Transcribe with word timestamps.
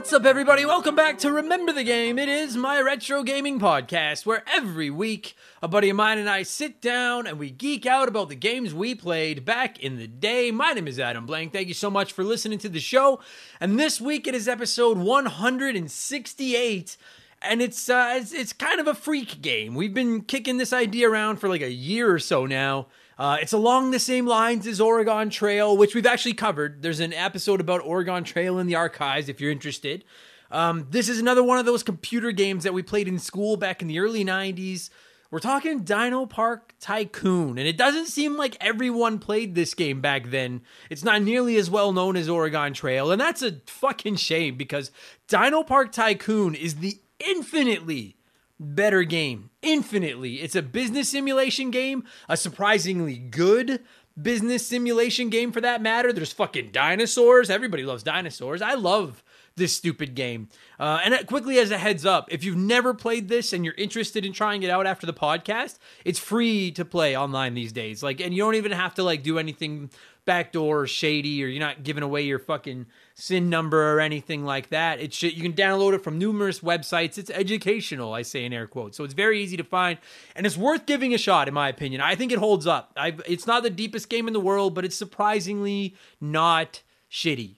What's 0.00 0.14
up, 0.14 0.24
everybody? 0.24 0.64
Welcome 0.64 0.94
back 0.94 1.18
to 1.18 1.30
Remember 1.30 1.74
the 1.74 1.84
Game. 1.84 2.18
It 2.18 2.30
is 2.30 2.56
my 2.56 2.80
retro 2.80 3.22
gaming 3.22 3.60
podcast 3.60 4.24
where 4.24 4.42
every 4.50 4.88
week 4.88 5.36
a 5.62 5.68
buddy 5.68 5.90
of 5.90 5.96
mine 5.96 6.16
and 6.16 6.26
I 6.26 6.42
sit 6.42 6.80
down 6.80 7.26
and 7.26 7.38
we 7.38 7.50
geek 7.50 7.84
out 7.84 8.08
about 8.08 8.30
the 8.30 8.34
games 8.34 8.72
we 8.72 8.94
played 8.94 9.44
back 9.44 9.78
in 9.78 9.98
the 9.98 10.06
day. 10.06 10.50
My 10.50 10.72
name 10.72 10.88
is 10.88 10.98
Adam 10.98 11.26
Blank. 11.26 11.52
Thank 11.52 11.68
you 11.68 11.74
so 11.74 11.90
much 11.90 12.14
for 12.14 12.24
listening 12.24 12.58
to 12.60 12.70
the 12.70 12.80
show. 12.80 13.20
And 13.60 13.78
this 13.78 14.00
week 14.00 14.26
it 14.26 14.34
is 14.34 14.48
episode 14.48 14.96
168 14.96 16.96
and 17.42 17.60
it's 17.60 17.90
uh, 17.90 18.14
it's, 18.16 18.32
it's 18.32 18.54
kind 18.54 18.80
of 18.80 18.86
a 18.86 18.94
freak 18.94 19.42
game. 19.42 19.74
We've 19.74 19.92
been 19.92 20.22
kicking 20.22 20.56
this 20.56 20.72
idea 20.72 21.10
around 21.10 21.40
for 21.40 21.48
like 21.50 21.60
a 21.60 21.70
year 21.70 22.10
or 22.10 22.18
so 22.18 22.46
now. 22.46 22.86
Uh, 23.20 23.36
it's 23.38 23.52
along 23.52 23.90
the 23.90 23.98
same 23.98 24.24
lines 24.24 24.66
as 24.66 24.80
Oregon 24.80 25.28
Trail, 25.28 25.76
which 25.76 25.94
we've 25.94 26.06
actually 26.06 26.32
covered. 26.32 26.80
There's 26.80 27.00
an 27.00 27.12
episode 27.12 27.60
about 27.60 27.82
Oregon 27.84 28.24
Trail 28.24 28.58
in 28.58 28.66
the 28.66 28.76
archives 28.76 29.28
if 29.28 29.42
you're 29.42 29.50
interested. 29.50 30.06
Um, 30.50 30.86
this 30.88 31.10
is 31.10 31.18
another 31.20 31.42
one 31.42 31.58
of 31.58 31.66
those 31.66 31.82
computer 31.82 32.32
games 32.32 32.64
that 32.64 32.72
we 32.72 32.82
played 32.82 33.08
in 33.08 33.18
school 33.18 33.58
back 33.58 33.82
in 33.82 33.88
the 33.88 33.98
early 33.98 34.24
90s. 34.24 34.88
We're 35.30 35.38
talking 35.38 35.84
DinoPark 35.84 36.60
Tycoon, 36.80 37.58
and 37.58 37.68
it 37.68 37.76
doesn't 37.76 38.06
seem 38.06 38.38
like 38.38 38.56
everyone 38.58 39.18
played 39.18 39.54
this 39.54 39.74
game 39.74 40.00
back 40.00 40.30
then. 40.30 40.62
It's 40.88 41.04
not 41.04 41.20
nearly 41.20 41.56
as 41.58 41.68
well 41.68 41.92
known 41.92 42.16
as 42.16 42.26
Oregon 42.26 42.72
Trail, 42.72 43.12
and 43.12 43.20
that's 43.20 43.42
a 43.42 43.60
fucking 43.66 44.16
shame 44.16 44.56
because 44.56 44.90
DinoPark 45.28 45.92
Tycoon 45.92 46.54
is 46.54 46.76
the 46.76 46.98
infinitely 47.18 48.16
better 48.60 49.02
game. 49.02 49.50
Infinitely. 49.62 50.42
It's 50.42 50.54
a 50.54 50.62
business 50.62 51.08
simulation 51.08 51.70
game, 51.70 52.04
a 52.28 52.36
surprisingly 52.36 53.16
good 53.16 53.80
business 54.20 54.66
simulation 54.66 55.30
game 55.30 55.50
for 55.50 55.60
that 55.62 55.82
matter. 55.82 56.12
There's 56.12 56.32
fucking 56.32 56.70
dinosaurs. 56.70 57.50
Everybody 57.50 57.84
loves 57.84 58.02
dinosaurs. 58.02 58.62
I 58.62 58.74
love 58.74 59.24
this 59.56 59.76
stupid 59.76 60.14
game. 60.14 60.48
Uh, 60.78 61.00
and 61.04 61.26
quickly 61.26 61.58
as 61.58 61.70
a 61.70 61.78
heads 61.78 62.06
up, 62.06 62.32
if 62.32 62.44
you've 62.44 62.56
never 62.56 62.94
played 62.94 63.28
this 63.28 63.52
and 63.52 63.64
you're 63.64 63.74
interested 63.74 64.24
in 64.24 64.32
trying 64.32 64.62
it 64.62 64.70
out 64.70 64.86
after 64.86 65.06
the 65.06 65.12
podcast, 65.12 65.78
it's 66.04 66.18
free 66.18 66.70
to 66.72 66.84
play 66.84 67.16
online 67.16 67.54
these 67.54 67.72
days. 67.72 68.02
Like, 68.02 68.20
and 68.20 68.32
you 68.32 68.42
don't 68.42 68.54
even 68.54 68.72
have 68.72 68.94
to 68.94 69.02
like 69.02 69.22
do 69.22 69.38
anything 69.38 69.90
backdoor 70.24 70.82
or 70.82 70.86
shady, 70.86 71.42
or 71.42 71.48
you're 71.48 71.60
not 71.60 71.82
giving 71.82 72.02
away 72.02 72.22
your 72.22 72.38
fucking 72.38 72.86
SIN 73.14 73.50
number 73.50 73.94
or 73.94 74.00
anything 74.00 74.44
like 74.44 74.68
that. 74.68 75.00
It's 75.00 75.22
you 75.22 75.42
can 75.42 75.54
download 75.54 75.94
it 75.94 76.04
from 76.04 76.18
numerous 76.18 76.60
websites. 76.60 77.18
It's 77.18 77.30
educational, 77.30 78.12
I 78.12 78.22
say 78.22 78.44
in 78.44 78.52
air 78.52 78.66
quotes. 78.66 78.96
So 78.96 79.04
it's 79.04 79.14
very 79.14 79.42
easy 79.42 79.56
to 79.56 79.64
find, 79.64 79.98
and 80.36 80.46
it's 80.46 80.56
worth 80.56 80.86
giving 80.86 81.14
a 81.14 81.18
shot, 81.18 81.48
in 81.48 81.54
my 81.54 81.68
opinion. 81.68 82.00
I 82.00 82.14
think 82.14 82.32
it 82.32 82.38
holds 82.38 82.66
up. 82.66 82.92
I've, 82.96 83.20
it's 83.26 83.46
not 83.46 83.62
the 83.62 83.70
deepest 83.70 84.08
game 84.08 84.26
in 84.26 84.32
the 84.32 84.40
world, 84.40 84.74
but 84.74 84.84
it's 84.84 84.96
surprisingly 84.96 85.96
not 86.20 86.82
shitty. 87.10 87.56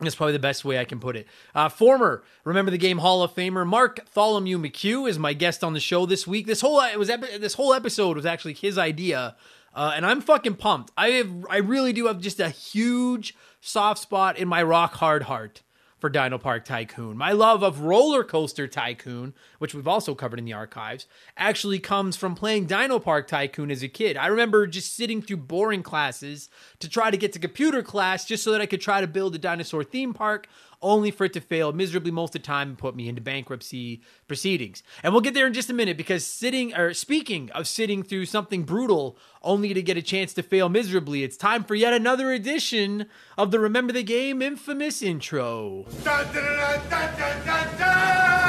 That's 0.00 0.14
probably 0.14 0.32
the 0.32 0.38
best 0.38 0.64
way 0.64 0.78
I 0.78 0.84
can 0.84 1.00
put 1.00 1.16
it. 1.16 1.26
Uh, 1.54 1.68
former 1.68 2.22
Remember 2.44 2.70
the 2.70 2.78
Game 2.78 2.98
Hall 2.98 3.22
of 3.22 3.34
Famer 3.34 3.66
Mark 3.66 4.06
Tholomew 4.14 4.64
McCue 4.64 5.08
is 5.08 5.18
my 5.18 5.32
guest 5.32 5.64
on 5.64 5.72
the 5.72 5.80
show 5.80 6.06
this 6.06 6.26
week. 6.26 6.46
This 6.46 6.60
whole 6.60 6.80
it 6.80 6.98
was 6.98 7.10
epi- 7.10 7.38
this 7.38 7.54
whole 7.54 7.74
episode 7.74 8.16
was 8.16 8.24
actually 8.24 8.54
his 8.54 8.78
idea, 8.78 9.34
uh, 9.74 9.92
and 9.96 10.06
I'm 10.06 10.20
fucking 10.20 10.54
pumped. 10.54 10.92
I 10.96 11.08
have 11.10 11.32
I 11.50 11.56
really 11.56 11.92
do 11.92 12.06
have 12.06 12.20
just 12.20 12.38
a 12.38 12.48
huge 12.48 13.34
soft 13.60 14.00
spot 14.00 14.38
in 14.38 14.46
my 14.46 14.62
rock 14.62 14.94
hard 14.94 15.24
heart 15.24 15.62
for 15.98 16.08
DinoPark 16.08 16.64
Tycoon. 16.64 17.16
My 17.16 17.32
love 17.32 17.62
of 17.62 17.80
Roller 17.80 18.22
Coaster 18.22 18.68
Tycoon, 18.68 19.34
which 19.58 19.74
we've 19.74 19.88
also 19.88 20.14
covered 20.14 20.38
in 20.38 20.44
the 20.44 20.52
archives, 20.52 21.06
actually 21.36 21.78
comes 21.78 22.16
from 22.16 22.34
playing 22.34 22.66
DinoPark 22.66 23.26
Tycoon 23.26 23.70
as 23.70 23.82
a 23.82 23.88
kid. 23.88 24.16
I 24.16 24.28
remember 24.28 24.66
just 24.66 24.94
sitting 24.94 25.20
through 25.20 25.38
boring 25.38 25.82
classes 25.82 26.48
to 26.78 26.88
try 26.88 27.10
to 27.10 27.16
get 27.16 27.32
to 27.32 27.38
computer 27.38 27.82
class 27.82 28.24
just 28.24 28.44
so 28.44 28.52
that 28.52 28.60
I 28.60 28.66
could 28.66 28.80
try 28.80 29.00
to 29.00 29.06
build 29.06 29.34
a 29.34 29.38
dinosaur 29.38 29.82
theme 29.82 30.14
park 30.14 30.48
only 30.80 31.10
for 31.10 31.24
it 31.24 31.32
to 31.32 31.40
fail 31.40 31.72
miserably 31.72 32.10
most 32.10 32.34
of 32.34 32.42
the 32.42 32.46
time 32.46 32.68
and 32.68 32.78
put 32.78 32.94
me 32.94 33.08
into 33.08 33.20
bankruptcy 33.20 34.02
proceedings. 34.26 34.82
And 35.02 35.12
we'll 35.12 35.22
get 35.22 35.34
there 35.34 35.46
in 35.46 35.52
just 35.52 35.70
a 35.70 35.74
minute 35.74 35.96
because 35.96 36.24
sitting 36.24 36.74
or 36.74 36.94
speaking 36.94 37.50
of 37.52 37.66
sitting 37.66 38.02
through 38.02 38.26
something 38.26 38.64
brutal 38.64 39.16
only 39.42 39.74
to 39.74 39.82
get 39.82 39.96
a 39.96 40.02
chance 40.02 40.32
to 40.34 40.42
fail 40.42 40.68
miserably, 40.68 41.22
it's 41.22 41.36
time 41.36 41.64
for 41.64 41.74
yet 41.74 41.92
another 41.92 42.32
edition 42.32 43.06
of 43.36 43.50
the 43.50 43.58
Remember 43.58 43.92
the 43.92 44.02
Game 44.02 44.42
infamous 44.42 45.02
intro. 45.02 45.86
Dun, 46.04 46.26
dun, 46.32 46.90
dun, 46.90 48.47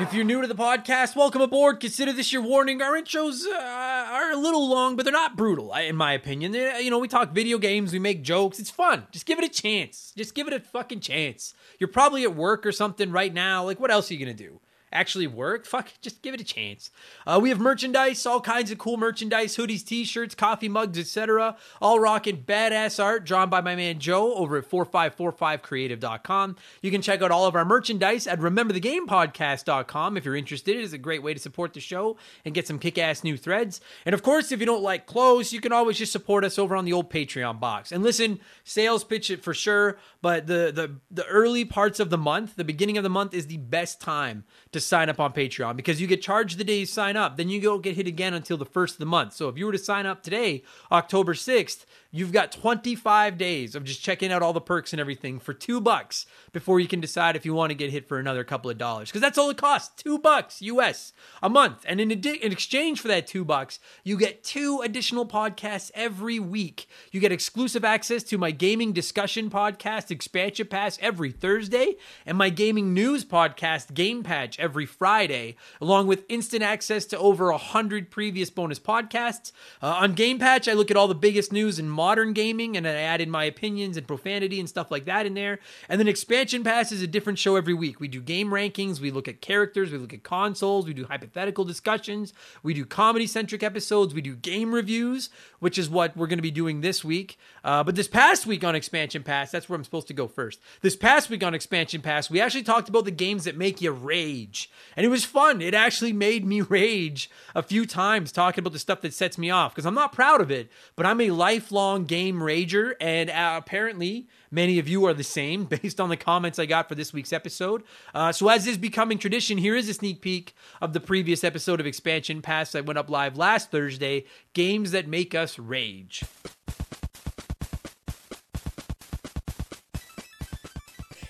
if 0.00 0.12
you're 0.12 0.24
new 0.24 0.42
to 0.42 0.46
the 0.46 0.54
podcast, 0.54 1.16
welcome 1.16 1.40
aboard. 1.40 1.80
Consider 1.80 2.12
this 2.12 2.32
your 2.32 2.42
warning. 2.42 2.82
Our 2.82 2.92
intros 3.00 3.46
uh, 3.46 3.56
are 3.56 4.30
a 4.30 4.36
little 4.36 4.68
long, 4.68 4.94
but 4.94 5.04
they're 5.04 5.12
not 5.12 5.36
brutal, 5.36 5.72
in 5.74 5.96
my 5.96 6.12
opinion. 6.12 6.52
They're, 6.52 6.78
you 6.80 6.90
know, 6.90 6.98
we 6.98 7.08
talk 7.08 7.32
video 7.32 7.56
games, 7.56 7.92
we 7.92 7.98
make 7.98 8.22
jokes. 8.22 8.58
It's 8.58 8.70
fun. 8.70 9.06
Just 9.10 9.24
give 9.24 9.38
it 9.38 9.44
a 9.44 9.48
chance. 9.48 10.12
Just 10.16 10.34
give 10.34 10.46
it 10.48 10.52
a 10.52 10.60
fucking 10.60 11.00
chance. 11.00 11.54
You're 11.78 11.88
probably 11.88 12.24
at 12.24 12.36
work 12.36 12.66
or 12.66 12.72
something 12.72 13.10
right 13.10 13.32
now. 13.32 13.64
Like, 13.64 13.80
what 13.80 13.90
else 13.90 14.10
are 14.10 14.14
you 14.14 14.20
gonna 14.20 14.36
do? 14.36 14.60
Actually 14.96 15.26
work, 15.26 15.66
fuck, 15.66 15.90
just 16.00 16.22
give 16.22 16.34
it 16.34 16.40
a 16.40 16.44
chance. 16.44 16.90
Uh, 17.26 17.38
we 17.40 17.50
have 17.50 17.60
merchandise, 17.60 18.24
all 18.26 18.40
kinds 18.40 18.70
of 18.70 18.78
cool 18.78 18.96
merchandise, 18.96 19.56
hoodies, 19.56 19.84
t-shirts, 19.84 20.34
coffee 20.34 20.68
mugs, 20.68 20.98
etc. 20.98 21.56
All 21.80 22.00
rocking 22.00 22.42
badass 22.42 23.02
art 23.02 23.24
drawn 23.24 23.50
by 23.50 23.60
my 23.60 23.76
man 23.76 23.98
Joe 23.98 24.34
over 24.34 24.56
at 24.56 24.68
4545creative.com. 24.68 26.56
You 26.82 26.90
can 26.90 27.02
check 27.02 27.22
out 27.22 27.30
all 27.30 27.46
of 27.46 27.54
our 27.54 27.64
merchandise 27.64 28.26
at 28.26 28.40
rememberthegamepodcast.com 28.40 30.16
if 30.16 30.24
you're 30.24 30.36
interested. 30.36 30.76
It 30.76 30.82
is 30.82 30.92
a 30.92 30.98
great 30.98 31.22
way 31.22 31.34
to 31.34 31.40
support 31.40 31.74
the 31.74 31.80
show 31.80 32.16
and 32.44 32.54
get 32.54 32.66
some 32.66 32.78
kick-ass 32.78 33.22
new 33.22 33.36
threads. 33.36 33.80
And 34.04 34.14
of 34.14 34.22
course, 34.22 34.50
if 34.50 34.60
you 34.60 34.66
don't 34.66 34.82
like 34.82 35.06
clothes, 35.06 35.52
you 35.52 35.60
can 35.60 35.72
always 35.72 35.98
just 35.98 36.12
support 36.12 36.44
us 36.44 36.58
over 36.58 36.74
on 36.74 36.84
the 36.84 36.92
old 36.92 37.10
Patreon 37.10 37.60
box. 37.60 37.92
And 37.92 38.02
listen, 38.02 38.40
sales 38.64 39.04
pitch 39.04 39.30
it 39.30 39.42
for 39.42 39.52
sure, 39.54 39.98
but 40.22 40.46
the 40.46 40.72
the 40.74 40.96
the 41.10 41.26
early 41.26 41.64
parts 41.64 42.00
of 42.00 42.10
the 42.10 42.18
month, 42.18 42.56
the 42.56 42.64
beginning 42.64 42.96
of 42.96 43.04
the 43.04 43.10
month 43.10 43.34
is 43.34 43.46
the 43.46 43.58
best 43.58 44.00
time 44.00 44.44
to 44.72 44.80
sign 44.86 45.08
up 45.08 45.20
on 45.20 45.32
Patreon 45.32 45.76
because 45.76 46.00
you 46.00 46.06
get 46.06 46.22
charged 46.22 46.58
the 46.58 46.64
day 46.64 46.80
you 46.80 46.86
sign 46.86 47.16
up. 47.16 47.36
Then 47.36 47.48
you 47.48 47.60
don't 47.60 47.82
get 47.82 47.96
hit 47.96 48.06
again 48.06 48.34
until 48.34 48.56
the 48.56 48.64
first 48.64 48.94
of 48.94 48.98
the 48.98 49.06
month. 49.06 49.34
So 49.34 49.48
if 49.48 49.58
you 49.58 49.66
were 49.66 49.72
to 49.72 49.78
sign 49.78 50.06
up 50.06 50.22
today, 50.22 50.62
October 50.90 51.34
6th, 51.34 51.84
you've 52.10 52.32
got 52.32 52.52
25 52.52 53.36
days 53.38 53.74
of 53.74 53.84
just 53.84 54.02
checking 54.02 54.32
out 54.32 54.42
all 54.42 54.52
the 54.52 54.60
perks 54.60 54.92
and 54.92 55.00
everything 55.00 55.38
for 55.38 55.52
two 55.52 55.80
bucks 55.80 56.26
before 56.52 56.80
you 56.80 56.88
can 56.88 57.00
decide 57.00 57.36
if 57.36 57.44
you 57.44 57.54
want 57.54 57.70
to 57.70 57.74
get 57.74 57.90
hit 57.90 58.08
for 58.08 58.18
another 58.18 58.44
couple 58.44 58.70
of 58.70 58.78
dollars. 58.78 59.08
Because 59.08 59.20
that's 59.20 59.38
all 59.38 59.50
it 59.50 59.56
costs 59.56 60.02
two 60.02 60.18
bucks 60.18 60.62
US 60.62 61.12
a 61.42 61.48
month. 61.48 61.84
And 61.86 62.00
in, 62.00 62.10
adi- 62.10 62.42
in 62.42 62.52
exchange 62.52 63.00
for 63.00 63.08
that 63.08 63.26
two 63.26 63.44
bucks, 63.44 63.78
you 64.04 64.16
get 64.16 64.44
two 64.44 64.80
additional 64.82 65.26
podcasts 65.26 65.90
every 65.94 66.38
week. 66.38 66.88
You 67.12 67.20
get 67.20 67.32
exclusive 67.32 67.84
access 67.84 68.22
to 68.24 68.38
my 68.38 68.50
gaming 68.50 68.92
discussion 68.92 69.50
podcast, 69.50 70.10
Expansion 70.10 70.66
Pass, 70.66 70.98
every 71.00 71.30
Thursday, 71.30 71.96
and 72.24 72.38
my 72.38 72.50
gaming 72.50 72.94
news 72.94 73.24
podcast, 73.24 73.94
Game 73.94 74.22
Patch, 74.22 74.58
every 74.58 74.86
Friday, 74.86 75.56
along 75.80 76.06
with 76.06 76.24
instant 76.28 76.62
access 76.62 77.04
to 77.06 77.18
over 77.18 77.50
a 77.50 77.58
hundred 77.58 78.10
previous 78.10 78.50
bonus 78.50 78.78
podcasts. 78.78 79.52
Uh, 79.82 79.88
on 79.88 80.14
Game 80.14 80.38
Patch, 80.38 80.68
I 80.68 80.72
look 80.72 80.90
at 80.90 80.96
all 80.96 81.08
the 81.08 81.14
biggest 81.14 81.52
news 81.52 81.78
in 81.78 81.88
modern 81.96 82.34
gaming, 82.34 82.76
and 82.76 82.86
I 82.86 82.92
add 82.92 83.20
in 83.20 83.30
my 83.30 83.44
opinions 83.44 83.96
and 83.96 84.06
profanity 84.06 84.60
and 84.60 84.68
stuff 84.68 84.90
like 84.90 85.06
that 85.06 85.26
in 85.26 85.34
there. 85.34 85.58
And 85.88 85.98
then 85.98 86.06
Expansion 86.06 86.62
Pass 86.62 86.92
is 86.92 87.02
a 87.02 87.06
different 87.06 87.38
show 87.38 87.56
every 87.56 87.74
week. 87.74 87.98
We 87.98 88.06
do 88.06 88.20
game 88.20 88.50
rankings, 88.50 89.00
we 89.00 89.10
look 89.10 89.26
at 89.26 89.40
characters, 89.40 89.90
we 89.90 89.98
look 89.98 90.12
at 90.12 90.22
consoles, 90.22 90.86
we 90.86 90.94
do 90.94 91.06
hypothetical 91.06 91.64
discussions, 91.64 92.34
we 92.62 92.74
do 92.74 92.84
comedy 92.84 93.26
centric 93.26 93.62
episodes, 93.62 94.14
we 94.14 94.20
do 94.20 94.36
game 94.36 94.74
reviews, 94.74 95.30
which 95.58 95.78
is 95.78 95.88
what 95.88 96.16
we're 96.16 96.26
going 96.26 96.38
to 96.38 96.42
be 96.42 96.50
doing 96.50 96.82
this 96.82 97.02
week. 97.02 97.38
Uh, 97.64 97.82
but 97.82 97.96
this 97.96 98.08
past 98.08 98.46
week 98.46 98.62
on 98.62 98.74
Expansion 98.74 99.22
Pass, 99.22 99.50
that's 99.50 99.68
where 99.68 99.76
I'm 99.76 99.84
supposed 99.84 100.08
to 100.08 100.14
go 100.14 100.28
first. 100.28 100.60
This 100.82 100.94
past 100.94 101.30
week 101.30 101.42
on 101.42 101.54
Expansion 101.54 102.02
Pass, 102.02 102.30
we 102.30 102.40
actually 102.40 102.62
talked 102.62 102.88
about 102.88 103.06
the 103.06 103.10
games 103.10 103.44
that 103.44 103.56
make 103.56 103.80
you 103.80 103.90
rage. 103.90 104.70
And 104.96 105.06
it 105.06 105.08
was 105.08 105.24
fun. 105.24 105.62
It 105.62 105.74
actually 105.74 106.12
made 106.12 106.44
me 106.44 106.60
rage 106.60 107.30
a 107.54 107.62
few 107.62 107.86
times 107.86 108.30
talking 108.30 108.60
about 108.60 108.72
the 108.72 108.78
stuff 108.78 109.00
that 109.00 109.14
sets 109.14 109.38
me 109.38 109.50
off 109.50 109.72
because 109.72 109.86
I'm 109.86 109.94
not 109.94 110.12
proud 110.12 110.40
of 110.40 110.50
it, 110.50 110.70
but 110.94 111.06
I'm 111.06 111.20
a 111.20 111.30
lifelong 111.30 111.85
game 112.06 112.40
rager. 112.40 112.94
And 113.00 113.30
uh, 113.30 113.54
apparently, 113.56 114.28
many 114.50 114.78
of 114.78 114.88
you 114.88 115.04
are 115.06 115.14
the 115.14 115.24
same 115.24 115.64
based 115.82 116.00
on 116.00 116.08
the 116.08 116.16
comments 116.16 116.58
I 116.58 116.66
got 116.66 116.88
for 116.88 116.94
this 116.94 117.12
week's 117.12 117.32
episode. 117.32 117.82
Uh, 118.14 118.32
so, 118.32 118.48
as 118.48 118.66
is 118.66 118.78
becoming 118.78 119.18
tradition, 119.18 119.58
here 119.58 119.76
is 119.76 119.88
a 119.88 119.94
sneak 119.94 120.20
peek 120.20 120.54
of 120.80 120.92
the 120.92 121.00
previous 121.00 121.44
episode 121.44 121.80
of 121.80 121.86
Expansion 121.86 122.42
Pass 122.42 122.72
that 122.72 122.86
went 122.86 122.98
up 122.98 123.10
live 123.10 123.36
last 123.36 123.70
Thursday 123.70 124.24
Games 124.52 124.90
That 124.90 125.06
Make 125.06 125.34
Us 125.34 125.58
Rage. 125.58 126.24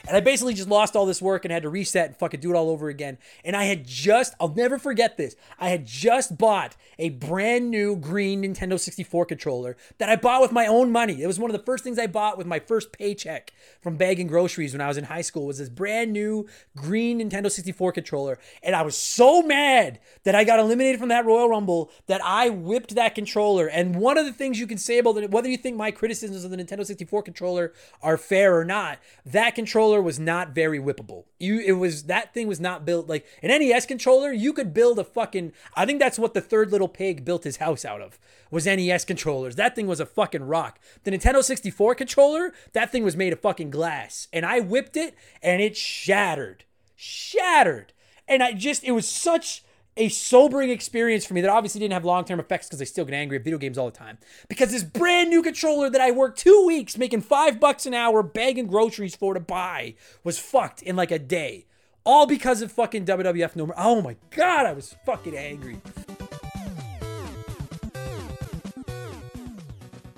And 0.07 0.17
I 0.17 0.21
basically 0.21 0.55
just 0.55 0.69
lost 0.69 0.95
all 0.95 1.07
this 1.07 1.21
work 1.21 1.45
and 1.45 1.53
had 1.53 1.65
to 1.65 1.69
reset 1.69 2.07
and 2.07 2.17
fucking 2.17 2.41
do 2.41 2.51
it 2.51 2.57
all 2.57 2.71
over 2.71 2.89
again. 2.89 3.19
And 3.45 3.57
I 3.57 3.65
had 3.65 3.87
just, 3.87 4.35
I'll 4.39 4.55
never 4.55 4.79
forget 4.79 5.17
this. 5.17 5.35
I 5.59 5.69
had 5.69 5.85
just 5.85 6.39
bought 6.39 6.77
a 6.99 7.11
brand 7.11 7.71
new 7.71 7.97
green 7.97 8.43
Nintendo 8.43 8.79
64 8.79 9.27
controller 9.27 9.77
that 9.99 10.09
I 10.09 10.17
bought 10.17 10.43
with 10.43 10.53
my 10.53 10.67
own 10.67 10.93
money. 10.93 11.23
It 11.23 11.27
was 11.27 11.39
one 11.39 11.51
of 11.51 11.57
the 11.57 11.63
first 11.65 11.83
things 11.83 11.99
I 11.99 12.07
bought 12.07 12.39
with 12.39 12.47
my 12.47 12.61
first 12.61 12.93
paycheck 12.93 13.53
from 13.83 13.97
bagging 13.97 14.29
groceries 14.29 14.73
when 14.73 14.81
I 14.81 14.89
was 14.89 14.97
in 14.97 15.05
high 15.05 15.23
school 15.23 15.47
was 15.47 15.59
this 15.59 15.69
brand 15.69 16.13
new 16.13 16.47
green 16.77 17.21
Nintendo 17.21 17.51
64 17.51 17.93
controller. 17.93 18.39
And 18.63 18.77
I 18.77 18.83
was 18.83 18.97
so 18.97 19.43
mad 19.43 19.99
that 20.25 20.35
I 20.35 20.45
got 20.45 20.61
eliminated 20.61 21.01
from 21.01 21.09
that 21.09 21.27
Royal 21.27 21.49
Rumble 21.49 21.91
that 22.07 22.21
I 22.25 22.49
whipped 22.49 22.95
that 22.95 23.15
controller. 23.15 23.67
And 23.67 23.97
one 23.97 24.19
of 24.19 24.25
the 24.25 24.33
things 24.33 24.59
you 24.59 24.67
can 24.67 24.79
say 24.79 24.99
about 24.99 25.17
it, 25.17 25.31
whether 25.31 25.49
you 25.49 25.57
think 25.57 25.77
my 25.77 25.91
criticisms 25.91 26.45
of 26.45 26.51
the 26.51 26.57
Nintendo 26.57 26.87
64 26.87 27.23
controller 27.23 27.73
are 28.03 28.17
fair 28.17 28.57
or 28.57 28.65
not, 28.65 28.99
that 29.25 29.55
controller 29.55 29.96
was 30.01 30.19
not 30.19 30.51
very 30.51 30.79
whippable. 30.79 31.25
You 31.39 31.61
it 31.61 31.73
was 31.73 32.05
that 32.05 32.35
thing 32.35 32.47
was 32.47 32.61
not 32.61 32.85
built 32.85 33.09
like 33.09 33.27
an 33.43 33.49
NES 33.49 33.87
controller, 33.87 34.33
you 34.33 34.53
could 34.53 34.75
build 34.75 34.99
a 34.99 35.05
fucking 35.05 35.53
I 35.75 35.87
think 35.87 35.99
that's 35.99 36.19
what 36.19 36.35
the 36.35 36.41
third 36.41 36.73
little 36.73 36.89
pig 36.89 37.25
built 37.25 37.45
his 37.45 37.57
house 37.57 37.85
out 37.85 38.01
of. 38.01 38.19
Was 38.51 38.67
NES 38.67 39.05
controllers. 39.05 39.57
That 39.57 39.75
thing 39.75 39.87
was 39.87 40.01
a 40.01 40.07
fucking 40.07 40.45
rock. 40.45 40.79
The 41.05 41.11
Nintendo 41.11 41.43
64 41.43 41.95
controller, 41.97 42.53
that 42.73 42.93
thing 42.93 43.03
was 43.03 43.17
made 43.17 43.33
of 43.33 43.41
fucking 43.41 43.71
glass. 43.71 44.29
And 44.33 44.47
I 44.47 44.61
whipped 44.61 44.97
it 44.97 45.17
and 45.43 45.61
it 45.61 45.77
shattered. 45.77 46.65
Shattered. 46.95 47.93
And 48.29 48.43
I 48.43 48.53
just 48.53 48.85
it 48.85 48.93
was 48.93 49.09
such 49.09 49.65
a 49.97 50.09
sobering 50.09 50.71
experience 50.71 51.25
for 51.25 51.35
me 51.35 51.41
that 51.41 51.51
obviously 51.51 51.79
didn't 51.79 51.95
have 51.95 52.05
long 52.05 52.25
term 52.25 52.41
effects 52.41 52.67
because 52.69 52.81
I 52.81 52.85
still 52.85 53.05
get 53.05 53.15
angry 53.15 53.39
at 53.39 53.45
video 53.45 53.59
games 53.59 53.79
all 53.79 53.87
the 53.87 53.97
time. 53.97 54.19
Because 54.49 54.71
this 54.71 54.83
brand 54.83 55.31
new 55.31 55.43
controller 55.43 55.91
that 55.91 56.01
I 56.01 56.11
worked 56.11 56.39
two 56.39 56.65
weeks 56.67 56.99
making 56.99 57.23
five 57.23 57.59
bucks 57.59 57.87
an 57.87 57.95
hour 57.95 58.23
bagging 58.23 58.67
groceries 58.67 59.17
for 59.17 59.35
to 59.35 59.41
buy 59.41 59.95
was 60.25 60.39
fucked 60.39 60.83
in 60.83 60.97
like 60.97 61.11
a 61.11 61.19
day. 61.19 61.67
All 62.05 62.27
because 62.27 62.63
of 62.63 62.71
fucking 62.71 63.05
WWF 63.05 63.57
No 63.57 63.67
Mercy. 63.67 63.79
Oh 63.79 64.01
my 64.01 64.17
god, 64.31 64.67
I 64.67 64.73
was 64.73 64.95
fucking 65.05 65.37
angry. 65.37 65.81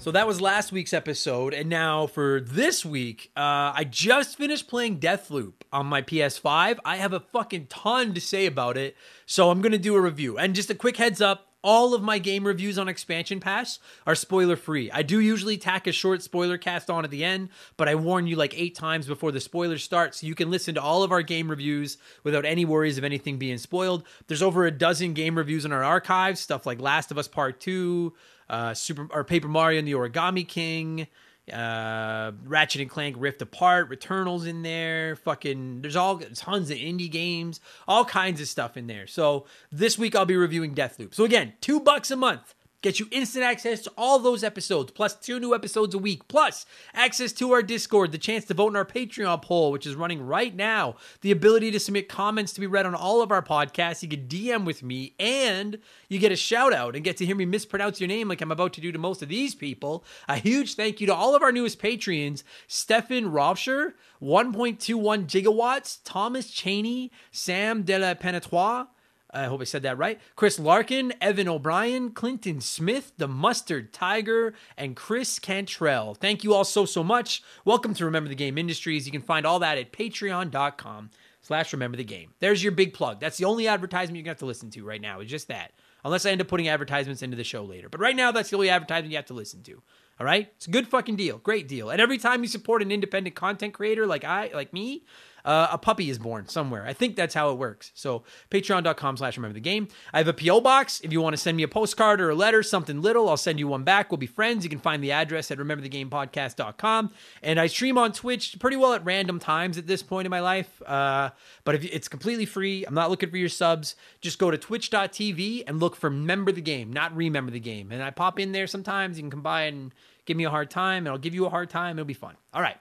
So 0.09 0.13
that 0.13 0.27
was 0.27 0.41
last 0.41 0.73
week's 0.73 0.95
episode, 0.95 1.53
and 1.53 1.69
now 1.69 2.07
for 2.07 2.41
this 2.41 2.83
week, 2.83 3.31
uh, 3.37 3.77
I 3.77 3.87
just 3.87 4.39
finished 4.39 4.67
playing 4.67 5.01
Deathloop 5.01 5.53
on 5.71 5.85
my 5.85 6.01
PS5. 6.01 6.79
I 6.83 6.97
have 6.97 7.13
a 7.13 7.21
fucking 7.21 7.67
ton 7.67 8.15
to 8.15 8.21
say 8.23 8.47
about 8.47 8.79
it, 8.79 8.97
so 9.27 9.51
I'm 9.51 9.61
gonna 9.61 9.77
do 9.77 9.95
a 9.95 10.01
review. 10.01 10.39
And 10.39 10.55
just 10.55 10.71
a 10.71 10.75
quick 10.75 10.97
heads 10.97 11.21
up 11.21 11.49
all 11.63 11.93
of 11.93 12.03
my 12.03 12.19
game 12.19 12.47
reviews 12.47 12.79
on 12.79 12.89
Expansion 12.89 13.41
Pass 13.41 13.81
are 14.07 14.15
spoiler 14.15 14.57
free. 14.57 14.91
I 14.91 15.03
do 15.03 15.21
usually 15.21 15.59
tack 15.59 15.87
a 15.87 15.93
short 15.93 16.23
spoiler 16.23 16.57
cast 16.57 16.89
on 16.89 17.05
at 17.05 17.11
the 17.11 17.25
end, 17.25 17.51
but 17.77 17.89
I 17.89 17.95
warn 17.95 18.27
you 18.27 18.37
like 18.37 18.59
eight 18.59 18.77
times 18.77 19.07
before 19.07 19.33
the 19.33 19.41
spoilers 19.41 19.85
start 19.85 20.15
so 20.15 20.27
you 20.27 20.35
can 20.35 20.51
listen 20.51 20.77
to 20.77 20.81
all 20.81 21.03
of 21.03 21.13
our 21.13 21.21
game 21.21 21.51
reviews 21.51 21.99
without 22.25 22.47
any 22.47 22.65
worries 22.65 22.97
of 22.97 23.05
anything 23.05 23.39
being 23.39 23.59
spoiled. 23.59 24.05
There's 24.27 24.43
over 24.43 24.65
a 24.65 24.71
dozen 24.71 25.13
game 25.13 25.37
reviews 25.37 25.67
in 25.67 25.73
our 25.73 25.85
archives, 25.85 26.41
stuff 26.41 26.65
like 26.65 26.81
Last 26.81 27.11
of 27.11 27.19
Us 27.19 27.29
Part 27.29 27.61
2, 27.61 28.15
uh, 28.49 28.75
Super 28.75 29.09
or 29.13 29.25
Paper 29.25 29.49
Mario 29.49 29.79
and 29.79 29.89
the 29.89 29.93
Origami 29.93 30.47
King, 30.47 31.07
uh, 31.53 32.33
Ratchet 32.45 32.81
and 32.81 32.91
Clank 32.91 33.17
Rift 33.19 33.43
Apart, 33.43 33.89
Returnal's 33.89 34.47
in 34.47 34.63
there. 34.63 35.17
Fucking, 35.17 35.83
there's 35.83 35.97
all 35.97 36.19
tons 36.19 36.71
of 36.71 36.77
indie 36.77 37.11
games, 37.11 37.61
all 37.87 38.05
kinds 38.05 38.41
of 38.41 38.49
stuff 38.49 38.77
in 38.77 38.87
there. 38.87 39.07
So 39.07 39.47
this 39.71 39.99
week 39.99 40.15
I'll 40.15 40.27
be 40.27 40.37
reviewing 40.37 40.75
Deathloop. 40.75 41.15
So 41.15 41.25
again, 41.25 41.55
two 41.61 41.81
bucks 41.81 42.11
a 42.11 42.17
month. 42.17 42.55
Get 42.81 43.01
you 43.01 43.09
instant 43.11 43.45
access 43.45 43.83
to 43.83 43.93
all 43.99 44.21
those 44.21 44.45
episodes, 44.45 44.93
plus 44.93 45.17
two 45.17 45.41
new 45.41 45.53
episodes 45.53 45.97
a 45.97 45.99
week, 45.99 46.29
plus 46.29 46.65
access 46.95 47.33
to 47.33 47.51
our 47.51 47.61
Discord, 47.61 48.13
the 48.13 48.19
chance 48.19 48.45
to 48.45 48.55
vote 48.55 48.69
in 48.69 48.77
our 48.77 48.85
Patreon 48.85 49.43
poll, 49.43 49.73
which 49.73 49.85
is 49.85 49.97
running 49.97 50.25
right 50.25 50.55
now, 50.55 50.95
the 51.23 51.33
ability 51.33 51.73
to 51.73 51.81
submit 51.81 52.09
comments 52.09 52.53
to 52.53 52.61
be 52.61 52.69
read 52.69 52.87
on 52.87 52.95
all 52.95 53.21
of 53.21 53.33
our 53.33 53.43
podcasts. 53.43 54.05
You 54.05 54.09
can 54.09 54.29
DM 54.29 54.65
with 54.65 54.85
me, 54.85 55.17
and 55.19 55.79
you 56.09 56.21
get 56.21 56.31
a 56.31 56.37
shout 56.37 56.73
out 56.73 56.95
and 56.95 57.03
get 57.03 57.17
to 57.17 57.27
hear 57.27 57.35
me 57.35 57.47
mispronounce 57.47 58.01
your 58.01 58.07
name 58.07 58.29
like 58.29 58.41
I'm 58.41 58.53
about 58.53 58.75
to 58.75 58.81
do 58.81 58.93
to 58.93 58.99
most 58.99 59.23
of 59.23 59.29
these 59.29 59.57
people. 59.57 60.05
A 60.29 60.37
huge 60.37 60.77
thank 60.77 61.01
you 61.01 61.09
to 61.09 61.15
all 61.15 61.35
of 61.35 61.43
our 61.43 61.51
newest 61.51 61.81
Patreons 61.81 62.45
Stefan 62.69 63.25
Rovsher, 63.25 63.95
1.21 64.23 65.27
gigawatts, 65.27 65.99
Thomas 66.05 66.49
Cheney, 66.49 67.11
Sam 67.33 67.83
De 67.83 67.99
La 67.99 68.15
Penetoire. 68.15 68.87
I 69.31 69.45
hope 69.45 69.61
I 69.61 69.65
said 69.65 69.83
that 69.83 69.99
right. 69.99 70.19
Chris 70.37 70.59
Larkin, 70.59 71.13
Evan 71.21 71.49
O'Brien, 71.49 72.11
Clinton 72.11 72.61
Smith, 72.61 73.13
the 73.19 73.29
Mustard 73.29 73.93
Tiger, 73.93 74.55
and 74.77 74.97
Chris 74.97 75.39
Cantrell. 75.39 76.15
Thank 76.15 76.45
you 76.45 76.55
all 76.55 76.65
so, 76.65 76.87
so 76.87 77.05
much. 77.05 77.43
Welcome 77.65 77.93
to 77.95 78.07
Remember 78.07 78.29
the 78.29 78.35
Game 78.35 78.57
Industries. 78.57 79.05
You 79.05 79.13
can 79.13 79.21
find 79.21 79.45
all 79.45 79.59
that 79.59 79.77
at 79.77 79.93
patreon.com 79.93 81.11
slash 81.43 81.73
remember 81.73 81.97
the 81.97 82.05
game. 82.05 82.33
There's 82.41 82.63
your 82.63 82.73
big 82.73 82.95
plug. 82.95 83.21
That's 83.21 83.37
the 83.37 83.45
only 83.45 83.69
advertisement 83.69 84.17
you're 84.17 84.25
going 84.25 84.37
to 84.37 84.39
have 84.39 84.39
to 84.39 84.47
listen 84.47 84.71
to 84.71 84.85
right 84.85 85.01
now. 85.01 85.21
It's 85.21 85.31
just 85.31 85.49
that. 85.49 85.73
Unless 86.05 86.25
I 86.25 86.31
end 86.31 86.41
up 86.41 86.49
putting 86.49 86.69
advertisements 86.69 87.23
into 87.23 87.37
the 87.37 87.45
show 87.45 87.65
later. 87.65 87.89
But 87.89 88.01
right 88.01 88.17
now, 88.17 88.33
that's 88.33 88.51
the 88.51 88.57
only 88.57 88.71
advertisement 88.71 89.11
you 89.11 89.17
have 89.17 89.27
to 89.27 89.35
listen 89.35 89.63
to. 89.65 89.83
All 90.21 90.27
right? 90.27 90.51
It's 90.57 90.67
a 90.67 90.71
good 90.71 90.89
fucking 90.89 91.17
deal. 91.17 91.39
Great 91.39 91.69
deal. 91.69 91.91
And 91.91 92.01
every 92.01 92.19
time 92.19 92.43
you 92.43 92.49
support 92.49 92.83
an 92.83 92.91
independent 92.91 93.37
content 93.37 93.75
creator 93.75 94.07
like 94.07 94.25
I, 94.25 94.51
like 94.55 94.73
me, 94.73 95.05
uh, 95.45 95.69
a 95.73 95.79
puppy 95.79 96.11
is 96.11 96.19
born 96.19 96.49
somewhere. 96.49 96.85
I 96.87 96.93
think 96.93 97.17
that's 97.17 97.35
how 97.35 97.51
it 97.51 97.59
works. 97.59 97.93
So 97.95 98.25
patreon.com 98.51 99.17
slash 99.17 99.37
remember 99.37 99.55
the 99.55 99.61
game. 99.61 99.89
I 100.13 100.19
have 100.19 100.29
a 100.29 100.33
P.O. 100.33 100.61
box. 100.61 101.01
If 101.01 101.13
you 101.13 101.21
want 101.21 101.35
to 101.35 101.39
send 101.39 101.57
me 101.57 101.63
a 101.63 101.69
postcard 101.69 102.21
or 102.21 102.31
a 102.31 102.35
letter, 102.35 102.63
something 102.63 103.01
little, 103.01 103.29
I'll 103.29 103.37
send 103.37 103.59
you 103.59 103.69
one 103.69 103.85
back. 103.85 104.11
We'll 104.11 104.19
be 104.19 104.27
friends. 104.27 104.65
You 104.65 104.71
can 104.71 104.79
find 104.79 105.03
the 105.03 105.13
address 105.13 105.51
at 105.51 105.59
rememberthegamepodcast.com. 105.59 107.11
And 107.43 107.61
I 107.61 107.67
stream 107.67 107.99
on 107.99 108.13
Twitch 108.13 108.59
pretty 108.59 108.77
well 108.77 108.93
at 108.93 109.05
random 109.05 109.39
times 109.39 109.79
at 109.79 109.87
this 109.87 110.03
point 110.03 110.27
in 110.27 110.31
my 110.31 110.41
life. 110.41 110.83
Uh, 110.83 111.31
but 111.65 111.75
if 111.75 111.85
it's 111.85 112.09
completely 112.09 112.47
free, 112.47 112.85
I'm 112.85 112.95
not 112.95 113.11
looking 113.11 113.31
for 113.31 113.37
your 113.37 113.49
subs. 113.49 113.97
Just 114.21 114.39
go 114.39 114.51
to 114.51 114.59
twitch.tv 114.59 115.65
and 115.67 115.81
look 115.81 115.97
for 115.97 116.11
Remember 116.11 116.53
the 116.53 116.61
Game, 116.61 116.93
not 116.93 117.15
Remember 117.17 117.51
the 117.51 117.61
Game. 117.61 117.93
And 117.93 118.03
I 118.03 118.11
pop 118.11 118.39
in 118.39 118.53
there 118.53 118.67
sometimes. 118.67 119.17
You 119.17 119.23
can 119.23 119.31
come 119.31 119.43
by 119.43 119.63
and 119.63 119.93
give 120.27 120.37
me 120.37 120.45
a 120.45 120.51
hard 120.51 120.71
time, 120.71 121.07
and 121.07 121.09
I'll 121.09 121.19
give 121.19 121.35
you 121.35 121.47
a 121.47 121.51
hard 121.51 121.71
time. 121.71 121.99
It'll 121.99 122.07
be 122.07 122.15
fun. 122.15 122.37
All 122.53 122.63
right. 122.63 122.77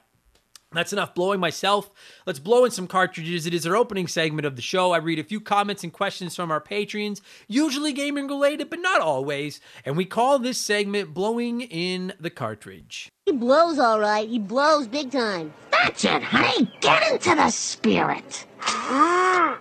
That's 0.72 0.92
enough 0.92 1.14
blowing 1.14 1.40
myself. 1.40 1.90
Let's 2.26 2.38
blow 2.38 2.66
in 2.66 2.70
some 2.70 2.86
cartridges. 2.86 3.46
It 3.46 3.54
is 3.54 3.66
our 3.66 3.74
opening 3.74 4.06
segment 4.06 4.46
of 4.46 4.54
the 4.54 4.62
show. 4.62 4.92
I 4.92 4.98
read 4.98 5.18
a 5.18 5.24
few 5.24 5.40
comments 5.40 5.82
and 5.82 5.92
questions 5.92 6.36
from 6.36 6.50
our 6.50 6.60
patrons, 6.60 7.22
usually 7.46 7.94
gaming 7.94 8.26
related, 8.28 8.68
but 8.68 8.80
not 8.80 9.00
always. 9.00 9.60
And 9.86 9.96
we 9.96 10.04
call 10.04 10.38
this 10.38 10.60
segment 10.60 11.14
Blowing 11.14 11.62
in 11.62 12.12
the 12.20 12.28
Cartridge. 12.28 13.08
He 13.24 13.32
blows 13.32 13.78
all 13.78 13.98
right. 13.98 14.28
He 14.28 14.38
blows 14.38 14.86
big 14.86 15.10
time. 15.10 15.54
That's 15.70 16.04
it, 16.04 16.22
honey. 16.22 16.70
Get 16.80 17.12
into 17.12 17.34
the 17.34 17.50
spirit. 17.50 18.46
Ah. 18.60 19.58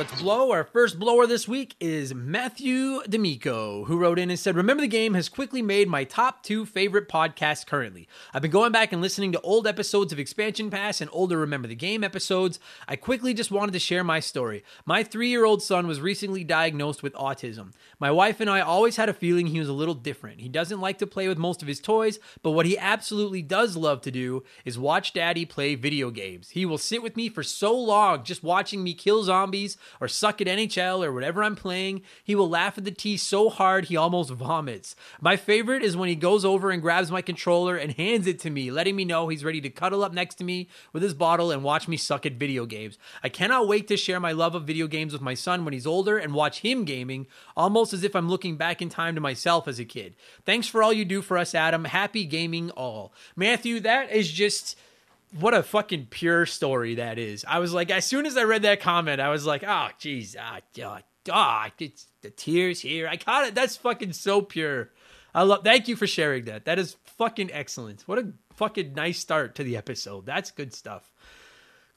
Let's 0.00 0.22
blow. 0.22 0.50
Our 0.50 0.64
first 0.64 0.98
blower 0.98 1.26
this 1.26 1.46
week 1.46 1.76
is 1.78 2.14
Matthew 2.14 3.02
D'Amico, 3.02 3.84
who 3.84 3.98
wrote 3.98 4.18
in 4.18 4.30
and 4.30 4.38
said, 4.38 4.56
Remember 4.56 4.80
the 4.80 4.88
Game 4.88 5.12
has 5.12 5.28
quickly 5.28 5.60
made 5.60 5.90
my 5.90 6.04
top 6.04 6.42
two 6.42 6.64
favorite 6.64 7.06
podcasts 7.06 7.66
currently. 7.66 8.08
I've 8.32 8.40
been 8.40 8.50
going 8.50 8.72
back 8.72 8.94
and 8.94 9.02
listening 9.02 9.30
to 9.32 9.40
old 9.42 9.66
episodes 9.66 10.10
of 10.10 10.18
Expansion 10.18 10.70
Pass 10.70 11.02
and 11.02 11.10
older 11.12 11.36
Remember 11.36 11.68
the 11.68 11.74
Game 11.74 12.02
episodes. 12.02 12.58
I 12.88 12.96
quickly 12.96 13.34
just 13.34 13.50
wanted 13.50 13.72
to 13.72 13.78
share 13.78 14.02
my 14.02 14.20
story. 14.20 14.64
My 14.86 15.02
three 15.02 15.28
year 15.28 15.44
old 15.44 15.62
son 15.62 15.86
was 15.86 16.00
recently 16.00 16.44
diagnosed 16.44 17.02
with 17.02 17.12
autism. 17.12 17.72
My 17.98 18.10
wife 18.10 18.40
and 18.40 18.48
I 18.48 18.60
always 18.60 18.96
had 18.96 19.10
a 19.10 19.12
feeling 19.12 19.48
he 19.48 19.58
was 19.58 19.68
a 19.68 19.74
little 19.74 19.92
different. 19.92 20.40
He 20.40 20.48
doesn't 20.48 20.80
like 20.80 20.96
to 21.00 21.06
play 21.06 21.28
with 21.28 21.36
most 21.36 21.60
of 21.60 21.68
his 21.68 21.78
toys, 21.78 22.18
but 22.42 22.52
what 22.52 22.64
he 22.64 22.78
absolutely 22.78 23.42
does 23.42 23.76
love 23.76 24.00
to 24.00 24.10
do 24.10 24.44
is 24.64 24.78
watch 24.78 25.12
daddy 25.12 25.44
play 25.44 25.74
video 25.74 26.10
games. 26.10 26.48
He 26.48 26.64
will 26.64 26.78
sit 26.78 27.02
with 27.02 27.18
me 27.18 27.28
for 27.28 27.42
so 27.42 27.78
long 27.78 28.24
just 28.24 28.42
watching 28.42 28.82
me 28.82 28.94
kill 28.94 29.24
zombies 29.24 29.76
or 30.00 30.08
suck 30.08 30.40
at 30.40 30.46
NHL 30.46 31.04
or 31.04 31.12
whatever 31.12 31.42
I'm 31.42 31.56
playing. 31.56 32.02
He 32.24 32.34
will 32.34 32.48
laugh 32.48 32.76
at 32.78 32.84
the 32.84 32.90
tea 32.90 33.16
so 33.16 33.48
hard 33.48 33.86
he 33.86 33.96
almost 33.96 34.30
vomits. 34.30 34.94
My 35.20 35.36
favorite 35.36 35.82
is 35.82 35.96
when 35.96 36.08
he 36.08 36.14
goes 36.14 36.44
over 36.44 36.70
and 36.70 36.82
grabs 36.82 37.10
my 37.10 37.22
controller 37.22 37.76
and 37.76 37.92
hands 37.92 38.26
it 38.26 38.38
to 38.40 38.50
me, 38.50 38.70
letting 38.70 38.96
me 38.96 39.04
know 39.04 39.28
he's 39.28 39.44
ready 39.44 39.60
to 39.62 39.70
cuddle 39.70 40.04
up 40.04 40.12
next 40.12 40.36
to 40.36 40.44
me 40.44 40.68
with 40.92 41.02
his 41.02 41.14
bottle 41.14 41.50
and 41.50 41.64
watch 41.64 41.88
me 41.88 41.96
suck 41.96 42.26
at 42.26 42.34
video 42.34 42.66
games. 42.66 42.98
I 43.22 43.28
cannot 43.28 43.68
wait 43.68 43.88
to 43.88 43.96
share 43.96 44.20
my 44.20 44.32
love 44.32 44.54
of 44.54 44.64
video 44.64 44.86
games 44.86 45.12
with 45.12 45.22
my 45.22 45.34
son 45.34 45.64
when 45.64 45.74
he's 45.74 45.86
older 45.86 46.18
and 46.18 46.34
watch 46.34 46.60
him 46.60 46.84
gaming, 46.84 47.26
almost 47.56 47.92
as 47.92 48.04
if 48.04 48.14
I'm 48.14 48.28
looking 48.28 48.56
back 48.56 48.82
in 48.82 48.88
time 48.88 49.14
to 49.14 49.20
myself 49.20 49.66
as 49.66 49.78
a 49.78 49.84
kid. 49.84 50.16
Thanks 50.44 50.66
for 50.66 50.82
all 50.82 50.92
you 50.92 51.04
do 51.04 51.22
for 51.22 51.38
us, 51.38 51.54
Adam. 51.54 51.84
Happy 51.84 52.24
gaming 52.24 52.70
all. 52.72 53.12
Matthew, 53.36 53.80
that 53.80 54.10
is 54.10 54.30
just 54.30 54.76
what 55.38 55.54
a 55.54 55.62
fucking 55.62 56.06
pure 56.10 56.46
story 56.46 56.96
that 56.96 57.18
is. 57.18 57.44
I 57.46 57.58
was 57.58 57.72
like, 57.72 57.90
as 57.90 58.04
soon 58.04 58.26
as 58.26 58.36
I 58.36 58.42
read 58.42 58.62
that 58.62 58.80
comment, 58.80 59.20
I 59.20 59.28
was 59.28 59.46
like, 59.46 59.62
oh, 59.62 59.88
jeez, 60.00 60.36
ah, 60.38 60.60
ah, 60.82 61.00
ah, 61.30 61.70
it's 61.78 62.06
the 62.22 62.30
tears 62.30 62.80
here. 62.80 63.08
I 63.08 63.16
caught 63.16 63.46
it. 63.46 63.54
That's 63.54 63.76
fucking 63.76 64.12
so 64.12 64.42
pure. 64.42 64.90
I 65.34 65.42
love. 65.42 65.62
Thank 65.62 65.88
you 65.88 65.96
for 65.96 66.06
sharing 66.06 66.46
that. 66.46 66.64
That 66.64 66.78
is 66.78 66.96
fucking 67.18 67.50
excellent. 67.52 68.02
What 68.06 68.18
a 68.18 68.32
fucking 68.54 68.94
nice 68.94 69.18
start 69.18 69.54
to 69.56 69.64
the 69.64 69.76
episode. 69.76 70.26
That's 70.26 70.50
good 70.50 70.74
stuff. 70.74 71.09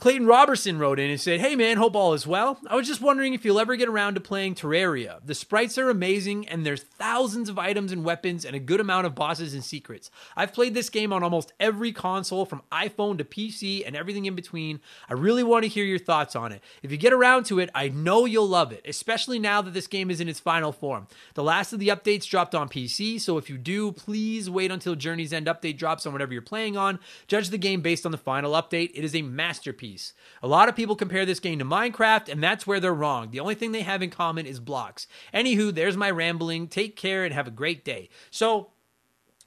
Clayton 0.03 0.27
Robertson 0.27 0.79
wrote 0.79 1.00
in 1.00 1.10
and 1.10 1.22
said, 1.22 1.39
Hey 1.39 1.55
man, 1.55 1.77
hope 1.77 1.95
all 1.95 2.13
is 2.13 2.27
well. 2.27 2.60
I 2.67 2.75
was 2.75 2.86
just 2.86 3.00
wondering 3.00 3.33
if 3.33 3.45
you'll 3.45 3.57
ever 3.57 3.77
get 3.77 3.88
around 3.88 4.15
to 4.15 4.19
playing 4.19 4.55
Terraria. 4.55 5.22
The 5.25 5.33
sprites 5.33 5.77
are 5.77 5.89
amazing, 5.89 6.45
and 6.50 6.65
there's 6.65 6.83
thousands 6.83 7.48
of 7.48 7.57
items 7.57 7.93
and 7.93 8.03
weapons 8.03 8.43
and 8.43 8.53
a 8.53 8.60
good 8.60 8.81
amount 8.81 9.07
of 9.07 9.15
bosses 9.15 9.53
and 9.53 9.63
secrets. 9.63 10.12
I've 10.36 10.51
played 10.51 10.74
this 10.74 10.89
game 10.89 11.13
on 11.13 11.24
almost 11.24 11.53
every 11.57 11.93
console, 11.93 12.43
from 12.45 12.63
iPhone 12.69 13.17
to 13.19 13.24
PC 13.24 13.88
and 13.88 13.95
everything 13.95 14.25
in 14.25 14.36
between. 14.36 14.81
I 15.07 15.13
really 15.13 15.41
want 15.41 15.63
to 15.63 15.69
hear 15.69 15.86
your 15.86 16.00
thoughts 16.00 16.36
on 16.36 16.51
it. 16.51 16.62
If 16.81 16.91
you 16.91 16.98
get 16.98 17.13
around 17.13 17.45
to 17.45 17.60
it, 17.60 17.69
I 17.74 17.88
know 17.88 18.25
you'll 18.25 18.45
love 18.45 18.74
it, 18.74 18.81
especially 18.86 19.39
now 19.39 19.62
that 19.62 19.74
this 19.74 19.88
game 19.88 20.12
is 20.12 20.19
in 20.19 20.27
its 20.27 20.41
final 20.41 20.74
form. 20.74 21.07
The 21.36 21.43
last 21.43 21.72
of 21.72 21.79
the 21.79 21.88
updates 21.88 22.27
dropped 22.27 22.53
on 22.53 22.67
PC, 22.67 23.22
so 23.22 23.38
if 23.38 23.50
you 23.50 23.57
do, 23.57 23.93
please 23.93 24.50
wait 24.50 24.69
until 24.69 24.95
Journey's 24.95 25.31
End 25.31 25.48
update 25.48 25.77
drops 25.77 26.05
on 26.05 26.12
whatever 26.12 26.33
you're 26.33 26.41
playing 26.41 26.75
on. 26.75 27.00
Judge 27.27 27.51
the 27.51 27.57
game 27.57 27.79
based 27.79 28.05
on 28.05 28.12
the 28.12 28.17
final 28.17 28.51
update. 28.51 28.91
It 28.95 29.05
is 29.05 29.15
a 29.15 29.22
masterpiece. 29.22 29.92
A 30.41 30.47
lot 30.47 30.69
of 30.69 30.75
people 30.75 30.95
compare 30.95 31.25
this 31.25 31.39
game 31.39 31.59
to 31.59 31.65
Minecraft, 31.65 32.29
and 32.29 32.43
that's 32.43 32.67
where 32.67 32.79
they're 32.79 32.93
wrong. 32.93 33.31
The 33.31 33.39
only 33.39 33.55
thing 33.55 33.71
they 33.71 33.81
have 33.81 34.01
in 34.01 34.09
common 34.09 34.45
is 34.45 34.59
blocks. 34.59 35.07
Anywho, 35.33 35.73
there's 35.73 35.97
my 35.97 36.12
rambling. 36.12 36.67
Take 36.67 36.95
care 36.95 37.23
and 37.25 37.33
have 37.33 37.47
a 37.47 37.51
great 37.51 37.83
day. 37.85 38.09
So, 38.31 38.69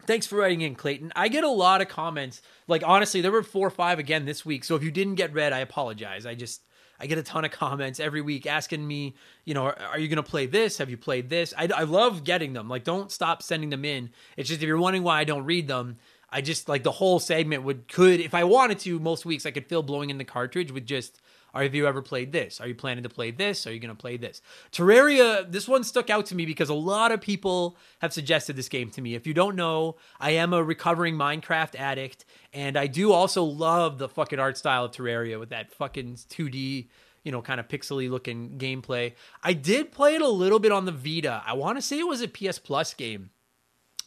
Thanks 0.07 0.27
for 0.27 0.37
writing 0.37 0.61
in, 0.61 0.77
Clayton. 0.77 1.13
I 1.17 1.27
get 1.27 1.43
a 1.43 1.49
lot 1.49 1.81
of 1.81 1.89
comments. 1.89 2.41
Like 2.69 2.85
honestly, 2.87 3.21
there 3.21 3.33
were 3.33 3.43
four 3.43 3.67
or 3.67 3.71
five 3.71 3.99
again 3.99 4.25
this 4.25 4.47
week. 4.47 4.63
So 4.63 4.77
if 4.77 4.85
you 4.85 4.93
didn't 4.93 5.17
get 5.17 5.33
read, 5.33 5.53
I 5.53 5.59
apologize. 5.59 6.27
I 6.27 6.37
just 6.37 6.63
I 6.99 7.07
get 7.07 7.19
a 7.19 7.23
ton 7.23 7.45
of 7.45 7.51
comments 7.53 8.01
every 8.01 8.21
week 8.21 8.47
asking 8.47 8.87
me, 8.87 9.15
you 9.45 9.55
know, 9.55 9.65
are, 9.65 9.79
are 9.79 9.99
you 9.99 10.09
going 10.09 10.17
to 10.17 10.23
play 10.23 10.47
this? 10.47 10.79
Have 10.79 10.91
you 10.91 10.97
played 10.97 11.29
this? 11.29 11.53
I, 11.57 11.69
I 11.75 11.83
love 11.83 12.25
getting 12.25 12.53
them. 12.53 12.69
Like, 12.69 12.85
don't 12.85 13.11
stop 13.11 13.43
sending 13.43 13.71
them 13.71 13.85
in. 13.85 14.11
It's 14.37 14.49
just 14.49 14.63
if 14.63 14.67
you're 14.67 14.79
wondering 14.79 15.03
why 15.03 15.21
I 15.21 15.25
don't 15.25 15.45
read 15.45 15.69
them, 15.69 15.99
I 16.31 16.41
just 16.41 16.69
like 16.69 16.83
the 16.83 16.93
whole 16.93 17.19
segment 17.19 17.63
would 17.63 17.89
could 17.89 18.21
if 18.21 18.35
I 18.35 18.45
wanted 18.45 18.79
to 18.81 18.99
most 18.99 19.25
weeks 19.25 19.47
I 19.47 19.51
could 19.51 19.67
fill 19.67 19.83
blowing 19.83 20.11
in 20.11 20.19
the 20.19 20.25
cartridge 20.25 20.73
with 20.73 20.87
just 20.87 21.21
are 21.57 21.63
have 21.63 21.75
you 21.75 21.87
ever 21.87 22.03
played 22.03 22.33
this? 22.33 22.61
Are 22.61 22.69
you 22.69 22.75
planning 22.75 23.05
to 23.05 23.09
play 23.09 23.31
this? 23.31 23.67
Are 23.67 23.73
you 23.73 23.81
going 23.81 23.95
to 23.95 23.99
play 23.99 24.19
this? 24.19 24.43
Terraria, 24.73 25.51
this 25.51 25.67
one 25.67 25.85
stuck 25.85 26.11
out 26.11 26.27
to 26.27 26.35
me 26.35 26.45
because 26.45 26.69
a 26.69 26.75
lot 26.75 27.13
of 27.13 27.23
people 27.23 27.79
have 28.01 28.13
suggested 28.13 28.57
this 28.57 28.69
game 28.69 28.91
to 28.91 29.01
me. 29.01 29.15
If 29.15 29.27
you 29.27 29.33
don't 29.33 29.57
know, 29.57 29.97
I 30.21 30.33
am 30.33 30.53
a 30.53 30.63
recovering 30.63 31.15
Minecraft 31.17 31.75
addict 31.77 32.27
and 32.53 32.77
I 32.77 32.89
do 32.89 33.11
also 33.11 33.43
love 33.43 33.97
the 33.97 34.09
fucking 34.09 34.39
art 34.39 34.59
style 34.59 34.85
of 34.85 34.91
Terraria 34.91 35.41
with 35.41 35.49
that 35.49 35.73
fucking 35.73 36.17
2D 36.29 36.89
you 37.25 37.33
know, 37.33 37.43
kind 37.43 37.59
of 37.59 37.67
pixely 37.67 38.09
looking 38.09 38.57
gameplay. 38.57 39.13
I 39.43 39.53
did 39.53 39.91
play 39.91 40.15
it 40.15 40.23
a 40.23 40.29
little 40.29 40.61
bit 40.61 40.71
on 40.71 40.85
the 40.85 40.93
Vita. 40.93 41.43
I 41.45 41.55
want 41.55 41.77
to 41.77 41.83
say 41.83 41.99
it 41.99 42.07
was 42.07 42.23
a 42.23 42.29
PS 42.29 42.61
Plus 42.61 42.95
game 42.95 43.31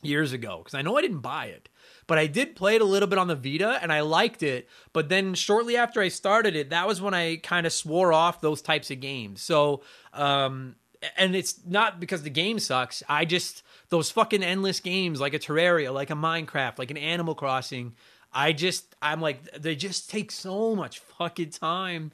years 0.02 0.32
ago 0.32 0.60
because 0.60 0.74
I 0.74 0.82
know 0.82 0.98
I 0.98 1.02
didn't 1.02 1.20
buy 1.20 1.48
it 1.48 1.68
but 2.10 2.18
I 2.18 2.26
did 2.26 2.56
play 2.56 2.74
it 2.74 2.82
a 2.82 2.86
little 2.86 3.08
bit 3.08 3.20
on 3.20 3.28
the 3.28 3.36
Vita 3.36 3.78
and 3.84 3.94
I 3.94 4.02
liked 4.02 4.42
it. 4.42 4.68
But 4.94 5.10
then 5.10 5.36
shortly 5.36 5.78
after 5.78 6.02
I 6.02 6.08
started 6.08 6.56
it, 6.56 6.72
that 6.72 6.88
was 6.88 7.00
when 7.00 7.14
I 7.14 7.36
kind 7.36 7.68
of 7.68 7.72
swore 7.72 8.12
off 8.12 8.42
those 8.42 8.64
types 8.64 8.90
of 8.90 9.00
games. 9.00 9.44
So, 9.44 9.84
um, 10.16 10.76
and 11.16 11.36
it's 11.36 11.60
not 11.68 12.00
because 12.00 12.24
the 12.24 12.32
game 12.32 12.58
sucks. 12.58 13.04
I 13.08 13.26
just, 13.26 13.62
those 13.90 14.10
fucking 14.10 14.42
endless 14.42 14.80
games 14.80 15.22
like 15.22 15.36
a 15.36 15.40
Terraria, 15.40 15.94
like 15.94 16.10
a 16.10 16.16
Minecraft, 16.16 16.80
like 16.80 16.90
an 16.90 16.98
Animal 16.98 17.36
Crossing, 17.36 17.94
I 18.34 18.54
just, 18.54 18.96
I'm 19.04 19.22
like, 19.22 19.44
they 19.52 19.76
just 19.76 20.10
take 20.10 20.32
so 20.32 20.76
much 20.76 20.98
fucking 20.98 21.52
time 21.52 22.12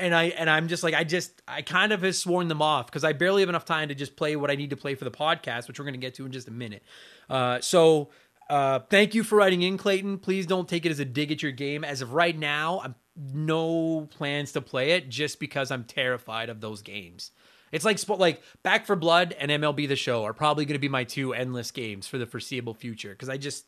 and 0.00 0.14
I 0.14 0.24
and 0.24 0.48
I'm 0.48 0.68
just 0.68 0.82
like 0.82 0.94
I 0.94 1.04
just 1.04 1.42
I 1.48 1.62
kind 1.62 1.92
of 1.92 2.02
have 2.02 2.14
sworn 2.14 2.48
them 2.48 2.62
off 2.62 2.86
because 2.86 3.04
I 3.04 3.12
barely 3.12 3.42
have 3.42 3.48
enough 3.48 3.64
time 3.64 3.88
to 3.88 3.94
just 3.94 4.16
play 4.16 4.36
what 4.36 4.50
I 4.50 4.54
need 4.54 4.70
to 4.70 4.76
play 4.76 4.94
for 4.94 5.04
the 5.04 5.10
podcast, 5.10 5.66
which 5.66 5.78
we're 5.78 5.90
to 5.90 5.98
get 5.98 6.14
to 6.14 6.26
in 6.26 6.32
just 6.32 6.48
a 6.48 6.52
minute. 6.52 6.82
Uh, 7.28 7.60
so 7.60 8.10
uh, 8.48 8.80
thank 8.90 9.14
you 9.14 9.22
for 9.22 9.36
writing 9.36 9.62
in, 9.62 9.76
Clayton. 9.76 10.18
Please 10.18 10.46
don't 10.46 10.68
take 10.68 10.86
it 10.86 10.90
as 10.90 11.00
a 11.00 11.04
dig 11.04 11.30
at 11.30 11.42
your 11.42 11.52
game. 11.52 11.84
As 11.84 12.00
of 12.00 12.12
right 12.14 12.36
now, 12.38 12.80
I'm 12.82 12.94
no 13.16 14.08
plans 14.10 14.52
to 14.52 14.60
play 14.60 14.92
it 14.92 15.08
just 15.08 15.40
because 15.40 15.70
I'm 15.70 15.84
terrified 15.84 16.48
of 16.48 16.60
those 16.60 16.82
games. 16.82 17.32
It's 17.72 17.84
like 17.84 17.98
like 18.08 18.42
Back 18.62 18.86
4 18.86 18.96
Blood 18.96 19.34
and 19.38 19.50
MLB 19.50 19.88
The 19.88 19.96
Show 19.96 20.24
are 20.24 20.32
probably 20.32 20.64
going 20.64 20.74
to 20.74 20.78
be 20.78 20.88
my 20.88 21.04
two 21.04 21.34
endless 21.34 21.70
games 21.70 22.06
for 22.06 22.16
the 22.16 22.26
foreseeable 22.26 22.74
future 22.74 23.10
because 23.10 23.28
I 23.28 23.36
just 23.36 23.66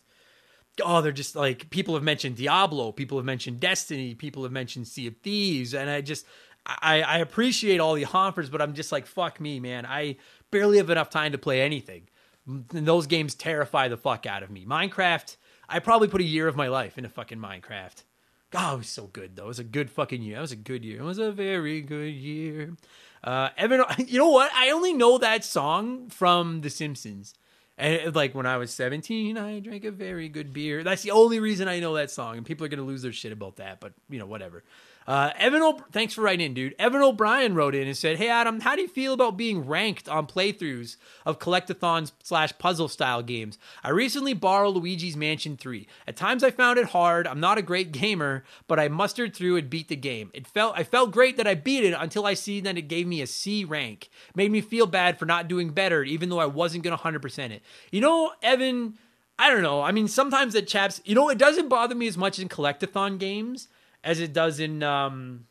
oh 0.82 1.02
they're 1.02 1.12
just 1.12 1.36
like 1.36 1.68
people 1.70 1.94
have 1.94 2.02
mentioned 2.02 2.36
Diablo, 2.36 2.92
people 2.92 3.18
have 3.18 3.24
mentioned 3.24 3.60
Destiny, 3.60 4.14
people 4.14 4.44
have 4.44 4.52
mentioned 4.52 4.88
Sea 4.88 5.08
of 5.08 5.16
Thieves, 5.18 5.74
and 5.74 5.90
I 5.90 6.00
just 6.00 6.24
I, 6.64 7.02
I 7.02 7.18
appreciate 7.18 7.80
all 7.80 7.94
the 7.94 8.06
offers, 8.14 8.48
but 8.48 8.62
I'm 8.62 8.74
just 8.74 8.92
like 8.92 9.06
fuck 9.06 9.40
me, 9.40 9.60
man. 9.60 9.84
I 9.84 10.16
barely 10.50 10.78
have 10.78 10.90
enough 10.90 11.10
time 11.10 11.32
to 11.32 11.38
play 11.38 11.60
anything. 11.60 12.08
And 12.50 12.86
those 12.86 13.06
games 13.06 13.34
terrify 13.34 13.88
the 13.88 13.96
fuck 13.96 14.26
out 14.26 14.42
of 14.42 14.50
me. 14.50 14.66
Minecraft, 14.66 15.36
I 15.68 15.78
probably 15.78 16.08
put 16.08 16.20
a 16.20 16.24
year 16.24 16.48
of 16.48 16.56
my 16.56 16.68
life 16.68 16.98
into 16.98 17.08
fucking 17.08 17.38
Minecraft. 17.38 18.04
God, 18.50 18.74
it 18.74 18.78
was 18.78 18.88
so 18.88 19.06
good 19.06 19.36
though. 19.36 19.44
It 19.44 19.48
was 19.48 19.58
a 19.58 19.64
good 19.64 19.90
fucking 19.90 20.22
year. 20.22 20.38
It 20.38 20.40
was 20.40 20.52
a 20.52 20.56
good 20.56 20.84
year. 20.84 21.00
It 21.00 21.04
was 21.04 21.18
a 21.18 21.30
very 21.30 21.80
good 21.80 22.14
year. 22.14 22.76
Uh, 23.22 23.50
Evan, 23.56 23.84
you 23.98 24.18
know 24.18 24.30
what? 24.30 24.50
I 24.54 24.70
only 24.70 24.92
know 24.92 25.18
that 25.18 25.44
song 25.44 26.08
from 26.08 26.62
The 26.62 26.70
Simpsons. 26.70 27.34
And 27.78 28.14
like 28.14 28.34
when 28.34 28.46
I 28.46 28.58
was 28.58 28.72
17, 28.72 29.38
I 29.38 29.60
drank 29.60 29.84
a 29.84 29.90
very 29.90 30.28
good 30.28 30.52
beer. 30.52 30.84
That's 30.84 31.02
the 31.02 31.12
only 31.12 31.40
reason 31.40 31.66
I 31.66 31.80
know 31.80 31.94
that 31.94 32.10
song. 32.10 32.36
And 32.36 32.44
people 32.44 32.66
are 32.66 32.68
to 32.68 32.82
lose 32.82 33.02
their 33.02 33.12
shit 33.12 33.32
about 33.32 33.56
that, 33.56 33.80
but 33.80 33.94
you 34.10 34.18
know, 34.18 34.26
whatever. 34.26 34.62
Uh, 35.06 35.30
Evan, 35.38 35.62
o- 35.62 35.80
thanks 35.90 36.14
for 36.14 36.20
writing 36.20 36.46
in, 36.46 36.54
dude. 36.54 36.74
Evan 36.78 37.02
O'Brien 37.02 37.54
wrote 37.54 37.74
in 37.74 37.88
and 37.88 37.96
said, 37.96 38.18
"Hey 38.18 38.28
Adam, 38.28 38.60
how 38.60 38.76
do 38.76 38.82
you 38.82 38.88
feel 38.88 39.12
about 39.14 39.36
being 39.36 39.66
ranked 39.66 40.08
on 40.08 40.26
playthroughs 40.26 40.96
of 41.26 41.38
collectathons 41.38 42.12
slash 42.22 42.56
puzzle 42.58 42.86
style 42.86 43.22
games? 43.22 43.58
I 43.82 43.90
recently 43.90 44.34
borrowed 44.34 44.76
Luigi's 44.76 45.16
Mansion 45.16 45.56
3. 45.56 45.88
At 46.06 46.16
times 46.16 46.44
I 46.44 46.50
found 46.50 46.78
it 46.78 46.86
hard. 46.90 47.26
I'm 47.26 47.40
not 47.40 47.58
a 47.58 47.62
great 47.62 47.92
gamer, 47.92 48.44
but 48.68 48.78
I 48.78 48.88
mustered 48.88 49.34
through 49.34 49.56
and 49.56 49.70
beat 49.70 49.88
the 49.88 49.96
game. 49.96 50.30
It 50.34 50.46
felt 50.46 50.78
I 50.78 50.84
felt 50.84 51.10
great 51.12 51.36
that 51.38 51.46
I 51.46 51.54
beat 51.54 51.82
it 51.84 51.96
until 51.98 52.26
I 52.26 52.34
see 52.34 52.60
that 52.60 52.78
it 52.78 52.82
gave 52.82 53.06
me 53.06 53.20
a 53.22 53.26
C 53.26 53.64
rank. 53.64 54.10
Made 54.36 54.52
me 54.52 54.60
feel 54.60 54.86
bad 54.86 55.18
for 55.18 55.24
not 55.24 55.48
doing 55.48 55.70
better, 55.70 56.04
even 56.04 56.28
though 56.28 56.40
I 56.40 56.46
wasn't 56.46 56.84
gonna 56.84 56.98
100% 56.98 57.52
it. 57.52 57.62
You 57.90 58.00
know, 58.00 58.32
Evan." 58.42 58.98
I 59.42 59.48
don't 59.48 59.62
know. 59.62 59.80
I 59.80 59.90
mean, 59.90 60.06
sometimes 60.06 60.54
it 60.54 60.68
chaps. 60.68 61.00
You 61.06 61.14
know, 61.14 61.30
it 61.30 61.38
doesn't 61.38 61.70
bother 61.70 61.94
me 61.94 62.06
as 62.06 62.18
much 62.18 62.38
in 62.38 62.50
collectathon 62.50 63.18
games 63.18 63.68
as 64.02 64.20
it 64.20 64.32
does 64.32 64.60
in 64.60 64.82
um, 64.82 65.46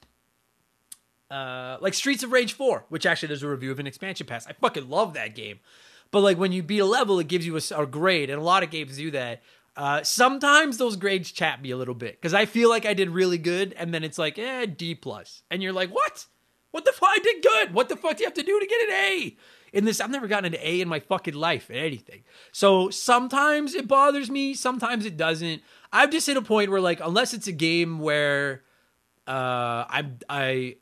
uh, 1.32 1.78
like 1.82 1.94
Streets 1.94 2.24
of 2.24 2.32
Rage 2.32 2.54
4, 2.54 2.86
which 2.90 3.06
actually 3.06 3.28
there's 3.28 3.44
a 3.44 3.48
review 3.48 3.72
of 3.72 3.80
an 3.80 3.88
expansion 3.88 4.26
pass. 4.26 4.48
I 4.48 4.54
fucking 4.54 4.90
love 4.90 5.14
that 5.14 5.36
game. 5.36 5.60
But 6.12 6.22
like 6.22 6.38
when 6.38 6.52
you 6.52 6.64
beat 6.64 6.80
a 6.80 6.86
level, 6.86 7.20
it 7.20 7.28
gives 7.28 7.46
you 7.46 7.56
a, 7.58 7.82
a 7.82 7.86
grade, 7.86 8.30
and 8.30 8.40
a 8.40 8.44
lot 8.44 8.64
of 8.64 8.72
games 8.72 8.98
do 8.98 9.12
that. 9.12 9.42
Uh, 9.76 10.04
sometimes 10.04 10.78
those 10.78 10.96
grades 10.96 11.32
chat 11.32 11.62
me 11.62 11.72
a 11.72 11.78
little 11.78 11.94
bit 11.94 12.20
because 12.20 12.34
I 12.34 12.46
feel 12.46 12.70
like 12.70 12.86
I 12.86 12.94
did 12.94 13.10
really 13.10 13.38
good, 13.38 13.74
and 13.78 13.94
then 13.94 14.04
it's 14.04 14.18
like, 14.18 14.40
eh, 14.40 14.66
D 14.66 14.96
plus, 14.96 15.44
and 15.52 15.62
you're 15.62 15.74
like, 15.74 15.94
what? 15.94 16.26
What 16.72 16.86
the 16.86 16.92
fuck? 16.92 17.10
I 17.12 17.20
did 17.20 17.42
good. 17.42 17.74
What 17.74 17.90
the 17.90 17.96
fuck 17.96 18.18
do 18.18 18.24
you 18.24 18.28
have 18.28 18.34
to 18.36 18.44
do 18.44 18.60
to 18.60 18.66
get 18.66 18.90
an 18.90 18.96
A? 18.96 19.38
In 19.72 19.86
this, 19.86 20.02
I've 20.02 20.10
never 20.10 20.28
gotten 20.28 20.54
an 20.54 20.60
A 20.62 20.82
in 20.82 20.88
my 20.88 21.00
fucking 21.00 21.34
life 21.34 21.70
at 21.70 21.78
anything. 21.78 22.24
So 22.52 22.90
sometimes 22.90 23.76
it 23.76 23.88
bothers 23.88 24.30
me, 24.30 24.54
sometimes 24.54 25.06
it 25.06 25.16
doesn't. 25.18 25.62
I've 25.92 26.12
just 26.12 26.28
hit 26.28 26.38
a 26.38 26.42
point 26.42 26.70
where, 26.70 26.82
like, 26.82 27.00
unless 27.02 27.34
it's 27.34 27.48
a 27.48 27.52
game 27.52 28.00
where 28.00 28.64
uh, 29.28 29.86
I'm 29.90 30.20
I, 30.30 30.76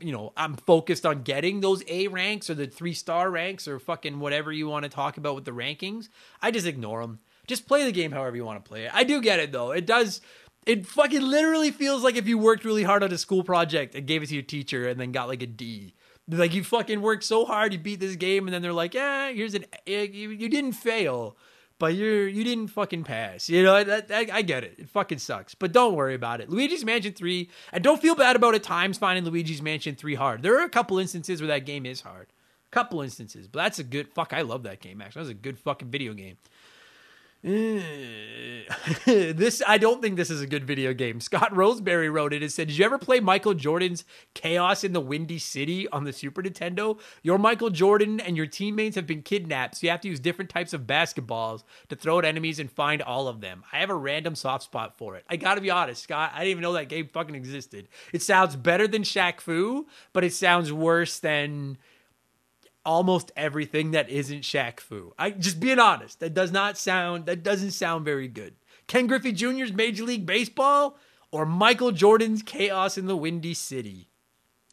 you 0.00 0.12
know 0.12 0.32
I'm 0.36 0.54
focused 0.54 1.06
on 1.06 1.22
getting 1.22 1.60
those 1.60 1.82
A 1.88 2.08
ranks 2.08 2.50
or 2.50 2.54
the 2.54 2.66
three 2.66 2.94
star 2.94 3.30
ranks 3.30 3.68
or 3.68 3.78
fucking 3.78 4.18
whatever 4.18 4.52
you 4.52 4.68
want 4.68 4.84
to 4.84 4.88
talk 4.88 5.16
about 5.16 5.34
with 5.34 5.44
the 5.44 5.52
rankings. 5.52 6.08
I 6.42 6.50
just 6.50 6.66
ignore 6.66 7.02
them. 7.02 7.20
Just 7.46 7.68
play 7.68 7.84
the 7.84 7.92
game 7.92 8.12
however 8.12 8.36
you 8.36 8.44
want 8.44 8.64
to 8.64 8.68
play 8.68 8.84
it. 8.84 8.90
I 8.94 9.04
do 9.04 9.20
get 9.20 9.40
it 9.40 9.52
though. 9.52 9.70
It 9.70 9.86
does. 9.86 10.20
It 10.66 10.86
fucking 10.86 11.22
literally 11.22 11.70
feels 11.70 12.02
like 12.02 12.16
if 12.16 12.26
you 12.26 12.38
worked 12.38 12.64
really 12.64 12.82
hard 12.82 13.04
on 13.04 13.12
a 13.12 13.18
school 13.18 13.44
project 13.44 13.94
and 13.94 14.06
gave 14.06 14.22
it 14.22 14.26
to 14.28 14.34
your 14.34 14.42
teacher 14.42 14.88
and 14.88 14.98
then 14.98 15.12
got 15.12 15.28
like 15.28 15.42
a 15.42 15.46
D. 15.46 15.94
Like 16.28 16.54
you 16.54 16.64
fucking 16.64 17.02
worked 17.02 17.22
so 17.22 17.44
hard, 17.44 17.72
you 17.72 17.78
beat 17.78 18.00
this 18.00 18.16
game, 18.16 18.48
and 18.48 18.54
then 18.54 18.60
they're 18.60 18.72
like, 18.72 18.94
"Yeah, 18.94 19.30
here's 19.30 19.54
an 19.54 19.64
you, 19.86 20.30
you 20.30 20.48
didn't 20.48 20.72
fail, 20.72 21.36
but 21.78 21.94
you're 21.94 22.26
you 22.28 22.44
didn't 22.44 22.68
fucking 22.68 23.04
pass." 23.04 23.48
You 23.48 23.62
know, 23.62 23.82
that, 23.84 24.08
that, 24.08 24.30
I 24.30 24.42
get 24.42 24.64
it. 24.64 24.74
It 24.78 24.88
fucking 24.88 25.18
sucks, 25.18 25.54
but 25.54 25.72
don't 25.72 25.94
worry 25.94 26.14
about 26.14 26.40
it. 26.40 26.48
Luigi's 26.50 26.84
Mansion 26.84 27.12
Three, 27.12 27.50
and 27.72 27.82
don't 27.82 28.00
feel 28.00 28.14
bad 28.14 28.36
about 28.36 28.54
at 28.54 28.62
times 28.62 28.98
finding 28.98 29.24
Luigi's 29.24 29.62
Mansion 29.62 29.94
Three 29.94 30.14
hard. 30.14 30.42
There 30.42 30.58
are 30.60 30.64
a 30.64 30.70
couple 30.70 30.98
instances 30.98 31.40
where 31.40 31.48
that 31.48 31.66
game 31.66 31.86
is 31.86 32.00
hard, 32.00 32.28
A 32.66 32.70
couple 32.70 33.02
instances, 33.02 33.46
but 33.48 33.62
that's 33.62 33.78
a 33.78 33.84
good 33.84 34.08
fuck. 34.08 34.32
I 34.32 34.42
love 34.42 34.62
that 34.64 34.80
game. 34.80 35.00
Actually, 35.02 35.22
that's 35.22 35.30
a 35.30 35.34
good 35.34 35.58
fucking 35.58 35.88
video 35.88 36.12
game. 36.14 36.36
this 39.06 39.62
I 39.64 39.78
don't 39.78 40.02
think 40.02 40.16
this 40.16 40.30
is 40.30 40.40
a 40.40 40.48
good 40.48 40.64
video 40.64 40.92
game. 40.92 41.20
Scott 41.20 41.54
Roseberry 41.54 42.10
wrote 42.10 42.32
it 42.32 42.42
and 42.42 42.50
said, 42.50 42.66
"Did 42.66 42.76
you 42.76 42.84
ever 42.84 42.98
play 42.98 43.20
Michael 43.20 43.54
Jordan's 43.54 44.04
Chaos 44.34 44.82
in 44.82 44.92
the 44.92 45.00
Windy 45.00 45.38
City 45.38 45.86
on 45.90 46.02
the 46.02 46.12
Super 46.12 46.42
Nintendo? 46.42 46.98
Your 47.22 47.38
Michael 47.38 47.70
Jordan 47.70 48.18
and 48.18 48.36
your 48.36 48.46
teammates 48.46 48.96
have 48.96 49.06
been 49.06 49.22
kidnapped, 49.22 49.76
so 49.76 49.86
you 49.86 49.92
have 49.92 50.00
to 50.00 50.08
use 50.08 50.18
different 50.18 50.50
types 50.50 50.72
of 50.72 50.88
basketballs 50.88 51.62
to 51.88 51.94
throw 51.94 52.18
at 52.18 52.24
enemies 52.24 52.58
and 52.58 52.68
find 52.68 53.00
all 53.00 53.28
of 53.28 53.40
them. 53.40 53.62
I 53.72 53.78
have 53.78 53.90
a 53.90 53.94
random 53.94 54.34
soft 54.34 54.64
spot 54.64 54.98
for 54.98 55.14
it. 55.14 55.24
I 55.30 55.36
got 55.36 55.54
to 55.54 55.60
be 55.60 55.70
honest, 55.70 56.02
Scott, 56.02 56.32
I 56.34 56.38
didn't 56.38 56.50
even 56.50 56.62
know 56.62 56.72
that 56.72 56.88
game 56.88 57.06
fucking 57.06 57.36
existed. 57.36 57.86
It 58.12 58.22
sounds 58.22 58.56
better 58.56 58.88
than 58.88 59.02
Shaq 59.02 59.40
Fu, 59.40 59.86
but 60.12 60.24
it 60.24 60.32
sounds 60.32 60.72
worse 60.72 61.20
than 61.20 61.78
almost 62.86 63.32
everything 63.36 63.90
that 63.90 64.08
isn't 64.08 64.42
Shaq 64.42 64.80
Fu. 64.80 65.12
I 65.18 65.30
just 65.30 65.60
being 65.60 65.78
honest, 65.78 66.20
that 66.20 66.32
does 66.32 66.52
not 66.52 66.78
sound 66.78 67.26
that 67.26 67.42
doesn't 67.42 67.72
sound 67.72 68.04
very 68.04 68.28
good. 68.28 68.54
Ken 68.86 69.06
Griffey 69.06 69.32
Jr.'s 69.32 69.72
Major 69.72 70.04
League 70.04 70.24
Baseball 70.24 70.96
or 71.30 71.44
Michael 71.44 71.92
Jordan's 71.92 72.42
Chaos 72.42 72.96
in 72.96 73.06
the 73.06 73.16
Windy 73.16 73.52
City. 73.52 74.08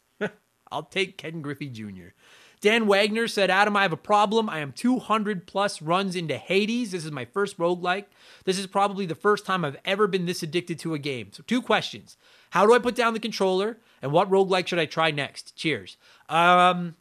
I'll 0.72 0.84
take 0.84 1.18
Ken 1.18 1.42
Griffey 1.42 1.68
Jr. 1.68 2.14
Dan 2.60 2.86
Wagner 2.86 3.28
said, 3.28 3.50
Adam, 3.50 3.76
I 3.76 3.82
have 3.82 3.92
a 3.92 3.96
problem. 3.98 4.48
I 4.48 4.60
am 4.60 4.72
200 4.72 5.46
plus 5.46 5.82
runs 5.82 6.16
into 6.16 6.38
Hades. 6.38 6.92
This 6.92 7.04
is 7.04 7.12
my 7.12 7.26
first 7.26 7.58
roguelike. 7.58 8.06
This 8.46 8.58
is 8.58 8.66
probably 8.66 9.04
the 9.04 9.14
first 9.14 9.44
time 9.44 9.66
I've 9.66 9.76
ever 9.84 10.06
been 10.06 10.24
this 10.24 10.42
addicted 10.42 10.78
to 10.78 10.94
a 10.94 10.98
game. 10.98 11.28
So, 11.32 11.42
two 11.46 11.60
questions 11.60 12.16
How 12.50 12.64
do 12.64 12.72
I 12.72 12.78
put 12.78 12.94
down 12.94 13.12
the 13.12 13.20
controller? 13.20 13.80
And 14.00 14.12
what 14.12 14.30
roguelike 14.30 14.66
should 14.66 14.78
I 14.78 14.86
try 14.86 15.10
next? 15.10 15.54
Cheers. 15.56 15.98
Um, 16.30 16.96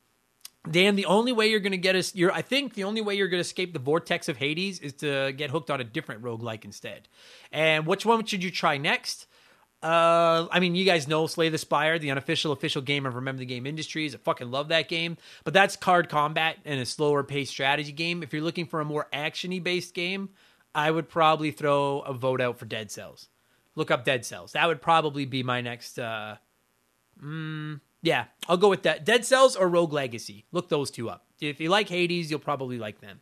Dan, 0.70 0.96
the 0.96 1.06
only 1.08 1.34
way 1.34 1.48
you're 1.48 1.60
going 1.60 1.72
to 1.72 1.78
get 1.78 1.96
us, 1.96 2.16
you're, 2.16 2.32
I 2.32 2.42
think 2.42 2.74
the 2.74 2.86
only 2.86 3.02
way 3.02 3.16
you're 3.16 3.28
going 3.28 3.44
to 3.44 3.48
escape 3.48 3.74
the 3.74 3.80
vortex 3.80 4.30
of 4.30 4.38
Hades 4.38 4.80
is 4.80 4.94
to 4.94 5.34
get 5.34 5.50
hooked 5.50 5.70
on 5.70 5.82
a 5.82 5.84
different 5.84 6.22
roguelike 6.22 6.64
instead. 6.64 7.10
And 7.52 7.86
which 7.86 8.06
one 8.06 8.26
should 8.26 8.44
you 8.44 8.52
try 8.52 8.78
next? 8.78 9.28
Uh, 9.84 10.48
I 10.50 10.62
mean, 10.62 10.76
you 10.76 10.86
guys 10.86 11.10
know 11.10 11.28
Slay 11.28 11.50
the 11.50 11.58
Spire, 11.58 12.00
the 12.00 12.12
unofficial 12.12 12.54
official 12.54 12.82
game 12.82 13.06
of 13.06 13.16
Remember 13.16 13.42
the 13.42 13.46
Game 13.46 13.68
Industries. 13.68 14.16
I 14.16 14.18
fucking 14.20 14.50
love 14.50 14.70
that 14.70 14.88
game. 14.88 15.18
But 15.44 15.54
that's 15.54 15.76
card 15.76 16.08
combat 16.08 16.58
and 16.64 16.80
a 16.80 16.86
slower 16.86 17.24
paced 17.24 17.52
strategy 17.52 17.92
game. 17.92 18.24
If 18.24 18.32
you're 18.32 18.42
looking 18.42 18.66
for 18.66 18.80
a 18.80 18.86
more 18.86 19.10
actiony 19.12 19.62
based 19.62 19.94
game, 19.94 20.30
I 20.74 20.90
would 20.90 21.10
probably 21.10 21.52
throw 21.52 22.00
a 22.00 22.14
vote 22.14 22.40
out 22.40 22.58
for 22.58 22.66
Dead 22.66 22.90
Cells. 22.90 23.28
Look 23.76 23.92
up 23.92 24.06
Dead 24.06 24.26
Cells. 24.26 24.54
That 24.54 24.68
would 24.68 24.82
probably 24.82 25.26
be 25.26 25.44
my 25.44 25.60
next. 25.60 26.00
Uh, 26.00 26.38
mm, 27.22 27.82
yeah, 28.04 28.26
I'll 28.50 28.58
go 28.58 28.70
with 28.70 28.84
that. 28.84 29.06
Dead 29.06 29.26
Cells 29.26 29.56
or 29.56 29.68
Rogue 29.70 29.94
Legacy. 29.94 30.46
Look 30.52 30.68
those 30.68 30.92
two 30.92 31.10
up. 31.10 31.26
If 31.40 31.60
you 31.60 31.70
like 31.70 31.88
Hades, 31.88 32.30
you'll 32.30 32.40
probably 32.40 32.78
like 32.78 33.00
them. 33.00 33.22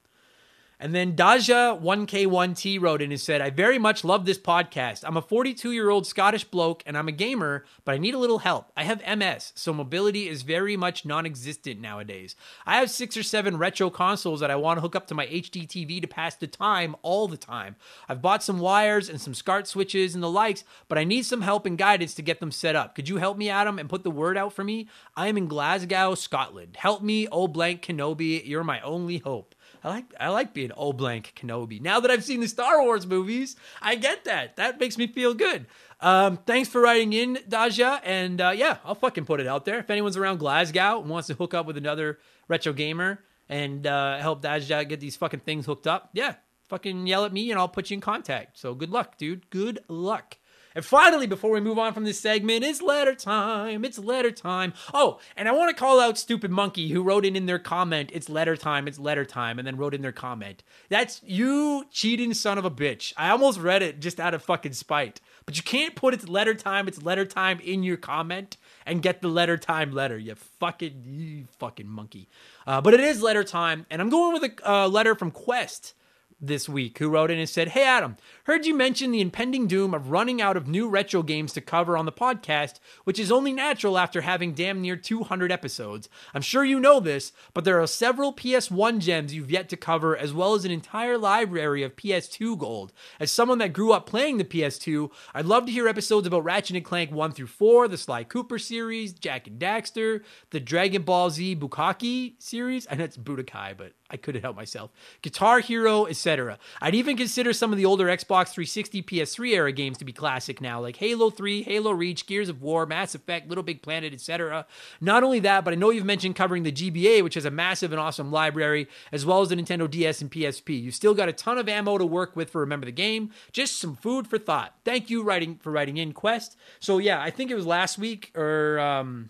And 0.81 0.95
then 0.95 1.15
Daja1K1T 1.15 2.81
wrote 2.81 3.03
in 3.03 3.11
and 3.11 3.21
said, 3.21 3.39
I 3.39 3.51
very 3.51 3.77
much 3.77 4.03
love 4.03 4.25
this 4.25 4.39
podcast. 4.39 5.03
I'm 5.05 5.15
a 5.15 5.21
42 5.21 5.73
year 5.73 5.91
old 5.91 6.07
Scottish 6.07 6.43
bloke 6.43 6.81
and 6.87 6.97
I'm 6.97 7.07
a 7.07 7.11
gamer, 7.11 7.65
but 7.85 7.93
I 7.93 7.99
need 7.99 8.15
a 8.15 8.17
little 8.17 8.39
help. 8.39 8.71
I 8.75 8.85
have 8.85 8.99
MS, 9.05 9.53
so 9.53 9.73
mobility 9.73 10.27
is 10.27 10.41
very 10.41 10.75
much 10.75 11.05
non 11.05 11.27
existent 11.27 11.79
nowadays. 11.79 12.35
I 12.65 12.79
have 12.79 12.89
six 12.89 13.15
or 13.15 13.21
seven 13.21 13.57
retro 13.57 13.91
consoles 13.91 14.39
that 14.39 14.49
I 14.49 14.55
want 14.55 14.77
to 14.77 14.81
hook 14.81 14.95
up 14.95 15.05
to 15.07 15.13
my 15.13 15.27
HD 15.27 15.67
TV 15.67 16.01
to 16.01 16.07
pass 16.07 16.33
the 16.33 16.47
time 16.47 16.95
all 17.03 17.27
the 17.27 17.37
time. 17.37 17.75
I've 18.09 18.23
bought 18.23 18.41
some 18.41 18.57
wires 18.57 19.07
and 19.07 19.21
some 19.21 19.35
SCART 19.35 19.67
switches 19.67 20.15
and 20.15 20.23
the 20.23 20.31
likes, 20.31 20.63
but 20.87 20.97
I 20.97 21.03
need 21.03 21.27
some 21.27 21.41
help 21.41 21.67
and 21.67 21.77
guidance 21.77 22.15
to 22.15 22.23
get 22.23 22.39
them 22.39 22.51
set 22.51 22.75
up. 22.75 22.95
Could 22.95 23.07
you 23.07 23.17
help 23.17 23.37
me, 23.37 23.49
Adam, 23.49 23.77
and 23.77 23.87
put 23.87 24.01
the 24.03 24.09
word 24.09 24.35
out 24.35 24.53
for 24.53 24.63
me? 24.63 24.89
I 25.15 25.27
am 25.27 25.37
in 25.37 25.47
Glasgow, 25.47 26.15
Scotland. 26.15 26.77
Help 26.77 27.03
me, 27.03 27.27
oh 27.31 27.47
blank 27.47 27.83
Kenobi. 27.83 28.43
You're 28.43 28.63
my 28.63 28.81
only 28.81 29.19
hope. 29.19 29.53
I 29.83 29.89
like 29.89 30.13
I 30.19 30.29
like 30.29 30.53
being 30.53 30.71
old 30.73 30.97
blank 30.97 31.33
Kenobi. 31.35 31.81
Now 31.81 31.99
that 31.99 32.11
I've 32.11 32.23
seen 32.23 32.39
the 32.39 32.47
Star 32.47 32.81
Wars 32.83 33.07
movies, 33.07 33.55
I 33.81 33.95
get 33.95 34.25
that. 34.25 34.57
That 34.57 34.79
makes 34.79 34.97
me 34.97 35.07
feel 35.07 35.33
good. 35.33 35.65
Um, 35.99 36.37
thanks 36.37 36.69
for 36.69 36.81
writing 36.81 37.13
in, 37.13 37.39
Daja, 37.47 38.01
and 38.03 38.41
uh, 38.41 38.53
yeah, 38.55 38.77
I'll 38.83 38.95
fucking 38.95 39.25
put 39.25 39.39
it 39.39 39.47
out 39.47 39.65
there. 39.65 39.79
If 39.79 39.89
anyone's 39.89 40.17
around 40.17 40.37
Glasgow 40.37 40.99
and 40.99 41.09
wants 41.09 41.27
to 41.27 41.35
hook 41.35 41.53
up 41.53 41.65
with 41.65 41.77
another 41.77 42.19
retro 42.47 42.73
gamer 42.73 43.19
and 43.49 43.85
uh, 43.85 44.17
help 44.17 44.41
Daja 44.41 44.83
get 44.85 44.99
these 44.99 45.15
fucking 45.15 45.41
things 45.41 45.65
hooked 45.65 45.87
up, 45.87 46.09
yeah, 46.13 46.35
fucking 46.69 47.05
yell 47.05 47.25
at 47.25 47.33
me 47.33 47.51
and 47.51 47.59
I'll 47.59 47.67
put 47.67 47.91
you 47.91 47.95
in 47.95 48.01
contact. 48.01 48.57
So 48.57 48.73
good 48.73 48.89
luck, 48.89 49.17
dude. 49.17 49.49
Good 49.49 49.79
luck. 49.87 50.37
And 50.75 50.85
finally, 50.85 51.27
before 51.27 51.51
we 51.51 51.59
move 51.59 51.77
on 51.77 51.93
from 51.93 52.03
this 52.05 52.19
segment, 52.19 52.63
it's 52.63 52.81
letter 52.81 53.15
time. 53.15 53.83
It's 53.83 53.99
letter 53.99 54.31
time. 54.31 54.73
Oh, 54.93 55.19
and 55.35 55.47
I 55.47 55.51
want 55.51 55.69
to 55.69 55.79
call 55.79 55.99
out 55.99 56.17
Stupid 56.17 56.51
Monkey 56.51 56.89
who 56.89 57.03
wrote 57.03 57.25
in 57.25 57.35
in 57.35 57.45
their 57.45 57.59
comment, 57.59 58.09
it's 58.13 58.29
letter 58.29 58.55
time, 58.55 58.87
it's 58.87 58.99
letter 58.99 59.25
time, 59.25 59.59
and 59.59 59.67
then 59.67 59.77
wrote 59.77 59.93
in 59.93 60.01
their 60.01 60.11
comment. 60.11 60.63
That's 60.89 61.21
you 61.23 61.85
cheating 61.91 62.33
son 62.33 62.57
of 62.57 62.65
a 62.65 62.71
bitch. 62.71 63.13
I 63.17 63.29
almost 63.29 63.59
read 63.59 63.81
it 63.81 63.99
just 63.99 64.19
out 64.19 64.33
of 64.33 64.43
fucking 64.43 64.73
spite. 64.73 65.19
But 65.45 65.57
you 65.57 65.63
can't 65.63 65.95
put 65.95 66.13
it's 66.13 66.27
letter 66.27 66.53
time, 66.53 66.87
it's 66.87 67.01
letter 67.01 67.25
time 67.25 67.59
in 67.59 67.83
your 67.83 67.97
comment 67.97 68.57
and 68.85 69.01
get 69.01 69.21
the 69.21 69.27
letter 69.27 69.57
time 69.57 69.91
letter. 69.91 70.17
You 70.17 70.35
fucking, 70.35 71.03
you 71.05 71.45
fucking 71.59 71.87
monkey. 71.87 72.29
Uh, 72.65 72.81
but 72.81 72.93
it 72.93 72.99
is 72.99 73.21
letter 73.21 73.43
time, 73.43 73.85
and 73.89 74.01
I'm 74.01 74.09
going 74.09 74.33
with 74.33 74.43
a 74.43 74.71
uh, 74.71 74.87
letter 74.87 75.15
from 75.15 75.31
Quest 75.31 75.93
this 76.41 76.67
week 76.67 76.97
who 76.97 77.09
wrote 77.09 77.29
in 77.29 77.37
and 77.37 77.47
said, 77.47 77.69
Hey 77.69 77.85
Adam, 77.85 78.17
heard 78.45 78.65
you 78.65 78.73
mention 78.73 79.11
the 79.11 79.21
impending 79.21 79.67
doom 79.67 79.93
of 79.93 80.09
running 80.09 80.41
out 80.41 80.57
of 80.57 80.67
new 80.67 80.87
retro 80.89 81.21
games 81.21 81.53
to 81.53 81.61
cover 81.61 81.95
on 81.95 82.05
the 82.05 82.11
podcast, 82.11 82.79
which 83.03 83.19
is 83.19 83.31
only 83.31 83.53
natural 83.53 83.97
after 83.97 84.21
having 84.21 84.53
damn 84.53 84.81
near 84.81 84.95
200 84.95 85.51
episodes. 85.51 86.09
I'm 86.33 86.41
sure 86.41 86.63
you 86.63 86.79
know 86.79 86.99
this, 86.99 87.31
but 87.53 87.63
there 87.63 87.79
are 87.81 87.87
several 87.87 88.33
PS1 88.33 88.99
gems 88.99 89.33
you've 89.33 89.51
yet 89.51 89.69
to 89.69 89.77
cover, 89.77 90.17
as 90.17 90.33
well 90.33 90.55
as 90.55 90.65
an 90.65 90.71
entire 90.71 91.17
library 91.17 91.83
of 91.83 91.95
PS2 91.95 92.57
gold. 92.57 92.91
As 93.19 93.31
someone 93.31 93.59
that 93.59 93.73
grew 93.73 93.91
up 93.91 94.07
playing 94.07 94.37
the 94.37 94.45
PS2, 94.45 95.11
I'd 95.33 95.45
love 95.45 95.65
to 95.65 95.71
hear 95.71 95.87
episodes 95.87 96.25
about 96.25 96.43
Ratchet 96.43 96.75
and 96.75 96.85
Clank 96.85 97.11
1 97.11 97.33
through 97.33 97.47
4, 97.47 97.87
the 97.87 97.97
Sly 97.97 98.23
Cooper 98.23 98.57
series, 98.57 99.13
Jak 99.13 99.47
and 99.47 99.59
Daxter, 99.59 100.23
the 100.49 100.59
Dragon 100.59 101.03
Ball 101.03 101.29
Z 101.29 101.55
Bukaki 101.55 102.35
series. 102.39 102.87
Know 103.01 103.05
it's 103.05 103.17
Budokai, 103.17 103.75
but 103.75 103.93
I 104.11 104.17
couldn't 104.17 104.41
help 104.41 104.55
myself. 104.55 104.91
Guitar 105.21 105.59
Hero, 105.59 106.05
etc. 106.05 106.59
I'd 106.81 106.95
even 106.95 107.15
consider 107.17 107.53
some 107.53 107.71
of 107.71 107.77
the 107.77 107.85
older 107.85 108.07
Xbox 108.07 108.49
360, 108.49 109.01
PS3 109.03 109.53
era 109.53 109.71
games 109.71 109.97
to 109.99 110.05
be 110.05 110.11
classic 110.11 110.59
now, 110.61 110.81
like 110.81 110.97
Halo 110.97 111.29
3, 111.29 111.63
Halo 111.63 111.91
Reach, 111.91 112.25
Gears 112.25 112.49
of 112.49 112.61
War, 112.61 112.85
Mass 112.85 113.15
Effect, 113.15 113.47
Little 113.47 113.63
Big 113.63 113.81
Planet, 113.81 114.13
etc. 114.13 114.65
Not 114.99 115.23
only 115.23 115.39
that, 115.39 115.63
but 115.63 115.73
I 115.73 115.77
know 115.77 115.89
you've 115.89 116.05
mentioned 116.05 116.35
covering 116.35 116.63
the 116.63 116.71
GBA, 116.71 117.23
which 117.23 117.35
has 117.35 117.45
a 117.45 117.51
massive 117.51 117.91
and 117.91 117.99
awesome 117.99 118.31
library, 118.31 118.87
as 119.11 119.25
well 119.25 119.41
as 119.41 119.49
the 119.49 119.55
Nintendo 119.55 119.89
DS 119.89 120.21
and 120.21 120.31
PSP. 120.31 120.81
You 120.81 120.91
still 120.91 121.13
got 121.13 121.29
a 121.29 121.33
ton 121.33 121.57
of 121.57 121.69
ammo 121.69 121.97
to 121.97 122.05
work 122.05 122.35
with 122.35 122.49
for 122.49 122.59
Remember 122.59 122.85
the 122.85 122.91
Game. 122.91 123.31
Just 123.51 123.79
some 123.79 123.95
food 123.95 124.27
for 124.27 124.37
thought. 124.37 124.75
Thank 124.83 125.09
you 125.09 125.23
writing 125.23 125.55
for 125.55 125.71
writing 125.71 125.97
in 125.97 126.13
Quest. 126.13 126.57
So 126.79 126.97
yeah, 126.97 127.21
I 127.21 127.29
think 127.29 127.49
it 127.49 127.55
was 127.55 127.65
last 127.65 127.97
week 127.97 128.31
or 128.35 128.79
um 128.79 129.29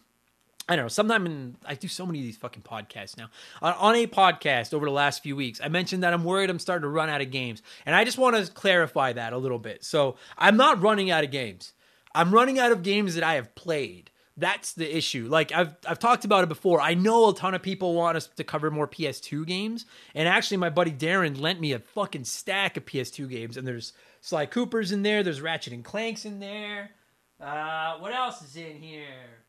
I 0.70 0.76
don't 0.76 0.86
know. 0.86 0.90
Sometime 0.90 1.26
in 1.26 1.56
I 1.66 1.76
do 1.76 1.88
so 1.88 2.06
many 2.06 2.20
of 2.20 2.26
these 2.26 2.38
fucking 2.38 2.64
podcasts 2.64 3.18
now. 3.18 3.30
On, 3.62 3.74
on, 3.74 3.96
a 3.96 4.08
podcast 4.08 4.74
over 4.74 4.86
the 4.86 4.92
last 4.92 5.24
few 5.24 5.36
weeks, 5.36 5.60
I 5.64 5.68
mentioned 5.68 6.04
that 6.04 6.14
I'm 6.14 6.24
worried 6.24 6.50
I'm 6.50 6.60
starting 6.60 6.84
to 6.84 6.90
run 6.90 7.10
out 7.10 7.22
of 7.22 7.32
games, 7.32 7.62
and 7.86 7.96
I 7.96 8.04
just 8.04 8.18
want 8.18 8.36
to 8.36 8.52
clarify 8.52 9.14
that 9.14 9.34
a 9.34 9.38
little 9.38 9.60
bit. 9.60 9.84
So 9.84 10.16
I'm 10.38 10.58
not 10.58 10.82
running 10.82 11.12
out 11.12 11.24
of 11.24 11.32
games. 11.32 11.74
I'm 12.14 12.34
running 12.34 12.60
out 12.60 12.72
of 12.72 12.84
games 12.84 13.16
that 13.16 13.24
I 13.24 13.36
have 13.36 13.56
played. 13.56 14.12
That's 14.38 14.74
the 14.74 14.96
issue. 14.96 15.28
Like 15.30 15.52
I've 15.52 15.76
I've 15.86 16.00
talked 16.00 16.26
about 16.26 16.44
it 16.44 16.50
before. 16.50 16.80
I 16.80 16.94
know 16.94 17.30
a 17.30 17.36
ton 17.36 17.54
of 17.54 17.62
people 17.62 17.94
want 17.94 18.18
us 18.18 18.28
to 18.28 18.44
cover 18.44 18.72
more 18.72 18.88
PS2 18.88 19.46
games, 19.46 19.86
and 20.16 20.28
actually, 20.28 20.58
my 20.58 20.70
buddy 20.70 20.92
Darren 20.92 21.40
lent 21.40 21.60
me 21.60 21.74
a 21.74 21.80
fucking 21.80 22.24
stack 22.24 22.78
of 22.78 22.86
PS2 22.86 23.30
games, 23.30 23.58
and 23.58 23.68
there's 23.68 23.94
Sly 24.22 24.46
Cooper's 24.46 24.92
in 24.92 25.04
there. 25.04 25.24
There's 25.24 25.42
Ratchet 25.42 25.74
and 25.74 25.84
Clanks 25.84 26.26
in 26.26 26.40
there. 26.40 26.92
Uh, 27.40 27.98
what 27.98 28.14
else 28.14 28.42
is 28.42 28.56
in 28.56 28.78
here? 28.78 29.42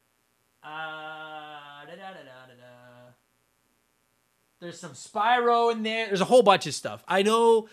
Uh, 0.63 1.63
There's 4.63 4.79
some 4.79 4.93
Spyro 4.93 5.73
in 5.73 5.83
there. 5.83 6.07
There's 6.07 6.21
a 6.21 6.25
whole 6.25 6.43
bunch 6.45 6.69
of 6.69 6.75
stuff. 6.75 7.03
I 7.09 7.23
know 7.23 7.69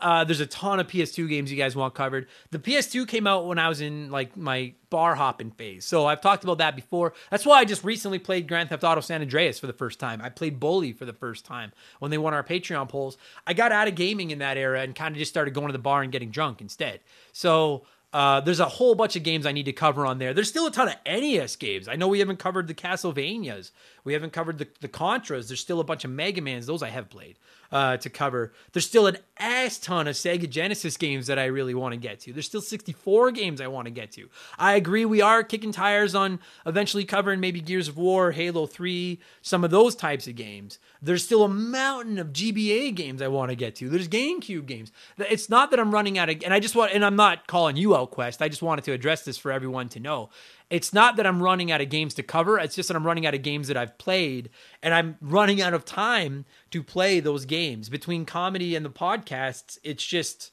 uh, 0.00 0.24
there's 0.24 0.40
a 0.40 0.46
ton 0.46 0.80
of 0.80 0.86
PS2 0.86 1.28
games 1.28 1.50
you 1.50 1.58
guys 1.58 1.76
want 1.76 1.92
covered. 1.92 2.26
The 2.52 2.58
PS2 2.58 3.06
came 3.06 3.26
out 3.26 3.46
when 3.46 3.58
I 3.58 3.68
was 3.68 3.82
in 3.82 4.10
like 4.10 4.34
my 4.34 4.72
bar 4.88 5.14
hopping 5.14 5.50
phase, 5.50 5.84
so 5.84 6.06
I've 6.06 6.22
talked 6.22 6.42
about 6.42 6.56
that 6.56 6.74
before. 6.74 7.12
That's 7.30 7.44
why 7.44 7.58
I 7.58 7.66
just 7.66 7.84
recently 7.84 8.18
played 8.18 8.48
Grand 8.48 8.70
Theft 8.70 8.82
Auto 8.82 9.02
San 9.02 9.20
Andreas 9.20 9.58
for 9.58 9.66
the 9.66 9.74
first 9.74 9.98
time. 9.98 10.22
I 10.22 10.30
played 10.30 10.58
Bully 10.58 10.94
for 10.94 11.04
the 11.04 11.12
first 11.12 11.44
time 11.44 11.72
when 11.98 12.10
they 12.10 12.16
won 12.18 12.32
our 12.32 12.42
Patreon 12.42 12.88
polls. 12.88 13.18
I 13.46 13.52
got 13.52 13.70
out 13.70 13.86
of 13.86 13.94
gaming 13.94 14.30
in 14.30 14.38
that 14.38 14.56
era 14.56 14.80
and 14.80 14.94
kind 14.94 15.14
of 15.14 15.18
just 15.18 15.30
started 15.30 15.52
going 15.52 15.66
to 15.66 15.72
the 15.72 15.78
bar 15.78 16.00
and 16.02 16.10
getting 16.10 16.30
drunk 16.30 16.62
instead. 16.62 17.00
So 17.32 17.84
uh, 18.16 18.40
there's 18.40 18.60
a 18.60 18.64
whole 18.64 18.94
bunch 18.94 19.14
of 19.14 19.22
games 19.22 19.44
I 19.44 19.52
need 19.52 19.66
to 19.66 19.74
cover 19.74 20.06
on 20.06 20.16
there. 20.16 20.32
There's 20.32 20.48
still 20.48 20.66
a 20.66 20.70
ton 20.70 20.88
of 20.88 20.94
NES 21.04 21.54
games. 21.56 21.86
I 21.86 21.96
know 21.96 22.08
we 22.08 22.20
haven't 22.20 22.38
covered 22.38 22.66
the 22.66 22.72
Castlevanias. 22.72 23.72
We 24.06 24.12
haven't 24.12 24.32
covered 24.32 24.58
the, 24.58 24.68
the 24.80 24.88
Contras. 24.88 25.48
There's 25.48 25.58
still 25.58 25.80
a 25.80 25.84
bunch 25.84 26.04
of 26.04 26.12
Mega 26.12 26.40
Mans. 26.40 26.64
Those 26.64 26.80
I 26.80 26.90
have 26.90 27.10
played 27.10 27.36
uh, 27.72 27.96
to 27.96 28.08
cover. 28.08 28.52
There's 28.72 28.86
still 28.86 29.08
an 29.08 29.18
ass 29.36 29.78
ton 29.78 30.06
of 30.06 30.14
Sega 30.14 30.48
Genesis 30.48 30.96
games 30.96 31.26
that 31.26 31.40
I 31.40 31.46
really 31.46 31.74
want 31.74 31.92
to 31.92 31.96
get 31.98 32.20
to. 32.20 32.32
There's 32.32 32.46
still 32.46 32.60
64 32.60 33.32
games 33.32 33.60
I 33.60 33.66
want 33.66 33.86
to 33.86 33.90
get 33.90 34.12
to. 34.12 34.28
I 34.58 34.74
agree 34.74 35.04
we 35.04 35.20
are 35.20 35.42
kicking 35.42 35.72
tires 35.72 36.14
on 36.14 36.38
eventually 36.64 37.04
covering 37.04 37.40
maybe 37.40 37.60
Gears 37.60 37.88
of 37.88 37.96
War, 37.96 38.30
Halo 38.30 38.66
3, 38.66 39.18
some 39.42 39.64
of 39.64 39.72
those 39.72 39.96
types 39.96 40.28
of 40.28 40.36
games. 40.36 40.78
There's 41.02 41.24
still 41.24 41.42
a 41.42 41.48
mountain 41.48 42.20
of 42.20 42.28
GBA 42.28 42.94
games 42.94 43.20
I 43.20 43.28
want 43.28 43.50
to 43.50 43.56
get 43.56 43.74
to. 43.76 43.88
There's 43.88 44.08
GameCube 44.08 44.66
games. 44.66 44.92
It's 45.18 45.50
not 45.50 45.72
that 45.72 45.80
I'm 45.80 45.92
running 45.92 46.16
out 46.16 46.30
of, 46.30 46.42
and 46.44 46.54
I 46.54 46.60
just 46.60 46.76
want, 46.76 46.92
and 46.92 47.04
I'm 47.04 47.16
not 47.16 47.48
calling 47.48 47.76
you 47.76 47.96
out, 47.96 48.12
Quest. 48.12 48.40
I 48.40 48.48
just 48.48 48.62
wanted 48.62 48.84
to 48.84 48.92
address 48.92 49.24
this 49.24 49.36
for 49.36 49.50
everyone 49.50 49.88
to 49.90 50.00
know 50.00 50.30
it's 50.68 50.92
not 50.92 51.16
that 51.16 51.26
I'm 51.26 51.42
running 51.42 51.70
out 51.70 51.80
of 51.80 51.88
games 51.88 52.14
to 52.14 52.22
cover. 52.22 52.58
It's 52.58 52.74
just 52.74 52.88
that 52.88 52.96
I'm 52.96 53.06
running 53.06 53.26
out 53.26 53.34
of 53.34 53.42
games 53.42 53.68
that 53.68 53.76
I've 53.76 53.98
played, 53.98 54.50
and 54.82 54.92
I'm 54.92 55.16
running 55.20 55.62
out 55.62 55.74
of 55.74 55.84
time 55.84 56.44
to 56.72 56.82
play 56.82 57.20
those 57.20 57.44
games. 57.44 57.88
Between 57.88 58.24
comedy 58.24 58.74
and 58.74 58.84
the 58.84 58.90
podcasts, 58.90 59.78
it's 59.84 60.04
just, 60.04 60.50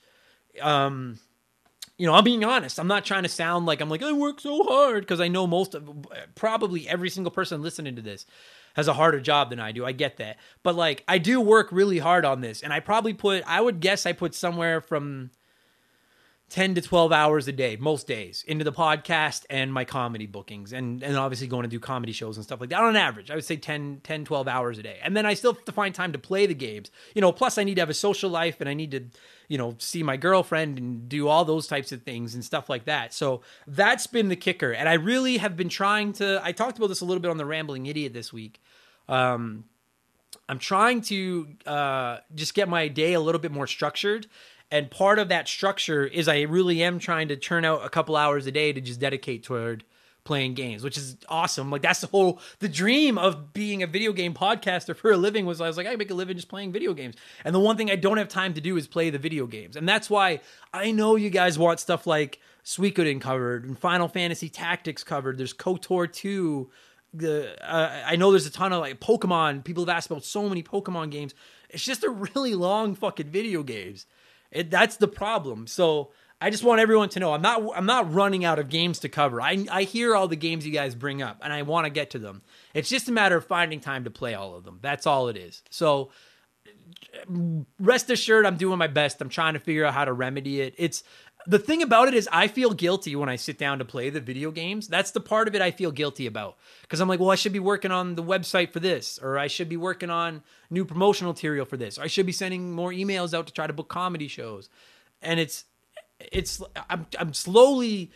um, 0.62 1.19
you 1.97 2.06
know, 2.06 2.13
I'm 2.13 2.23
being 2.23 2.43
honest. 2.43 2.80
I'm 2.80 2.88
not 2.88 3.06
trying 3.06 3.23
to 3.23 3.30
sound 3.30 3.65
like 3.65 3.82
I'm 3.82 3.89
like 3.89 4.04
I 4.04 4.12
work 4.12 4.39
so 4.39 4.63
hard 4.63 5.02
because 5.02 5.19
I 5.19 5.30
know 5.30 5.47
most 5.47 5.73
of, 5.73 5.89
probably 6.36 6.88
every 6.88 7.10
single 7.10 7.32
person 7.32 7.63
listening 7.63 7.95
to 7.95 8.02
this 8.02 8.26
has 8.76 8.88
a 8.88 8.93
harder 8.93 9.19
job 9.19 9.49
than 9.49 9.60
I 9.60 9.71
do. 9.71 9.86
I 9.86 9.93
get 9.93 10.17
that, 10.17 10.38
but 10.62 10.76
like 10.76 11.04
I 11.08 11.17
do 11.17 11.41
work 11.41 11.71
really 11.71 11.97
hard 11.97 12.23
on 12.23 12.41
this, 12.41 12.62
and 12.62 12.71
I 12.71 12.82
probably 12.82 13.13
put, 13.13 13.43
I 13.47 13.62
would 13.62 13.80
guess 13.80 14.06
I 14.06 14.13
put 14.13 14.36
somewhere 14.36 14.80
from 14.80 15.32
10 16.49 16.75
to 16.75 16.82
12 16.82 17.12
hours 17.12 17.47
a 17.47 17.51
day 17.51 17.75
most 17.77 18.06
days 18.06 18.43
into 18.47 18.63
the 18.63 18.71
podcast 18.71 19.43
and 19.49 19.73
my 19.73 19.84
comedy 19.84 20.27
bookings 20.27 20.71
and 20.71 21.01
and 21.01 21.17
obviously 21.17 21.47
going 21.47 21.63
to 21.63 21.67
do 21.67 21.79
comedy 21.79 22.12
shows 22.12 22.38
and 22.38 22.43
stuff 22.45 22.62
like 22.62 22.69
that 22.69 22.82
on 22.82 22.95
average. 22.95 23.32
I 23.32 23.36
would 23.36 23.43
say 23.43 23.56
10 23.56 24.01
10 24.03 24.25
12 24.25 24.47
hours 24.47 24.77
a 24.77 24.84
day. 24.84 24.99
And 25.01 25.17
then 25.17 25.25
i 25.25 25.34
still 25.34 25.53
have 25.53 25.65
to 25.65 25.71
find 25.71 25.95
time 25.95 26.12
to 26.12 26.19
play 26.19 26.45
the 26.45 26.53
games. 26.53 26.91
You 27.15 27.21
know 27.21 27.32
plus 27.32 27.58
i 27.58 27.63
need 27.63 27.75
to 27.75 27.82
have 27.82 27.89
a 27.89 27.95
social 27.95 28.29
life 28.29 28.58
and 28.60 28.69
i 28.69 28.73
need 28.73 28.91
to 28.91 29.06
you 29.47 29.58
know 29.58 29.75
see 29.79 30.03
my 30.03 30.15
girlfriend 30.15 30.77
and 30.77 31.10
do 31.10 31.27
all 31.27 31.43
those 31.43 31.65
types 31.65 31.91
of 31.91 32.03
things 32.03 32.36
and 32.36 32.45
stuff 32.45 32.69
like 32.69 32.86
that. 32.86 33.13
So 33.13 33.41
that's 33.65 34.06
been 34.06 34.29
the 34.29 34.36
kicker. 34.36 34.71
And 34.71 34.88
i 34.88 34.93
really 34.93 35.38
have 35.38 35.58
been 35.58 35.69
trying 35.69 36.13
to 36.13 36.39
i 36.43 36.51
talked 36.51 36.77
about 36.77 36.88
this 36.88 37.01
a 37.01 37.06
little 37.06 37.21
bit 37.21 37.32
on 37.32 37.38
the 37.38 37.45
rambling 37.45 37.88
idiot 37.88 38.13
this 38.13 38.32
week. 38.32 38.62
Um 39.08 39.65
I'm 40.49 40.60
trying 40.60 41.01
to 41.01 41.47
uh, 41.65 42.17
just 42.36 42.53
get 42.53 42.67
my 42.67 42.88
day 42.89 43.13
a 43.13 43.19
little 43.19 43.39
bit 43.39 43.51
more 43.51 43.67
structured 43.67 44.27
and 44.73 44.89
part 44.89 45.19
of 45.19 45.29
that 45.29 45.47
structure 45.47 46.03
is 46.03 46.27
I 46.27 46.41
really 46.41 46.81
am 46.81 46.97
trying 46.97 47.27
to 47.27 47.38
churn 47.38 47.63
out 47.63 47.86
a 47.86 47.89
couple 47.89 48.15
hours 48.15 48.47
a 48.47 48.51
day 48.51 48.73
to 48.73 48.81
just 48.81 48.99
dedicate 48.99 49.43
toward 49.43 49.83
playing 50.23 50.55
games, 50.55 50.83
which 50.83 50.97
is 50.97 51.15
awesome. 51.29 51.69
Like 51.69 51.83
that's 51.83 52.01
the 52.01 52.07
whole 52.07 52.39
the 52.57 52.67
dream 52.67 53.19
of 53.19 53.53
being 53.53 53.83
a 53.83 53.88
video 53.88 54.13
game 54.13 54.33
podcaster 54.33 54.95
for 54.95 55.12
a 55.12 55.17
living 55.17 55.45
was 55.45 55.62
I 55.62 55.67
was 55.67 55.77
like, 55.77 55.86
I 55.86 55.95
make 55.95 56.09
a 56.09 56.15
living 56.15 56.38
just 56.38 56.47
playing 56.47 56.71
video 56.71 56.95
games. 56.95 57.13
And 57.45 57.53
the 57.53 57.59
one 57.59 57.77
thing 57.77 57.91
I 57.91 57.95
don't 57.95 58.17
have 58.17 58.29
time 58.29 58.55
to 58.55 58.62
do 58.62 58.75
is 58.75 58.88
play 58.88 59.12
the 59.12 59.19
video 59.19 59.45
games. 59.45 59.75
And 59.75 59.88
that's 59.88 60.09
why 60.09 60.39
I 60.73 60.89
know 60.89 61.17
you 61.17 61.29
guys 61.29 61.59
want 61.59 61.79
stuff 61.79 62.07
like 62.07 62.39
Suikoden 62.65 63.21
covered 63.21 63.65
and 63.65 63.77
Final 63.77 64.07
Fantasy 64.07 64.49
Tactics 64.49 65.03
covered. 65.03 65.38
There's 65.38 65.53
KOTOR 65.53 66.12
2. 66.12 66.71
The 67.13 67.63
uh, 67.63 68.01
I 68.07 68.15
know 68.15 68.31
there's 68.31 68.47
a 68.47 68.51
ton 68.51 68.73
of 68.73 68.79
like 68.79 68.99
Pokemon. 68.99 69.65
People 69.65 69.86
have 69.86 69.95
asked 69.95 70.09
about 70.09 70.23
so 70.23 70.49
many 70.49 70.63
Pokemon 70.63 71.12
games. 71.12 71.36
It's 71.69 71.86
just 71.86 72.03
a 72.03 72.09
really 72.09 72.55
long 72.55 72.95
fucking 72.95 73.27
video 73.27 73.62
games. 73.62 74.07
It, 74.53 74.71
that's 74.71 74.97
the 74.97 75.07
problem. 75.07 75.67
So 75.67 76.11
I 76.39 76.49
just 76.49 76.63
want 76.63 76.81
everyone 76.81 77.09
to 77.09 77.19
know 77.19 77.33
I'm 77.33 77.41
not 77.41 77.63
I'm 77.75 77.85
not 77.85 78.13
running 78.13 78.45
out 78.45 78.59
of 78.59 78.69
games 78.69 78.99
to 78.99 79.09
cover. 79.09 79.41
I 79.41 79.65
I 79.71 79.83
hear 79.83 80.15
all 80.15 80.27
the 80.27 80.35
games 80.35 80.65
you 80.65 80.73
guys 80.73 80.93
bring 80.95 81.21
up 81.21 81.39
and 81.41 81.53
I 81.53 81.61
want 81.61 81.85
to 81.85 81.89
get 81.89 82.11
to 82.11 82.19
them. 82.19 82.41
It's 82.73 82.89
just 82.89 83.07
a 83.07 83.11
matter 83.11 83.37
of 83.37 83.45
finding 83.45 83.79
time 83.79 84.03
to 84.03 84.11
play 84.11 84.33
all 84.33 84.55
of 84.55 84.63
them. 84.63 84.79
That's 84.81 85.07
all 85.07 85.29
it 85.29 85.37
is. 85.37 85.63
So 85.69 86.11
rest 87.79 88.09
assured 88.09 88.45
I'm 88.45 88.57
doing 88.57 88.77
my 88.77 88.87
best. 88.87 89.21
I'm 89.21 89.29
trying 89.29 89.53
to 89.53 89.59
figure 89.59 89.85
out 89.85 89.93
how 89.93 90.05
to 90.05 90.13
remedy 90.13 90.61
it. 90.61 90.75
It's 90.77 91.03
the 91.45 91.60
thing 91.60 91.82
about 91.82 92.08
it 92.08 92.13
is 92.13 92.29
I 92.32 92.47
feel 92.47 92.73
guilty 92.73 93.15
when 93.15 93.29
I 93.29 93.36
sit 93.36 93.58
down 93.58 93.79
to 93.79 93.86
play 93.86 94.10
the 94.10 94.21
video 94.21 94.51
games. 94.51 94.88
That's 94.88 95.12
the 95.12 95.19
part 95.19 95.47
of 95.47 95.56
it 95.56 95.62
I 95.62 95.71
feel 95.71 95.91
guilty 95.91 96.25
about 96.25 96.58
because 96.82 96.99
I'm 96.99 97.08
like, 97.10 97.19
well, 97.19 97.32
I 97.32 97.36
should 97.36 97.53
be 97.53 97.60
working 97.60 97.91
on 97.91 98.15
the 98.15 98.23
website 98.23 98.71
for 98.71 98.79
this, 98.79 99.19
or 99.21 99.38
I 99.38 99.47
should 99.47 99.69
be 99.69 99.77
working 99.77 100.10
on 100.10 100.43
new 100.69 100.86
promotional 100.86 101.34
material 101.34 101.65
for 101.65 101.77
this, 101.77 101.97
or 101.97 102.03
I 102.03 102.08
should 102.08 102.25
be 102.25 102.32
sending 102.32 102.71
more 102.71 102.91
emails 102.91 103.34
out 103.34 103.47
to 103.47 103.53
try 103.53 103.67
to 103.67 103.73
book 103.73 103.89
comedy 103.89 104.27
shows. 104.27 104.69
And 105.21 105.39
it's 105.39 105.65
it's 106.32 106.62
I'm 106.89 107.08
I'm 107.19 107.34
slowly 107.34 108.12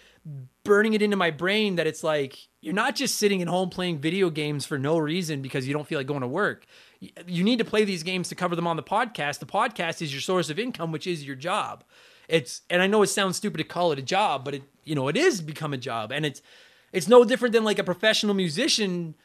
burning 0.63 0.94
it 0.94 1.02
into 1.02 1.18
my 1.18 1.32
brain 1.32 1.76
that 1.76 1.88
it's 1.88 2.04
like 2.04 2.38
you're 2.62 2.74
not 2.74 2.96
just 2.96 3.16
sitting 3.16 3.42
at 3.42 3.48
home 3.48 3.70
playing 3.70 4.00
video 4.00 4.30
games 4.30 4.66
for 4.66 4.78
no 4.78 4.98
reason 4.98 5.42
because 5.42 5.68
you 5.68 5.74
don't 5.74 5.88
feel 5.88 6.00
like 6.00 6.08
going 6.08 6.22
to 6.22 6.28
work. 6.28 6.66
You 7.00 7.44
need 7.44 7.60
to 7.60 7.66
play 7.66 7.86
these 7.86 8.04
games 8.04 8.28
to 8.30 8.36
cover 8.36 8.56
them 8.56 8.68
on 8.68 8.76
the 8.76 8.84
podcast. 8.84 9.40
The 9.40 9.46
podcast 9.46 10.02
is 10.02 10.12
your 10.12 10.22
source 10.22 10.50
of 10.50 10.60
income, 10.60 10.92
which 10.92 11.08
is 11.08 11.26
your 11.26 11.36
job 11.36 11.84
it's 12.28 12.62
and 12.70 12.82
I 12.82 12.88
know 12.88 13.02
it 13.02 13.08
sounds 13.08 13.38
stupid 13.38 13.58
to 13.58 13.63
call 13.63 13.92
it 13.92 14.00
a 14.00 14.04
job, 14.04 14.44
but 14.46 14.56
it 14.56 14.63
you 14.84 14.96
know 14.96 15.08
it 15.08 15.18
is 15.18 15.42
become 15.42 15.74
a 15.74 15.78
job, 15.78 16.12
and 16.12 16.26
it's 16.26 16.42
it's 16.92 17.08
no 17.08 17.24
different 17.24 17.54
than 17.54 17.63
like 17.63 17.80
a 17.80 17.84
professional 17.84 18.34
musician, 18.34 19.16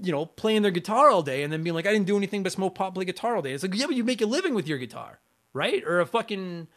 you 0.00 0.12
know, 0.12 0.26
playing 0.26 0.62
their 0.62 0.70
guitar 0.70 1.10
all 1.10 1.22
day 1.22 1.42
and 1.42 1.52
then 1.52 1.62
being 1.62 1.74
like, 1.74 1.86
I 1.86 1.92
didn't 1.92 2.06
do 2.06 2.16
anything 2.16 2.42
but 2.42 2.52
smoke 2.52 2.74
pot, 2.74 2.94
play 2.94 3.04
guitar 3.04 3.36
all 3.36 3.42
day. 3.42 3.52
It's 3.52 3.62
like 3.62 3.74
yeah, 3.74 3.86
but 3.86 3.96
you 3.96 4.04
make 4.04 4.22
a 4.22 4.26
living 4.26 4.54
with 4.54 4.68
your 4.68 4.78
guitar, 4.78 5.20
right? 5.52 5.82
Or 5.84 6.00
a 6.00 6.06
fucking 6.06 6.68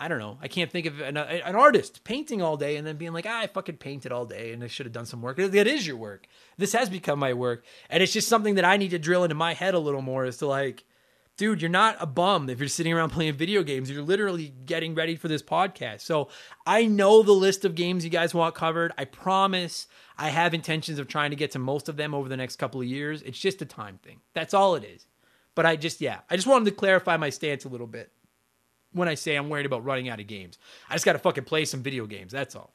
I 0.00 0.08
don't 0.08 0.18
know. 0.18 0.38
I 0.40 0.48
can't 0.48 0.70
think 0.70 0.86
of 0.86 0.98
an, 1.00 1.18
an 1.18 1.54
artist 1.54 2.04
painting 2.04 2.40
all 2.40 2.56
day 2.56 2.76
and 2.76 2.86
then 2.86 2.96
being 2.96 3.12
like, 3.12 3.26
ah, 3.28 3.40
I 3.40 3.46
fucking 3.48 3.76
painted 3.76 4.12
all 4.12 4.24
day 4.24 4.54
and 4.54 4.64
I 4.64 4.66
should 4.66 4.86
have 4.86 4.94
done 4.94 5.04
some 5.04 5.20
work. 5.20 5.36
That 5.36 5.66
is 5.66 5.86
your 5.86 5.96
work. 5.96 6.26
This 6.56 6.72
has 6.72 6.88
become 6.88 7.18
my 7.18 7.34
work. 7.34 7.66
And 7.90 8.02
it's 8.02 8.14
just 8.14 8.26
something 8.26 8.54
that 8.54 8.64
I 8.64 8.78
need 8.78 8.92
to 8.92 8.98
drill 8.98 9.24
into 9.24 9.34
my 9.34 9.52
head 9.52 9.74
a 9.74 9.78
little 9.78 10.00
more 10.00 10.24
as 10.24 10.38
to 10.38 10.46
like, 10.46 10.84
dude, 11.40 11.62
you're 11.62 11.70
not 11.70 11.96
a 11.98 12.04
bum 12.04 12.50
if 12.50 12.58
you're 12.58 12.68
sitting 12.68 12.92
around 12.92 13.08
playing 13.08 13.32
video 13.32 13.62
games. 13.62 13.90
You're 13.90 14.02
literally 14.02 14.52
getting 14.66 14.94
ready 14.94 15.16
for 15.16 15.26
this 15.26 15.42
podcast. 15.42 16.02
So 16.02 16.28
I 16.66 16.84
know 16.84 17.22
the 17.22 17.32
list 17.32 17.64
of 17.64 17.74
games 17.74 18.04
you 18.04 18.10
guys 18.10 18.34
want 18.34 18.54
covered. 18.54 18.92
I 18.98 19.06
promise 19.06 19.86
I 20.18 20.28
have 20.28 20.52
intentions 20.52 20.98
of 20.98 21.08
trying 21.08 21.30
to 21.30 21.36
get 21.36 21.52
to 21.52 21.58
most 21.58 21.88
of 21.88 21.96
them 21.96 22.14
over 22.14 22.28
the 22.28 22.36
next 22.36 22.56
couple 22.56 22.82
of 22.82 22.86
years. 22.86 23.22
It's 23.22 23.38
just 23.38 23.62
a 23.62 23.64
time 23.64 23.98
thing. 24.02 24.20
That's 24.34 24.52
all 24.52 24.74
it 24.74 24.84
is. 24.84 25.06
But 25.54 25.64
I 25.64 25.76
just, 25.76 26.02
yeah, 26.02 26.18
I 26.28 26.36
just 26.36 26.46
wanted 26.46 26.66
to 26.66 26.72
clarify 26.72 27.16
my 27.16 27.30
stance 27.30 27.64
a 27.64 27.70
little 27.70 27.86
bit 27.86 28.12
when 28.92 29.08
I 29.08 29.14
say 29.14 29.34
I'm 29.34 29.48
worried 29.48 29.64
about 29.64 29.82
running 29.82 30.10
out 30.10 30.20
of 30.20 30.26
games. 30.26 30.58
I 30.90 30.92
just 30.92 31.06
got 31.06 31.14
to 31.14 31.18
fucking 31.20 31.44
play 31.44 31.64
some 31.64 31.82
video 31.82 32.04
games. 32.04 32.32
That's 32.32 32.54
all. 32.54 32.74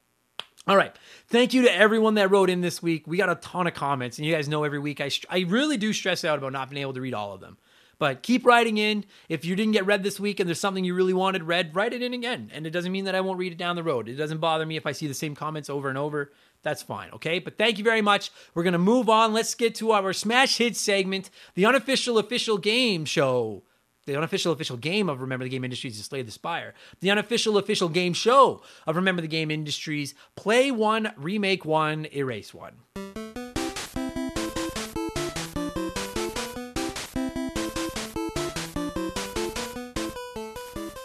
All 0.67 0.75
right. 0.75 0.95
Thank 1.27 1.53
you 1.53 1.61
to 1.61 1.71
everyone 1.71 2.15
that 2.15 2.31
wrote 2.31 2.49
in 2.49 2.61
this 2.61 2.81
week. 2.81 3.05
We 3.05 3.17
got 3.17 3.29
a 3.29 3.35
ton 3.35 3.67
of 3.67 3.75
comments, 3.75 4.17
and 4.17 4.25
you 4.25 4.33
guys 4.33 4.49
know 4.49 4.63
every 4.63 4.79
week 4.79 5.01
I, 5.01 5.11
I 5.29 5.41
really 5.41 5.77
do 5.77 5.93
stress 5.93 6.25
out 6.25 6.39
about 6.39 6.51
not 6.51 6.71
being 6.71 6.81
able 6.81 6.93
to 6.93 7.01
read 7.01 7.13
all 7.13 7.31
of 7.31 7.41
them. 7.41 7.59
But 7.97 8.23
keep 8.23 8.45
writing 8.45 8.77
in. 8.77 9.05
If 9.29 9.45
you 9.45 9.55
didn't 9.55 9.73
get 9.73 9.85
read 9.85 10.03
this 10.03 10.19
week 10.19 10.39
and 10.39 10.47
there's 10.47 10.59
something 10.59 10.83
you 10.83 10.93
really 10.93 11.13
wanted 11.13 11.43
read, 11.43 11.75
write 11.75 11.93
it 11.93 12.01
in 12.01 12.13
again. 12.13 12.51
And 12.53 12.67
it 12.67 12.71
doesn't 12.71 12.91
mean 12.91 13.05
that 13.05 13.15
I 13.15 13.21
won't 13.21 13.39
read 13.39 13.53
it 13.53 13.57
down 13.57 13.75
the 13.75 13.83
road. 13.83 14.09
It 14.09 14.15
doesn't 14.15 14.39
bother 14.39 14.65
me 14.65 14.77
if 14.77 14.85
I 14.85 14.91
see 14.91 15.07
the 15.07 15.13
same 15.13 15.35
comments 15.35 15.69
over 15.69 15.89
and 15.89 15.97
over. 15.97 16.31
That's 16.63 16.81
fine, 16.81 17.11
okay? 17.11 17.39
But 17.39 17.57
thank 17.57 17.77
you 17.77 17.83
very 17.83 18.01
much. 18.01 18.31
We're 18.53 18.63
going 18.63 18.73
to 18.73 18.79
move 18.79 19.09
on. 19.09 19.33
Let's 19.33 19.55
get 19.55 19.75
to 19.75 19.91
our 19.91 20.13
Smash 20.13 20.57
hit 20.57 20.75
segment, 20.75 21.29
the 21.53 21.65
unofficial 21.65 22.17
official 22.17 22.57
game 22.57 23.05
show 23.05 23.63
the 24.05 24.15
unofficial 24.15 24.53
official 24.53 24.77
game 24.77 25.09
of 25.09 25.21
Remember 25.21 25.45
the 25.45 25.49
Game 25.49 25.63
Industries 25.63 25.97
is 25.97 26.05
Slay 26.05 26.21
the 26.21 26.31
Spire. 26.31 26.73
The 26.99 27.09
unofficial 27.09 27.57
official 27.57 27.89
game 27.89 28.13
show 28.13 28.61
of 28.85 28.95
Remember 28.95 29.21
the 29.21 29.27
Game 29.27 29.49
Industries, 29.49 30.13
Play 30.35 30.71
One, 30.71 31.11
Remake 31.17 31.65
One, 31.65 32.07
Erase 32.13 32.53
One. 32.53 33.44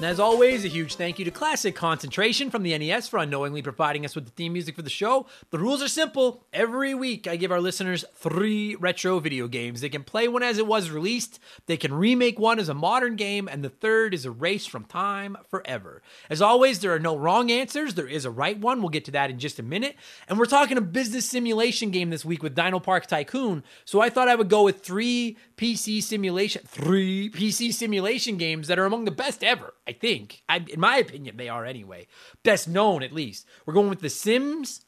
And 0.00 0.06
as 0.06 0.18
always, 0.18 0.64
a 0.64 0.68
huge 0.68 0.94
thank 0.94 1.18
you 1.18 1.26
to 1.26 1.30
Classic 1.30 1.76
Concentration 1.76 2.50
from 2.50 2.62
the 2.62 2.78
NES 2.78 3.06
for 3.06 3.18
unknowingly 3.18 3.60
providing 3.60 4.06
us 4.06 4.14
with 4.14 4.24
the 4.24 4.30
theme 4.30 4.54
music 4.54 4.74
for 4.74 4.80
the 4.80 4.88
show. 4.88 5.26
The 5.50 5.58
rules 5.58 5.82
are 5.82 5.88
simple. 5.88 6.42
Every 6.54 6.94
week, 6.94 7.28
I 7.28 7.36
give 7.36 7.52
our 7.52 7.60
listeners 7.60 8.06
three 8.14 8.76
retro 8.76 9.18
video 9.18 9.46
games. 9.46 9.82
They 9.82 9.90
can 9.90 10.02
play 10.02 10.26
one 10.26 10.42
as 10.42 10.56
it 10.56 10.66
was 10.66 10.88
released, 10.88 11.38
they 11.66 11.76
can 11.76 11.92
remake 11.92 12.38
one 12.38 12.58
as 12.58 12.70
a 12.70 12.74
modern 12.74 13.16
game, 13.16 13.46
and 13.46 13.62
the 13.62 13.68
third 13.68 14.14
is 14.14 14.24
a 14.24 14.30
race 14.30 14.64
from 14.64 14.86
time 14.86 15.36
forever. 15.50 16.00
As 16.30 16.40
always, 16.40 16.78
there 16.78 16.94
are 16.94 16.98
no 16.98 17.14
wrong 17.14 17.50
answers. 17.50 17.92
There 17.92 18.08
is 18.08 18.24
a 18.24 18.30
right 18.30 18.58
one. 18.58 18.80
We'll 18.80 18.88
get 18.88 19.04
to 19.04 19.10
that 19.10 19.28
in 19.28 19.38
just 19.38 19.58
a 19.58 19.62
minute. 19.62 19.96
And 20.28 20.38
we're 20.38 20.46
talking 20.46 20.78
a 20.78 20.80
business 20.80 21.28
simulation 21.28 21.90
game 21.90 22.08
this 22.08 22.24
week 22.24 22.42
with 22.42 22.56
DinoPark 22.56 23.04
Tycoon. 23.04 23.62
So 23.84 24.00
I 24.00 24.08
thought 24.08 24.28
I 24.28 24.34
would 24.34 24.48
go 24.48 24.62
with 24.62 24.80
three 24.80 25.36
PC 25.58 26.02
simulation, 26.02 26.62
three 26.66 27.28
PC 27.28 27.74
simulation 27.74 28.38
games 28.38 28.66
that 28.68 28.78
are 28.78 28.86
among 28.86 29.04
the 29.04 29.10
best 29.10 29.44
ever. 29.44 29.74
I 29.90 29.92
think. 29.92 30.44
I, 30.48 30.64
in 30.68 30.78
my 30.78 30.98
opinion, 30.98 31.36
they 31.36 31.48
are 31.48 31.64
anyway. 31.64 32.06
Best 32.44 32.68
known, 32.68 33.02
at 33.02 33.12
least. 33.12 33.44
We're 33.66 33.74
going 33.74 33.90
with 33.90 34.00
The 34.00 34.08
Sims, 34.08 34.84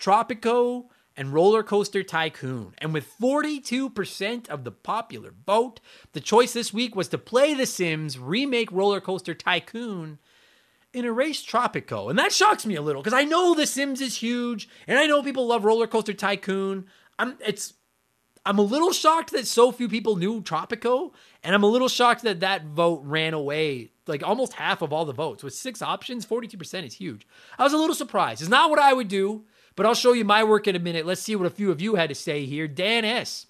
Tropico, 0.00 0.86
and 1.14 1.34
Roller 1.34 1.62
Coaster 1.62 2.02
Tycoon. 2.02 2.72
And 2.78 2.94
with 2.94 3.12
42% 3.20 4.48
of 4.48 4.64
the 4.64 4.70
popular 4.70 5.34
vote, 5.44 5.80
the 6.14 6.22
choice 6.22 6.54
this 6.54 6.72
week 6.72 6.96
was 6.96 7.08
to 7.08 7.18
play 7.18 7.52
The 7.52 7.66
Sims, 7.66 8.18
remake 8.18 8.72
Roller 8.72 9.02
Coaster 9.02 9.34
Tycoon, 9.34 10.18
and 10.94 11.04
erase 11.04 11.44
Tropico. 11.44 12.08
And 12.08 12.18
that 12.18 12.32
shocks 12.32 12.64
me 12.64 12.76
a 12.76 12.82
little 12.82 13.02
because 13.02 13.12
I 13.12 13.24
know 13.24 13.54
The 13.54 13.66
Sims 13.66 14.00
is 14.00 14.22
huge, 14.22 14.70
and 14.86 14.98
I 14.98 15.04
know 15.04 15.22
people 15.22 15.46
love 15.46 15.66
Roller 15.66 15.86
Coaster 15.86 16.14
Tycoon. 16.14 16.86
I'm, 17.18 17.36
it's 17.46 17.74
I'm 18.46 18.58
a 18.58 18.62
little 18.62 18.92
shocked 18.92 19.32
that 19.32 19.46
so 19.46 19.70
few 19.70 19.88
people 19.88 20.16
knew 20.16 20.40
Tropico, 20.40 21.12
and 21.44 21.54
I'm 21.54 21.62
a 21.62 21.68
little 21.68 21.88
shocked 21.88 22.22
that 22.22 22.40
that 22.40 22.64
vote 22.64 23.02
ran 23.04 23.34
away. 23.34 23.90
Like 24.06 24.22
almost 24.22 24.54
half 24.54 24.82
of 24.82 24.92
all 24.92 25.04
the 25.04 25.12
votes 25.12 25.42
with 25.42 25.54
six 25.54 25.82
options, 25.82 26.24
42% 26.24 26.86
is 26.86 26.94
huge. 26.94 27.26
I 27.58 27.64
was 27.64 27.74
a 27.74 27.78
little 27.78 27.94
surprised. 27.94 28.40
It's 28.40 28.50
not 28.50 28.70
what 28.70 28.78
I 28.78 28.94
would 28.94 29.08
do, 29.08 29.44
but 29.76 29.84
I'll 29.84 29.94
show 29.94 30.14
you 30.14 30.24
my 30.24 30.42
work 30.42 30.66
in 30.66 30.74
a 30.74 30.80
minute. 30.80 31.06
Let's 31.06 31.20
see 31.20 31.36
what 31.36 31.46
a 31.46 31.50
few 31.50 31.70
of 31.70 31.80
you 31.80 31.96
had 31.96 32.08
to 32.08 32.14
say 32.14 32.46
here. 32.46 32.66
Dan 32.66 33.04
S. 33.04 33.46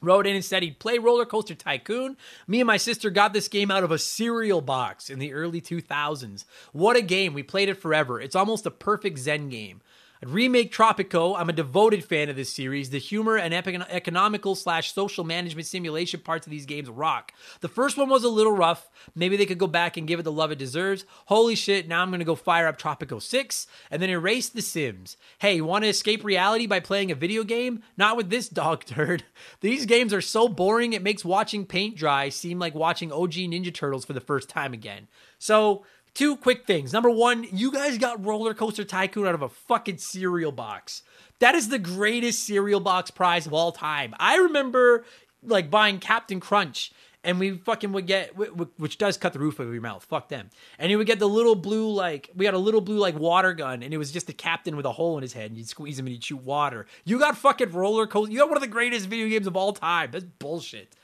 Wrote 0.00 0.28
in 0.28 0.36
and 0.36 0.44
said 0.44 0.62
he'd 0.62 0.78
play 0.78 0.98
Roller 0.98 1.26
Coaster 1.26 1.56
Tycoon. 1.56 2.16
Me 2.46 2.60
and 2.60 2.66
my 2.66 2.76
sister 2.76 3.10
got 3.10 3.32
this 3.32 3.48
game 3.48 3.70
out 3.70 3.82
of 3.82 3.90
a 3.90 3.98
cereal 3.98 4.60
box 4.60 5.10
in 5.10 5.18
the 5.18 5.32
early 5.32 5.60
2000s. 5.60 6.44
What 6.72 6.96
a 6.96 7.02
game. 7.02 7.34
We 7.34 7.42
played 7.42 7.68
it 7.68 7.74
forever. 7.74 8.20
It's 8.20 8.36
almost 8.36 8.66
a 8.66 8.70
perfect 8.70 9.18
Zen 9.18 9.48
game. 9.48 9.80
Remake 10.24 10.72
Tropico. 10.72 11.38
I'm 11.38 11.48
a 11.48 11.52
devoted 11.52 12.04
fan 12.04 12.28
of 12.28 12.34
this 12.34 12.52
series. 12.52 12.90
The 12.90 12.98
humor 12.98 13.36
and 13.36 13.54
economical 13.54 14.56
slash 14.56 14.92
social 14.92 15.22
management 15.24 15.66
simulation 15.66 16.20
parts 16.20 16.46
of 16.46 16.50
these 16.50 16.66
games 16.66 16.88
rock. 16.88 17.32
The 17.60 17.68
first 17.68 17.96
one 17.96 18.08
was 18.08 18.24
a 18.24 18.28
little 18.28 18.52
rough. 18.52 18.90
Maybe 19.14 19.36
they 19.36 19.46
could 19.46 19.58
go 19.58 19.68
back 19.68 19.96
and 19.96 20.08
give 20.08 20.18
it 20.18 20.24
the 20.24 20.32
love 20.32 20.50
it 20.50 20.58
deserves. 20.58 21.04
Holy 21.26 21.54
shit, 21.54 21.86
now 21.86 22.02
I'm 22.02 22.10
gonna 22.10 22.24
go 22.24 22.34
fire 22.34 22.66
up 22.66 22.80
Tropico 22.80 23.22
6 23.22 23.66
and 23.90 24.02
then 24.02 24.10
erase 24.10 24.48
The 24.48 24.62
Sims. 24.62 25.16
Hey, 25.38 25.56
you 25.56 25.64
wanna 25.64 25.86
escape 25.86 26.24
reality 26.24 26.66
by 26.66 26.80
playing 26.80 27.12
a 27.12 27.14
video 27.14 27.44
game? 27.44 27.82
Not 27.96 28.16
with 28.16 28.28
this 28.28 28.48
dog 28.48 28.84
turd. 28.86 29.22
These 29.60 29.86
games 29.86 30.12
are 30.12 30.20
so 30.20 30.48
boring 30.48 30.94
it 30.94 31.02
makes 31.02 31.24
watching 31.24 31.64
paint 31.64 31.96
dry 31.96 32.28
seem 32.28 32.58
like 32.58 32.74
watching 32.74 33.12
OG 33.12 33.34
Ninja 33.34 33.72
Turtles 33.72 34.04
for 34.04 34.14
the 34.14 34.20
first 34.20 34.48
time 34.48 34.72
again. 34.72 35.06
So, 35.38 35.84
Two 36.18 36.36
quick 36.36 36.66
things. 36.66 36.92
Number 36.92 37.10
one, 37.10 37.46
you 37.52 37.70
guys 37.70 37.96
got 37.96 38.26
Roller 38.26 38.52
Coaster 38.52 38.82
Tycoon 38.82 39.28
out 39.28 39.36
of 39.36 39.42
a 39.42 39.48
fucking 39.48 39.98
cereal 39.98 40.50
box. 40.50 41.04
That 41.38 41.54
is 41.54 41.68
the 41.68 41.78
greatest 41.78 42.44
cereal 42.44 42.80
box 42.80 43.12
prize 43.12 43.46
of 43.46 43.54
all 43.54 43.70
time. 43.70 44.16
I 44.18 44.38
remember 44.38 45.04
like 45.44 45.70
buying 45.70 46.00
Captain 46.00 46.40
Crunch 46.40 46.90
and 47.22 47.38
we 47.38 47.58
fucking 47.58 47.92
would 47.92 48.08
get 48.08 48.36
which 48.36 48.98
does 48.98 49.16
cut 49.16 49.32
the 49.32 49.38
roof 49.38 49.60
of 49.60 49.72
your 49.72 49.80
mouth 49.80 50.04
fuck 50.04 50.28
them 50.28 50.50
and 50.80 50.90
you 50.90 50.98
would 50.98 51.06
get 51.06 51.20
the 51.20 51.28
little 51.28 51.54
blue 51.54 51.88
like 51.88 52.30
we 52.34 52.44
had 52.44 52.54
a 52.54 52.58
little 52.58 52.80
blue 52.80 52.98
like 52.98 53.16
water 53.16 53.52
gun 53.52 53.84
and 53.84 53.94
it 53.94 53.98
was 53.98 54.10
just 54.10 54.26
the 54.26 54.32
captain 54.32 54.76
with 54.76 54.86
a 54.86 54.92
hole 54.92 55.16
in 55.18 55.22
his 55.22 55.32
head 55.32 55.50
and 55.50 55.56
you'd 55.56 55.68
squeeze 55.68 55.98
him 55.98 56.06
and 56.06 56.14
he'd 56.14 56.24
shoot 56.24 56.42
water 56.42 56.86
you 57.04 57.18
got 57.18 57.36
fucking 57.36 57.70
roller 57.70 58.08
coaster 58.08 58.32
you 58.32 58.38
got 58.38 58.48
one 58.48 58.56
of 58.56 58.62
the 58.62 58.68
greatest 58.68 59.06
video 59.06 59.28
games 59.28 59.46
of 59.46 59.56
all 59.56 59.72
time 59.72 60.10
that's 60.10 60.24
bullshit 60.24 60.94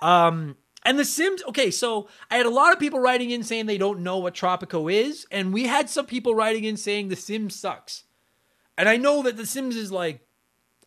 um 0.00 0.56
and 0.84 0.98
The 0.98 1.04
Sims, 1.04 1.42
okay, 1.48 1.70
so 1.70 2.08
I 2.30 2.36
had 2.36 2.46
a 2.46 2.50
lot 2.50 2.72
of 2.72 2.78
people 2.78 3.00
writing 3.00 3.30
in 3.30 3.42
saying 3.42 3.66
they 3.66 3.78
don't 3.78 4.00
know 4.00 4.18
what 4.18 4.34
Tropico 4.34 4.92
is, 4.92 5.26
and 5.30 5.52
we 5.52 5.66
had 5.66 5.88
some 5.88 6.06
people 6.06 6.34
writing 6.34 6.64
in 6.64 6.76
saying 6.76 7.08
The 7.08 7.16
Sims 7.16 7.54
sucks. 7.54 8.04
And 8.76 8.88
I 8.88 8.96
know 8.96 9.22
that 9.22 9.36
The 9.36 9.46
Sims 9.46 9.76
is 9.76 9.90
like, 9.90 10.20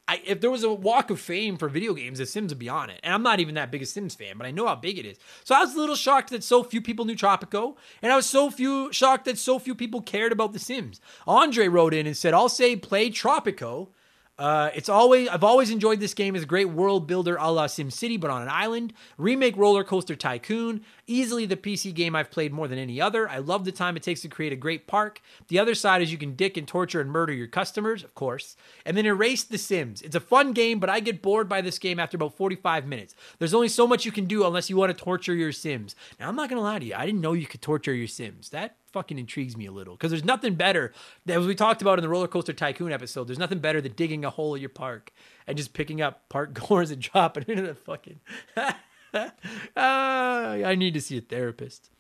I, 0.10 0.22
if 0.26 0.40
there 0.40 0.52
was 0.52 0.64
a 0.64 0.72
walk 0.72 1.10
of 1.10 1.20
fame 1.20 1.58
for 1.58 1.68
video 1.68 1.94
games, 1.94 2.20
The 2.20 2.26
Sims 2.26 2.52
would 2.54 2.60
be 2.60 2.70
on 2.70 2.90
it. 2.90 3.00
And 3.04 3.14
I'm 3.14 3.24
not 3.24 3.40
even 3.40 3.56
that 3.56 3.72
big 3.72 3.82
a 3.82 3.86
Sims 3.86 4.16
fan, 4.16 4.38
but 4.38 4.48
I 4.48 4.52
know 4.52 4.68
how 4.68 4.76
big 4.76 4.98
it 4.98 5.06
is. 5.06 5.18
So 5.44 5.54
I 5.54 5.60
was 5.60 5.76
a 5.76 5.80
little 5.80 5.96
shocked 5.96 6.30
that 6.30 6.44
so 6.44 6.64
few 6.64 6.82
people 6.82 7.04
knew 7.04 7.16
Tropico, 7.16 7.76
and 8.02 8.12
I 8.12 8.16
was 8.16 8.26
so 8.26 8.50
few 8.50 8.94
shocked 8.94 9.26
that 9.26 9.38
so 9.38 9.60
few 9.60 9.76
people 9.76 10.02
cared 10.02 10.32
about 10.32 10.54
The 10.54 10.60
Sims. 10.60 11.02
Andre 11.26 11.68
wrote 11.68 11.94
in 11.94 12.08
and 12.08 12.16
said, 12.16 12.34
"I'll 12.34 12.50
say 12.50 12.76
play 12.76 13.10
Tropico." 13.10 13.90
Uh, 14.38 14.70
it's 14.76 14.88
always 14.88 15.28
I've 15.30 15.44
always 15.44 15.72
enjoyed 15.72 16.00
this 16.00 16.14
game 16.14 16.36
as 16.36 16.44
a 16.44 16.46
great 16.46 16.70
world 16.70 17.08
builder 17.08 17.38
a 17.38 17.52
la 17.52 17.66
SimCity, 17.66 18.20
but 18.20 18.30
on 18.30 18.44
an 18.44 18.50
island. 18.50 18.94
Remake 19.18 19.58
Roller 19.58 19.84
Coaster 19.84 20.16
Tycoon, 20.16 20.82
easily 21.08 21.48
the 21.48 21.58
PC 21.58 21.94
game 21.94 22.16
I've 22.16 22.30
played 22.30 22.54
more 22.54 22.68
than 22.68 22.78
any 22.78 23.02
other. 23.02 23.28
I 23.28 23.40
love 23.40 23.66
the 23.66 23.72
time 23.72 23.98
it 23.98 24.04
takes 24.04 24.22
to 24.22 24.28
create 24.28 24.54
a 24.54 24.58
great 24.58 24.86
park. 24.86 25.22
The 25.48 25.58
other 25.58 25.74
side 25.74 26.04
is 26.04 26.12
you 26.12 26.20
can 26.20 26.36
dick 26.36 26.56
and 26.56 26.68
torture 26.68 27.02
and 27.02 27.10
murder 27.10 27.34
your 27.34 27.48
customers, 27.48 28.04
of 28.04 28.14
course, 28.14 28.56
and 28.86 28.96
then 28.96 29.08
erase 29.08 29.44
the 29.44 29.58
Sims. 29.58 30.04
It's 30.04 30.16
a 30.16 30.20
fun 30.20 30.54
game, 30.54 30.80
but 30.80 30.90
I 30.90 31.00
get 31.00 31.24
bored 31.24 31.50
by 31.50 31.62
this 31.62 31.80
game 31.80 32.00
after 32.00 32.18
about 32.18 32.38
45 32.38 32.86
minutes. 32.86 33.16
There's 33.40 33.56
only 33.56 33.70
so 33.70 33.88
much 33.88 34.06
you 34.06 34.12
can 34.12 34.26
do 34.26 34.46
unless 34.46 34.70
you 34.70 34.78
want 34.78 34.96
to 34.96 35.04
torture 35.04 35.34
your 35.34 35.52
Sims. 35.52 35.96
Now 36.20 36.30
I'm 36.30 36.36
not 36.36 36.50
gonna 36.50 36.62
lie 36.62 36.80
to 36.80 36.86
you, 36.86 36.94
I 36.96 37.08
didn't 37.08 37.22
know 37.22 37.34
you 37.34 37.48
could 37.48 37.62
torture 37.62 37.94
your 37.94 38.08
Sims. 38.08 38.50
That 38.50 38.76
fucking 38.98 39.20
intrigues 39.20 39.56
me 39.56 39.68
a 39.68 39.72
little 39.72 39.94
because 39.94 40.10
there's 40.10 40.26
nothing 40.26 40.56
better 40.56 40.92
that, 41.28 41.38
as 41.38 41.46
we 41.46 41.54
talked 41.54 41.84
about 41.84 42.00
in 42.00 42.02
the 42.02 42.10
roller 42.10 42.28
coaster 42.28 42.52
tycoon 42.52 42.92
episode 42.92 43.28
there's 43.28 43.38
nothing 43.38 43.60
better 43.60 43.80
than 43.80 43.92
digging 43.92 44.26
a 44.26 44.30
hole 44.32 44.56
in 44.56 44.60
your 44.60 44.70
park 44.70 45.12
and 45.46 45.56
just 45.56 45.72
picking 45.74 46.02
up 46.02 46.28
park 46.30 46.52
goers 46.68 46.90
and 46.90 47.00
dropping 47.00 47.46
into 47.48 47.62
the 47.62 47.76
fucking 47.76 48.20
uh, 48.58 48.74
i 49.76 50.74
need 50.76 50.96
to 50.96 51.02
see 51.02 51.16
a 51.16 51.22
therapist. 51.22 51.92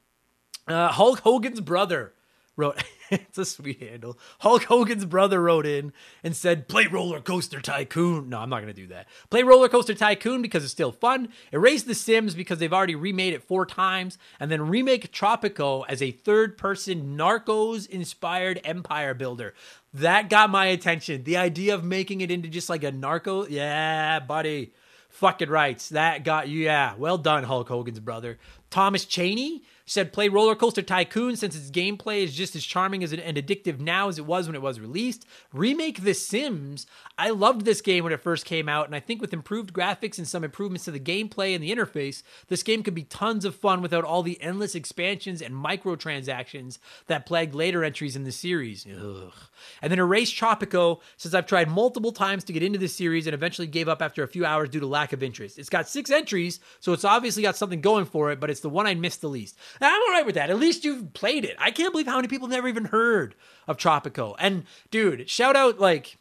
Uh, 0.67 0.88
hulk 0.88 1.19
hogan's 1.19 1.62
brother 1.62 2.13
wrote 2.57 2.83
it's 3.09 3.37
a 3.37 3.45
sweet 3.45 3.79
handle. 3.81 4.17
Hulk 4.39 4.63
Hogan's 4.63 5.05
brother 5.05 5.41
wrote 5.41 5.65
in 5.65 5.93
and 6.23 6.35
said, 6.35 6.67
"Play 6.67 6.87
Roller 6.87 7.21
Coaster 7.21 7.61
Tycoon." 7.61 8.29
No, 8.29 8.39
I'm 8.39 8.49
not 8.49 8.61
going 8.61 8.73
to 8.73 8.81
do 8.81 8.87
that. 8.87 9.07
Play 9.29 9.43
Roller 9.43 9.69
Coaster 9.69 9.93
Tycoon 9.93 10.41
because 10.41 10.63
it's 10.63 10.73
still 10.73 10.91
fun. 10.91 11.29
Erase 11.53 11.83
The 11.83 11.95
Sims 11.95 12.35
because 12.35 12.59
they've 12.59 12.73
already 12.73 12.95
remade 12.95 13.33
it 13.33 13.43
four 13.43 13.65
times, 13.65 14.17
and 14.39 14.51
then 14.51 14.67
remake 14.67 15.11
Tropico 15.13 15.85
as 15.87 16.01
a 16.01 16.11
third-person 16.11 17.17
Narcos-inspired 17.17 18.59
empire 18.63 19.13
builder. 19.13 19.53
That 19.93 20.29
got 20.29 20.49
my 20.49 20.65
attention. 20.65 21.23
The 21.23 21.37
idea 21.37 21.73
of 21.73 21.83
making 21.83 22.21
it 22.21 22.31
into 22.31 22.49
just 22.49 22.69
like 22.69 22.83
a 22.83 22.91
narco, 22.91 23.47
yeah, 23.47 24.19
buddy. 24.19 24.73
Fucking 25.09 25.49
rights. 25.49 25.89
That 25.89 26.23
got 26.23 26.47
you. 26.49 26.65
Yeah, 26.65 26.93
well 26.97 27.17
done, 27.17 27.43
Hulk 27.43 27.69
Hogan's 27.69 27.99
brother. 27.99 28.37
Thomas 28.69 29.05
Cheney 29.05 29.63
said 29.88 30.13
play 30.13 30.30
Roller 30.30 30.54
Coaster 30.54 30.84
Tycoon 30.84 31.36
since 31.36 31.56
its 31.56 31.71
gameplay 31.71 32.21
is 32.21 32.36
just 32.36 32.56
as 32.56 32.63
charming 32.63 33.04
as 33.04 33.13
and 33.13 33.38
addictive 33.38 33.80
now 33.80 34.10
as 34.10 34.19
it 34.19 34.26
was 34.26 34.45
when 34.45 34.56
it 34.56 34.62
was 34.62 34.80
released. 34.80 35.26
Remake 35.52 36.04
The 36.04 36.13
Sims. 36.13 36.86
I 37.17 37.32
loved 37.32 37.65
this 37.65 37.82
game 37.82 38.04
when 38.04 38.13
it 38.13 38.21
first 38.21 38.45
came 38.45 38.69
out, 38.69 38.86
and 38.86 38.95
I 38.95 39.00
think 39.00 39.21
with 39.21 39.34
improved 39.34 39.73
graphics 39.73 40.17
and 40.19 40.28
some 40.28 40.43
improvements 40.43 40.86
to 40.86 40.91
the 40.91 41.00
gameplay 41.00 41.56
and 41.56 41.63
the 41.63 41.73
interface, 41.73 42.21
this 42.50 42.62
game 42.62 42.84
could 42.84 42.93
be 42.93 43.04
tons 43.04 43.45
of 43.45 43.56
fun 43.56 43.82
without 43.82 44.04
all 44.04 44.21
the 44.21 44.39
endless 44.41 44.76
expansions 44.76 45.41
and 45.41 45.56
microtransactions 45.56 46.78
that 47.08 47.26
plagued 47.26 47.56
later 47.56 47.84
entries 47.84 48.15
in 48.15 48.26
the 48.26 48.32
series. 48.32 48.86
Ugh. 48.86 49.34
And 49.82 49.91
then 49.91 50.00
Erase 50.00 50.32
Tropico, 50.32 51.00
since 51.15 51.34
I've 51.34 51.47
tried 51.47 51.69
multiple 51.69 52.12
times 52.12 52.43
to 52.43 52.54
get 52.54 52.62
into 52.62 52.78
this 52.78 52.95
series 52.95 53.26
and 53.26 53.34
eventually 53.34 53.67
gave 53.67 53.88
up 53.88 54.02
after 54.02 54.21
a 54.21 54.28
few 54.28 54.45
hours 54.45 54.69
due 54.69 54.80
to 54.82 54.86
lack 54.86 55.13
of 55.13 55.23
interest. 55.23 55.58
It's 55.58 55.69
got 55.69 55.88
six 55.88 56.12
entries, 56.12 56.60
so 56.80 56.93
it's 56.93 57.06
obviously 57.06 57.41
got 57.41 57.56
something 57.56 57.82
going 57.82 58.06
for 58.06 58.32
it, 58.32 58.39
but 58.39 58.50
it's 58.50 58.60
the 58.60 58.69
one 58.69 58.86
I 58.86 58.95
missed 58.95 59.21
the 59.21 59.30
least. 59.30 59.58
I'm 59.81 60.01
all 60.01 60.11
right 60.11 60.25
with 60.25 60.35
that. 60.35 60.49
At 60.49 60.59
least 60.59 60.85
you've 60.85 61.13
played 61.13 61.45
it. 61.45 61.55
I 61.59 61.71
can't 61.71 61.91
believe 61.91 62.07
how 62.07 62.15
many 62.15 62.27
people 62.27 62.47
never 62.47 62.67
even 62.67 62.85
heard 62.85 63.35
of 63.67 63.77
Tropico. 63.77 64.35
And 64.39 64.63
dude, 64.91 65.29
shout 65.29 65.55
out 65.55 65.79
like 65.79 66.17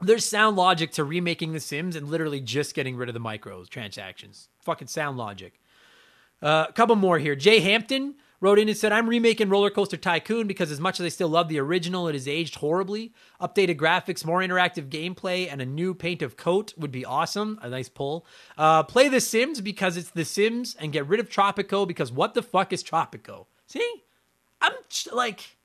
there's 0.00 0.24
sound 0.24 0.56
logic 0.56 0.92
to 0.92 1.04
remaking 1.04 1.52
The 1.52 1.60
Sims 1.60 1.96
and 1.96 2.08
literally 2.08 2.40
just 2.40 2.74
getting 2.74 2.96
rid 2.96 3.08
of 3.08 3.14
the 3.14 3.20
micro 3.20 3.64
transactions. 3.64 4.48
Fucking 4.62 4.88
sound 4.88 5.18
logic. 5.18 5.60
Uh, 6.42 6.66
a 6.68 6.72
couple 6.72 6.96
more 6.96 7.18
here. 7.18 7.36
Jay 7.36 7.60
Hampton 7.60 8.14
wrote 8.40 8.58
in 8.58 8.68
and 8.68 8.76
said, 8.76 8.92
I'm 8.92 9.08
remaking 9.08 9.48
Roller 9.48 9.70
Coaster 9.70 9.96
Tycoon 9.96 10.46
because 10.46 10.70
as 10.70 10.80
much 10.80 10.98
as 10.98 11.06
I 11.06 11.10
still 11.10 11.28
love 11.28 11.48
the 11.48 11.60
original, 11.60 12.08
it 12.08 12.14
has 12.14 12.26
aged 12.26 12.56
horribly. 12.56 13.12
Updated 13.40 13.76
graphics, 13.76 14.24
more 14.24 14.40
interactive 14.40 14.88
gameplay, 14.88 15.50
and 15.50 15.60
a 15.60 15.66
new 15.66 15.94
paint 15.94 16.22
of 16.22 16.36
coat 16.36 16.72
would 16.76 16.92
be 16.92 17.04
awesome. 17.04 17.58
A 17.62 17.68
nice 17.68 17.88
pull. 17.88 18.26
Uh, 18.56 18.82
play 18.82 19.08
The 19.08 19.20
Sims 19.20 19.60
because 19.60 19.96
it's 19.96 20.10
The 20.10 20.24
Sims 20.24 20.74
and 20.78 20.92
get 20.92 21.06
rid 21.06 21.20
of 21.20 21.28
Tropico 21.28 21.86
because 21.86 22.10
what 22.10 22.34
the 22.34 22.42
fuck 22.42 22.72
is 22.72 22.82
Tropico? 22.82 23.46
See? 23.66 24.02
I'm 24.62 24.72
like, 25.12 25.56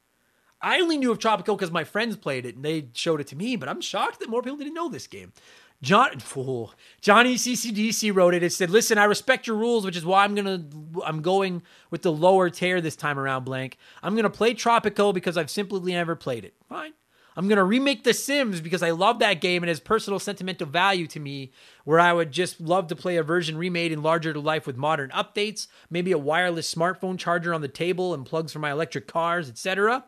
I 0.62 0.80
only 0.80 0.98
knew 0.98 1.12
of 1.12 1.20
Tropico 1.20 1.58
because 1.58 1.72
my 1.72 1.84
friends 1.84 2.16
played 2.16 2.46
it 2.46 2.56
and 2.56 2.66
they 2.66 2.88
showed 2.94 3.22
it 3.22 3.28
to 3.28 3.36
me, 3.36 3.56
but 3.56 3.70
I'm 3.70 3.82
shocked 3.82 4.20
that 4.20 4.30
more 4.30 4.42
people 4.42 4.58
didn't 4.58 4.74
know 4.74 4.90
this 4.90 5.08
game. 5.08 5.34
John 5.82 6.10
oh, 6.38 6.74
Johnny 7.02 7.36
CCDC 7.36 8.16
wrote 8.16 8.34
it. 8.34 8.44
It 8.44 8.54
said, 8.54 8.70
"Listen, 8.70 8.98
I 8.98 9.04
respect 9.04 9.46
your 9.46 9.58
rules, 9.58 9.86
which 9.86 9.98
is 9.98 10.06
why 10.06 10.24
I'm 10.24 10.34
gonna 10.34 10.64
I'm 11.06 11.22
going 11.22 11.62
with 11.92 12.02
the 12.02 12.12
lower 12.12 12.50
tier 12.50 12.82
this 12.82 12.96
time 12.96 13.20
around. 13.20 13.44
Blank. 13.44 13.78
I'm 14.02 14.16
gonna 14.16 14.30
play 14.30 14.54
Tropico 14.54 15.14
because 15.14 15.38
I've 15.38 15.50
simply 15.50 15.94
never 15.94 16.16
played 16.16 16.46
it. 16.46 16.54
Fine. 16.68 16.94
I'm 17.38 17.50
gonna 17.50 17.66
remake 17.66 18.06
The 18.06 18.14
Sims 18.14 18.62
because 18.62 18.82
I 18.82 18.92
love 18.92 19.20
that 19.20 19.42
game 19.42 19.62
and 19.62 19.68
has 19.68 19.82
personal 19.82 20.20
sentimental 20.20 20.68
value 20.68 21.06
to 21.08 21.20
me. 21.20 21.52
Where 21.84 22.00
I 22.00 22.14
would 22.14 22.32
just 22.32 22.62
love 22.62 22.88
to 22.88 22.96
play 22.96 23.18
a 23.18 23.24
version 23.24 23.58
remade 23.58 23.92
and 23.92 24.02
larger 24.02 24.32
to 24.32 24.40
life 24.40 24.66
with 24.66 24.78
modern 24.78 25.10
updates, 25.10 25.68
maybe 25.90 26.14
a 26.14 26.18
wireless 26.18 26.74
smartphone 26.74 27.20
charger 27.20 27.54
on 27.54 27.62
the 27.62 27.68
table 27.68 28.14
and 28.14 28.26
plugs 28.26 28.54
for 28.54 28.60
my 28.60 28.72
electric 28.72 29.08
cars, 29.08 29.50
etc." 29.50 30.06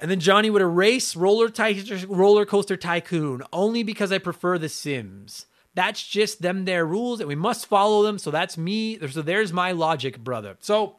And 0.00 0.10
then 0.10 0.18
Johnny 0.18 0.48
would 0.48 0.62
erase 0.62 1.14
roller, 1.14 1.50
ty- 1.50 1.84
roller 2.08 2.46
coaster 2.46 2.76
tycoon 2.76 3.42
only 3.52 3.82
because 3.82 4.10
I 4.10 4.18
prefer 4.18 4.56
The 4.56 4.68
Sims. 4.70 5.46
That's 5.74 6.04
just 6.06 6.42
them 6.42 6.64
their 6.64 6.84
rules, 6.84 7.20
and 7.20 7.28
we 7.28 7.34
must 7.34 7.66
follow 7.66 8.02
them. 8.02 8.18
So 8.18 8.30
that's 8.30 8.58
me. 8.58 8.98
So 9.08 9.22
there's 9.22 9.52
my 9.52 9.72
logic, 9.72 10.18
brother. 10.18 10.56
So 10.60 10.96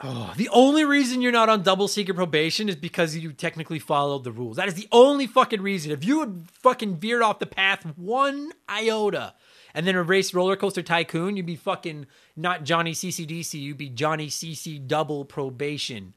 oh, 0.00 0.32
the 0.36 0.48
only 0.50 0.84
reason 0.84 1.20
you're 1.20 1.32
not 1.32 1.48
on 1.48 1.62
double 1.62 1.88
secret 1.88 2.14
probation 2.14 2.68
is 2.68 2.76
because 2.76 3.16
you 3.16 3.32
technically 3.32 3.78
followed 3.78 4.24
the 4.24 4.32
rules. 4.32 4.56
That 4.56 4.68
is 4.68 4.74
the 4.74 4.88
only 4.92 5.26
fucking 5.26 5.60
reason. 5.60 5.90
If 5.92 6.04
you 6.04 6.20
had 6.20 6.44
fucking 6.62 6.96
veered 6.96 7.22
off 7.22 7.38
the 7.38 7.46
path 7.46 7.84
one 7.96 8.52
iota 8.68 9.34
and 9.74 9.86
then 9.86 9.96
erased 9.96 10.32
roller 10.32 10.56
coaster 10.56 10.82
tycoon, 10.82 11.36
you'd 11.36 11.46
be 11.46 11.56
fucking 11.56 12.06
not 12.36 12.64
Johnny 12.64 12.92
CCDC. 12.92 13.60
You'd 13.60 13.76
be 13.76 13.90
Johnny 13.90 14.28
CC 14.28 14.84
double 14.86 15.24
probation 15.24 16.14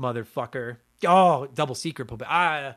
motherfucker. 0.00 0.78
Oh, 1.06 1.46
double 1.54 1.74
secret. 1.74 2.10
Ah, 2.26 2.74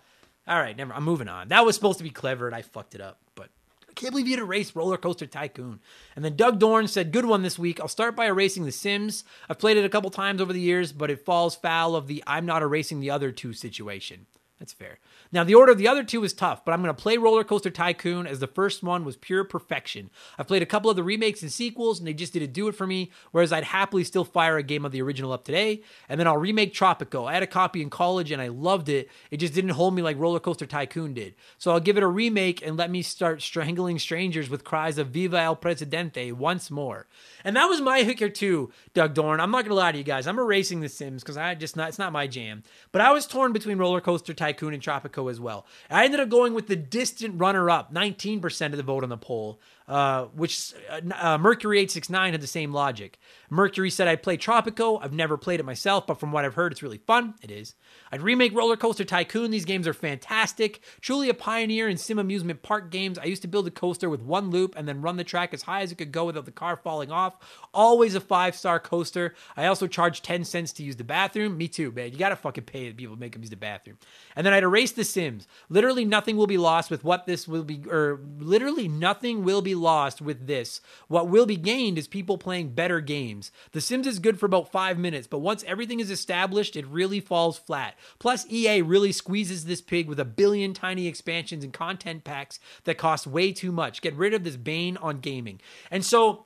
all 0.48 0.60
right, 0.60 0.76
never. 0.76 0.94
I'm 0.94 1.04
moving 1.04 1.28
on. 1.28 1.48
That 1.48 1.66
was 1.66 1.76
supposed 1.76 2.00
to 2.00 2.04
be 2.04 2.10
clever, 2.10 2.48
and 2.48 2.56
I 2.56 2.62
fucked 2.62 2.96
it 2.96 3.02
up. 3.02 3.20
But 3.36 3.50
I 3.90 3.94
can't 3.94 4.12
believe 4.12 4.28
you 4.28 4.36
had 4.36 4.44
erased 4.44 4.76
Roller 4.76 4.98
Coaster 4.98 5.26
Tycoon. 5.26 5.80
And 6.16 6.26
then 6.26 6.36
Doug 6.36 6.60
Dorn 6.60 6.88
said, 6.88 7.12
"Good 7.12 7.26
one 7.26 7.42
this 7.42 7.58
week. 7.58 7.80
I'll 7.80 7.88
start 7.88 8.16
by 8.16 8.26
erasing 8.26 8.66
The 8.66 8.72
Sims. 8.72 9.24
I've 9.50 9.60
played 9.60 9.78
it 9.78 9.86
a 9.86 9.90
couple 9.90 10.10
times 10.10 10.42
over 10.42 10.54
the 10.54 10.60
years, 10.60 10.92
but 10.92 11.10
it 11.10 11.26
falls 11.26 11.56
foul 11.56 11.96
of 11.96 12.08
the 12.08 12.24
I'm 12.28 12.46
not 12.46 12.62
erasing 12.62 13.00
the 13.00 13.12
other 13.12 13.32
two 13.32 13.54
situation." 13.54 14.26
That's 14.64 14.72
fair. 14.72 15.00
Now, 15.34 15.44
the 15.44 15.56
order 15.56 15.74
of 15.74 15.78
the 15.78 15.90
other 15.90 16.06
two 16.06 16.24
is 16.24 16.32
tough, 16.32 16.64
but 16.64 16.72
I'm 16.72 16.82
going 16.82 16.96
to 16.96 17.02
play 17.02 17.18
Roller 17.18 17.44
Coaster 17.44 17.70
Tycoon 17.70 18.26
as 18.26 18.40
the 18.40 18.48
first 18.48 18.82
one 18.82 19.04
was 19.04 19.18
pure 19.18 19.44
perfection. 19.44 20.10
I've 20.40 20.48
played 20.48 20.62
a 20.62 20.66
couple 20.66 20.90
of 20.90 20.96
the 20.96 21.04
remakes 21.04 21.42
and 21.42 21.52
sequels, 21.52 22.00
and 22.00 22.08
they 22.08 22.14
just 22.14 22.32
didn't 22.32 22.54
do 22.54 22.70
it 22.70 22.76
for 22.76 22.88
me, 22.88 23.12
whereas 23.32 23.52
I'd 23.52 23.66
happily 23.66 24.06
still 24.06 24.24
fire 24.24 24.56
a 24.56 24.64
game 24.64 24.86
of 24.86 24.94
the 24.94 25.02
original 25.02 25.34
up 25.34 25.44
today. 25.44 25.82
And 26.08 26.18
then 26.18 26.28
I'll 26.28 26.38
remake 26.38 26.74
Tropico. 26.74 27.30
I 27.30 27.34
had 27.34 27.44
a 27.44 27.48
copy 27.48 27.82
in 27.82 27.90
college, 27.90 28.32
and 28.32 28.42
I 28.42 28.48
loved 28.48 28.88
it. 28.88 29.10
It 29.32 29.38
just 29.42 29.54
didn't 29.54 29.72
hold 29.72 29.96
me 29.96 30.02
like 30.02 30.18
Roller 30.18 30.40
Coaster 30.40 30.66
Tycoon 30.66 31.14
did. 31.14 31.36
So 31.58 31.72
I'll 31.72 31.82
give 31.82 31.98
it 31.98 32.04
a 32.04 32.08
remake 32.08 32.66
and 32.66 32.78
let 32.78 32.90
me 32.90 33.02
start 33.02 33.42
strangling 33.42 34.00
strangers 34.00 34.50
with 34.50 34.64
cries 34.64 34.98
of 34.98 35.10
Viva 35.10 35.40
el 35.40 35.58
Presidente 35.58 36.32
once 36.32 36.72
more. 36.72 37.08
And 37.44 37.58
that 37.58 37.66
was 37.66 37.82
my 37.82 38.04
hooker 38.04 38.30
too, 38.30 38.72
Doug 38.94 39.14
Dorn. 39.14 39.42
I'm 39.42 39.52
not 39.52 39.66
gonna 39.66 39.76
lie 39.76 39.92
to 39.92 39.98
you 39.98 40.06
guys. 40.06 40.26
I'm 40.26 40.40
erasing 40.40 40.80
The 40.80 40.88
Sims 40.88 41.22
because 41.22 41.36
I 41.36 41.54
just 41.56 41.76
not 41.76 41.90
it's 41.90 42.00
not 42.00 42.14
my 42.14 42.28
jam. 42.28 42.64
But 42.94 43.02
I 43.02 43.12
was 43.12 43.28
torn 43.28 43.52
between 43.52 43.78
Roller 43.78 44.00
Coaster 44.00 44.34
Tycoon 44.34 44.53
and 44.62 44.82
Tropico 44.82 45.30
as 45.30 45.40
well. 45.40 45.66
I 45.90 46.06
ended 46.06 46.20
up 46.20 46.30
going 46.30 46.54
with 46.54 46.68
the 46.68 46.76
distant 46.76 47.40
runner-up, 47.40 47.94
19% 47.94 48.66
of 48.68 48.78
the 48.78 48.84
vote 48.84 49.04
on 49.04 49.10
the 49.10 49.18
poll, 49.18 49.60
uh, 49.88 50.26
which 50.26 50.74
uh, 50.90 51.02
uh 51.16 51.38
Mercury 51.38 51.80
869 51.80 52.32
had 52.32 52.42
the 52.42 52.48
same 52.48 52.74
logic. 52.74 53.20
Mercury 53.50 53.90
said 53.90 54.08
I'd 54.08 54.24
play 54.24 54.38
Tropico. 54.38 55.00
I've 55.02 55.14
never 55.14 55.38
played 55.38 55.60
it 55.60 55.64
myself, 55.64 56.08
but 56.08 56.20
from 56.20 56.32
what 56.32 56.46
I've 56.46 56.56
heard, 56.56 56.72
it's 56.72 56.84
really 56.84 57.00
fun. 57.00 57.36
It 57.42 57.52
is. 57.52 57.76
I'd 58.14 58.22
remake 58.22 58.54
Roller 58.54 58.78
Coaster 58.78 59.04
Tycoon. 59.04 59.50
These 59.50 59.66
games 59.66 59.88
are 59.88 59.94
fantastic. 59.94 60.82
Truly 61.02 61.30
a 61.30 61.34
pioneer 61.34 61.90
in 61.90 61.98
sim 61.98 62.20
amusement 62.20 62.62
park 62.62 62.92
games. 62.92 63.18
I 63.18 63.24
used 63.24 63.42
to 63.42 63.48
build 63.48 63.66
a 63.66 63.72
coaster 63.72 64.08
with 64.08 64.22
one 64.22 64.52
loop 64.52 64.76
and 64.78 64.88
then 64.88 65.02
run 65.02 65.18
the 65.18 65.24
track 65.24 65.52
as 65.52 65.64
high 65.64 65.82
as 65.82 65.92
it 65.92 65.98
could 65.98 66.12
go 66.12 66.26
without 66.26 66.46
the 66.46 66.52
car 66.52 66.78
falling 66.78 67.12
off. 67.12 67.38
Always 67.74 68.14
a 68.14 68.22
five 68.22 68.56
star 68.56 68.80
coaster. 68.80 69.34
I 69.58 69.66
also 69.66 69.88
charge 69.88 70.22
10 70.22 70.44
cents 70.44 70.72
to 70.74 70.84
use 70.84 70.96
the 70.96 71.04
bathroom. 71.04 71.58
Me 71.58 71.68
too, 71.68 71.92
man. 71.92 72.12
You 72.12 72.20
gotta 72.20 72.36
fucking 72.36 72.66
pay 72.66 72.88
the 72.88 72.94
people 72.94 73.16
to 73.16 73.20
make 73.20 73.34
them 73.34 73.42
use 73.42 73.50
the 73.50 73.56
bathroom. 73.56 73.98
And 74.36 74.46
then 74.46 74.54
I'd 74.54 74.62
erase 74.62 74.92
The 74.92 75.06
Sims. 75.06 75.48
Literally 75.68 76.06
nothing 76.06 76.38
will 76.38 76.46
be 76.46 76.60
lost 76.60 76.92
with 76.92 77.04
what 77.04 77.26
this 77.26 77.48
will 77.48 77.64
be, 77.64 77.82
or 77.90 78.20
literally 78.38 78.88
nothing 78.88 79.44
will 79.44 79.64
be 79.64 79.74
lost 79.74 80.22
with 80.22 80.46
this. 80.46 80.82
What 81.08 81.30
will 81.30 81.48
be 81.48 81.58
gained 81.58 81.98
is 81.98 82.08
people 82.08 82.38
playing 82.38 82.76
better 82.76 83.02
games. 83.02 83.52
The 83.72 83.82
Sims 83.82 84.06
is 84.06 84.20
good 84.20 84.40
for 84.40 84.46
about 84.46 84.72
five 84.72 85.00
minutes, 85.00 85.26
but 85.26 85.40
once 85.40 85.64
everything 85.66 86.00
is 86.00 86.12
established, 86.12 86.76
it 86.76 86.86
really 86.86 87.20
falls 87.20 87.58
flat. 87.58 87.96
Plus, 88.20 88.46
EA 88.52 88.82
really 88.82 89.12
squeezes 89.12 89.66
this 89.66 89.82
pig 89.82 90.08
with 90.08 90.20
a 90.20 90.26
billion 90.26 90.74
tiny 90.74 91.08
expansions 91.08 91.64
and 91.64 91.74
content 91.74 92.24
packs 92.24 92.60
that 92.84 92.98
cost 92.98 93.28
way 93.28 93.52
too 93.52 93.72
much. 93.72 94.02
Get 94.02 94.16
rid 94.16 94.34
of 94.34 94.44
this 94.44 94.58
bane 94.58 94.98
on 94.98 95.20
gaming. 95.20 95.60
And 95.92 96.06
so, 96.06 96.46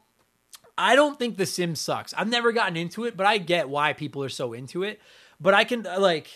I 0.78 0.96
don't 0.96 1.18
think 1.18 1.38
The 1.38 1.46
Sims 1.46 1.80
sucks. 1.80 2.14
I've 2.14 2.30
never 2.30 2.52
gotten 2.52 2.78
into 2.78 3.06
it, 3.06 3.18
but 3.18 3.26
I 3.26 3.40
get 3.40 3.70
why 3.70 3.94
people 3.94 4.24
are 4.24 4.30
so 4.30 4.54
into 4.54 4.84
it. 4.84 5.02
But 5.40 5.54
I 5.54 5.64
can, 5.64 5.84
like, 5.84 6.30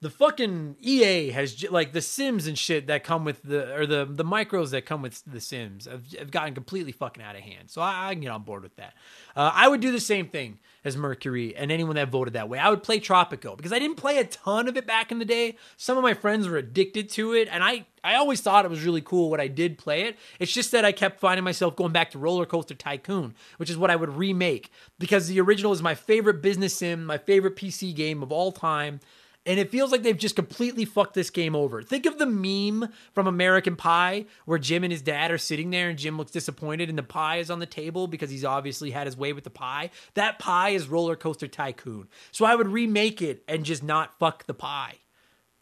the 0.00 0.10
fucking 0.10 0.76
EA 0.80 1.30
has 1.30 1.64
like 1.70 1.92
the 1.92 2.02
Sims 2.02 2.46
and 2.46 2.58
shit 2.58 2.86
that 2.88 3.02
come 3.02 3.24
with 3.24 3.42
the 3.42 3.74
or 3.74 3.86
the 3.86 4.04
the 4.04 4.24
micros 4.24 4.70
that 4.70 4.84
come 4.84 5.00
with 5.00 5.22
the 5.26 5.40
Sims 5.40 5.86
have, 5.86 6.12
have 6.12 6.30
gotten 6.30 6.54
completely 6.54 6.92
fucking 6.92 7.22
out 7.22 7.34
of 7.34 7.40
hand. 7.40 7.70
So 7.70 7.80
I, 7.80 8.08
I 8.08 8.14
can 8.14 8.20
get 8.20 8.30
on 8.30 8.42
board 8.42 8.62
with 8.62 8.76
that. 8.76 8.94
Uh, 9.34 9.50
I 9.54 9.68
would 9.68 9.80
do 9.80 9.92
the 9.92 10.00
same 10.00 10.28
thing 10.28 10.58
as 10.86 10.96
Mercury 10.96 11.54
and 11.56 11.72
anyone 11.72 11.96
that 11.96 12.10
voted 12.10 12.34
that 12.34 12.48
way. 12.48 12.58
I 12.60 12.70
would 12.70 12.84
play 12.84 13.00
Tropico 13.00 13.56
because 13.56 13.72
I 13.72 13.80
didn't 13.80 13.96
play 13.96 14.18
a 14.18 14.24
ton 14.24 14.68
of 14.68 14.76
it 14.76 14.86
back 14.86 15.10
in 15.10 15.18
the 15.18 15.24
day. 15.24 15.56
Some 15.76 15.96
of 15.96 16.04
my 16.04 16.14
friends 16.14 16.46
were 16.46 16.56
addicted 16.56 17.10
to 17.10 17.32
it, 17.34 17.48
and 17.50 17.64
I 17.64 17.86
I 18.04 18.14
always 18.14 18.40
thought 18.40 18.64
it 18.64 18.70
was 18.70 18.84
really 18.84 19.00
cool 19.00 19.30
when 19.30 19.40
I 19.40 19.48
did 19.48 19.78
play 19.78 20.02
it. 20.02 20.16
It's 20.38 20.52
just 20.52 20.70
that 20.70 20.84
I 20.84 20.92
kept 20.92 21.18
finding 21.18 21.42
myself 21.42 21.74
going 21.74 21.90
back 21.90 22.12
to 22.12 22.18
Roller 22.18 22.46
Coaster 22.46 22.74
Tycoon, 22.74 23.34
which 23.56 23.68
is 23.68 23.76
what 23.76 23.90
I 23.90 23.96
would 23.96 24.16
remake 24.16 24.70
because 25.00 25.26
the 25.26 25.40
original 25.40 25.72
is 25.72 25.82
my 25.82 25.96
favorite 25.96 26.40
business 26.40 26.76
sim, 26.76 27.04
my 27.04 27.18
favorite 27.18 27.56
PC 27.56 27.92
game 27.92 28.22
of 28.22 28.30
all 28.30 28.52
time. 28.52 29.00
And 29.46 29.60
it 29.60 29.70
feels 29.70 29.92
like 29.92 30.02
they've 30.02 30.18
just 30.18 30.34
completely 30.34 30.84
fucked 30.84 31.14
this 31.14 31.30
game 31.30 31.54
over. 31.54 31.80
Think 31.80 32.04
of 32.04 32.18
the 32.18 32.26
meme 32.26 32.92
from 33.12 33.28
American 33.28 33.76
Pie 33.76 34.26
where 34.44 34.58
Jim 34.58 34.82
and 34.82 34.92
his 34.92 35.02
dad 35.02 35.30
are 35.30 35.38
sitting 35.38 35.70
there 35.70 35.88
and 35.88 35.96
Jim 35.96 36.18
looks 36.18 36.32
disappointed 36.32 36.88
and 36.88 36.98
the 36.98 37.04
pie 37.04 37.36
is 37.36 37.48
on 37.48 37.60
the 37.60 37.66
table 37.66 38.08
because 38.08 38.28
he's 38.28 38.44
obviously 38.44 38.90
had 38.90 39.06
his 39.06 39.16
way 39.16 39.32
with 39.32 39.44
the 39.44 39.50
pie. 39.50 39.90
That 40.14 40.40
pie 40.40 40.70
is 40.70 40.88
Roller 40.88 41.14
Coaster 41.14 41.46
Tycoon. 41.46 42.08
So 42.32 42.44
I 42.44 42.56
would 42.56 42.68
remake 42.68 43.22
it 43.22 43.44
and 43.46 43.64
just 43.64 43.84
not 43.84 44.18
fuck 44.18 44.46
the 44.46 44.54
pie. 44.54 44.96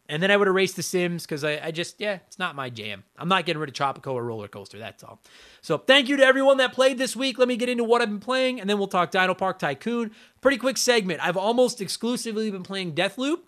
And 0.07 0.21
then 0.21 0.29
I 0.29 0.37
would 0.37 0.47
erase 0.47 0.73
The 0.73 0.83
Sims 0.83 1.23
because 1.23 1.43
I, 1.43 1.59
I, 1.63 1.71
just, 1.71 1.99
yeah, 1.99 2.19
it's 2.27 2.37
not 2.37 2.55
my 2.55 2.69
jam. 2.69 3.03
I'm 3.17 3.27
not 3.27 3.45
getting 3.45 3.59
rid 3.59 3.69
of 3.69 3.75
Tropico 3.75 4.13
or 4.13 4.23
Roller 4.23 4.47
Coaster, 4.47 4.77
that's 4.77 5.03
all. 5.03 5.19
So 5.61 5.79
thank 5.79 6.09
you 6.09 6.17
to 6.17 6.23
everyone 6.23 6.57
that 6.57 6.73
played 6.73 6.99
this 6.99 7.15
week. 7.15 7.39
Let 7.39 7.47
me 7.47 7.57
get 7.57 7.69
into 7.69 7.83
what 7.83 8.03
I've 8.03 8.09
been 8.09 8.19
playing 8.19 8.61
and 8.61 8.69
then 8.69 8.77
we'll 8.77 8.87
talk 8.87 9.11
DinoPark 9.11 9.57
Tycoon. 9.57 10.11
Pretty 10.41 10.57
quick 10.57 10.77
segment. 10.77 11.21
I've 11.25 11.37
almost 11.37 11.81
exclusively 11.81 12.51
been 12.51 12.61
playing 12.61 12.93
Deathloop 12.93 13.39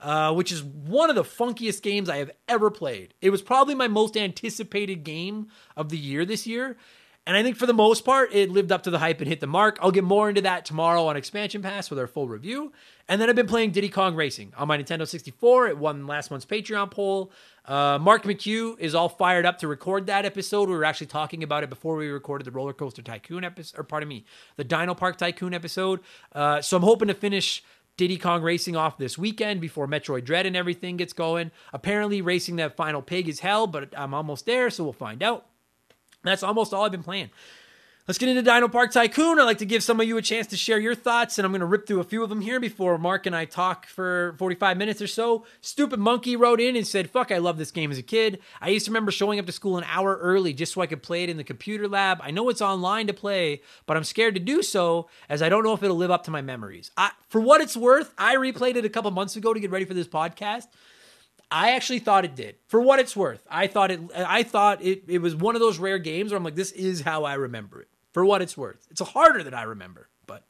uh, 0.00 0.32
which 0.32 0.52
is 0.52 0.62
one 0.62 1.10
of 1.10 1.16
the 1.16 1.24
funkiest 1.24 1.82
games 1.82 2.08
I 2.08 2.18
have 2.18 2.30
ever 2.48 2.70
played. 2.70 3.14
It 3.20 3.30
was 3.30 3.42
probably 3.42 3.74
my 3.74 3.88
most 3.88 4.16
anticipated 4.16 5.04
game 5.04 5.48
of 5.76 5.88
the 5.88 5.98
year 5.98 6.24
this 6.24 6.46
year. 6.46 6.76
And 7.26 7.36
I 7.38 7.42
think 7.42 7.56
for 7.56 7.64
the 7.64 7.72
most 7.72 8.04
part, 8.04 8.34
it 8.34 8.50
lived 8.50 8.70
up 8.70 8.82
to 8.82 8.90
the 8.90 8.98
hype 8.98 9.18
and 9.20 9.28
hit 9.28 9.40
the 9.40 9.46
mark. 9.46 9.78
I'll 9.80 9.90
get 9.90 10.04
more 10.04 10.28
into 10.28 10.42
that 10.42 10.66
tomorrow 10.66 11.06
on 11.06 11.16
Expansion 11.16 11.62
Pass 11.62 11.88
with 11.88 11.98
our 11.98 12.06
full 12.06 12.28
review. 12.28 12.70
And 13.08 13.18
then 13.18 13.30
I've 13.30 13.36
been 13.36 13.46
playing 13.46 13.70
Diddy 13.70 13.88
Kong 13.88 14.14
Racing 14.14 14.52
on 14.58 14.68
my 14.68 14.76
Nintendo 14.76 15.08
64. 15.08 15.68
It 15.68 15.78
won 15.78 16.06
last 16.06 16.30
month's 16.30 16.44
Patreon 16.44 16.90
poll. 16.90 17.32
Uh, 17.64 17.98
Mark 17.98 18.24
McCue 18.24 18.78
is 18.78 18.94
all 18.94 19.08
fired 19.08 19.46
up 19.46 19.58
to 19.60 19.68
record 19.68 20.06
that 20.06 20.26
episode. 20.26 20.68
We 20.68 20.74
were 20.74 20.84
actually 20.84 21.06
talking 21.06 21.42
about 21.42 21.62
it 21.62 21.70
before 21.70 21.96
we 21.96 22.08
recorded 22.08 22.44
the 22.44 22.50
Roller 22.50 22.74
Coaster 22.74 23.00
Tycoon 23.00 23.42
episode, 23.42 23.80
or 23.80 23.84
pardon 23.84 24.08
me, 24.08 24.26
the 24.56 24.64
DinoPark 24.64 25.16
Tycoon 25.16 25.54
episode. 25.54 26.00
Uh, 26.32 26.60
so 26.60 26.76
I'm 26.76 26.82
hoping 26.82 27.08
to 27.08 27.14
finish 27.14 27.64
Diddy 27.96 28.16
Kong 28.16 28.42
Racing 28.42 28.76
off 28.76 28.98
this 28.98 29.16
weekend 29.16 29.60
before 29.60 29.86
Metroid 29.86 30.24
Dread 30.24 30.46
and 30.46 30.56
everything 30.56 30.96
gets 30.96 31.12
going. 31.12 31.52
Apparently, 31.72 32.20
racing 32.20 32.56
that 32.56 32.76
final 32.76 33.02
pig 33.02 33.28
is 33.28 33.40
hell, 33.40 33.66
but 33.66 33.92
I'm 33.96 34.14
almost 34.14 34.46
there, 34.46 34.68
so 34.70 34.84
we'll 34.84 34.92
find 34.92 35.22
out. 35.22 35.46
That's 36.22 36.42
almost 36.42 36.74
all 36.74 36.84
I've 36.84 36.90
been 36.90 37.02
playing. 37.02 37.30
Let's 38.06 38.18
get 38.18 38.28
into 38.28 38.42
DinoPark 38.42 38.92
Tycoon. 38.92 39.38
I'd 39.38 39.44
like 39.44 39.56
to 39.58 39.64
give 39.64 39.82
some 39.82 39.98
of 39.98 40.06
you 40.06 40.18
a 40.18 40.22
chance 40.22 40.46
to 40.48 40.58
share 40.58 40.78
your 40.78 40.94
thoughts, 40.94 41.38
and 41.38 41.46
I'm 41.46 41.52
going 41.52 41.60
to 41.60 41.66
rip 41.66 41.86
through 41.86 42.00
a 42.00 42.04
few 42.04 42.22
of 42.22 42.28
them 42.28 42.42
here 42.42 42.60
before 42.60 42.98
Mark 42.98 43.24
and 43.24 43.34
I 43.34 43.46
talk 43.46 43.86
for 43.86 44.34
45 44.38 44.76
minutes 44.76 45.00
or 45.00 45.06
so. 45.06 45.46
Stupid 45.62 45.98
Monkey 45.98 46.36
wrote 46.36 46.60
in 46.60 46.76
and 46.76 46.86
said, 46.86 47.08
Fuck, 47.08 47.32
I 47.32 47.38
love 47.38 47.56
this 47.56 47.70
game 47.70 47.90
as 47.90 47.96
a 47.96 48.02
kid. 48.02 48.40
I 48.60 48.68
used 48.68 48.84
to 48.84 48.90
remember 48.90 49.10
showing 49.10 49.38
up 49.38 49.46
to 49.46 49.52
school 49.52 49.78
an 49.78 49.86
hour 49.88 50.18
early 50.20 50.52
just 50.52 50.74
so 50.74 50.82
I 50.82 50.86
could 50.86 51.02
play 51.02 51.22
it 51.22 51.30
in 51.30 51.38
the 51.38 51.44
computer 51.44 51.88
lab. 51.88 52.18
I 52.20 52.30
know 52.30 52.50
it's 52.50 52.60
online 52.60 53.06
to 53.06 53.14
play, 53.14 53.62
but 53.86 53.96
I'm 53.96 54.04
scared 54.04 54.34
to 54.34 54.40
do 54.40 54.62
so 54.62 55.08
as 55.30 55.40
I 55.40 55.48
don't 55.48 55.64
know 55.64 55.72
if 55.72 55.82
it'll 55.82 55.96
live 55.96 56.10
up 56.10 56.24
to 56.24 56.30
my 56.30 56.42
memories. 56.42 56.90
I, 56.98 57.10
for 57.30 57.40
what 57.40 57.62
it's 57.62 57.74
worth, 57.74 58.12
I 58.18 58.36
replayed 58.36 58.76
it 58.76 58.84
a 58.84 58.90
couple 58.90 59.10
months 59.12 59.36
ago 59.36 59.54
to 59.54 59.60
get 59.60 59.70
ready 59.70 59.86
for 59.86 59.94
this 59.94 60.08
podcast. 60.08 60.66
I 61.50 61.70
actually 61.70 62.00
thought 62.00 62.26
it 62.26 62.36
did. 62.36 62.56
For 62.66 62.82
what 62.82 62.98
it's 62.98 63.16
worth, 63.16 63.40
I 63.50 63.66
thought 63.66 63.90
it. 63.90 64.00
I 64.14 64.42
thought 64.42 64.82
it. 64.82 65.04
It 65.08 65.22
was 65.22 65.34
one 65.34 65.54
of 65.54 65.60
those 65.60 65.78
rare 65.78 65.98
games 65.98 66.32
where 66.32 66.36
I'm 66.36 66.44
like, 66.44 66.54
this 66.54 66.72
is 66.72 67.00
how 67.00 67.24
I 67.24 67.34
remember 67.34 67.80
it 67.80 67.88
for 68.14 68.24
what 68.24 68.40
it's 68.40 68.56
worth. 68.56 68.86
It's 68.90 69.00
harder 69.00 69.42
than 69.42 69.52
I 69.52 69.64
remember, 69.64 70.08
but 70.26 70.44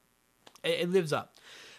it, 0.62 0.88
lives 0.90 1.12
up. 1.12 1.34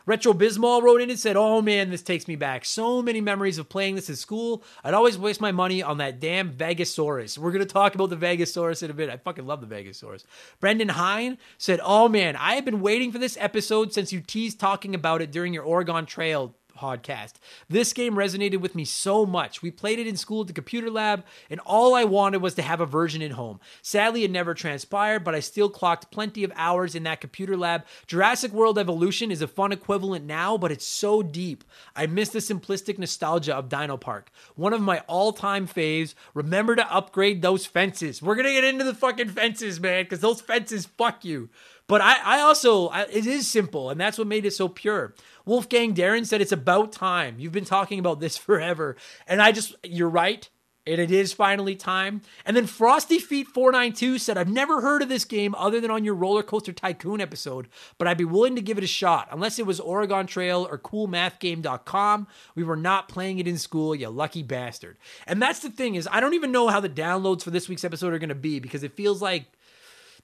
Retro 0.08 0.34
Bismol 0.34 0.84
wrote 0.84 1.02
in 1.02 1.10
and 1.10 1.18
said, 1.18 1.36
Oh 1.36 1.62
man, 1.62 1.90
this 1.90 2.04
takes 2.04 2.28
me 2.28 2.36
back. 2.36 2.66
So 2.66 3.02
many 3.02 3.22
memories 3.22 3.58
of 3.58 3.70
playing 3.70 3.96
this 3.96 4.10
in 4.10 4.16
school. 4.16 4.64
I'd 4.84 4.94
always 4.94 5.18
waste 5.18 5.42
my 5.42 5.52
money 5.52 5.82
on 5.82 5.98
that 5.98 6.20
damn 6.20 6.54
Vegasaurus. 6.54 7.38
We're 7.38 7.52
going 7.52 7.66
to 7.66 7.74
talk 7.74 7.96
about 7.96 8.12
the 8.12 8.18
Vegasaurus 8.18 8.84
in 8.84 8.92
a 8.92 8.94
bit. 8.94 9.10
I 9.10 9.18
fucking 9.18 9.48
love 9.48 9.68
the 9.68 9.76
Vegasaurus. 9.76 10.24
Brendan 10.60 10.90
Hine 10.90 11.40
said, 11.58 11.80
Oh 11.84 12.08
man, 12.08 12.36
I 12.36 12.54
have 12.56 12.66
been 12.66 12.82
waiting 12.82 13.12
for 13.12 13.18
this 13.18 13.38
episode 13.40 13.94
since 13.94 14.14
you 14.14 14.22
teased 14.22 14.60
talking 14.60 14.94
about 14.94 15.22
it 15.22 15.32
during 15.32 15.54
your 15.54 15.64
Oregon 15.64 16.06
Trail 16.06 16.56
podcast. 16.76 17.34
This 17.70 17.94
game 17.94 18.16
resonated 18.16 18.60
with 18.60 18.76
me 18.76 18.86
so 18.86 19.26
much. 19.26 19.62
We 19.62 19.72
played 19.72 20.00
it 20.00 20.08
in 20.08 20.18
school 20.18 20.42
at 20.42 20.48
the 20.48 20.54
computer 20.54 20.90
lab, 20.90 21.24
and 21.50 21.60
all 21.62 21.96
I 21.96 22.04
wanted 22.04 22.42
was 22.42 22.56
to 22.56 22.62
have 22.62 22.82
a 22.82 22.86
version 22.86 23.22
at 23.22 23.32
home. 23.32 23.60
Sadly, 23.82 24.24
it 24.24 24.32
never 24.32 24.54
transpired, 24.54 25.24
but 25.24 25.36
I 25.36 25.40
still 25.40 25.70
clocked 25.70 26.12
plenty 26.12 26.44
of 26.44 26.52
hours 26.56 26.96
in 26.96 27.04
that 27.04 27.22
computer 27.22 27.56
lab. 27.58 27.86
Jurassic 28.08 28.52
World 28.52 28.78
Evolution 28.78 29.32
is 29.32 29.42
a 29.42 29.48
fun 29.48 29.72
equivalent 29.72 30.26
now, 30.26 30.58
but 30.58 30.72
it's 30.72 30.86
so 30.86 31.24
deep. 31.24 31.64
I 31.96 32.08
miss 32.08 32.30
the 32.30 32.40
simplistic 32.40 32.98
nostalgia 32.98 33.56
of 33.56 33.70
DinoPark. 33.70 34.24
One 34.56 34.74
of 34.74 34.82
my 34.82 35.00
all 35.08 35.34
time 35.34 35.68
faves. 35.68 36.14
Remember 36.34 36.76
to 36.76 36.94
upgrade 36.94 37.42
those 37.42 37.66
fences. 37.66 38.22
We're 38.22 38.36
going 38.36 38.48
to 38.48 38.54
get 38.54 38.64
into 38.64 38.84
the 38.84 38.94
fucking 38.94 39.30
fences, 39.30 39.80
man, 39.80 40.04
because 40.04 40.20
those 40.20 40.42
fences 40.42 40.86
fuck 40.86 41.24
you. 41.24 41.50
But 41.88 42.02
I, 42.02 42.18
I 42.24 42.40
also, 42.42 42.88
I, 42.88 43.04
it 43.04 43.28
is 43.28 43.48
simple, 43.48 43.92
and 43.92 44.02
that's 44.02 44.18
what 44.18 44.28
made 44.28 44.46
it 44.46 44.52
so 44.52 44.68
pure. 44.68 45.14
Wolfgang 45.46 45.93
Darren 45.93 46.26
said 46.26 46.41
it's 46.41 46.52
about 46.52 46.91
time. 46.91 47.36
You've 47.38 47.52
been 47.52 47.66
talking 47.66 48.00
about 48.00 48.20
this 48.20 48.38
forever. 48.46 48.96
And 49.28 49.41
I 49.41 49.52
just, 49.52 49.76
you're 49.84 50.10
right. 50.10 50.50
And 50.88 51.02
it 51.02 51.10
is 51.10 51.34
finally 51.34 51.76
time. 51.76 52.22
And 52.46 52.56
then 52.56 52.68
Frosty 52.68 53.18
Feet 53.18 53.48
492 53.48 54.20
said, 54.20 54.38
I've 54.38 54.48
never 54.48 54.82
heard 54.82 55.02
of 55.02 55.10
this 55.10 55.26
game 55.26 55.56
other 55.56 55.82
than 55.82 55.89
on 55.89 56.06
your 56.06 56.14
Roller 56.14 56.43
Coaster 56.43 56.74
Tycoon 56.74 57.20
episode, 57.20 57.70
but 57.98 58.08
I'd 58.08 58.20
be 58.20 58.26
willing 58.26 58.56
to 58.56 58.62
give 58.62 58.78
it 58.78 58.84
a 58.84 58.88
shot, 58.88 59.28
unless 59.32 59.58
it 59.58 59.66
was 59.66 59.80
Oregon 59.80 60.28
Trail 60.28 60.68
or 60.70 60.78
CoolMathGame.com. 60.78 62.28
We 62.54 62.64
were 62.64 62.76
not 62.76 63.10
playing 63.10 63.39
it 63.39 63.48
in 63.48 63.58
school, 63.58 63.96
you 63.96 64.10
lucky 64.10 64.43
bastard. 64.43 64.98
And 65.26 65.41
that's 65.41 65.62
the 65.62 65.72
thing 65.72 65.96
is, 65.96 66.08
I 66.12 66.20
don't 66.20 66.36
even 66.36 66.52
know 66.52 66.68
how 66.68 66.82
the 66.82 66.88
downloads 66.88 67.41
for 67.41 67.50
this 67.50 67.68
week's 67.68 67.84
episode 67.84 68.14
are 68.14 68.20
going 68.20 68.30
to 68.30 68.36
be 68.36 68.60
because 68.60 68.84
it 68.84 68.96
feels 68.96 69.24
like 69.24 69.46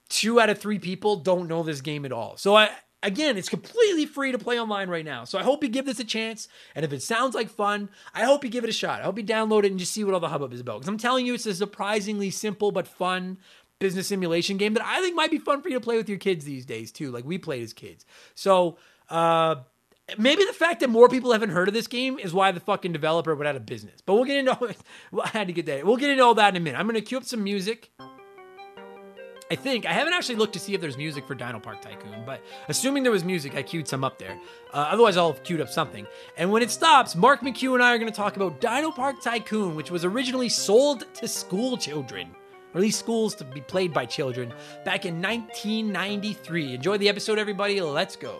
two 0.10 0.40
out 0.40 0.52
of 0.52 0.60
three 0.60 0.78
people 0.78 1.16
don't 1.16 1.48
know 1.48 1.64
this 1.64 1.82
game 1.82 2.06
at 2.06 2.12
all. 2.12 2.38
So 2.38 2.56
I, 2.56 2.70
again, 3.04 3.38
it's 3.38 3.50
completely 3.50 4.06
free 4.06 4.32
to 4.32 4.38
play 4.38 4.60
online 4.60 4.90
right 4.90 5.06
now. 5.06 5.24
So 5.24 5.38
I 5.38 5.44
hope 5.44 5.64
you 5.64 5.70
give 5.70 5.86
this 5.86 6.00
a 6.00 6.04
chance. 6.04 6.48
And 6.76 6.86
if 6.86 6.94
it 6.94 7.02
sounds 7.02 7.36
like 7.36 7.50
fun, 7.50 7.90
I 8.14 8.24
hope 8.24 8.44
you 8.44 8.50
give 8.50 8.64
it 8.64 8.70
a 8.70 8.74
shot. 8.74 9.02
I 9.02 9.04
hope 9.04 9.18
you 9.18 9.24
download 9.24 9.64
it 9.64 9.72
and 9.72 9.80
just 9.80 9.94
see 9.94 10.04
what 10.04 10.14
all 10.14 10.20
the 10.20 10.30
hubbub 10.30 10.54
is 10.54 10.60
about. 10.60 10.80
Because 10.80 10.90
I'm 10.90 10.98
telling 10.98 11.26
you, 11.26 11.34
it's 11.34 11.46
a 11.46 11.54
surprisingly 11.54 12.30
simple 12.30 12.72
but 12.72 12.88
fun 12.88 13.38
business 13.80 14.08
simulation 14.08 14.58
game 14.58 14.76
that 14.76 14.86
I 14.86 15.02
think 15.02 15.16
might 15.16 15.32
be 15.32 15.40
fun 15.40 15.62
for 15.62 15.70
you 15.70 15.76
to 15.76 15.82
play 15.82 15.98
with 15.98 16.08
your 16.08 16.20
kids 16.20 16.46
these 16.46 16.66
days 16.66 16.92
too, 16.92 17.12
like 17.12 17.26
we 17.26 17.38
played 17.38 17.64
as 17.64 17.74
kids. 17.74 18.06
So 18.36 18.78
uh, 19.10 19.56
maybe 20.18 20.46
the 20.46 20.54
fact 20.54 20.80
that 20.82 20.90
more 20.90 21.10
people 21.10 21.32
haven't 21.32 21.50
heard 21.50 21.68
of 21.68 21.74
this 21.74 21.88
game 21.88 22.20
is 22.20 22.34
why 22.34 22.52
the 22.52 22.60
fucking 22.60 22.94
developer 22.94 23.36
went 23.36 23.48
out 23.48 23.56
of 23.56 23.66
business. 23.66 24.02
But 24.06 24.14
we'll 24.14 24.26
get 24.26 24.38
into. 24.38 24.76
I 25.22 25.28
had 25.30 25.48
to 25.48 25.54
get 25.54 25.66
that. 25.66 25.86
We'll 25.86 25.98
get 25.98 26.12
into 26.12 26.24
all 26.24 26.36
that 26.36 26.50
in 26.56 26.62
a 26.62 26.64
minute. 26.64 26.80
I'm 26.80 26.86
gonna 26.86 27.02
cue 27.02 27.18
up 27.18 27.24
some 27.24 27.44
music. 27.44 27.92
I 29.52 29.56
think 29.56 29.86
I 29.86 29.92
haven't 29.92 30.14
actually 30.14 30.36
looked 30.36 30.54
to 30.54 30.60
see 30.60 30.74
if 30.76 30.80
there's 30.80 30.96
music 30.96 31.28
for 31.28 31.36
DinoPark 31.36 31.82
Tycoon, 31.82 32.24
but 32.26 32.40
assuming 32.70 33.04
there 33.04 33.12
was 33.12 33.26
music, 33.26 33.54
I 33.54 33.62
queued 33.62 33.86
some 33.86 34.02
up 34.02 34.18
there. 34.18 34.40
Uh, 34.74 34.88
otherwise, 34.90 35.18
I'll 35.18 35.34
have 35.34 35.44
queued 35.44 35.60
up 35.60 35.68
something. 35.68 36.08
And 36.38 36.50
when 36.50 36.64
it 36.64 36.72
stops, 36.72 37.18
Mark 37.18 37.42
McCue 37.42 37.74
and 37.74 37.84
I 37.84 37.94
are 37.94 37.98
going 37.98 38.10
to 38.10 38.16
talk 38.16 38.38
about 38.38 38.62
DinoPark 38.62 39.22
Tycoon, 39.22 39.76
which 39.76 39.92
was 39.92 40.06
originally 40.06 40.48
sold 40.48 41.04
to 41.16 41.28
school 41.28 41.76
children, 41.76 42.30
or 42.74 42.78
at 42.78 42.82
least 42.82 43.00
schools 43.00 43.36
to 43.36 43.44
be 43.44 43.60
played 43.60 43.92
by 43.94 44.06
children, 44.06 44.54
back 44.86 45.06
in 45.06 45.22
1993. 45.22 46.76
Enjoy 46.76 46.98
the 46.98 47.10
episode, 47.10 47.38
everybody. 47.38 47.82
Let's 47.82 48.16
go. 48.16 48.40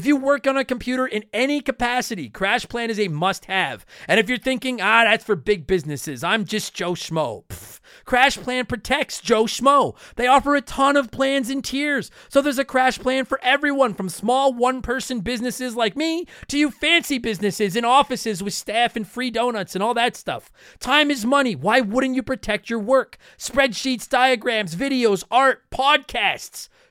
if 0.00 0.06
you 0.06 0.16
work 0.16 0.46
on 0.46 0.56
a 0.56 0.64
computer 0.64 1.06
in 1.06 1.26
any 1.30 1.60
capacity, 1.60 2.30
CrashPlan 2.30 2.88
is 2.88 2.98
a 2.98 3.08
must 3.08 3.44
have. 3.44 3.84
And 4.08 4.18
if 4.18 4.30
you're 4.30 4.38
thinking, 4.38 4.80
ah, 4.80 5.04
that's 5.04 5.26
for 5.26 5.36
big 5.36 5.66
businesses, 5.66 6.24
I'm 6.24 6.46
just 6.46 6.72
Joe 6.72 6.92
Schmo. 6.92 7.44
Pfft. 7.48 7.80
CrashPlan 8.06 8.66
protects 8.66 9.20
Joe 9.20 9.44
Schmo. 9.44 9.94
They 10.16 10.26
offer 10.26 10.56
a 10.56 10.62
ton 10.62 10.96
of 10.96 11.10
plans 11.10 11.50
and 11.50 11.62
tiers. 11.62 12.10
So 12.30 12.40
there's 12.40 12.58
a 12.58 12.64
crash 12.64 12.98
plan 12.98 13.26
for 13.26 13.38
everyone 13.42 13.92
from 13.92 14.08
small 14.08 14.54
one 14.54 14.80
person 14.80 15.20
businesses 15.20 15.76
like 15.76 15.98
me 15.98 16.24
to 16.48 16.56
you 16.56 16.70
fancy 16.70 17.18
businesses 17.18 17.76
in 17.76 17.84
offices 17.84 18.42
with 18.42 18.54
staff 18.54 18.96
and 18.96 19.06
free 19.06 19.30
donuts 19.30 19.74
and 19.74 19.84
all 19.84 19.92
that 19.92 20.16
stuff. 20.16 20.50
Time 20.78 21.10
is 21.10 21.26
money. 21.26 21.54
Why 21.54 21.82
wouldn't 21.82 22.14
you 22.14 22.22
protect 22.22 22.70
your 22.70 22.78
work? 22.78 23.18
Spreadsheets, 23.36 24.08
diagrams, 24.08 24.74
videos, 24.74 25.24
art, 25.30 25.68
podcasts. 25.70 26.70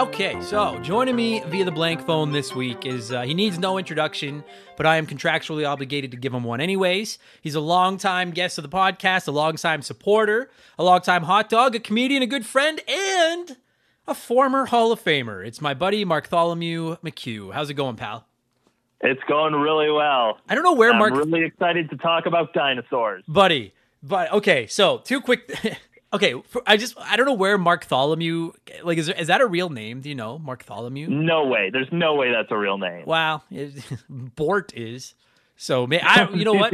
Okay, 0.00 0.40
so 0.40 0.78
joining 0.78 1.14
me 1.14 1.42
via 1.48 1.62
the 1.62 1.70
blank 1.70 2.06
phone 2.06 2.32
this 2.32 2.54
week 2.54 2.86
is 2.86 3.12
uh, 3.12 3.20
he 3.20 3.34
needs 3.34 3.58
no 3.58 3.76
introduction, 3.76 4.42
but 4.78 4.86
I 4.86 4.96
am 4.96 5.06
contractually 5.06 5.68
obligated 5.68 6.10
to 6.12 6.16
give 6.16 6.32
him 6.32 6.42
one 6.42 6.58
anyways. 6.58 7.18
He's 7.42 7.54
a 7.54 7.60
longtime 7.60 8.30
guest 8.30 8.56
of 8.56 8.62
the 8.62 8.70
podcast, 8.70 9.28
a 9.28 9.30
longtime 9.30 9.82
supporter, 9.82 10.50
a 10.78 10.84
longtime 10.84 11.24
hot 11.24 11.50
dog, 11.50 11.74
a 11.76 11.80
comedian, 11.80 12.22
a 12.22 12.26
good 12.26 12.46
friend, 12.46 12.80
and 12.88 13.58
a 14.06 14.14
former 14.14 14.64
Hall 14.64 14.90
of 14.90 15.04
Famer. 15.04 15.46
It's 15.46 15.60
my 15.60 15.74
buddy 15.74 16.02
Marktholomew 16.06 16.98
McCue. 17.02 17.52
How's 17.52 17.68
it 17.68 17.74
going, 17.74 17.96
pal? 17.96 18.26
It's 19.02 19.22
going 19.28 19.52
really 19.52 19.90
well. 19.90 20.38
I 20.48 20.54
don't 20.54 20.64
know 20.64 20.72
where 20.72 20.92
I'm 20.92 20.98
Mark, 20.98 21.12
really 21.12 21.44
excited 21.44 21.90
to 21.90 21.98
talk 21.98 22.24
about 22.24 22.54
dinosaurs. 22.54 23.22
buddy, 23.28 23.74
but 24.02 24.32
okay. 24.32 24.66
So 24.66 25.02
two 25.04 25.20
quick. 25.20 25.52
okay, 26.12 26.34
for, 26.48 26.62
I 26.66 26.76
just 26.76 26.94
I 26.98 27.16
don't 27.16 27.26
know 27.26 27.34
where 27.34 27.58
Marktholomew 27.58 28.54
like 28.82 28.98
is. 28.98 29.06
There, 29.06 29.18
is 29.18 29.28
that 29.28 29.40
a 29.40 29.46
real 29.46 29.70
name? 29.70 30.00
Do 30.00 30.08
you 30.08 30.14
know 30.14 30.38
Marktholomew? 30.38 31.08
No 31.08 31.46
way. 31.46 31.70
There's 31.70 31.88
no 31.92 32.14
way 32.14 32.32
that's 32.32 32.50
a 32.50 32.56
real 32.56 32.78
name. 32.78 33.04
Wow, 33.06 33.42
it, 33.50 33.82
Bort 34.08 34.72
is. 34.74 35.14
So 35.56 35.86
may 35.86 36.00
I? 36.00 36.26
You 36.30 36.46
know 36.46 36.54
what? 36.54 36.72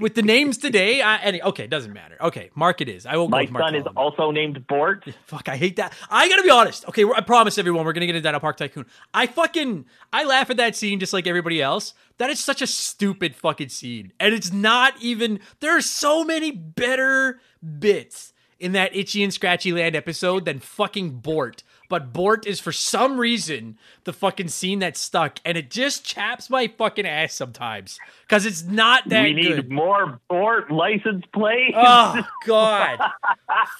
With 0.00 0.16
the 0.16 0.22
names 0.22 0.58
today, 0.58 1.00
I, 1.00 1.18
any, 1.18 1.40
okay, 1.42 1.64
it 1.64 1.70
doesn't 1.70 1.92
matter. 1.92 2.16
Okay, 2.20 2.50
Mark 2.56 2.80
it 2.80 2.88
is. 2.88 3.06
I 3.06 3.16
will 3.16 3.28
go 3.28 3.36
My 3.36 3.42
with 3.42 3.52
Mark 3.52 3.66
son 3.66 3.74
is 3.76 3.84
also 3.96 4.32
named 4.32 4.66
Bort. 4.66 5.04
Fuck, 5.26 5.48
I 5.48 5.56
hate 5.56 5.76
that. 5.76 5.92
I 6.10 6.28
gotta 6.28 6.42
be 6.42 6.50
honest. 6.50 6.88
Okay, 6.88 7.04
I 7.04 7.20
promise 7.20 7.56
everyone, 7.56 7.84
we're 7.84 7.92
gonna 7.92 8.06
get 8.06 8.16
into 8.16 8.28
DinoPark 8.28 8.56
Tycoon. 8.56 8.86
I 9.14 9.28
fucking, 9.28 9.84
I 10.12 10.24
laugh 10.24 10.50
at 10.50 10.56
that 10.56 10.74
scene 10.74 10.98
just 10.98 11.12
like 11.12 11.28
everybody 11.28 11.62
else. 11.62 11.94
That 12.18 12.30
is 12.30 12.40
such 12.40 12.60
a 12.60 12.66
stupid 12.66 13.36
fucking 13.36 13.68
scene, 13.68 14.12
and 14.18 14.34
it's 14.34 14.52
not 14.52 14.94
even. 15.00 15.38
There 15.60 15.76
are 15.76 15.80
so 15.80 16.24
many 16.24 16.50
better 16.50 17.40
bits 17.78 18.32
in 18.60 18.72
that 18.72 18.94
Itchy 18.94 19.24
and 19.24 19.32
Scratchy 19.32 19.72
Land 19.72 19.96
episode 19.96 20.44
than 20.44 20.60
fucking 20.60 21.18
Bort. 21.18 21.62
But 21.88 22.12
Bort 22.12 22.46
is 22.46 22.60
for 22.60 22.70
some 22.70 23.18
reason 23.18 23.76
the 24.04 24.12
fucking 24.12 24.46
scene 24.46 24.78
that 24.78 24.96
stuck, 24.96 25.40
and 25.44 25.58
it 25.58 25.70
just 25.72 26.04
chaps 26.04 26.48
my 26.48 26.68
fucking 26.68 27.04
ass 27.04 27.34
sometimes 27.34 27.98
because 28.22 28.46
it's 28.46 28.62
not 28.62 29.08
that 29.08 29.24
we 29.24 29.32
need 29.32 29.56
good. 29.56 29.72
more 29.72 30.20
Bort 30.28 30.70
license 30.70 31.24
plates. 31.34 31.76
Oh 31.76 32.22
God, 32.46 33.00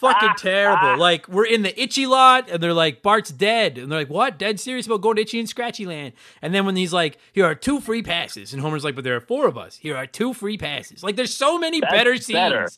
fucking 0.01 0.35
terrible! 0.39 0.99
Like 0.99 1.29
we're 1.29 1.47
in 1.47 1.63
the 1.63 1.81
itchy 1.81 2.07
lot, 2.07 2.51
and 2.51 2.61
they're 2.61 2.75
like, 2.75 3.01
"Bart's 3.01 3.31
dead," 3.31 3.79
and 3.79 3.93
they're 3.93 4.01
like, 4.01 4.11
"What? 4.11 4.39
Dead 4.39 4.59
serious 4.59 4.87
about 4.87 5.03
going 5.03 5.15
to 5.15 5.23
Itchy 5.23 5.39
and 5.39 5.49
Scratchy 5.49 5.87
Land?" 5.87 6.15
And 6.43 6.53
then 6.53 6.67
when 6.67 6.75
he's 6.75 6.93
like, 6.93 7.17
"Here 7.33 7.45
are 7.45 7.55
two 7.55 7.81
free 7.81 8.03
passes," 8.03 8.53
and 8.53 8.61
Homer's 8.61 8.83
like, 8.83 8.97
"But 8.97 9.05
there 9.05 9.15
are 9.15 9.21
four 9.21 9.47
of 9.47 9.57
us. 9.57 9.77
Here 9.77 9.97
are 9.97 10.07
two 10.07 10.35
free 10.35 10.59
passes." 10.59 11.05
Like 11.05 11.15
there's 11.15 11.33
so 11.35 11.61
many 11.61 11.81
better 11.81 12.17
scenes. 12.17 12.77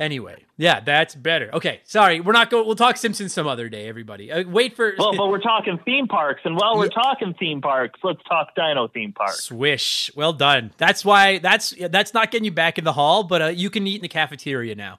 Anyway, 0.00 0.44
yeah, 0.56 0.80
that's 0.80 1.14
better. 1.14 1.50
Okay, 1.52 1.80
sorry, 1.84 2.20
we're 2.20 2.32
not 2.32 2.48
going. 2.48 2.66
We'll 2.66 2.74
talk 2.74 2.96
Simpsons 2.96 3.34
some 3.34 3.46
other 3.46 3.68
day, 3.68 3.86
everybody. 3.86 4.32
Uh, 4.32 4.48
wait 4.48 4.74
for 4.74 4.94
well, 4.98 5.14
but 5.14 5.28
we're 5.30 5.40
talking 5.42 5.78
theme 5.84 6.08
parks, 6.08 6.40
and 6.46 6.56
while 6.56 6.78
we're 6.78 6.88
talking 6.88 7.34
theme 7.38 7.60
parks, 7.60 8.00
let's 8.02 8.22
talk 8.26 8.54
Dino 8.56 8.88
theme 8.88 9.12
parks. 9.12 9.44
Swish. 9.44 10.10
Well 10.16 10.32
done. 10.32 10.72
That's 10.78 11.04
why 11.04 11.38
that's 11.38 11.74
that's 11.90 12.14
not 12.14 12.30
getting 12.30 12.46
you 12.46 12.50
back 12.50 12.78
in 12.78 12.84
the 12.84 12.94
hall, 12.94 13.24
but 13.24 13.42
uh, 13.42 13.46
you 13.48 13.68
can 13.68 13.86
eat 13.86 13.96
in 13.96 14.00
the 14.02 14.08
cafeteria 14.08 14.74
now. 14.74 14.96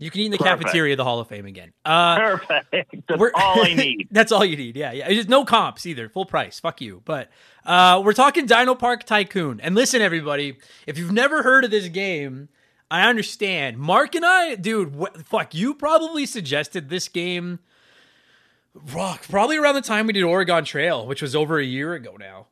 You 0.00 0.10
can 0.10 0.22
eat 0.22 0.24
in 0.26 0.32
the 0.32 0.38
Perfect. 0.38 0.62
cafeteria 0.62 0.94
of 0.94 0.96
the 0.96 1.04
Hall 1.04 1.20
of 1.20 1.28
Fame 1.28 1.44
again. 1.46 1.72
Uh, 1.84 2.16
Perfect. 2.18 2.94
That's 3.06 3.20
We're- 3.20 3.32
all 3.34 3.62
I 3.64 3.74
need. 3.74 4.08
That's 4.10 4.32
all 4.32 4.44
you 4.46 4.56
need. 4.56 4.74
Yeah, 4.74 4.92
yeah. 4.92 5.08
There's 5.08 5.28
no 5.28 5.44
comps 5.44 5.84
either. 5.84 6.08
Full 6.08 6.24
price. 6.24 6.58
Fuck 6.58 6.80
you. 6.80 7.02
But 7.04 7.28
uh, 7.66 8.00
we're 8.02 8.14
talking 8.14 8.48
DinoPark 8.48 9.04
Tycoon. 9.04 9.60
And 9.60 9.74
listen, 9.74 10.00
everybody, 10.00 10.56
if 10.86 10.96
you've 10.96 11.12
never 11.12 11.42
heard 11.42 11.64
of 11.66 11.70
this 11.70 11.86
game, 11.88 12.48
I 12.90 13.08
understand. 13.08 13.78
Mark 13.78 14.14
and 14.14 14.24
I, 14.26 14.56
dude, 14.56 14.96
wh- 15.00 15.18
fuck, 15.22 15.54
you 15.54 15.74
probably 15.74 16.26
suggested 16.26 16.88
this 16.88 17.08
game. 17.08 17.60
Rock, 18.94 19.24
probably 19.28 19.56
around 19.56 19.74
the 19.74 19.80
time 19.80 20.06
we 20.06 20.12
did 20.12 20.22
Oregon 20.22 20.64
Trail, 20.64 21.06
which 21.06 21.22
was 21.22 21.36
over 21.36 21.58
a 21.58 21.64
year 21.64 21.94
ago 21.94 22.16
now. 22.18 22.46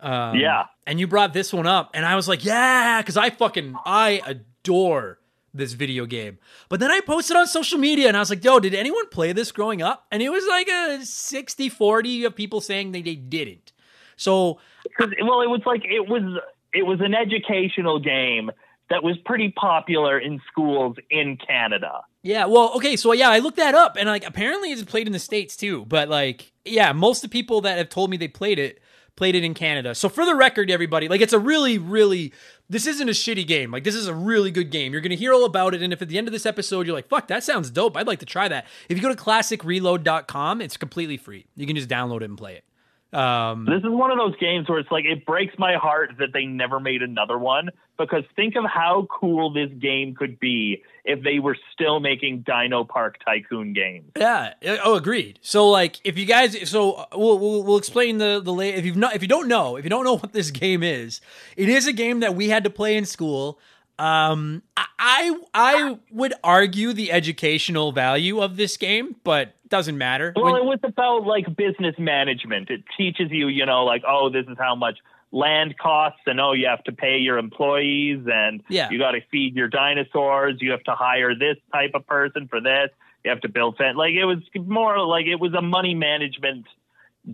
Um, 0.00 0.36
yeah. 0.36 0.64
and 0.86 0.98
you 0.98 1.06
brought 1.06 1.34
this 1.34 1.52
one 1.52 1.66
up, 1.66 1.90
and 1.92 2.06
I 2.06 2.16
was 2.16 2.26
like, 2.26 2.44
yeah, 2.44 3.02
because 3.02 3.18
I 3.18 3.28
fucking 3.28 3.76
I 3.84 4.22
adore 4.24 5.18
this 5.52 5.72
video 5.72 6.06
game. 6.06 6.38
But 6.68 6.80
then 6.80 6.90
I 6.90 7.00
posted 7.00 7.36
on 7.36 7.46
social 7.46 7.78
media, 7.78 8.08
and 8.08 8.16
I 8.16 8.20
was 8.20 8.30
like, 8.30 8.42
yo, 8.42 8.60
did 8.60 8.74
anyone 8.74 9.08
play 9.08 9.32
this 9.32 9.52
growing 9.52 9.82
up? 9.82 10.06
And 10.10 10.22
it 10.22 10.30
was 10.30 10.46
like 10.46 10.68
a 10.68 10.98
60-40 11.02 12.26
of 12.26 12.34
people 12.34 12.60
saying 12.60 12.92
they, 12.92 13.02
they 13.02 13.14
didn't. 13.14 13.72
So 14.16 14.58
well, 14.98 15.40
it 15.40 15.48
was 15.48 15.62
like 15.64 15.82
it 15.84 16.08
was 16.08 16.40
it 16.74 16.84
was 16.84 17.00
an 17.00 17.14
educational 17.14 17.98
game 17.98 18.50
that 18.90 19.02
was 19.02 19.16
pretty 19.24 19.50
popular 19.52 20.18
in 20.18 20.40
schools 20.50 20.96
in 21.10 21.38
Canada. 21.46 22.02
yeah, 22.22 22.44
well, 22.44 22.72
okay, 22.76 22.96
so 22.96 23.12
yeah, 23.12 23.30
I 23.30 23.38
looked 23.38 23.56
that 23.56 23.74
up, 23.74 23.96
and 23.98 24.08
like 24.08 24.26
apparently 24.26 24.70
it's 24.70 24.82
played 24.82 25.06
in 25.06 25.12
the 25.12 25.18
states 25.18 25.56
too. 25.56 25.84
But 25.86 26.08
like, 26.08 26.52
yeah, 26.64 26.92
most 26.92 27.24
of 27.24 27.30
the 27.30 27.32
people 27.32 27.62
that 27.62 27.78
have 27.78 27.88
told 27.88 28.10
me 28.10 28.16
they 28.16 28.28
played 28.28 28.58
it 28.58 28.80
played 29.16 29.34
it 29.34 29.44
in 29.44 29.52
Canada. 29.52 29.94
So 29.94 30.08
for 30.08 30.24
the 30.24 30.34
record, 30.34 30.70
everybody, 30.70 31.06
like 31.06 31.20
it's 31.20 31.34
a 31.34 31.38
really, 31.38 31.76
really 31.76 32.32
this 32.70 32.86
isn't 32.86 33.08
a 33.08 33.12
shitty 33.12 33.46
game. 33.46 33.70
Like 33.70 33.84
this 33.84 33.94
is 33.94 34.06
a 34.06 34.14
really 34.14 34.50
good 34.50 34.70
game. 34.70 34.92
You're 34.92 35.02
gonna 35.02 35.14
hear 35.14 35.34
all 35.34 35.44
about 35.44 35.74
it, 35.74 35.82
and 35.82 35.92
if 35.92 36.00
at 36.00 36.08
the 36.08 36.16
end 36.18 36.26
of 36.26 36.32
this 36.32 36.46
episode 36.46 36.86
you're 36.86 36.94
like, 36.96 37.08
"Fuck, 37.08 37.28
that 37.28 37.44
sounds 37.44 37.70
dope," 37.70 37.96
I'd 37.96 38.06
like 38.06 38.20
to 38.20 38.26
try 38.26 38.48
that. 38.48 38.66
If 38.88 38.96
you 38.96 39.02
go 39.02 39.14
to 39.14 39.20
classicreload.com, 39.22 40.60
it's 40.60 40.76
completely 40.76 41.16
free. 41.16 41.46
You 41.56 41.66
can 41.66 41.76
just 41.76 41.88
download 41.88 42.22
it 42.22 42.30
and 42.30 42.38
play 42.38 42.54
it. 42.54 42.64
Um, 43.12 43.66
This 43.66 43.82
is 43.82 43.90
one 43.90 44.10
of 44.10 44.18
those 44.18 44.36
games 44.36 44.68
where 44.68 44.78
it's 44.78 44.90
like 44.90 45.04
it 45.04 45.26
breaks 45.26 45.54
my 45.58 45.74
heart 45.74 46.12
that 46.18 46.32
they 46.32 46.44
never 46.44 46.78
made 46.78 47.02
another 47.02 47.38
one 47.38 47.70
because 47.98 48.24
think 48.36 48.54
of 48.56 48.64
how 48.64 49.08
cool 49.10 49.52
this 49.52 49.70
game 49.78 50.14
could 50.14 50.38
be 50.38 50.82
if 51.04 51.22
they 51.22 51.38
were 51.38 51.56
still 51.72 51.98
making 51.98 52.44
DinoPark 52.44 53.14
Tycoon 53.24 53.72
games. 53.72 54.12
Yeah. 54.16 54.54
Oh, 54.84 54.94
agreed. 54.94 55.38
So, 55.42 55.68
like, 55.68 56.00
if 56.04 56.16
you 56.16 56.24
guys, 56.24 56.70
so 56.70 57.06
we'll 57.14 57.38
we'll, 57.38 57.64
we'll 57.64 57.78
explain 57.78 58.18
the 58.18 58.40
the 58.42 58.52
lay. 58.52 58.70
If 58.74 58.84
you've 58.84 58.96
not, 58.96 59.16
if 59.16 59.22
you 59.22 59.28
don't 59.28 59.48
know, 59.48 59.76
if 59.76 59.84
you 59.84 59.90
don't 59.90 60.04
know 60.04 60.16
what 60.18 60.32
this 60.32 60.50
game 60.50 60.82
is, 60.82 61.20
it 61.56 61.68
is 61.68 61.86
a 61.86 61.92
game 61.92 62.20
that 62.20 62.34
we 62.34 62.48
had 62.48 62.64
to 62.64 62.70
play 62.70 62.96
in 62.96 63.04
school. 63.04 63.58
Um, 64.00 64.62
I 64.76 65.36
I, 65.52 65.98
would 66.10 66.32
argue 66.42 66.92
the 66.92 67.12
educational 67.12 67.92
value 67.92 68.40
of 68.40 68.56
this 68.56 68.76
game, 68.76 69.16
but 69.24 69.54
doesn't 69.68 69.98
matter. 69.98 70.32
Well, 70.34 70.46
When- 70.46 70.56
it 70.56 70.64
was 70.64 70.80
about 70.82 71.26
like 71.26 71.54
business 71.56 71.94
management. 71.98 72.70
It 72.70 72.82
teaches 72.96 73.30
you, 73.30 73.48
you 73.48 73.66
know, 73.66 73.84
like 73.84 74.02
oh, 74.06 74.30
this 74.30 74.46
is 74.46 74.56
how 74.58 74.74
much 74.74 74.98
land 75.32 75.76
costs, 75.78 76.20
and 76.26 76.40
oh, 76.40 76.52
you 76.52 76.66
have 76.66 76.82
to 76.84 76.92
pay 76.92 77.18
your 77.18 77.38
employees, 77.38 78.26
and 78.26 78.62
Yeah. 78.68 78.88
you 78.90 78.98
got 78.98 79.12
to 79.12 79.20
feed 79.30 79.54
your 79.54 79.68
dinosaurs. 79.68 80.56
You 80.60 80.72
have 80.72 80.82
to 80.84 80.94
hire 80.94 81.34
this 81.34 81.56
type 81.72 81.92
of 81.94 82.06
person 82.06 82.48
for 82.48 82.60
this. 82.60 82.88
You 83.24 83.30
have 83.30 83.40
to 83.42 83.48
build 83.48 83.76
fence. 83.76 83.96
Like 83.96 84.14
it 84.14 84.24
was 84.24 84.38
more 84.56 84.98
like 85.00 85.26
it 85.26 85.36
was 85.38 85.52
a 85.54 85.62
money 85.62 85.94
management 85.94 86.66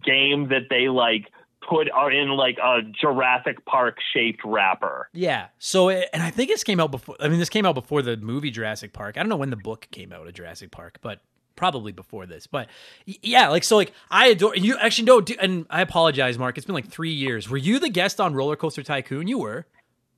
game 0.04 0.48
that 0.48 0.68
they 0.68 0.88
like 0.88 1.30
put 1.68 1.90
are 1.90 2.10
in 2.10 2.30
like 2.30 2.58
a 2.58 2.82
Jurassic 2.82 3.64
Park 3.64 3.98
shaped 4.12 4.42
wrapper. 4.44 5.08
yeah. 5.12 5.48
So, 5.58 5.88
it, 5.88 6.08
and 6.12 6.22
I 6.22 6.30
think 6.30 6.50
this 6.50 6.64
came 6.64 6.80
out 6.80 6.90
before. 6.90 7.16
I 7.20 7.28
mean, 7.28 7.38
this 7.38 7.48
came 7.48 7.66
out 7.66 7.74
before 7.74 8.02
the 8.02 8.16
movie 8.16 8.50
Jurassic 8.50 8.92
Park. 8.92 9.16
I 9.16 9.20
don't 9.20 9.28
know 9.28 9.36
when 9.36 9.50
the 9.50 9.56
book 9.56 9.88
came 9.90 10.12
out 10.12 10.26
of 10.26 10.34
Jurassic 10.34 10.70
Park, 10.70 10.98
but 11.00 11.20
probably 11.56 11.92
before 11.92 12.26
this. 12.26 12.46
But 12.46 12.68
yeah, 13.06 13.48
like 13.48 13.64
so, 13.64 13.76
like 13.76 13.92
I 14.10 14.28
adore 14.28 14.54
you. 14.56 14.76
Actually, 14.78 15.06
no, 15.06 15.20
do, 15.20 15.34
and 15.40 15.66
I 15.70 15.80
apologize, 15.80 16.38
Mark. 16.38 16.56
It's 16.56 16.66
been 16.66 16.74
like 16.74 16.88
three 16.88 17.12
years. 17.12 17.48
Were 17.48 17.56
you 17.56 17.78
the 17.78 17.88
guest 17.88 18.20
on 18.20 18.34
Roller 18.34 18.56
Coaster 18.56 18.82
Tycoon? 18.82 19.26
You 19.26 19.38
were. 19.38 19.66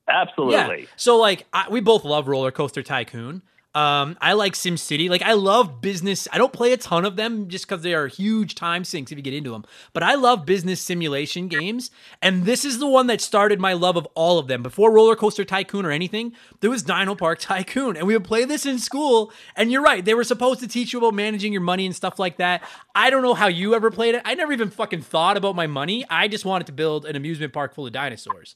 Absolutely. 0.07 0.81
Yeah. 0.81 0.87
So 0.95 1.17
like 1.17 1.47
I, 1.53 1.67
we 1.69 1.81
both 1.81 2.03
love 2.03 2.27
Roller 2.27 2.51
Coaster 2.51 2.83
Tycoon. 2.83 3.41
Um, 3.75 4.17
I 4.19 4.33
like 4.33 4.53
SimCity. 4.53 5.09
Like 5.09 5.21
I 5.21 5.33
love 5.33 5.79
business. 5.79 6.27
I 6.33 6.39
don't 6.39 6.51
play 6.51 6.73
a 6.73 6.77
ton 6.77 7.05
of 7.05 7.15
them 7.17 7.47
just 7.49 7.67
because 7.67 7.83
they 7.83 7.93
are 7.93 8.07
huge 8.07 8.55
time 8.55 8.83
sinks 8.83 9.11
if 9.11 9.17
you 9.17 9.21
get 9.21 9.35
into 9.35 9.51
them. 9.51 9.63
But 9.93 10.01
I 10.01 10.15
love 10.15 10.45
business 10.45 10.81
simulation 10.81 11.47
games, 11.47 11.91
and 12.19 12.45
this 12.45 12.65
is 12.65 12.79
the 12.79 12.87
one 12.87 13.05
that 13.07 13.21
started 13.21 13.59
my 13.59 13.73
love 13.73 13.95
of 13.95 14.07
all 14.15 14.39
of 14.39 14.47
them. 14.47 14.63
Before 14.63 14.91
Roller 14.91 15.15
Coaster 15.15 15.45
Tycoon 15.45 15.85
or 15.85 15.91
anything, 15.91 16.33
there 16.61 16.69
was 16.69 16.81
Dino 16.81 17.13
Park 17.13 17.39
Tycoon, 17.41 17.95
and 17.95 18.07
we 18.07 18.15
would 18.15 18.25
play 18.25 18.43
this 18.43 18.65
in 18.65 18.79
school. 18.79 19.31
And 19.55 19.71
you're 19.71 19.83
right, 19.83 20.03
they 20.03 20.15
were 20.15 20.23
supposed 20.23 20.61
to 20.61 20.67
teach 20.67 20.91
you 20.91 20.97
about 20.99 21.13
managing 21.13 21.53
your 21.53 21.61
money 21.61 21.85
and 21.85 21.95
stuff 21.95 22.17
like 22.17 22.37
that. 22.37 22.63
I 22.95 23.11
don't 23.11 23.21
know 23.21 23.35
how 23.35 23.47
you 23.47 23.75
ever 23.75 23.91
played 23.91 24.15
it. 24.15 24.23
I 24.25 24.33
never 24.33 24.51
even 24.51 24.71
fucking 24.71 25.03
thought 25.03 25.37
about 25.37 25.55
my 25.55 25.67
money. 25.67 26.05
I 26.09 26.27
just 26.27 26.43
wanted 26.43 26.65
to 26.67 26.73
build 26.73 27.05
an 27.05 27.15
amusement 27.15 27.53
park 27.53 27.75
full 27.75 27.85
of 27.85 27.93
dinosaurs. 27.93 28.55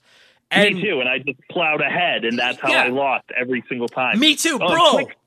And 0.54 0.76
Me 0.76 0.82
too, 0.82 1.00
and 1.00 1.10
I 1.10 1.20
just 1.20 1.40
plowed 1.50 1.82
ahead, 1.82 2.26
and 2.26 2.38
that's 2.38 2.60
how 2.60 2.70
Yeah. 2.70 2.84
I 2.84 2.88
lost 2.90 3.26
every 3.36 3.64
single 3.70 3.88
time. 3.88 4.20
Me 4.20 4.36
too, 4.36 4.60
Oh, 4.62 4.68
bro. 4.68 4.92
quick. 5.04 5.18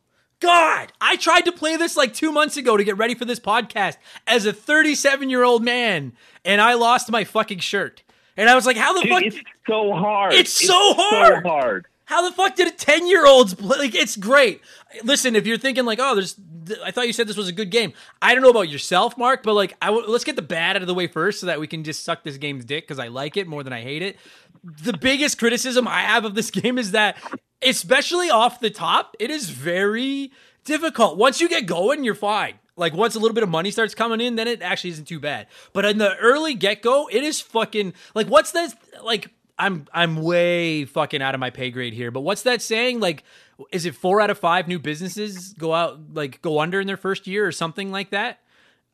God, 0.41 0.93
I 1.01 1.17
tried 1.17 1.43
to 1.47 1.53
play 1.53 1.77
this 1.77 1.97
like 1.97 2.13
two 2.13 2.31
months 2.31 2.57
ago 2.59 2.77
to 2.77 2.85
get 2.85 2.99
ready 2.99 3.15
for 3.15 3.25
this 3.25 3.41
podcast 3.41 3.97
as 4.27 4.45
a 4.45 4.53
37 4.53 5.31
year 5.31 5.43
old 5.45 5.65
man, 5.65 6.13
and 6.45 6.61
I 6.61 6.75
lost 6.75 7.11
my 7.11 7.25
fucking 7.25 7.61
shirt. 7.61 8.03
And 8.37 8.51
I 8.51 8.55
was 8.55 8.67
like, 8.67 8.77
how 8.77 8.93
the 8.93 9.01
Dude, 9.01 9.09
fuck? 9.11 9.23
it's 9.23 9.39
so 9.67 9.93
hard. 9.95 10.35
It's 10.35 10.53
so 10.53 10.93
hard. 10.95 11.43
So 11.43 11.49
hard. 11.49 11.87
How 12.07 12.29
the 12.29 12.35
fuck 12.35 12.55
did 12.55 12.69
a 12.69 12.71
10 12.71 13.07
year 13.09 13.27
olds 13.27 13.55
play? 13.55 13.79
Like, 13.79 13.95
it's 13.95 14.17
great. 14.17 14.63
Listen, 15.05 15.37
if 15.37 15.47
you're 15.47 15.59
thinking, 15.59 15.85
like, 15.85 15.99
oh, 16.01 16.15
there's, 16.15 16.35
th- 16.67 16.79
I 16.85 16.91
thought 16.93 17.07
you 17.09 17.13
said 17.13 17.27
this 17.27 17.37
was 17.37 17.49
a 17.49 17.53
good 17.53 17.71
game. 17.71 17.93
I 18.23 18.33
don't 18.33 18.43
know 18.43 18.51
about 18.51 18.69
yourself, 18.69 19.19
Mark, 19.19 19.43
but 19.43 19.55
like, 19.55 19.77
I 19.83 19.87
w- 19.87 20.07
let's 20.09 20.25
get 20.25 20.37
the 20.37 20.43
bad 20.43 20.77
out 20.77 20.83
of 20.83 20.89
the 20.89 20.95
way 20.95 21.09
first 21.09 21.41
so 21.41 21.47
that 21.47 21.61
we 21.61 21.67
can 21.67 21.85
just 21.85 22.05
suck 22.05 22.23
this 22.23 22.37
game's 22.37 22.65
dick 22.65 22.85
because 22.85 23.01
I 23.01 23.09
like 23.09 23.37
it 23.37 23.49
more 23.49 23.63
than 23.63 23.73
I 23.73 23.83
hate 23.83 24.03
it. 24.03 24.17
The 24.63 24.97
biggest 24.97 25.39
criticism 25.39 25.87
I 25.89 26.01
have 26.01 26.25
of 26.25 26.35
this 26.35 26.51
game 26.53 26.79
is 26.79 26.93
that, 26.93 27.17
especially 27.61 28.31
off 28.31 28.61
the 28.61 28.71
top, 28.71 29.17
it 29.19 29.31
is 29.31 29.51
very 29.51 30.31
difficult. 30.65 31.19
Once 31.19 31.41
you 31.41 31.49
get 31.49 31.67
going, 31.67 32.05
you're 32.05 32.15
fine. 32.15 32.55
Like 32.77 32.93
once 32.93 33.15
a 33.15 33.19
little 33.19 33.35
bit 33.35 33.43
of 33.43 33.49
money 33.49 33.71
starts 33.71 33.95
coming 33.95 34.21
in, 34.21 34.37
then 34.37 34.47
it 34.47 34.61
actually 34.61 34.91
isn't 34.91 35.07
too 35.07 35.19
bad. 35.19 35.47
But 35.73 35.87
in 35.87 35.97
the 35.99 36.15
early 36.17 36.55
get 36.55 36.83
go, 36.83 37.09
it 37.11 37.25
is 37.25 37.41
fucking 37.41 37.95
like 38.15 38.27
what's 38.27 38.53
this 38.53 38.75
like 39.03 39.31
I'm 39.59 39.87
I'm 39.93 40.17
way 40.17 40.85
fucking 40.85 41.23
out 41.23 41.35
of 41.35 41.41
my 41.41 41.51
pay 41.51 41.71
grade 41.71 41.95
here, 41.95 42.11
but 42.11 42.21
what's 42.21 42.43
that 42.43 42.61
saying? 42.61 43.01
Like, 43.01 43.25
is 43.73 43.87
it 43.87 43.95
four 43.95 44.21
out 44.21 44.31
of 44.31 44.39
five 44.39 44.69
new 44.69 44.79
businesses 44.79 45.55
go 45.55 45.73
out 45.73 45.99
like 46.15 46.43
go 46.43 46.61
under 46.61 46.81
in 46.81 46.87
their 46.87 46.97
first 46.97 47.27
year 47.27 47.47
or 47.47 47.53
something 47.53 47.91
like 47.91 48.11
that? 48.11 48.41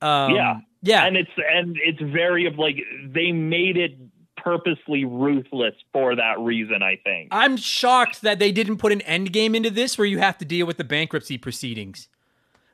Um, 0.00 0.34
yeah, 0.34 0.60
yeah, 0.82 1.04
and 1.04 1.16
it's 1.16 1.30
and 1.36 1.76
it's 1.84 2.00
very 2.00 2.48
like 2.56 2.76
they 3.06 3.32
made 3.32 3.76
it 3.76 3.96
purposely 4.36 5.04
ruthless 5.04 5.74
for 5.92 6.14
that 6.16 6.38
reason. 6.38 6.82
I 6.82 6.96
think. 7.02 7.28
I'm 7.32 7.56
shocked 7.56 8.22
that 8.22 8.38
they 8.38 8.52
didn't 8.52 8.78
put 8.78 8.92
an 8.92 9.00
end 9.02 9.32
game 9.32 9.54
into 9.54 9.70
this 9.70 9.98
where 9.98 10.06
you 10.06 10.18
have 10.18 10.38
to 10.38 10.44
deal 10.44 10.66
with 10.66 10.76
the 10.76 10.84
bankruptcy 10.84 11.38
proceedings 11.38 12.08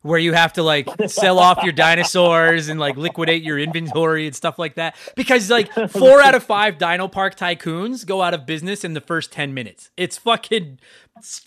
where 0.02 0.18
you 0.18 0.32
have 0.32 0.52
to 0.54 0.62
like 0.62 0.88
sell 1.06 1.38
off 1.38 1.62
your 1.62 1.72
dinosaurs 1.72 2.68
and 2.68 2.78
like 2.78 2.96
liquidate 2.96 3.42
your 3.42 3.58
inventory 3.58 4.26
and 4.26 4.34
stuff 4.34 4.58
like 4.58 4.74
that. 4.74 4.96
Because 5.16 5.50
like 5.50 5.72
four 5.90 6.20
out 6.20 6.34
of 6.34 6.42
five 6.42 6.78
Dino 6.78 7.08
Park 7.08 7.36
tycoons 7.36 8.06
go 8.06 8.22
out 8.22 8.34
of 8.34 8.46
business 8.46 8.84
in 8.84 8.94
the 8.94 9.00
first 9.00 9.32
10 9.32 9.54
minutes. 9.54 9.90
It's 9.96 10.18
fucking 10.18 10.78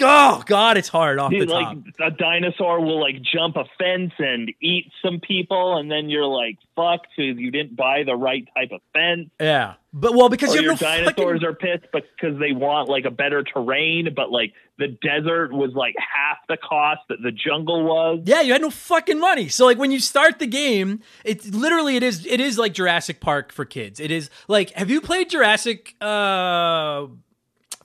Oh 0.01 0.43
God, 0.45 0.77
it's 0.77 0.89
hard 0.89 1.19
off 1.19 1.31
Dude, 1.31 1.47
the 1.47 1.53
like 1.53 1.77
top. 1.97 2.07
a 2.07 2.11
dinosaur 2.11 2.81
will 2.81 2.99
like 2.99 3.21
jump 3.21 3.55
a 3.55 3.65
fence 3.77 4.11
and 4.19 4.51
eat 4.61 4.91
some 5.03 5.19
people, 5.19 5.77
and 5.77 5.89
then 5.89 6.09
you're 6.09 6.25
like, 6.25 6.57
"Fuck!" 6.75 7.01
because 7.15 7.39
you 7.39 7.51
didn't 7.51 7.75
buy 7.75 8.03
the 8.03 8.15
right 8.15 8.47
type 8.55 8.71
of 8.71 8.81
fence. 8.93 9.29
Yeah, 9.39 9.75
but 9.93 10.15
well, 10.15 10.29
because 10.29 10.55
you 10.55 10.61
your 10.61 10.71
no 10.73 10.77
dinosaurs 10.77 11.41
fucking, 11.41 11.43
are 11.43 11.53
pissed 11.53 11.85
because 11.91 12.39
they 12.39 12.53
want 12.53 12.87
like 12.87 13.03
a 13.03 13.11
better 13.11 13.43
terrain, 13.43 14.07
but 14.15 14.31
like 14.31 14.53
the 14.77 14.87
desert 14.87 15.51
was 15.51 15.73
like 15.73 15.95
half 15.97 16.37
the 16.47 16.57
cost 16.57 17.01
that 17.09 17.17
the 17.21 17.31
jungle 17.31 17.83
was. 17.83 18.21
Yeah, 18.23 18.39
you 18.39 18.53
had 18.53 18.61
no 18.61 18.69
fucking 18.69 19.19
money. 19.19 19.49
So 19.49 19.65
like 19.65 19.77
when 19.77 19.91
you 19.91 19.99
start 19.99 20.39
the 20.39 20.47
game, 20.47 21.01
it's 21.25 21.45
literally 21.47 21.97
it 21.97 22.03
is 22.03 22.25
it 22.25 22.39
is 22.39 22.57
like 22.57 22.73
Jurassic 22.73 23.19
Park 23.19 23.51
for 23.51 23.65
kids. 23.65 23.99
It 23.99 24.11
is 24.11 24.29
like 24.47 24.71
have 24.71 24.89
you 24.89 25.01
played 25.01 25.29
Jurassic 25.29 25.95
uh 25.99 27.07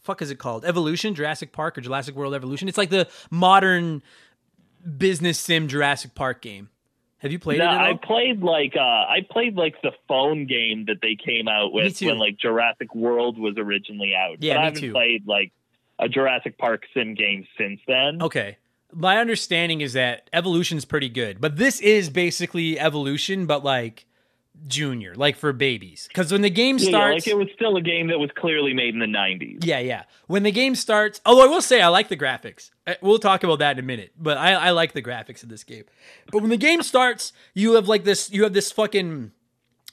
fuck 0.02 0.22
is 0.22 0.30
it 0.30 0.38
called? 0.38 0.64
Evolution, 0.64 1.16
Jurassic 1.16 1.50
Park 1.50 1.76
or 1.76 1.80
Jurassic 1.80 2.14
World 2.14 2.34
Evolution? 2.34 2.68
It's 2.68 2.78
like 2.78 2.90
the 2.90 3.08
modern 3.30 4.00
business 4.96 5.40
sim 5.40 5.66
Jurassic 5.66 6.14
Park 6.14 6.40
game. 6.40 6.70
Have 7.18 7.32
you 7.32 7.38
played 7.38 7.58
No, 7.58 7.64
it? 7.64 7.68
I 7.68 7.94
played 7.94 8.42
like 8.42 8.74
uh 8.76 8.80
I 8.80 9.26
played 9.30 9.54
like 9.56 9.80
the 9.82 9.92
phone 10.08 10.46
game 10.46 10.84
that 10.86 10.98
they 11.02 11.16
came 11.16 11.48
out 11.48 11.72
with 11.72 12.00
when 12.02 12.18
like 12.18 12.36
Jurassic 12.38 12.94
World 12.94 13.38
was 13.38 13.54
originally 13.58 14.14
out. 14.14 14.42
Yeah, 14.42 14.54
but 14.54 14.58
me 14.58 14.62
I 14.62 14.64
haven't 14.66 14.80
too. 14.80 14.92
played 14.92 15.26
like 15.26 15.52
a 15.98 16.08
Jurassic 16.08 16.58
Park 16.58 16.84
sim 16.94 17.14
game 17.14 17.46
since 17.58 17.80
then. 17.86 18.22
Okay. 18.22 18.58
My 18.92 19.18
understanding 19.18 19.80
is 19.80 19.94
that 19.94 20.30
Evolution's 20.32 20.84
pretty 20.84 21.08
good, 21.08 21.40
but 21.40 21.56
this 21.56 21.80
is 21.80 22.08
basically 22.08 22.78
Evolution, 22.78 23.46
but 23.46 23.64
like 23.64 24.05
junior, 24.66 25.14
like 25.14 25.36
for 25.36 25.52
babies. 25.52 26.06
Because 26.08 26.32
when 26.32 26.42
the 26.42 26.50
game 26.50 26.78
Yeah, 26.78 26.84
yeah, 26.84 26.88
starts, 26.90 27.26
like 27.26 27.32
it 27.32 27.38
was 27.38 27.48
still 27.54 27.76
a 27.76 27.82
game 27.82 28.08
that 28.08 28.18
was 28.18 28.30
clearly 28.36 28.74
made 28.74 28.94
in 28.94 29.00
the 29.00 29.06
90s. 29.06 29.64
Yeah, 29.64 29.78
yeah. 29.78 30.04
When 30.26 30.42
the 30.42 30.50
game 30.52 30.74
starts, 30.74 31.20
although 31.24 31.44
I 31.44 31.46
will 31.46 31.62
say 31.62 31.80
I 31.80 31.88
like 31.88 32.08
the 32.08 32.16
graphics. 32.16 32.70
Uh, 32.86 32.94
We'll 33.00 33.18
talk 33.18 33.44
about 33.44 33.58
that 33.60 33.78
in 33.78 33.84
a 33.84 33.86
minute, 33.86 34.12
but 34.18 34.38
I, 34.38 34.52
I 34.54 34.70
like 34.70 34.92
the 34.92 35.02
graphics 35.02 35.42
of 35.42 35.48
this 35.48 35.64
game. 35.64 35.84
But 36.32 36.40
when 36.40 36.50
the 36.50 36.56
game 36.56 36.82
starts, 36.82 37.32
you 37.54 37.74
have 37.74 37.88
like 37.88 38.04
this, 38.04 38.30
you 38.30 38.42
have 38.44 38.52
this 38.52 38.72
fucking. 38.72 39.32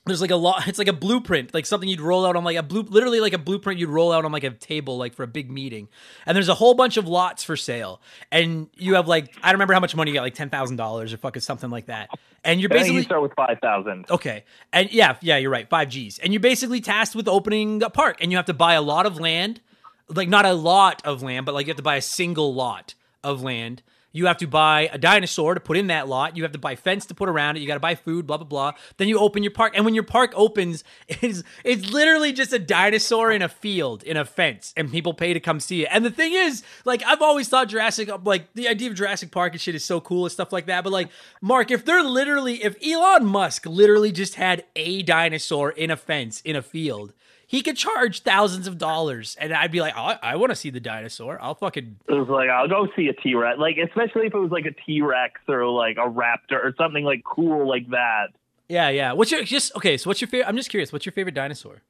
There's 0.06 0.22
like 0.22 0.32
a 0.32 0.36
lot. 0.36 0.68
It's 0.68 0.80
like 0.80 0.88
a 0.88 0.94
blueprint, 0.94 1.54
like 1.54 1.66
something 1.66 1.88
you'd 1.88 2.02
roll 2.02 2.26
out 2.26 2.36
on 2.36 2.44
like 2.44 2.58
a 2.58 2.64
blue, 2.64 2.82
literally 2.82 3.20
like 3.20 3.34
a 3.34 3.38
blueprint 3.38 3.80
you'd 3.80 3.90
roll 3.90 4.12
out 4.12 4.26
on 4.26 4.32
like 4.32 4.44
a 4.44 4.52
table, 4.52 4.98
like 4.98 5.14
for 5.14 5.24
a 5.24 5.28
big 5.28 5.50
meeting. 5.50 5.88
And 6.26 6.36
there's 6.36 6.50
a 6.50 6.56
whole 6.56 6.74
bunch 6.74 6.98
of 6.98 7.08
lots 7.08 7.44
for 7.44 7.56
sale, 7.56 8.02
and 8.32 8.70
you 8.76 8.96
have 8.96 9.08
like 9.08 9.34
I 9.42 9.48
don't 9.48 9.56
remember 9.56 9.74
how 9.74 9.80
much 9.80 9.96
money 9.96 10.12
you 10.12 10.16
got, 10.16 10.24
like 10.24 10.36
ten 10.36 10.50
thousand 10.50 10.76
dollars 10.78 11.14
or 11.14 11.18
fucking 11.18 11.42
something 11.42 11.70
like 11.70 11.86
that. 11.86 12.10
And 12.44 12.60
you're 12.60 12.70
basically 12.70 12.98
you 12.98 13.04
start 13.04 13.22
with 13.22 13.34
5,000. 13.36 14.06
Okay. 14.10 14.44
And 14.74 14.92
yeah, 14.92 15.16
yeah, 15.22 15.38
you're 15.38 15.52
right. 15.52 15.70
5Gs. 15.70 16.20
And 16.22 16.34
you're 16.34 16.42
basically 16.42 16.82
tasked 16.82 17.16
with 17.16 17.28
opening 17.28 17.82
a 17.82 17.90
park 17.90 18.18
and 18.20 18.32
you 18.32 18.38
have 18.38 18.48
to 18.48 18.54
buy 18.54 18.74
a 18.74 18.82
lot 18.82 19.06
of 19.06 19.20
land. 19.20 19.62
Like 20.10 20.28
not 20.28 20.46
a 20.46 20.54
lot 20.54 21.02
of 21.06 21.24
land, 21.24 21.46
but 21.46 21.56
like 21.56 21.68
you 21.68 21.72
have 21.72 21.78
to 21.78 21.84
buy 21.84 21.96
a 21.96 22.02
single 22.02 22.54
lot 22.54 22.96
of 23.24 23.42
land. 23.42 23.82
You 24.14 24.28
have 24.28 24.38
to 24.38 24.48
buy 24.48 24.90
a 24.94 24.98
dinosaur 25.00 25.56
to 25.56 25.60
put 25.60 25.76
in 25.76 25.88
that 25.88 26.08
lot. 26.08 26.38
You 26.38 26.44
have 26.44 26.52
to 26.52 26.60
buy 26.60 26.76
fence 26.76 27.08
to 27.08 27.16
put 27.16 27.28
around 27.28 27.58
it. 27.58 27.62
You 27.62 27.68
got 27.68 27.74
to 27.74 27.80
buy 27.80 27.96
food, 27.96 28.28
blah 28.28 28.38
blah 28.38 28.46
blah. 28.46 28.74
Then 28.98 29.08
you 29.08 29.18
open 29.18 29.42
your 29.42 29.52
park, 29.52 29.74
and 29.76 29.84
when 29.84 29.96
your 29.96 30.04
park 30.04 30.32
opens, 30.36 30.84
it's 31.08 31.44
it's 31.64 31.90
literally 31.90 32.32
just 32.32 32.54
a 32.54 32.60
dinosaur 32.60 33.32
in 33.32 33.42
a 33.42 33.50
field 33.50 34.04
in 34.04 34.16
a 34.16 34.24
fence, 34.24 34.72
and 34.78 34.92
people 34.92 35.16
pay 35.16 35.34
to 35.34 35.40
come 35.40 35.60
see 35.60 35.84
it. 35.84 35.90
And 35.92 36.06
the 36.06 36.12
thing 36.12 36.34
is, 36.34 36.64
like 36.86 37.04
I've 37.06 37.22
always 37.22 37.50
thought 37.50 37.70
Jurassic, 37.70 38.10
like 38.24 38.54
the 38.54 38.68
idea 38.68 38.90
of 38.90 38.96
Jurassic 38.96 39.32
Park 39.32 39.54
and 39.54 39.62
shit 39.62 39.74
is 39.76 39.84
so 39.84 40.00
cool 40.00 40.26
and 40.26 40.32
stuff 40.32 40.54
like 40.54 40.68
that. 40.68 40.84
But 40.84 40.94
like 40.94 41.10
Mark, 41.42 41.72
if 41.72 41.84
they're 41.84 42.04
literally, 42.04 42.64
if 42.64 42.78
Elon 42.86 43.26
Musk 43.26 43.66
literally 43.66 44.12
just 44.12 44.36
had 44.36 44.64
a 44.76 45.02
dinosaur 45.02 45.72
in 45.72 45.90
a 45.90 45.98
fence 45.98 46.40
in 46.42 46.56
a 46.56 46.62
field. 46.62 47.14
He 47.54 47.62
could 47.62 47.78
charge 47.78 48.24
thousands 48.24 48.66
of 48.66 48.80
dollars, 48.80 49.38
and 49.40 49.54
I'd 49.54 49.72
be 49.72 49.80
like, 49.80 49.96
I, 49.96 50.18
I 50.24 50.36
want 50.38 50.50
to 50.50 50.56
see 50.56 50.72
the 50.72 50.80
dinosaur. 50.80 51.38
I'll 51.40 51.54
fucking 51.54 51.98
It 52.08 52.14
was 52.14 52.28
like, 52.28 52.50
I'll 52.50 52.68
go 52.68 52.88
see 52.96 53.10
a 53.10 53.14
T 53.14 53.36
Rex. 53.36 53.60
Like, 53.60 53.78
especially 53.78 54.26
if 54.26 54.34
it 54.34 54.40
was 54.40 54.50
like 54.50 54.66
a 54.66 54.72
T 54.72 55.04
Rex 55.04 55.40
or 55.48 55.68
like 55.68 55.98
a 55.98 56.10
raptor 56.10 56.54
or 56.54 56.74
something 56.80 57.04
like 57.04 57.24
cool 57.24 57.70
like 57.70 57.88
that. 57.92 58.30
Yeah, 58.70 58.90
yeah. 58.90 59.14
What's 59.14 59.30
your 59.30 59.44
just 59.44 59.76
okay? 59.76 59.98
So 59.98 60.10
what's 60.10 60.20
your 60.20 60.30
favorite? 60.30 60.48
I'm 60.48 60.58
just 60.58 60.72
curious. 60.72 60.92
What's 60.92 61.06
your 61.06 61.14
favorite 61.14 61.36
dinosaur? 61.36 61.84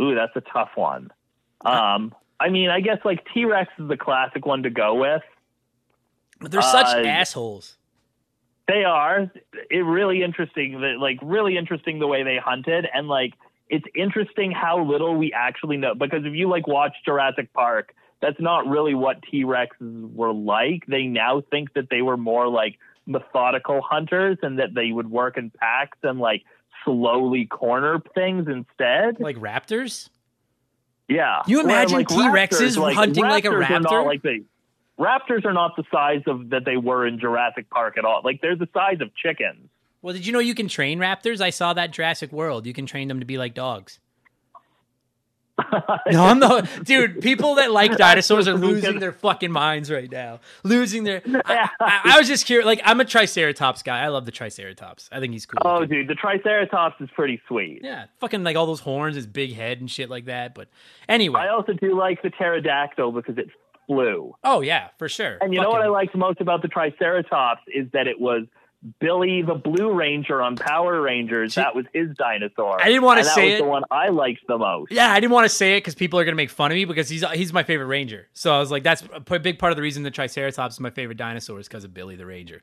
Ooh, 0.00 0.16
that's 0.16 0.34
a 0.34 0.40
tough 0.40 0.70
one. 0.74 1.12
Um, 1.64 2.12
I 2.40 2.48
mean, 2.48 2.68
I 2.68 2.80
guess 2.80 2.98
like 3.04 3.24
T 3.32 3.44
Rex 3.44 3.70
is 3.78 3.86
the 3.86 3.96
classic 3.96 4.46
one 4.46 4.64
to 4.64 4.70
go 4.70 4.96
with. 4.96 5.22
But 6.40 6.50
they're 6.50 6.60
such 6.60 6.88
Uh, 6.88 7.06
assholes. 7.06 7.76
They 8.66 8.82
are. 8.82 9.30
It 9.70 9.84
really 9.84 10.24
interesting. 10.24 10.80
that 10.80 10.98
Like 10.98 11.20
really 11.22 11.56
interesting 11.56 12.00
the 12.00 12.08
way 12.08 12.24
they 12.24 12.38
hunted, 12.38 12.84
and 12.92 13.06
like 13.06 13.34
it's 13.68 13.86
interesting 13.94 14.52
how 14.52 14.84
little 14.84 15.16
we 15.16 15.32
actually 15.32 15.76
know. 15.76 15.94
Because 15.94 16.24
if 16.24 16.34
you 16.34 16.48
like 16.48 16.66
watch 16.66 16.92
Jurassic 17.04 17.52
Park, 17.52 17.94
that's 18.20 18.40
not 18.40 18.66
really 18.66 18.94
what 18.94 19.22
T 19.22 19.44
Rexes 19.44 20.12
were 20.14 20.32
like. 20.32 20.86
They 20.86 21.04
now 21.04 21.42
think 21.50 21.74
that 21.74 21.90
they 21.90 22.02
were 22.02 22.16
more 22.16 22.48
like 22.48 22.78
methodical 23.06 23.80
hunters, 23.82 24.38
and 24.42 24.58
that 24.58 24.74
they 24.74 24.90
would 24.90 25.10
work 25.10 25.36
in 25.36 25.50
packs 25.50 25.98
and 26.02 26.18
like 26.18 26.42
slowly 26.84 27.46
corner 27.46 28.00
things 28.14 28.48
instead. 28.48 29.20
Like 29.20 29.36
raptors. 29.36 30.08
Yeah. 31.08 31.42
You 31.46 31.60
imagine 31.60 31.98
like, 31.98 32.08
T-Rexes 32.08 32.76
raptors, 32.76 32.94
hunting 32.94 33.24
like 33.24 33.44
a 33.44 33.48
raptors 33.48 33.70
are 33.70 33.80
not 33.80 33.92
raptor? 33.92 34.06
like 34.06 34.22
they- 34.22 34.42
raptors 34.98 35.44
are 35.44 35.52
not 35.52 35.76
the 35.76 35.84
size 35.92 36.22
of 36.26 36.50
that 36.50 36.64
they 36.64 36.76
were 36.76 37.06
in 37.06 37.20
Jurassic 37.20 37.70
Park 37.70 37.96
at 37.98 38.04
all. 38.04 38.22
Like 38.24 38.40
they're 38.40 38.56
the 38.56 38.68
size 38.72 39.00
of 39.00 39.14
chickens. 39.14 39.68
Well, 40.06 40.12
did 40.12 40.24
you 40.24 40.32
know 40.32 40.38
you 40.38 40.54
can 40.54 40.68
train 40.68 41.00
raptors? 41.00 41.40
I 41.40 41.50
saw 41.50 41.72
that 41.72 41.90
Jurassic 41.90 42.30
World. 42.30 42.64
You 42.64 42.72
can 42.72 42.86
train 42.86 43.08
them 43.08 43.18
to 43.18 43.26
be 43.26 43.38
like 43.38 43.54
dogs. 43.54 43.98
no, 46.12 46.26
I'm 46.26 46.38
the 46.38 46.68
dude. 46.84 47.20
People 47.20 47.56
that 47.56 47.72
like 47.72 47.96
dinosaurs 47.96 48.46
are 48.46 48.54
losing 48.54 49.00
their 49.00 49.10
fucking 49.10 49.50
minds 49.50 49.90
right 49.90 50.08
now. 50.08 50.38
Losing 50.62 51.02
their. 51.02 51.22
I, 51.44 51.68
I, 51.80 52.00
I 52.04 52.18
was 52.20 52.28
just 52.28 52.46
curious. 52.46 52.64
Like, 52.64 52.80
I'm 52.84 53.00
a 53.00 53.04
Triceratops 53.04 53.82
guy. 53.82 53.98
I 53.98 54.06
love 54.06 54.26
the 54.26 54.30
Triceratops. 54.30 55.08
I 55.10 55.18
think 55.18 55.32
he's 55.32 55.44
cool. 55.44 55.58
Oh, 55.64 55.84
dude, 55.84 56.06
the 56.06 56.14
Triceratops 56.14 57.00
is 57.00 57.08
pretty 57.12 57.42
sweet. 57.48 57.80
Yeah, 57.82 58.04
fucking 58.20 58.44
like 58.44 58.54
all 58.54 58.66
those 58.66 58.78
horns, 58.78 59.16
his 59.16 59.26
big 59.26 59.54
head 59.54 59.80
and 59.80 59.90
shit 59.90 60.08
like 60.08 60.26
that. 60.26 60.54
But 60.54 60.68
anyway, 61.08 61.40
I 61.40 61.48
also 61.48 61.72
do 61.72 61.98
like 61.98 62.22
the 62.22 62.30
pterodactyl 62.30 63.10
because 63.10 63.38
it 63.38 63.48
flew. 63.88 64.36
oh 64.44 64.60
yeah, 64.60 64.90
for 64.98 65.08
sure. 65.08 65.38
And 65.40 65.52
you 65.52 65.60
know 65.60 65.70
what 65.70 65.82
I 65.82 65.88
liked 65.88 66.14
most 66.14 66.40
about 66.40 66.62
the 66.62 66.68
Triceratops 66.68 67.62
is 67.74 67.90
that 67.92 68.06
it 68.06 68.20
was 68.20 68.44
Billy 69.00 69.42
the 69.42 69.54
Blue 69.54 69.92
Ranger 69.92 70.42
on 70.42 70.56
Power 70.56 71.00
Rangers. 71.00 71.54
That 71.54 71.74
was 71.74 71.86
his 71.92 72.14
dinosaur. 72.16 72.80
I 72.80 72.86
didn't 72.88 73.04
And 73.04 73.18
that 73.18 73.24
say 73.34 73.44
was 73.52 73.54
it. 73.54 73.58
the 73.62 73.68
one 73.68 73.82
I 73.90 74.08
liked 74.08 74.46
the 74.46 74.58
most. 74.58 74.92
Yeah, 74.92 75.10
I 75.10 75.18
didn't 75.20 75.32
want 75.32 75.44
to 75.44 75.48
say 75.48 75.76
it 75.76 75.80
because 75.80 75.94
people 75.94 76.18
are 76.20 76.24
gonna 76.24 76.36
make 76.36 76.50
fun 76.50 76.70
of 76.70 76.76
me 76.76 76.84
because 76.84 77.08
he's 77.08 77.24
he's 77.32 77.52
my 77.52 77.62
favorite 77.62 77.86
ranger. 77.86 78.28
So 78.32 78.54
I 78.54 78.58
was 78.58 78.70
like, 78.70 78.82
that's 78.82 79.02
a 79.12 79.38
big 79.38 79.58
part 79.58 79.72
of 79.72 79.76
the 79.76 79.82
reason 79.82 80.02
the 80.02 80.10
Triceratops 80.10 80.74
is 80.74 80.80
my 80.80 80.90
favorite 80.90 81.18
dinosaur 81.18 81.58
is 81.58 81.66
because 81.66 81.84
of 81.84 81.92
Billy 81.94 82.16
the 82.16 82.26
Ranger. 82.26 82.62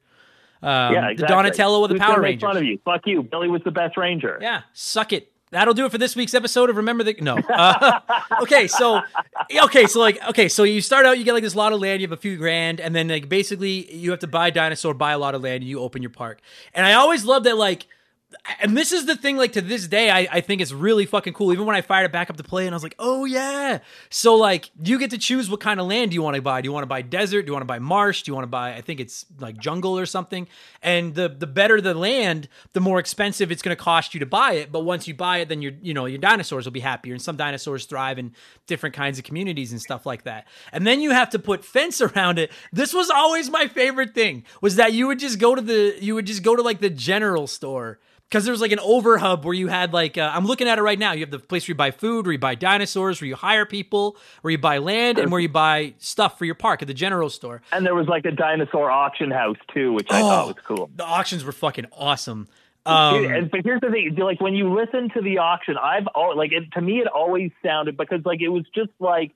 Um, 0.61 0.93
yeah, 0.93 1.01
The 1.01 1.11
exactly. 1.11 1.35
Donatello 1.35 1.83
of 1.83 1.89
the 1.89 1.97
Power 1.99 2.21
Rangers. 2.21 2.47
fun 2.47 2.55
of 2.55 2.63
you? 2.63 2.79
Fuck 2.85 3.01
you. 3.05 3.21
Billy 3.23 3.49
was 3.49 3.61
the 3.65 3.71
best 3.71 3.97
ranger. 3.97 4.37
Yeah, 4.41 4.61
suck 4.71 5.11
it. 5.11 5.29
That'll 5.53 5.75
do 5.75 5.85
it 5.85 5.91
for 5.91 5.99
this 5.99 6.15
week's 6.15 6.33
episode 6.33 6.71
of 6.71 6.77
Remember 6.77 7.03
the 7.03 7.15
No. 7.21 7.37
Uh, 7.37 7.99
okay, 8.41 8.67
so 8.67 9.01
okay, 9.63 9.85
so 9.85 9.99
like 9.99 10.21
okay, 10.29 10.49
so 10.49 10.63
you 10.63 10.81
start 10.81 11.05
out, 11.05 11.19
you 11.19 11.23
get 11.23 11.33
like 11.33 11.43
this 11.43 11.55
lot 11.55 11.73
of 11.73 11.79
land, 11.79 12.01
you 12.01 12.07
have 12.07 12.17
a 12.17 12.21
few 12.21 12.37
grand, 12.37 12.81
and 12.81 12.95
then 12.95 13.07
like 13.07 13.29
basically 13.29 13.93
you 13.95 14.09
have 14.09 14.19
to 14.21 14.27
buy 14.27 14.49
dinosaur, 14.49 14.95
buy 14.95 15.11
a 15.11 15.17
lot 15.19 15.35
of 15.35 15.43
land, 15.43 15.57
and 15.57 15.65
you 15.65 15.79
open 15.79 16.01
your 16.01 16.09
park. 16.09 16.41
And 16.73 16.85
I 16.85 16.93
always 16.93 17.23
love 17.23 17.43
that 17.43 17.55
like 17.55 17.85
and 18.59 18.77
this 18.77 18.91
is 18.91 19.05
the 19.05 19.15
thing, 19.15 19.37
like 19.37 19.53
to 19.53 19.61
this 19.61 19.87
day, 19.87 20.09
I, 20.09 20.27
I 20.31 20.41
think 20.41 20.61
it's 20.61 20.71
really 20.71 21.05
fucking 21.05 21.33
cool. 21.33 21.53
Even 21.53 21.65
when 21.65 21.75
I 21.75 21.81
fired 21.81 22.05
it 22.05 22.11
back 22.11 22.29
up 22.29 22.37
to 22.37 22.43
play, 22.43 22.65
and 22.65 22.73
I 22.73 22.75
was 22.75 22.83
like, 22.83 22.95
oh 22.99 23.25
yeah. 23.25 23.79
So 24.09 24.35
like, 24.35 24.69
you 24.83 24.99
get 24.99 25.11
to 25.11 25.17
choose 25.17 25.49
what 25.49 25.59
kind 25.59 25.79
of 25.79 25.87
land 25.87 26.13
you 26.13 26.21
want 26.21 26.35
to 26.35 26.41
buy. 26.41 26.61
Do 26.61 26.67
you 26.67 26.73
want 26.73 26.83
to 26.83 26.87
buy 26.87 27.01
desert? 27.01 27.43
Do 27.43 27.47
you 27.47 27.53
want 27.53 27.61
to 27.61 27.67
buy 27.67 27.79
marsh? 27.79 28.23
Do 28.23 28.31
you 28.31 28.35
want 28.35 28.43
to 28.43 28.49
buy? 28.49 28.73
I 28.73 28.81
think 28.81 28.99
it's 28.99 29.25
like 29.39 29.57
jungle 29.57 29.97
or 29.97 30.05
something. 30.05 30.47
And 30.81 31.15
the 31.15 31.29
the 31.29 31.47
better 31.47 31.81
the 31.81 31.93
land, 31.93 32.49
the 32.73 32.79
more 32.79 32.99
expensive 32.99 33.51
it's 33.51 33.61
going 33.61 33.75
to 33.75 33.81
cost 33.81 34.13
you 34.13 34.19
to 34.19 34.25
buy 34.25 34.53
it. 34.53 34.71
But 34.71 34.81
once 34.81 35.07
you 35.07 35.13
buy 35.13 35.39
it, 35.39 35.49
then 35.49 35.61
your 35.61 35.73
you 35.81 35.93
know 35.93 36.05
your 36.05 36.19
dinosaurs 36.19 36.65
will 36.65 36.71
be 36.71 36.79
happier. 36.79 37.13
And 37.13 37.21
some 37.21 37.37
dinosaurs 37.37 37.85
thrive 37.85 38.19
in 38.19 38.33
different 38.67 38.95
kinds 38.95 39.17
of 39.17 39.25
communities 39.25 39.71
and 39.71 39.81
stuff 39.81 40.05
like 40.05 40.23
that. 40.23 40.47
And 40.71 40.85
then 40.85 41.01
you 41.01 41.11
have 41.11 41.29
to 41.31 41.39
put 41.39 41.65
fence 41.65 42.01
around 42.01 42.39
it. 42.39 42.51
This 42.71 42.93
was 42.93 43.09
always 43.09 43.49
my 43.49 43.67
favorite 43.67 44.13
thing 44.13 44.43
was 44.61 44.75
that 44.75 44.93
you 44.93 45.07
would 45.07 45.19
just 45.19 45.39
go 45.39 45.55
to 45.55 45.61
the 45.61 45.95
you 45.99 46.15
would 46.15 46.25
just 46.25 46.43
go 46.43 46.55
to 46.55 46.61
like 46.61 46.79
the 46.79 46.89
general 46.89 47.47
store 47.47 47.99
because 48.33 48.45
there's 48.45 48.61
like 48.61 48.71
an 48.71 48.79
over 48.79 49.19
hub 49.19 49.45
where 49.45 49.53
you 49.53 49.67
had 49.67 49.93
like 49.93 50.17
uh, 50.17 50.31
I'm 50.33 50.45
looking 50.47 50.67
at 50.67 50.79
it 50.79 50.81
right 50.81 50.97
now. 50.97 51.11
You 51.11 51.19
have 51.19 51.29
the 51.29 51.37
place 51.37 51.65
where 51.65 51.73
you 51.73 51.75
buy 51.75 51.91
food, 51.91 52.25
where 52.25 52.33
you 52.33 52.39
buy 52.39 52.55
dinosaurs, 52.55 53.21
where 53.21 53.27
you 53.27 53.35
hire 53.35 53.63
people, 53.63 54.17
where 54.41 54.49
you 54.49 54.57
buy 54.57 54.79
land, 54.79 55.19
and 55.19 55.31
where 55.31 55.39
you 55.39 55.49
buy 55.49 55.93
stuff 55.99 56.39
for 56.39 56.45
your 56.45 56.55
park 56.55 56.81
at 56.81 56.87
the 56.87 56.95
general 56.95 57.29
store. 57.29 57.61
And 57.71 57.85
there 57.85 57.93
was 57.93 58.07
like 58.07 58.25
a 58.25 58.31
dinosaur 58.31 58.89
auction 58.89 59.29
house 59.29 59.57
too, 59.71 59.93
which 59.93 60.07
I 60.09 60.21
thought 60.21 60.47
was 60.47 60.55
cool. 60.65 60.89
The 60.95 61.05
auctions 61.05 61.45
were 61.45 61.51
fucking 61.51 61.85
awesome. 61.91 62.47
Um, 62.87 63.49
but 63.51 63.61
here's 63.63 63.81
the 63.81 63.91
thing: 63.91 64.15
like 64.15 64.41
when 64.41 64.55
you 64.55 64.73
listen 64.73 65.09
to 65.11 65.21
the 65.21 65.37
auction, 65.37 65.77
I've 65.77 66.07
al- 66.15 66.35
like 66.35 66.53
it, 66.53 66.71
to 66.71 66.81
me 66.81 67.01
it 67.01 67.07
always 67.07 67.51
sounded 67.63 67.97
because 67.97 68.25
like 68.25 68.41
it 68.41 68.49
was 68.49 68.65
just 68.73 68.89
like 68.99 69.31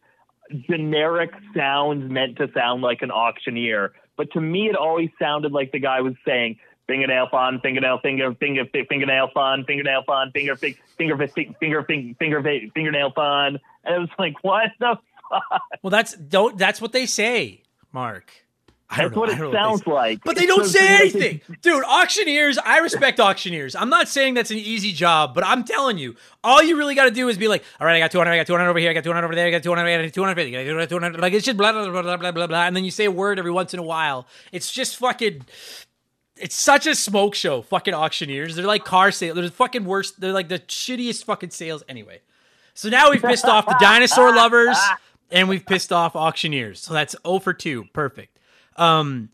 generic 0.68 1.30
sounds 1.56 2.10
meant 2.10 2.38
to 2.38 2.50
sound 2.52 2.82
like 2.82 3.04
an 3.04 3.12
auctioneer. 3.12 3.94
But 4.16 4.32
to 4.32 4.42
me, 4.42 4.70
it 4.70 4.76
always 4.76 5.12
sounded 5.20 5.52
like 5.52 5.72
the 5.72 5.80
guy 5.80 6.02
was 6.02 6.16
saying 6.26 6.58
fingernail 6.88 7.28
fun, 7.30 7.60
fingernail 7.62 8.00
finger, 8.00 8.34
finger, 8.36 8.66
fi- 8.72 8.86
fingernail 8.86 9.30
fun, 9.34 9.64
fingernail 9.66 10.04
fun, 10.04 10.32
finger, 10.32 10.56
fi- 10.56 10.78
finger, 10.98 11.18
fi- 11.18 11.56
finger, 11.60 11.84
finger, 11.84 12.16
finger, 12.18 12.44
fi- 12.44 12.72
fingernail 12.74 13.12
fun, 13.12 13.60
and 13.84 13.96
it 13.96 14.00
was 14.00 14.10
like, 14.18 14.36
what 14.44 14.72
the 14.80 14.98
fuck? 15.30 15.62
well, 15.84 15.92
that's 15.92 16.16
don't. 16.16 16.58
That's 16.58 16.82
what 16.82 16.92
they 16.94 17.06
say, 17.06 17.62
Mark. 17.92 18.32
I 18.90 19.02
don't 19.02 19.14
That's 19.14 19.16
know. 19.38 19.50
what 19.50 19.54
it 19.54 19.58
sounds 19.58 19.84
say. 19.84 19.92
like. 19.92 20.24
But 20.24 20.38
they 20.38 20.46
don't 20.46 20.60
sounds 20.64 20.72
say 20.72 20.88
anything. 20.88 21.42
Dude, 21.62 21.84
auctioneers, 21.84 22.58
I 22.58 22.78
respect 22.78 23.20
auctioneers. 23.20 23.76
I'm 23.76 23.90
not 23.90 24.08
saying 24.08 24.36
that's 24.36 24.50
an 24.50 24.60
easy 24.60 24.94
job, 24.94 25.36
but 25.36 25.46
I'm 25.46 25.66
telling 25.66 25.98
you, 25.98 26.16
all 26.42 26.64
you 26.64 26.78
really 26.78 26.96
got 26.96 27.04
to 27.04 27.12
do 27.12 27.28
is 27.28 27.38
be 27.38 27.50
like, 27.50 27.66
all 27.82 27.86
right, 27.86 27.98
I 27.98 28.00
got 28.00 28.12
200, 28.12 28.32
I 28.32 28.38
got 28.38 28.48
200 28.48 28.70
over 28.70 28.80
here, 28.80 28.90
I 28.90 28.94
got 28.94 29.04
200 29.04 29.26
over 29.26 29.36
there, 29.36 29.48
I 29.48 29.52
got 29.52 29.62
200, 29.64 29.82
I 29.82 30.04
got 30.06 30.14
250, 30.14 30.58
I 30.58 30.64
got 30.64 30.88
200, 30.90 31.20
like 31.20 31.34
it's 31.34 31.44
just 31.46 31.58
blah, 31.58 31.74
blah, 31.74 31.90
blah, 31.90 32.02
blah, 32.02 32.16
blah, 32.16 32.32
blah, 32.32 32.48
blah. 32.48 32.64
And 32.66 32.78
then 32.78 32.86
you 32.86 32.92
say 32.92 33.04
a 33.04 33.12
word 33.12 33.40
every 33.40 33.52
once 33.52 33.74
in 33.74 33.80
a 33.82 33.84
while. 33.84 34.26
It's 34.54 34.72
just 34.72 34.96
fucking, 34.96 35.42
it's 36.40 36.56
such 36.56 36.88
a 36.88 36.96
smoke 36.96 37.36
show, 37.36 37.62
fucking 37.62 37.94
auctioneers. 37.94 38.56
They're 38.56 38.66
like 38.66 38.86
car 38.86 39.12
sales. 39.12 39.36
They're 39.36 39.46
the 39.46 39.52
fucking 39.52 39.86
worst. 39.86 40.20
They're 40.20 40.34
like 40.34 40.50
the 40.50 40.60
shittiest 40.60 41.24
fucking 41.26 41.52
sales 41.52 41.84
anyway. 41.88 42.22
So 42.74 42.90
now 42.90 43.10
we've 43.10 43.22
pissed 43.22 43.46
off 43.46 43.66
the 43.66 43.76
dinosaur 43.82 44.36
lovers 44.36 44.78
and 45.32 45.50
we've 45.50 45.66
pissed 45.66 45.92
off 45.92 46.16
auctioneers. 46.16 46.80
So 46.80 46.94
that's 46.94 47.16
0 47.26 47.40
for 47.40 47.54
2. 47.54 47.86
Perfect. 47.94 48.38
Um, 48.76 49.30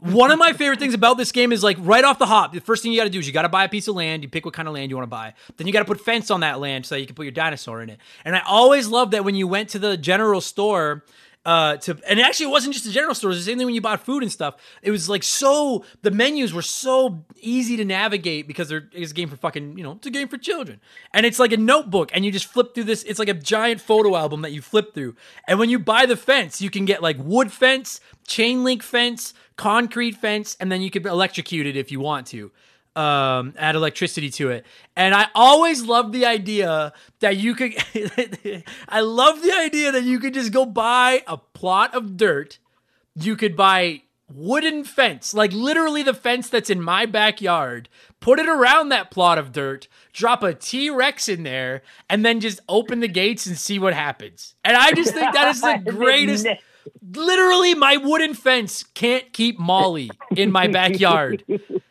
one 0.00 0.30
of 0.30 0.38
my 0.38 0.52
favorite 0.52 0.78
things 0.78 0.92
about 0.92 1.16
this 1.16 1.32
game 1.32 1.52
is 1.52 1.64
like 1.64 1.78
right 1.80 2.04
off 2.04 2.18
the 2.18 2.26
hop, 2.26 2.52
the 2.52 2.60
first 2.60 2.82
thing 2.82 2.92
you 2.92 2.98
got 2.98 3.04
to 3.04 3.10
do 3.10 3.18
is 3.18 3.26
you 3.26 3.32
got 3.32 3.42
to 3.42 3.48
buy 3.48 3.64
a 3.64 3.68
piece 3.68 3.88
of 3.88 3.94
land. 3.94 4.22
You 4.22 4.28
pick 4.28 4.44
what 4.44 4.52
kind 4.52 4.68
of 4.68 4.74
land 4.74 4.90
you 4.90 4.96
want 4.96 5.06
to 5.06 5.10
buy. 5.10 5.32
Then 5.56 5.66
you 5.66 5.72
got 5.72 5.80
to 5.80 5.86
put 5.86 6.00
fence 6.00 6.30
on 6.30 6.40
that 6.40 6.60
land 6.60 6.84
so 6.84 6.94
that 6.94 7.00
you 7.00 7.06
can 7.06 7.14
put 7.14 7.22
your 7.22 7.32
dinosaur 7.32 7.80
in 7.82 7.88
it. 7.88 7.98
And 8.24 8.36
I 8.36 8.42
always 8.46 8.88
loved 8.88 9.12
that 9.12 9.24
when 9.24 9.34
you 9.34 9.48
went 9.48 9.70
to 9.70 9.78
the 9.78 9.96
general 9.96 10.40
store. 10.40 11.04
Uh, 11.44 11.76
to 11.76 11.98
and 12.08 12.20
actually 12.20 12.46
it 12.46 12.50
wasn't 12.50 12.72
just 12.72 12.86
the 12.86 12.92
general 12.92 13.16
stores. 13.16 13.36
The 13.36 13.42
same 13.42 13.58
thing 13.58 13.66
when 13.66 13.74
you 13.74 13.80
bought 13.80 14.04
food 14.04 14.22
and 14.22 14.30
stuff. 14.30 14.54
It 14.80 14.92
was 14.92 15.08
like 15.08 15.24
so 15.24 15.84
the 16.02 16.12
menus 16.12 16.54
were 16.54 16.62
so 16.62 17.24
easy 17.40 17.76
to 17.78 17.84
navigate 17.84 18.46
because 18.46 18.68
they're 18.68 18.88
it's 18.92 19.10
a 19.10 19.14
game 19.14 19.28
for 19.28 19.34
fucking 19.34 19.76
you 19.76 19.82
know 19.82 19.92
it's 19.92 20.06
a 20.06 20.10
game 20.10 20.28
for 20.28 20.38
children. 20.38 20.80
And 21.12 21.26
it's 21.26 21.40
like 21.40 21.50
a 21.50 21.56
notebook, 21.56 22.10
and 22.14 22.24
you 22.24 22.30
just 22.30 22.46
flip 22.46 22.74
through 22.74 22.84
this. 22.84 23.02
It's 23.02 23.18
like 23.18 23.28
a 23.28 23.34
giant 23.34 23.80
photo 23.80 24.14
album 24.14 24.42
that 24.42 24.52
you 24.52 24.62
flip 24.62 24.94
through. 24.94 25.16
And 25.48 25.58
when 25.58 25.68
you 25.68 25.80
buy 25.80 26.06
the 26.06 26.16
fence, 26.16 26.62
you 26.62 26.70
can 26.70 26.84
get 26.84 27.02
like 27.02 27.16
wood 27.18 27.50
fence, 27.50 27.98
chain 28.24 28.62
link 28.62 28.84
fence, 28.84 29.34
concrete 29.56 30.12
fence, 30.12 30.56
and 30.60 30.70
then 30.70 30.80
you 30.80 30.92
could 30.92 31.04
electrocute 31.06 31.66
it 31.66 31.76
if 31.76 31.90
you 31.90 31.98
want 31.98 32.28
to. 32.28 32.52
Um, 32.94 33.54
add 33.56 33.74
electricity 33.74 34.28
to 34.32 34.50
it. 34.50 34.66
And 34.96 35.14
I 35.14 35.28
always 35.34 35.82
loved 35.82 36.12
the 36.12 36.26
idea 36.26 36.92
that 37.20 37.38
you 37.38 37.54
could 37.54 37.72
I 38.88 39.00
love 39.00 39.40
the 39.40 39.52
idea 39.52 39.92
that 39.92 40.02
you 40.04 40.20
could 40.20 40.34
just 40.34 40.52
go 40.52 40.66
buy 40.66 41.22
a 41.26 41.38
plot 41.38 41.94
of 41.94 42.18
dirt. 42.18 42.58
You 43.14 43.34
could 43.36 43.56
buy 43.56 44.02
wooden 44.34 44.84
fence, 44.84 45.34
like 45.34 45.52
literally 45.52 46.02
the 46.02 46.14
fence 46.14 46.48
that's 46.48 46.70
in 46.70 46.80
my 46.80 47.06
backyard, 47.06 47.88
put 48.20 48.38
it 48.38 48.48
around 48.48 48.88
that 48.88 49.10
plot 49.10 49.38
of 49.38 49.52
dirt, 49.52 49.88
drop 50.12 50.42
a 50.42 50.54
T-Rex 50.54 51.28
in 51.28 51.42
there, 51.42 51.82
and 52.08 52.24
then 52.24 52.40
just 52.40 52.60
open 52.68 53.00
the 53.00 53.08
gates 53.08 53.46
and 53.46 53.56
see 53.56 53.78
what 53.78 53.94
happens. 53.94 54.54
And 54.64 54.76
I 54.76 54.92
just 54.92 55.14
think 55.14 55.32
that 55.32 55.54
is 55.54 55.60
the 55.60 55.82
greatest 55.90 56.46
literally 57.02 57.74
my 57.74 57.96
wooden 57.96 58.34
fence 58.34 58.84
can't 58.94 59.32
keep 59.32 59.58
Molly 59.58 60.10
in 60.36 60.52
my 60.52 60.68
backyard. 60.68 61.44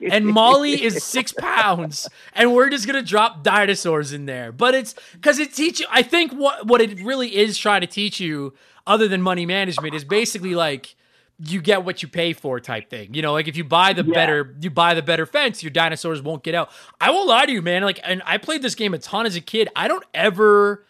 And 0.10 0.26
Molly 0.28 0.84
is 0.84 1.04
six 1.04 1.32
pounds, 1.34 2.10
and 2.34 2.54
we're 2.54 2.70
just 2.70 2.88
gonna 2.88 3.02
drop 3.02 3.44
dinosaurs 3.44 4.14
in 4.14 4.26
there. 4.26 4.52
But 4.52 4.74
it's 4.76 4.96
because 5.14 5.40
it 5.40 5.54
teach 5.54 5.82
I 5.90 6.02
think 6.02 6.32
what 6.32 6.66
what 6.68 6.82
it 6.82 7.00
really 7.02 7.36
is 7.36 7.58
trying 7.58 7.82
to 7.82 7.88
teach 7.88 8.20
you, 8.20 8.54
other 8.88 9.08
than 9.08 9.22
money 9.22 9.46
management, 9.46 9.94
is 9.94 10.04
basically 10.04 10.56
like 10.56 10.96
you 11.44 11.62
get 11.62 11.84
what 11.84 12.04
you 12.04 12.08
pay 12.08 12.34
for 12.34 12.60
type 12.60 12.90
thing. 12.90 13.14
You 13.14 13.22
know, 13.22 13.34
like 13.34 13.48
if 13.48 13.56
you 13.58 13.64
buy 13.64 13.94
the 13.94 14.04
Yeah. 14.04 14.14
better 14.14 14.56
you 14.62 14.70
buy 14.70 14.94
the 14.94 15.02
better 15.02 15.26
fence, 15.26 15.62
your 15.64 15.72
dinosaurs 15.72 16.22
won't 16.22 16.44
get 16.44 16.56
out. 16.56 16.70
I 17.00 17.12
won't 17.12 17.28
lie 17.28 17.46
to 17.46 17.52
you, 17.52 17.62
man. 17.62 17.84
Like 17.84 18.00
and 18.04 18.22
I 18.26 18.38
played 18.38 18.62
this 18.62 18.76
game 18.76 18.94
a 18.94 18.98
ton 18.98 19.26
as 19.26 19.36
a 19.36 19.42
kid. 19.42 19.70
I 19.76 19.88
don't 19.88 20.06
ever 20.14 20.86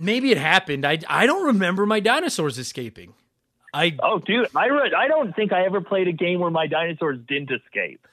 maybe 0.00 0.30
it 0.32 0.38
happened. 0.38 0.84
I 0.84 0.98
I 1.08 1.26
don't 1.26 1.44
remember 1.46 1.86
my 1.86 2.00
dinosaurs 2.00 2.58
escaping. 2.58 3.14
I 3.72 3.96
Oh, 4.02 4.18
dude, 4.18 4.48
I 4.56 4.66
re- 4.66 4.94
I 4.96 5.06
don't 5.06 5.34
think 5.36 5.52
I 5.52 5.64
ever 5.64 5.80
played 5.80 6.08
a 6.08 6.12
game 6.12 6.40
where 6.40 6.50
my 6.50 6.66
dinosaurs 6.66 7.18
didn't 7.28 7.52
escape. 7.52 8.04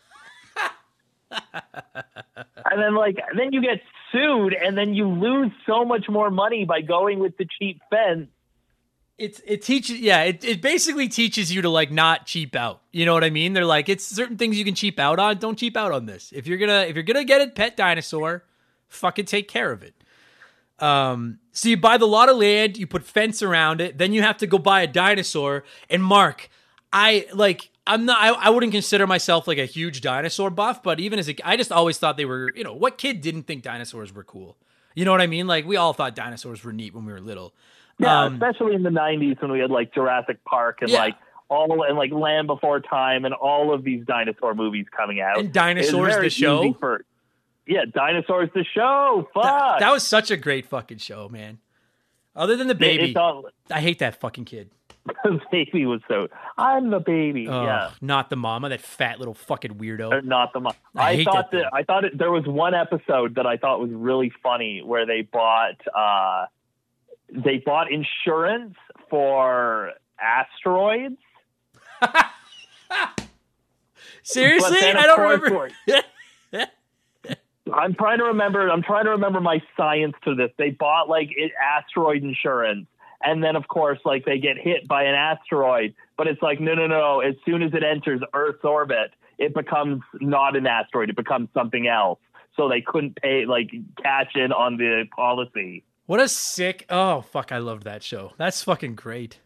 and 1.31 2.81
then 2.81 2.95
like 2.95 3.17
then 3.35 3.51
you 3.51 3.61
get 3.61 3.81
sued 4.11 4.53
and 4.53 4.77
then 4.77 4.93
you 4.93 5.07
lose 5.07 5.51
so 5.65 5.83
much 5.83 6.07
more 6.07 6.29
money 6.31 6.63
by 6.65 6.81
going 6.81 7.19
with 7.19 7.37
the 7.37 7.45
cheap 7.59 7.81
fence. 7.89 8.29
it's 9.17 9.41
it 9.45 9.61
teaches 9.61 9.99
yeah 9.99 10.23
it, 10.23 10.45
it 10.45 10.61
basically 10.61 11.09
teaches 11.09 11.51
you 11.51 11.61
to 11.61 11.69
like 11.69 11.91
not 11.91 12.25
cheap 12.25 12.55
out 12.55 12.81
you 12.93 13.05
know 13.05 13.13
what 13.13 13.25
i 13.25 13.29
mean 13.29 13.51
they're 13.51 13.65
like 13.65 13.89
it's 13.89 14.05
certain 14.05 14.37
things 14.37 14.57
you 14.57 14.63
can 14.63 14.73
cheap 14.75 14.99
out 14.99 15.19
on 15.19 15.37
don't 15.37 15.57
cheap 15.59 15.75
out 15.75 15.91
on 15.91 16.05
this 16.05 16.31
if 16.33 16.47
you're 16.47 16.57
gonna 16.57 16.85
if 16.87 16.95
you're 16.95 17.03
gonna 17.03 17.25
get 17.25 17.41
a 17.41 17.47
pet 17.51 17.75
dinosaur 17.75 18.45
fucking 18.87 19.25
take 19.25 19.49
care 19.49 19.73
of 19.73 19.83
it 19.83 19.93
um 20.79 21.39
so 21.51 21.69
you 21.69 21.77
buy 21.77 21.97
the 21.97 22.05
lot 22.07 22.29
of 22.29 22.37
land 22.37 22.77
you 22.77 22.85
put 22.85 23.03
fence 23.03 23.41
around 23.41 23.81
it 23.81 23.97
then 23.97 24.13
you 24.13 24.21
have 24.21 24.37
to 24.37 24.45
go 24.47 24.57
buy 24.57 24.81
a 24.81 24.87
dinosaur 24.87 25.63
and 25.89 26.03
mark 26.03 26.49
i 26.93 27.25
like 27.33 27.69
i'm 27.87 28.05
not 28.05 28.17
I, 28.21 28.29
I 28.29 28.49
wouldn't 28.49 28.71
consider 28.71 29.07
myself 29.07 29.47
like 29.47 29.57
a 29.57 29.65
huge 29.65 30.01
dinosaur 30.01 30.49
buff 30.49 30.83
but 30.83 30.99
even 30.99 31.17
as 31.17 31.27
a 31.29 31.35
i 31.47 31.57
just 31.57 31.71
always 31.71 31.97
thought 31.97 32.15
they 32.17 32.25
were 32.25 32.51
you 32.55 32.63
know 32.63 32.73
what 32.73 32.97
kid 32.97 33.21
didn't 33.21 33.43
think 33.43 33.63
dinosaurs 33.63 34.13
were 34.13 34.23
cool 34.23 34.55
you 34.93 35.03
know 35.03 35.11
what 35.11 35.21
i 35.21 35.27
mean 35.27 35.47
like 35.47 35.65
we 35.65 35.75
all 35.75 35.93
thought 35.93 36.15
dinosaurs 36.15 36.63
were 36.63 36.73
neat 36.73 36.93
when 36.93 37.05
we 37.05 37.11
were 37.11 37.21
little 37.21 37.53
Yeah, 37.99 38.25
Um, 38.25 38.33
especially 38.33 38.75
in 38.75 38.83
the 38.83 38.91
'90s 38.91 39.41
when 39.41 39.51
we 39.51 39.59
had 39.59 39.71
like 39.71 39.91
Jurassic 39.93 40.43
Park 40.45 40.79
and 40.81 40.91
Yeah. 40.91 40.99
like 40.99 41.15
all 41.49 41.83
and 41.83 41.97
like 41.97 42.11
Land 42.11 42.45
Before 42.45 42.79
Time 42.79 43.25
and 43.25 43.33
all 43.33 43.73
of 43.73 43.83
these 43.83 44.05
dinosaur 44.05 44.53
movies 44.53 44.85
coming 44.95 45.19
out. 45.19 45.39
And 45.39 45.51
Dinosaurs 45.51 46.17
the 46.21 46.29
show? 46.29 46.75
For, 46.79 47.03
yeah, 47.67 47.85
Dinosaurs 47.91 48.49
the 48.53 48.63
show. 48.63 49.27
Fuck. 49.33 49.43
That, 49.43 49.79
that 49.79 49.91
was 49.91 50.03
such 50.05 50.31
a 50.31 50.37
great 50.37 50.65
fucking 50.65 50.97
show, 50.99 51.29
man. 51.29 51.59
Other 52.35 52.55
than 52.55 52.67
the 52.67 52.75
baby, 52.75 53.09
It's 53.09 53.17
all, 53.17 53.45
I 53.71 53.81
hate 53.81 53.99
that 53.99 54.19
fucking 54.19 54.45
kid. 54.45 54.69
the 55.23 55.39
baby 55.51 55.85
was 55.85 56.01
so. 56.07 56.27
I'm 56.57 56.89
the 56.89 56.99
baby. 56.99 57.47
Oh, 57.47 57.63
yeah. 57.63 57.91
not 58.01 58.29
the 58.29 58.35
mama, 58.35 58.69
that 58.69 58.81
fat 58.81 59.19
little 59.19 59.33
fucking 59.33 59.75
weirdo. 59.75 60.23
not 60.23 60.53
the 60.53 60.59
mom. 60.59 60.73
I 60.95 61.11
I, 61.11 61.23
thought 61.23 61.51
that 61.51 61.57
that, 61.57 61.73
I 61.73 61.83
thought 61.83 62.05
it, 62.05 62.17
there 62.17 62.31
was 62.31 62.45
one 62.45 62.73
episode 62.73 63.35
that 63.35 63.45
I 63.45 63.57
thought 63.57 63.79
was 63.79 63.91
really 63.91 64.31
funny 64.43 64.81
where 64.81 65.05
they 65.05 65.21
bought 65.21 65.79
uh, 65.95 66.47
they 67.29 67.57
bought 67.57 67.87
insurance 67.91 68.75
for 69.09 69.93
asteroids. 70.19 71.17
Seriously, 74.23 74.69
But 74.71 74.81
then, 74.81 74.97
of 74.97 75.03
I 75.03 75.05
don't 75.05 75.19
remember. 75.19 75.69
I'm 77.73 77.93
trying 77.95 78.19
to 78.19 78.25
remember. 78.25 78.69
I'm 78.69 78.83
trying 78.83 79.05
to 79.05 79.11
remember 79.11 79.41
my 79.41 79.61
science 79.75 80.15
to 80.25 80.35
this. 80.35 80.51
They 80.57 80.71
bought 80.71 81.09
like 81.09 81.29
it, 81.35 81.51
asteroid 81.61 82.23
insurance, 82.23 82.87
and 83.21 83.43
then 83.43 83.55
of 83.55 83.67
course, 83.67 83.99
like 84.05 84.25
they 84.25 84.39
get 84.39 84.57
hit 84.57 84.87
by 84.87 85.03
an 85.03 85.15
asteroid, 85.15 85.93
but 86.17 86.27
it's 86.27 86.41
like 86.41 86.59
no, 86.59 86.73
no, 86.73 86.87
no. 86.87 87.21
As 87.21 87.35
soon 87.45 87.63
as 87.63 87.73
it 87.73 87.83
enters 87.83 88.21
Earth's 88.33 88.63
orbit, 88.63 89.11
it 89.37 89.53
becomes 89.53 90.01
not 90.19 90.55
an 90.55 90.67
asteroid. 90.67 91.09
It 91.09 91.15
becomes 91.15 91.49
something 91.53 91.87
else. 91.87 92.19
So 92.55 92.67
they 92.67 92.81
couldn't 92.81 93.15
pay 93.21 93.45
like 93.45 93.69
cash 94.01 94.31
in 94.35 94.51
on 94.51 94.77
the 94.77 95.05
policy. 95.15 95.83
What 96.07 96.19
a 96.19 96.27
sick. 96.27 96.85
Oh 96.89 97.21
fuck, 97.21 97.51
I 97.51 97.59
loved 97.59 97.83
that 97.83 98.03
show. 98.03 98.33
That's 98.37 98.63
fucking 98.63 98.95
great. 98.95 99.39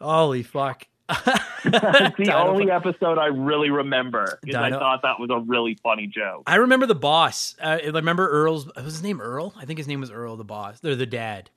Holy 0.00 0.42
fuck. 0.42 0.86
That's 1.08 1.44
the 1.64 2.12
Dino 2.18 2.34
only 2.48 2.70
episode 2.70 3.18
I 3.18 3.26
really 3.26 3.70
remember 3.70 4.38
because 4.42 4.56
I 4.56 4.68
Dino- 4.68 4.78
thought 4.78 5.02
that 5.02 5.18
was 5.18 5.30
a 5.30 5.38
really 5.40 5.78
funny 5.82 6.06
joke. 6.06 6.42
I 6.46 6.56
remember 6.56 6.86
the 6.86 6.94
boss. 6.94 7.56
Uh, 7.60 7.78
I 7.82 7.86
remember 7.88 8.28
Earl's. 8.28 8.66
Was 8.76 8.84
his 8.84 9.02
name 9.02 9.20
Earl? 9.20 9.54
I 9.56 9.64
think 9.64 9.78
his 9.78 9.88
name 9.88 10.00
was 10.00 10.10
Earl, 10.10 10.36
the 10.36 10.44
boss. 10.44 10.80
They're 10.80 10.96
the 10.96 11.06
dad. 11.06 11.50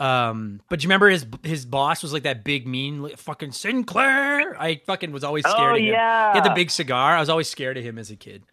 Um, 0.00 0.60
but 0.68 0.78
do 0.78 0.84
you 0.84 0.88
remember 0.88 1.08
his 1.08 1.26
his 1.42 1.64
boss 1.64 2.02
was 2.02 2.12
like 2.12 2.22
that 2.24 2.44
big 2.44 2.66
mean 2.66 3.08
fucking 3.16 3.52
Sinclair? 3.52 4.60
I 4.60 4.80
fucking 4.86 5.10
was 5.12 5.24
always 5.24 5.44
scared 5.44 5.72
Oh, 5.72 5.74
of 5.74 5.80
him. 5.80 5.86
yeah. 5.86 6.32
He 6.32 6.38
had 6.38 6.44
the 6.44 6.54
big 6.54 6.70
cigar. 6.70 7.16
I 7.16 7.20
was 7.20 7.28
always 7.28 7.48
scared 7.48 7.76
of 7.76 7.84
him 7.84 7.98
as 7.98 8.10
a 8.10 8.16
kid. 8.16 8.42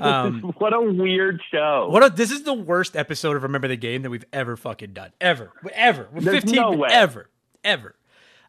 Um, 0.00 0.54
what 0.58 0.72
a 0.72 0.80
weird 0.80 1.40
show. 1.50 1.88
what 1.90 2.02
a, 2.04 2.08
this 2.10 2.30
is 2.30 2.44
the 2.44 2.54
worst 2.54 2.96
episode 2.96 3.36
of 3.36 3.42
Remember 3.42 3.68
the 3.68 3.76
Game 3.76 4.02
that 4.02 4.10
we've 4.10 4.24
ever 4.32 4.56
fucking 4.56 4.92
done. 4.92 5.10
Ever. 5.20 5.50
Ever. 5.72 6.08
There's 6.14 6.36
15 6.44 6.54
no 6.54 6.70
way. 6.72 6.88
ever. 6.90 7.28
Ever. 7.64 7.94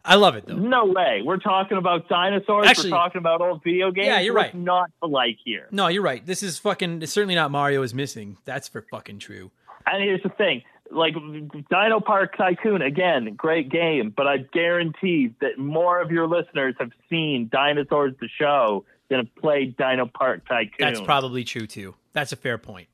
I 0.04 0.16
love 0.16 0.36
it 0.36 0.46
though. 0.46 0.56
No 0.56 0.84
way. 0.84 1.22
We're 1.24 1.38
talking 1.38 1.78
about 1.78 2.08
dinosaurs. 2.08 2.66
Actually- 2.66 2.90
We're 2.92 2.98
talking 2.98 3.18
about 3.18 3.40
old 3.40 3.62
video 3.64 3.90
games. 3.90 4.06
Yeah, 4.06 4.20
you're 4.20 4.34
What's 4.34 4.52
right. 4.54 4.62
Not 4.62 4.90
like 5.02 5.38
here. 5.44 5.66
No, 5.70 5.88
you're 5.88 6.02
right. 6.02 6.24
This 6.24 6.42
is 6.42 6.58
fucking 6.58 7.02
it's 7.02 7.12
certainly 7.12 7.34
not 7.34 7.50
Mario 7.50 7.82
is 7.82 7.94
missing. 7.94 8.36
That's 8.44 8.68
for 8.68 8.82
fucking 8.82 9.18
true. 9.20 9.50
And 9.86 10.02
here's 10.02 10.22
the 10.22 10.28
thing. 10.30 10.62
Like 10.90 11.14
DinoPark 11.14 12.36
Tycoon, 12.36 12.82
again, 12.82 13.34
great 13.34 13.68
game, 13.70 14.12
but 14.14 14.26
I 14.26 14.38
guarantee 14.38 15.34
that 15.40 15.58
more 15.58 16.00
of 16.00 16.10
your 16.10 16.26
listeners 16.26 16.74
have 16.78 16.90
seen 17.08 17.48
Dinosaurs 17.50 18.12
the 18.20 18.28
Show 18.38 18.84
than 19.08 19.18
have 19.20 19.34
played 19.36 19.76
DinoPark 19.76 20.46
Tycoon. 20.46 20.70
That's 20.78 21.00
probably 21.00 21.44
true 21.44 21.66
too. 21.66 21.94
That's 22.12 22.32
a 22.32 22.36
fair 22.36 22.58
point. 22.58 22.88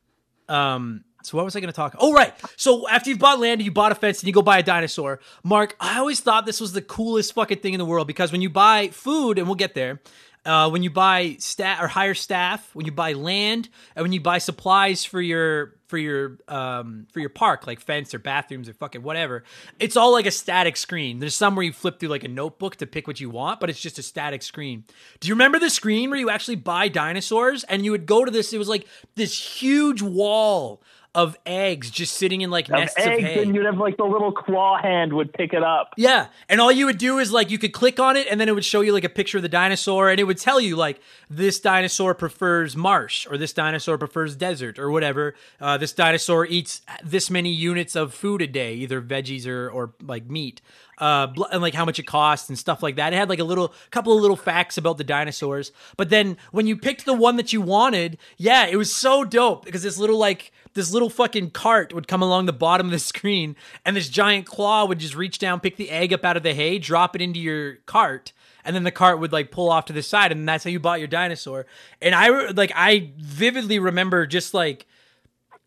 Um, 0.49 1.05
so 1.23 1.37
what 1.37 1.45
was 1.45 1.57
I 1.57 1.61
going 1.61 1.73
to 1.73 1.77
talk? 1.77 1.97
Oh, 1.99 2.13
right. 2.13 2.35
So 2.57 2.89
after 2.89 3.11
you've 3.11 3.19
bought 3.19 3.41
land, 3.41 3.63
you 3.63 3.71
bought 3.71 3.93
a 3.93 3.95
fence, 3.95 4.21
and 4.21 4.27
you 4.27 4.33
go 4.33 4.43
buy 4.43 4.59
a 4.59 4.63
dinosaur. 4.63 5.21
Mark, 5.45 5.77
I 5.81 5.99
always 5.99 6.21
thought 6.21 6.47
this 6.47 6.61
was 6.61 6.73
the 6.73 6.83
coolest 6.83 7.35
fucking 7.35 7.59
thing 7.59 7.75
in 7.75 7.79
the 7.79 7.85
world 7.85 8.07
because 8.07 8.33
when 8.33 8.43
you 8.43 8.51
buy 8.51 8.89
food, 8.89 9.39
and 9.39 9.47
we'll 9.47 9.57
get 9.57 9.75
there, 9.75 10.01
uh, 10.45 10.71
when 10.71 10.83
you 10.83 10.91
buy 10.91 11.37
staff 11.39 11.83
or 11.83 11.87
hire 11.87 12.15
staff, 12.15 12.75
when 12.75 12.87
you 12.87 12.93
buy 12.93 13.13
land, 13.13 13.69
and 13.95 14.03
when 14.03 14.13
you 14.13 14.21
buy 14.21 14.39
supplies 14.39 15.05
for 15.05 15.21
your 15.21 15.75
for 15.87 15.99
your 15.99 16.39
um 16.49 17.07
for 17.13 17.21
your 17.21 17.29
park, 17.29 17.67
like 17.67 17.81
fence 17.81 18.15
or 18.15 18.19
bathrooms 18.19 18.69
or 18.69 18.73
fucking 18.73 19.03
whatever, 19.03 19.45
it's 19.79 19.97
all 19.97 20.13
like 20.13 20.25
a 20.25 20.31
static 20.31 20.79
screen. 20.79 21.19
There's 21.19 21.35
some 21.35 21.57
where 21.57 21.65
you 21.65 21.73
flip 21.73 22.01
through 22.01 22.09
like 22.09 22.25
a 22.25 22.29
notebook 22.29 22.77
to 22.77 22.87
pick 22.87 23.07
what 23.07 23.21
you 23.21 23.29
want, 23.29 23.61
but 23.61 23.69
it's 23.69 23.81
just 23.81 23.99
a 23.99 24.03
static 24.03 24.43
screen. 24.43 24.85
Do 25.19 25.29
you 25.29 25.35
remember 25.35 25.59
the 25.59 25.69
screen 25.69 26.09
where 26.09 26.19
you 26.19 26.31
actually 26.31 26.57
buy 26.57 26.89
dinosaurs 26.89 27.65
and 27.65 27.85
you 27.85 27.91
would 27.91 28.07
go 28.07 28.25
to 28.25 28.31
this? 28.31 28.55
It 28.55 28.59
was 28.59 28.69
like 28.69 28.87
this 29.17 29.61
huge 29.61 30.01
wall 30.01 30.83
of 31.15 31.37
eggs 31.45 31.91
just 31.91 32.15
sitting 32.17 32.41
in 32.41 32.51
like 32.51 32.67
Of 32.69 32.79
nests 32.79 32.97
of 32.99 33.05
eggs, 33.07 33.23
hay. 33.25 33.43
and 33.43 33.55
you'd 33.55 33.65
have 33.65 33.79
like 33.79 33.97
the 33.97 34.05
little 34.05 34.31
claw 34.33 34.81
hand 34.81 35.13
would 35.13 35.33
pick 35.33 35.53
it 35.53 35.63
up. 35.63 35.93
Yeah, 35.97 36.29
and 36.49 36.61
all 36.61 36.71
you 36.71 36.87
would 36.87 36.99
do 36.99 37.19
is 37.19 37.33
like 37.33 37.51
you 37.51 37.59
could 37.59 37.73
click 37.73 37.99
on 37.99 38.17
it, 38.17 38.27
and 38.31 38.41
then 38.41 38.49
it 38.49 38.55
would 38.55 38.65
show 38.65 38.81
you 38.81 38.93
like 38.93 39.05
a 39.05 39.09
picture 39.09 39.39
of 39.39 39.43
the 39.43 39.49
dinosaur, 39.49 40.09
and 40.11 40.21
it 40.21 40.25
would 40.25 40.39
tell 40.39 40.61
you 40.61 40.77
like 40.77 41.01
this 41.29 41.59
dinosaur 41.59 42.15
prefers 42.15 42.77
marsh, 42.77 43.27
or 43.29 43.37
this 43.37 43.53
dinosaur 43.53 43.99
prefers 43.99 44.37
desert, 44.37 44.79
or 44.79 44.91
whatever. 44.91 45.35
Uh, 45.61 45.77
this 45.77 45.93
dinosaur 45.93 46.47
eats 46.47 46.81
this 47.03 47.29
many 47.31 47.51
units 47.51 47.97
of 47.97 48.15
food 48.15 48.41
a 48.43 48.47
day, 48.47 48.75
either 48.75 49.01
veggies 49.03 49.47
or 49.47 49.69
or 49.69 49.93
like 50.03 50.31
meat. 50.31 50.61
Uh, 51.01 51.33
and 51.51 51.63
like 51.63 51.75
how 51.75 51.85
much 51.85 51.99
it 51.99 52.07
costs 52.07 52.49
and 52.51 52.59
stuff 52.59 52.83
like 52.83 52.97
that. 52.97 53.13
It 53.13 53.17
had 53.17 53.29
like 53.31 53.39
a 53.39 53.45
little 53.45 53.73
couple 53.91 54.15
of 54.15 54.21
little 54.21 54.37
facts 54.37 54.77
about 54.77 54.99
the 54.99 55.05
dinosaurs. 55.05 55.73
But 55.97 56.11
then 56.11 56.37
when 56.53 56.67
you 56.67 56.77
picked 56.77 57.07
the 57.07 57.15
one 57.15 57.37
that 57.37 57.53
you 57.53 57.63
wanted, 57.63 58.19
yeah, 58.37 58.67
it 58.67 58.77
was 58.77 58.95
so 58.95 59.25
dope 59.25 59.65
because 59.65 59.83
this 59.83 59.97
little 59.97 60.19
like 60.19 60.53
this 60.75 60.93
little 60.93 61.11
fucking 61.11 61.51
cart 61.51 61.93
would 61.93 62.07
come 62.07 62.23
along 62.23 62.47
the 62.47 62.53
bottom 62.53 62.87
of 62.87 62.93
the 62.93 62.99
screen 63.11 63.57
and 63.85 63.97
this 63.97 64.09
giant 64.09 64.47
claw 64.47 64.85
would 64.85 64.99
just 64.99 65.17
reach 65.17 65.39
down 65.39 65.61
pick 65.61 65.77
the 65.77 65.91
egg 65.91 66.13
up 66.13 66.25
out 66.25 66.37
of 66.37 66.43
the 66.43 66.55
hay 66.55 66.79
drop 66.79 67.15
it 67.15 67.23
into 67.23 67.41
your 67.41 67.77
cart 67.87 68.33
and 68.65 68.77
then 68.77 68.85
the 68.85 68.91
cart 68.91 69.19
would 69.19 69.33
like 69.33 69.51
pull 69.51 69.71
off 69.71 69.87
to 69.87 69.93
the 69.93 70.03
side 70.03 70.33
and 70.33 70.49
that's 70.49 70.65
how 70.65 70.71
you 70.71 70.81
bought 70.81 70.99
your 70.99 71.09
dinosaur 71.09 71.67
and 72.01 72.15
i 72.15 72.29
like 72.51 72.73
i 72.75 73.11
vividly 73.19 73.79
remember 73.79 74.27
just 74.27 74.55
like 74.55 74.87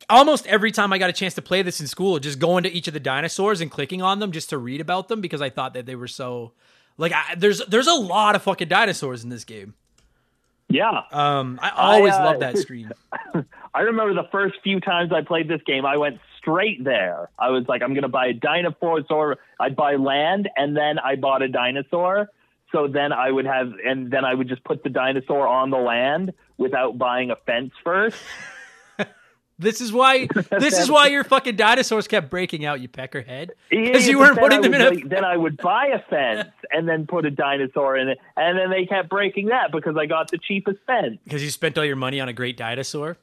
almost 0.10 0.46
every 0.48 0.72
time 0.72 0.92
i 0.94 0.98
got 0.98 1.10
a 1.10 1.14
chance 1.14 1.34
to 1.34 1.42
play 1.42 1.62
this 1.62 1.80
in 1.82 1.88
school 1.88 2.20
just 2.20 2.40
going 2.40 2.64
to 2.64 2.72
each 2.72 2.88
of 2.88 2.94
the 2.94 3.00
dinosaurs 3.00 3.62
and 3.62 3.72
clicking 3.72 4.02
on 4.02 4.20
them 4.20 4.32
just 4.32 4.50
to 4.50 4.58
read 4.58 4.82
about 4.82 5.08
them 5.08 5.22
because 5.22 5.42
i 5.42 5.50
thought 5.50 5.74
that 5.74 5.86
they 5.86 5.96
were 5.96 6.08
so 6.08 6.52
like 6.98 7.12
I, 7.14 7.36
there's 7.36 7.66
there's 7.68 7.88
a 7.88 7.94
lot 7.94 8.36
of 8.36 8.42
fucking 8.44 8.68
dinosaurs 8.68 9.24
in 9.24 9.30
this 9.30 9.44
game 9.44 9.74
Yeah. 10.70 11.02
um 11.12 11.60
i 11.62 11.70
always 11.76 12.14
uh, 12.14 12.24
love 12.24 12.40
that 12.40 12.58
screen 12.58 12.92
I 13.76 13.82
remember 13.82 14.14
the 14.14 14.30
first 14.32 14.56
few 14.64 14.80
times 14.80 15.12
I 15.12 15.22
played 15.24 15.48
this 15.48 15.62
game, 15.66 15.84
I 15.84 15.98
went 15.98 16.20
straight 16.38 16.84
there. 16.84 17.30
I 17.40 17.50
was 17.50 17.66
like, 17.68 17.82
I'm 17.82 17.94
going 17.94 18.04
to 18.04 18.08
buy 18.08 18.28
a 18.28 18.34
dinosaur. 18.34 19.38
I'd 19.60 19.76
buy 19.76 19.96
land, 19.96 20.48
and 20.56 20.78
then 20.78 21.00
I 21.00 21.16
bought 21.16 21.42
a 21.42 21.48
dinosaur. 21.48 22.30
So 22.72 22.88
then 22.88 23.12
I 23.12 23.32
would 23.32 23.46
have, 23.46 23.72
and 23.84 24.12
then 24.12 24.26
I 24.26 24.36
would 24.36 24.48
just 24.48 24.64
put 24.64 24.84
the 24.84 24.90
dinosaur 24.90 25.48
on 25.48 25.72
the 25.72 25.78
land 25.80 26.34
without 26.58 27.00
buying 27.00 27.32
a 27.32 27.36
fence 27.36 27.72
first. 27.84 28.18
This 29.60 29.82
is 29.82 29.92
why 29.94 30.28
this 30.60 30.78
is 30.78 30.90
why 30.90 31.08
your 31.08 31.24
fucking 31.24 31.56
dinosaurs 31.56 32.08
kept 32.08 32.30
breaking 32.30 32.66
out, 32.66 32.82
you 32.82 32.90
peckerhead. 32.90 33.52
Because 33.70 34.08
you 34.08 34.20
Yeah, 34.20 34.26
weren't 34.26 34.40
putting 34.40 34.62
then 34.62 34.72
them 34.72 34.82
I 34.82 34.88
in 34.88 34.94
would, 34.96 35.06
a 35.06 35.10
Then 35.10 35.24
I 35.26 35.38
would 35.38 35.58
buy 35.58 35.88
a 35.88 36.00
fence 36.10 36.50
and 36.72 36.88
then 36.90 37.06
put 37.08 37.26
a 37.26 37.32
dinosaur 37.32 37.96
in 37.98 38.10
it, 38.10 38.20
and 38.36 38.58
then 38.58 38.70
they 38.70 38.86
kept 38.86 39.10
breaking 39.10 39.48
that 39.48 39.72
because 39.72 39.96
I 39.98 40.06
got 40.08 40.32
the 40.32 40.38
cheapest 40.38 40.80
fence. 40.88 41.20
because 41.24 41.44
you 41.44 41.50
spent 41.52 41.78
all 41.78 41.86
your 41.86 41.96
money 41.96 42.20
on 42.20 42.30
a 42.30 42.34
great 42.34 42.58
dinosaur. 42.58 43.18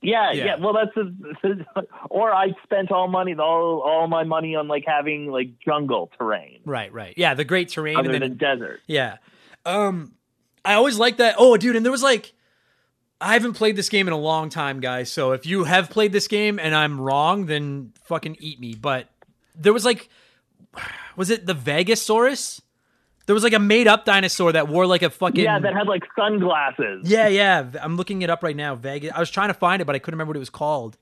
Yeah, 0.00 0.30
Yeah. 0.32 0.44
yeah. 0.44 0.56
Well, 0.60 0.74
that's 0.74 0.96
a, 0.96 1.82
or 2.08 2.32
I 2.32 2.54
spent 2.62 2.92
all 2.92 3.08
money, 3.08 3.34
all 3.34 3.80
all 3.84 4.06
my 4.06 4.22
money 4.24 4.54
on 4.54 4.68
like 4.68 4.84
having 4.86 5.26
like 5.30 5.58
jungle 5.58 6.10
terrain 6.16 6.60
Right, 6.64 6.92
right. 6.92 7.14
Yeah, 7.16 7.34
the 7.34 7.44
great 7.44 7.68
terrain 7.68 7.96
other 7.96 8.10
and 8.12 8.22
then 8.22 8.30
than 8.30 8.38
desert. 8.38 8.80
Yeah. 8.86 9.16
Um 9.66 10.14
I 10.64 10.74
always 10.74 10.98
like 10.98 11.16
that. 11.16 11.34
Oh, 11.38 11.56
dude, 11.56 11.76
and 11.76 11.84
there 11.84 11.92
was 11.92 12.02
like 12.02 12.32
I 13.20 13.32
haven't 13.32 13.54
played 13.54 13.76
this 13.76 13.88
game 13.88 14.06
in 14.06 14.12
a 14.12 14.18
long 14.18 14.48
time, 14.48 14.80
guys. 14.80 15.10
So 15.10 15.32
if 15.32 15.44
you 15.44 15.64
have 15.64 15.90
played 15.90 16.12
this 16.12 16.28
game 16.28 16.58
and 16.58 16.74
I'm 16.74 17.00
wrong, 17.00 17.46
then 17.46 17.92
fucking 18.04 18.36
eat 18.40 18.60
me. 18.60 18.74
But 18.74 19.08
there 19.56 19.72
was 19.72 19.84
like 19.84 20.08
was 21.16 21.30
it 21.30 21.46
the 21.46 21.54
Vegasaurus? 21.54 22.60
There 23.26 23.34
was 23.34 23.42
like 23.42 23.52
a 23.52 23.58
made 23.58 23.86
up 23.86 24.04
dinosaur 24.04 24.52
that 24.52 24.68
wore 24.68 24.86
like 24.86 25.02
a 25.02 25.10
fucking 25.10 25.44
Yeah, 25.44 25.58
that 25.58 25.74
had 25.74 25.86
like 25.86 26.02
sunglasses. 26.16 27.02
Yeah, 27.04 27.28
yeah. 27.28 27.66
I'm 27.82 27.96
looking 27.96 28.22
it 28.22 28.30
up 28.30 28.42
right 28.42 28.56
now. 28.56 28.74
Vegas. 28.74 29.12
I 29.14 29.20
was 29.20 29.30
trying 29.30 29.48
to 29.48 29.54
find 29.54 29.82
it, 29.82 29.84
but 29.84 29.94
I 29.94 29.98
couldn't 29.98 30.16
remember 30.16 30.30
what 30.30 30.36
it 30.36 30.40
was 30.40 30.50
called. 30.50 30.96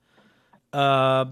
Uh, 0.73 1.27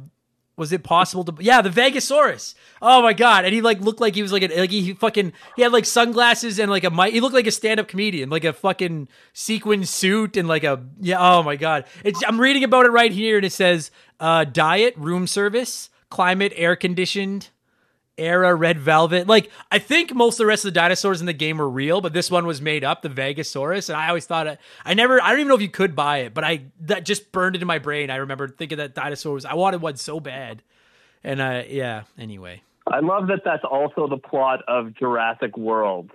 was 0.56 0.72
it 0.72 0.84
possible 0.84 1.24
to? 1.24 1.34
Yeah, 1.40 1.62
the 1.62 1.70
Vegasaurus. 1.70 2.54
Oh 2.80 3.02
my 3.02 3.12
god! 3.12 3.44
And 3.44 3.54
he 3.54 3.60
like 3.60 3.80
looked 3.80 4.00
like 4.00 4.14
he 4.14 4.22
was 4.22 4.32
like 4.32 4.42
a 4.42 4.60
like 4.60 4.70
he 4.70 4.94
fucking 4.94 5.32
he 5.56 5.62
had 5.62 5.72
like 5.72 5.84
sunglasses 5.84 6.58
and 6.58 6.70
like 6.70 6.84
a 6.84 6.90
mic. 6.90 7.12
He 7.12 7.20
looked 7.20 7.34
like 7.34 7.46
a 7.46 7.50
stand 7.50 7.80
up 7.80 7.88
comedian, 7.88 8.30
like 8.30 8.44
a 8.44 8.52
fucking 8.52 9.08
sequin 9.32 9.84
suit 9.84 10.36
and 10.36 10.46
like 10.46 10.64
a 10.64 10.84
yeah. 11.00 11.16
Oh 11.18 11.42
my 11.42 11.56
god! 11.56 11.86
It's 12.04 12.22
I'm 12.26 12.40
reading 12.40 12.64
about 12.64 12.86
it 12.86 12.90
right 12.90 13.12
here, 13.12 13.36
and 13.36 13.44
it 13.44 13.52
says 13.52 13.90
uh, 14.20 14.44
diet, 14.44 14.94
room 14.96 15.26
service, 15.26 15.90
climate, 16.10 16.52
air 16.56 16.76
conditioned 16.76 17.50
era 18.16 18.54
red 18.54 18.78
velvet 18.78 19.26
like 19.26 19.50
i 19.72 19.78
think 19.78 20.14
most 20.14 20.34
of 20.34 20.38
the 20.38 20.46
rest 20.46 20.64
of 20.64 20.68
the 20.72 20.78
dinosaurs 20.78 21.20
in 21.20 21.26
the 21.26 21.32
game 21.32 21.58
were 21.58 21.68
real 21.68 22.00
but 22.00 22.12
this 22.12 22.30
one 22.30 22.46
was 22.46 22.60
made 22.60 22.84
up 22.84 23.02
the 23.02 23.08
vegasaurus 23.08 23.88
and 23.88 23.96
i 23.96 24.06
always 24.08 24.24
thought 24.24 24.46
it, 24.46 24.58
i 24.84 24.94
never 24.94 25.20
i 25.20 25.30
don't 25.30 25.40
even 25.40 25.48
know 25.48 25.54
if 25.56 25.60
you 25.62 25.68
could 25.68 25.96
buy 25.96 26.18
it 26.18 26.32
but 26.32 26.44
i 26.44 26.62
that 26.80 27.04
just 27.04 27.32
burned 27.32 27.56
into 27.56 27.66
my 27.66 27.78
brain 27.78 28.10
i 28.10 28.16
remember 28.16 28.46
thinking 28.46 28.78
that 28.78 28.94
dinosaur 28.94 29.34
was 29.34 29.44
i 29.44 29.54
wanted 29.54 29.82
one 29.82 29.96
so 29.96 30.20
bad 30.20 30.62
and 31.24 31.40
uh 31.40 31.62
yeah 31.68 32.02
anyway 32.18 32.62
I 32.86 33.00
love 33.00 33.28
that. 33.28 33.40
That's 33.46 33.64
also 33.64 34.08
the 34.08 34.18
plot 34.18 34.60
of 34.68 34.94
Jurassic 34.94 35.56
World. 35.56 36.10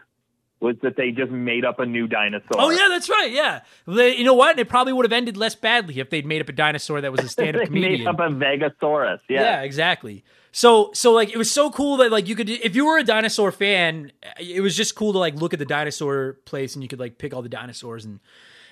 Was 0.60 0.76
that 0.84 0.96
they 0.98 1.10
just 1.10 1.32
made 1.32 1.66
up 1.66 1.80
a 1.80 1.86
new 1.88 2.06
dinosaur? 2.08 2.50
oh 2.60 2.70
yeah 2.70 2.88
that's 2.90 3.10
right 3.10 3.32
yeah 3.32 3.62
They- 3.88 4.16
you 4.18 4.24
know 4.24 4.36
what 4.36 4.60
it 4.60 4.70
probably 4.70 4.94
would 4.94 5.04
have 5.06 5.12
ended 5.12 5.36
less 5.36 5.56
badly 5.56 6.00
if 6.00 6.12
they'd 6.12 6.28
made 6.28 6.42
up 6.42 6.48
a 6.50 6.52
dinosaur 6.52 7.02
that 7.02 7.12
was 7.12 7.22
a 7.22 7.28
stand-up 7.36 7.64
they 7.70 7.80
made 7.80 8.06
up 8.06 8.20
a 8.20 8.30
Vegasaurus. 8.30 9.20
Yeah. 9.28 9.42
Yeah. 9.42 9.62
exactly. 9.64 10.24
So 10.52 10.92
so 10.94 11.12
like 11.12 11.30
it 11.30 11.38
was 11.38 11.52
so 11.52 11.70
cool 11.70 11.98
that 11.98 12.12
like 12.12 12.28
you 12.28 12.36
could 12.36 12.50
if 12.50 12.76
you 12.76 12.86
were 12.86 12.98
a 12.98 13.04
dinosaur 13.04 13.52
fan, 13.52 14.12
it 14.40 14.62
was 14.62 14.76
just 14.76 14.96
cool 14.96 15.14
to 15.14 15.20
like 15.20 15.36
look 15.36 15.54
at 15.54 15.60
the 15.60 15.66
dinosaur 15.66 16.38
place 16.46 16.76
and 16.76 16.84
you 16.84 16.90
could 16.90 17.00
like 17.00 17.18
pick 17.18 17.34
all 17.34 17.42
the 17.42 17.50
dinosaurs 17.50 18.06
and 18.06 18.20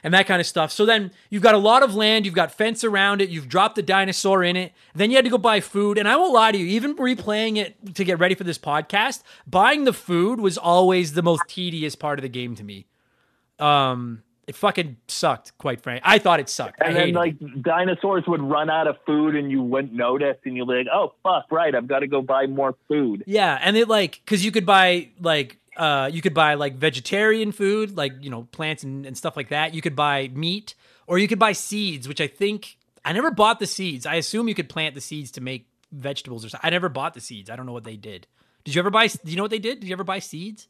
and 0.03 0.13
that 0.13 0.27
kind 0.27 0.39
of 0.39 0.47
stuff. 0.47 0.71
So 0.71 0.85
then 0.85 1.11
you've 1.29 1.43
got 1.43 1.55
a 1.55 1.59
lot 1.59 1.83
of 1.83 1.95
land, 1.95 2.25
you've 2.25 2.35
got 2.35 2.51
fence 2.51 2.83
around 2.83 3.21
it, 3.21 3.29
you've 3.29 3.49
dropped 3.49 3.75
the 3.75 3.83
dinosaur 3.83 4.43
in 4.43 4.55
it. 4.55 4.73
Then 4.95 5.09
you 5.11 5.17
had 5.17 5.25
to 5.25 5.31
go 5.31 5.37
buy 5.37 5.59
food, 5.59 5.97
and 5.97 6.07
I 6.07 6.15
won't 6.15 6.33
lie 6.33 6.51
to 6.51 6.57
you, 6.57 6.65
even 6.67 6.95
replaying 6.95 7.57
it 7.57 7.95
to 7.95 8.03
get 8.03 8.19
ready 8.19 8.35
for 8.35 8.43
this 8.43 8.57
podcast, 8.57 9.23
buying 9.45 9.83
the 9.83 9.93
food 9.93 10.39
was 10.39 10.57
always 10.57 11.13
the 11.13 11.23
most 11.23 11.43
tedious 11.47 11.95
part 11.95 12.19
of 12.19 12.23
the 12.23 12.29
game 12.29 12.55
to 12.55 12.63
me. 12.63 12.85
Um 13.59 14.23
it 14.47 14.55
fucking 14.55 14.97
sucked, 15.07 15.57
quite 15.57 15.81
frankly. 15.81 16.01
I 16.05 16.19
thought 16.19 16.39
it 16.39 16.47
sucked. 16.49 16.81
I 16.81 16.85
And 16.87 16.95
then 16.95 17.13
hated 17.13 17.15
it. 17.15 17.19
like 17.53 17.63
dinosaurs 17.63 18.23
would 18.27 18.41
run 18.41 18.69
out 18.69 18.87
of 18.87 18.95
food 19.05 19.35
and 19.35 19.51
you 19.51 19.61
wouldn't 19.61 19.93
notice 19.93 20.37
and 20.45 20.55
you'd 20.55 20.67
be 20.67 20.73
like, 20.75 20.87
oh 20.91 21.13
fuck, 21.23 21.51
right, 21.51 21.75
I've 21.75 21.87
got 21.87 21.99
to 21.99 22.07
go 22.07 22.21
buy 22.21 22.47
more 22.47 22.75
food. 22.87 23.23
Yeah, 23.27 23.59
and 23.61 23.75
it 23.77 23.87
like 23.87 24.21
because 24.23 24.43
you 24.45 24.51
could 24.51 24.65
buy 24.65 25.09
like 25.19 25.57
uh 25.75 26.09
you 26.11 26.21
could 26.21 26.33
buy 26.33 26.53
like 26.55 26.75
vegetarian 26.75 27.51
food, 27.51 27.95
like 27.97 28.13
you 28.21 28.29
know 28.29 28.43
plants 28.51 28.83
and, 28.83 29.05
and 29.05 29.17
stuff 29.17 29.35
like 29.37 29.49
that. 29.49 29.73
You 29.73 29.81
could 29.81 29.95
buy 29.95 30.29
meat, 30.33 30.73
or 31.07 31.19
you 31.19 31.27
could 31.27 31.39
buy 31.39 31.51
seeds, 31.51 32.07
which 32.07 32.21
I 32.21 32.27
think 32.27 32.77
I 33.05 33.13
never 33.13 33.31
bought 33.31 33.59
the 33.59 33.67
seeds. 33.67 34.05
I 34.05 34.15
assume 34.15 34.47
you 34.47 34.55
could 34.55 34.69
plant 34.69 34.95
the 34.95 35.01
seeds 35.01 35.31
to 35.31 35.41
make 35.41 35.67
vegetables 35.91 36.43
or 36.45 36.49
something. 36.49 36.65
I 36.67 36.71
never 36.71 36.89
bought 36.89 37.13
the 37.13 37.21
seeds. 37.21 37.49
I 37.49 37.55
don't 37.55 37.65
know 37.65 37.73
what 37.73 37.83
they 37.83 37.95
did. 37.97 38.27
Did 38.63 38.75
you 38.75 38.79
ever 38.79 38.89
buy? 38.89 39.07
Do 39.07 39.17
you 39.25 39.35
know 39.35 39.43
what 39.43 39.51
they 39.51 39.59
did? 39.59 39.79
Did 39.81 39.87
you 39.89 39.93
ever 39.93 40.03
buy 40.03 40.19
seeds? 40.19 40.67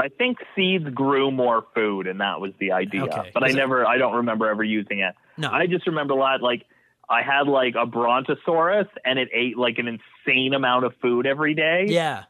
I 0.00 0.08
think 0.08 0.38
seeds 0.54 0.88
grew 0.90 1.30
more 1.30 1.66
food, 1.74 2.06
and 2.06 2.20
that 2.20 2.40
was 2.40 2.52
the 2.60 2.72
idea. 2.72 3.04
Okay. 3.04 3.30
But 3.34 3.42
I 3.42 3.46
Is 3.48 3.54
it- 3.54 3.58
never, 3.58 3.86
I 3.86 3.98
don't 3.98 4.16
remember 4.16 4.48
ever 4.48 4.62
using 4.62 5.00
it. 5.00 5.14
No. 5.36 5.50
I 5.50 5.66
just 5.66 5.86
remember 5.86 6.14
a 6.14 6.16
lot. 6.16 6.42
Like 6.42 6.64
I 7.08 7.22
had 7.22 7.48
like 7.48 7.74
a 7.74 7.86
brontosaurus, 7.86 8.88
and 9.04 9.18
it 9.18 9.28
ate 9.32 9.56
like 9.58 9.78
an 9.78 9.88
insane 10.26 10.54
amount 10.54 10.84
of 10.84 10.94
food 11.02 11.26
every 11.26 11.54
day. 11.54 11.86
Yeah. 11.88 12.24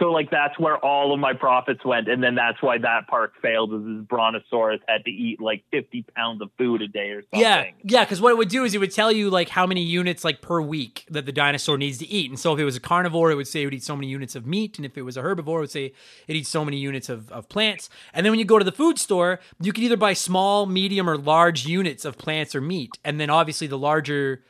So 0.00 0.12
like 0.12 0.30
that's 0.30 0.56
where 0.60 0.76
all 0.76 1.12
of 1.12 1.18
my 1.18 1.32
profits 1.32 1.84
went, 1.84 2.08
and 2.08 2.22
then 2.22 2.36
that's 2.36 2.62
why 2.62 2.78
that 2.78 3.08
park 3.08 3.32
failed. 3.42 3.74
Is 3.74 3.82
this 3.84 4.06
brontosaurus 4.06 4.80
had 4.86 5.04
to 5.04 5.10
eat 5.10 5.40
like 5.40 5.64
fifty 5.72 6.04
pounds 6.14 6.40
of 6.40 6.50
food 6.56 6.82
a 6.82 6.88
day 6.88 7.10
or 7.10 7.22
something. 7.22 7.40
Yeah, 7.40 7.64
yeah, 7.82 8.04
because 8.04 8.20
what 8.20 8.30
it 8.30 8.38
would 8.38 8.48
do 8.48 8.62
is 8.62 8.74
it 8.74 8.78
would 8.78 8.94
tell 8.94 9.10
you 9.10 9.28
like 9.28 9.48
how 9.48 9.66
many 9.66 9.82
units 9.82 10.22
like 10.22 10.40
per 10.40 10.60
week 10.60 11.04
that 11.10 11.26
the 11.26 11.32
dinosaur 11.32 11.76
needs 11.76 11.98
to 11.98 12.06
eat. 12.06 12.30
And 12.30 12.38
so 12.38 12.54
if 12.54 12.60
it 12.60 12.64
was 12.64 12.76
a 12.76 12.80
carnivore, 12.80 13.32
it 13.32 13.34
would 13.34 13.48
say 13.48 13.62
it 13.62 13.64
would 13.66 13.74
eat 13.74 13.82
so 13.82 13.96
many 13.96 14.06
units 14.06 14.36
of 14.36 14.46
meat, 14.46 14.78
and 14.78 14.86
if 14.86 14.96
it 14.96 15.02
was 15.02 15.16
a 15.16 15.22
herbivore, 15.22 15.56
it 15.56 15.60
would 15.60 15.70
say 15.70 15.92
it 16.28 16.36
eats 16.36 16.48
so 16.48 16.64
many 16.64 16.76
units 16.76 17.08
of, 17.08 17.32
of 17.32 17.48
plants. 17.48 17.90
And 18.14 18.24
then 18.24 18.30
when 18.30 18.38
you 18.38 18.44
go 18.44 18.58
to 18.58 18.64
the 18.64 18.70
food 18.70 18.98
store, 18.98 19.40
you 19.60 19.72
can 19.72 19.82
either 19.82 19.96
buy 19.96 20.12
small, 20.12 20.66
medium, 20.66 21.10
or 21.10 21.18
large 21.18 21.66
units 21.66 22.04
of 22.04 22.18
plants 22.18 22.54
or 22.54 22.60
meat. 22.60 22.98
And 23.04 23.20
then 23.20 23.30
obviously 23.30 23.66
the 23.66 23.78
larger, 23.78 24.44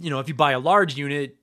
you 0.00 0.08
know, 0.08 0.20
if 0.20 0.28
you 0.28 0.34
buy 0.34 0.52
a 0.52 0.58
large 0.58 0.96
unit, 0.96 1.36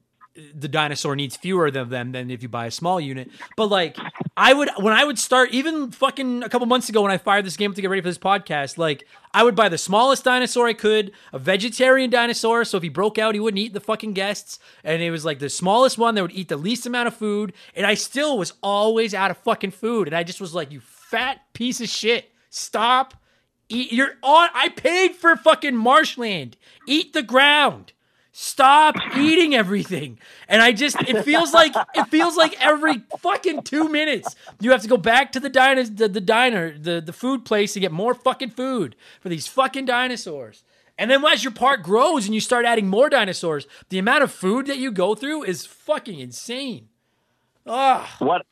the 0.54 0.68
dinosaur 0.68 1.16
needs 1.16 1.36
fewer 1.36 1.68
of 1.68 1.90
them 1.90 2.12
than 2.12 2.30
if 2.30 2.44
you 2.44 2.50
buy 2.50 2.68
a 2.68 2.72
small 2.72 3.00
unit. 3.00 3.30
But 3.56 3.68
like 3.68 3.98
I 4.36 4.54
would 4.54 4.70
when 4.78 4.94
I 4.94 5.04
would 5.04 5.18
start 5.18 5.52
even 5.52 5.92
fucking 5.92 6.44
a 6.44 6.50
couple 6.50 6.68
months 6.68 6.90
ago 6.90 7.02
when 7.02 7.12
I 7.12 7.18
fired 7.18 7.46
this 7.46 7.58
game 7.58 7.74
to 7.74 7.82
get 7.82 7.90
ready 7.90 8.02
for 8.02 8.10
this 8.10 8.18
podcast, 8.18 8.78
like 8.78 9.08
I 9.34 9.44
would 9.44 9.56
buy 9.56 9.70
the 9.70 9.78
smallest 9.78 10.24
dinosaur 10.24 10.68
I 10.68 10.74
could, 10.74 11.12
a 11.34 11.40
vegetarian 11.40 12.10
dinosaur, 12.10 12.66
so 12.66 12.78
if 12.78 12.84
he 12.84 12.90
broke 12.90 13.18
out 13.18 13.36
he 13.36 13.40
wouldn't 13.40 13.60
eat 13.60 13.74
the 13.74 13.80
fucking 13.80 14.14
guests, 14.14 14.60
and 14.84 15.02
it 15.02 15.12
was 15.12 15.26
like 15.26 15.40
the 15.40 15.50
smallest 15.50 15.98
one 15.98 16.16
that 16.16 16.22
would 16.22 16.32
eat 16.34 16.50
the 16.50 16.58
least 16.58 16.86
amount 16.86 17.08
of 17.08 17.16
food, 17.16 17.54
and 17.76 17.86
I 17.86 17.96
still 17.96 18.38
was 18.38 18.54
always 18.62 19.14
out 19.14 19.32
of 19.32 19.38
fucking 19.38 19.72
food, 19.72 20.08
and 20.08 20.16
I 20.16 20.24
just 20.24 20.42
was 20.42 20.54
like, 20.54 20.72
you 20.72 20.80
fat 20.80 21.42
piece 21.54 21.82
of 21.82 21.90
shit. 21.90 22.32
Stop 22.50 23.14
eat 23.70 23.92
you're 23.92 24.14
on 24.24 24.50
I 24.54 24.70
paid 24.70 25.16
for 25.16 25.36
fucking 25.36 25.76
marshland. 25.76 26.58
Eat 26.88 27.14
the 27.14 27.24
ground 27.24 27.94
stop 28.40 28.96
eating 29.18 29.56
everything 29.56 30.20
and 30.48 30.62
i 30.62 30.72
just 30.72 30.96
it 31.10 31.24
feels 31.24 31.56
like 31.56 31.74
it 31.96 32.06
feels 32.06 32.38
like 32.38 32.56
every 32.64 33.02
fucking 33.18 33.64
two 33.64 33.90
minutes 33.90 34.36
you 34.60 34.70
have 34.70 34.80
to 34.80 34.88
go 34.88 34.96
back 34.96 35.32
to 35.32 35.40
the 35.40 35.50
diner 35.50 35.84
the, 35.84 36.08
the 36.08 36.22
diner 36.22 36.78
the, 36.78 37.02
the 37.02 37.12
food 37.12 37.44
place 37.44 37.74
to 37.74 37.80
get 37.80 37.92
more 37.92 38.14
fucking 38.14 38.52
food 38.52 38.96
for 39.20 39.30
these 39.30 39.48
fucking 39.48 39.86
dinosaurs 39.86 40.64
and 41.00 41.10
then 41.10 41.26
as 41.26 41.44
your 41.44 41.52
park 41.52 41.82
grows 41.82 42.28
and 42.28 42.36
you 42.36 42.40
start 42.40 42.64
adding 42.64 42.88
more 42.88 43.10
dinosaurs 43.10 43.66
the 43.90 43.98
amount 43.98 44.22
of 44.22 44.32
food 44.32 44.68
that 44.68 44.78
you 44.78 44.92
go 44.92 45.16
through 45.16 45.42
is 45.42 45.66
fucking 45.66 46.20
insane 46.20 46.90
Ugh. 47.66 48.08
what 48.20 48.46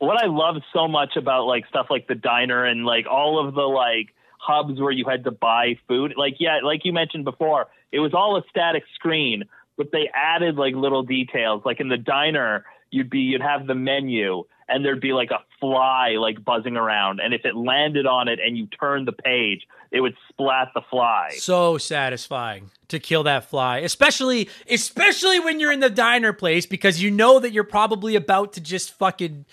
what 0.00 0.22
I 0.22 0.26
love 0.26 0.56
so 0.74 0.86
much 0.86 1.16
about 1.16 1.46
like 1.46 1.66
stuff 1.66 1.86
like 1.88 2.08
the 2.08 2.14
diner 2.14 2.66
and 2.66 2.84
like 2.84 3.06
all 3.06 3.46
of 3.46 3.54
the 3.54 3.62
like 3.62 4.14
hubs 4.38 4.80
where 4.80 4.90
you 4.90 5.04
had 5.04 5.24
to 5.24 5.30
buy 5.30 5.76
food. 5.86 6.14
Like 6.16 6.36
yeah, 6.38 6.60
like 6.62 6.84
you 6.84 6.92
mentioned 6.92 7.24
before, 7.24 7.68
it 7.92 8.00
was 8.00 8.14
all 8.14 8.36
a 8.36 8.42
static 8.50 8.84
screen, 8.94 9.44
but 9.76 9.92
they 9.92 10.10
added 10.14 10.56
like 10.56 10.74
little 10.74 11.02
details. 11.02 11.62
Like 11.64 11.80
in 11.80 11.88
the 11.88 11.96
diner, 11.96 12.64
you'd 12.90 13.10
be 13.10 13.20
you'd 13.20 13.42
have 13.42 13.66
the 13.66 13.74
menu 13.74 14.44
and 14.68 14.84
there'd 14.84 15.00
be 15.00 15.12
like 15.12 15.30
a 15.30 15.40
fly 15.58 16.12
like 16.18 16.42
buzzing 16.44 16.76
around 16.76 17.20
and 17.20 17.34
if 17.34 17.44
it 17.44 17.56
landed 17.56 18.06
on 18.06 18.28
it 18.28 18.38
and 18.44 18.56
you 18.56 18.66
turned 18.66 19.06
the 19.06 19.12
page, 19.12 19.66
it 19.90 20.00
would 20.00 20.14
splat 20.28 20.68
the 20.74 20.80
fly. 20.88 21.30
so 21.36 21.76
satisfying 21.76 22.70
to 22.88 22.98
kill 22.98 23.24
that 23.24 23.44
fly 23.44 23.78
especially 23.78 24.48
especially 24.68 25.38
when 25.40 25.60
you're 25.60 25.72
in 25.72 25.80
the 25.80 25.90
diner 25.90 26.32
place 26.32 26.66
because 26.66 27.02
you 27.02 27.10
know 27.10 27.38
that 27.38 27.52
you're 27.52 27.64
probably 27.64 28.16
about 28.16 28.52
to 28.52 28.60
just 28.60 28.92
fucking 28.92 29.44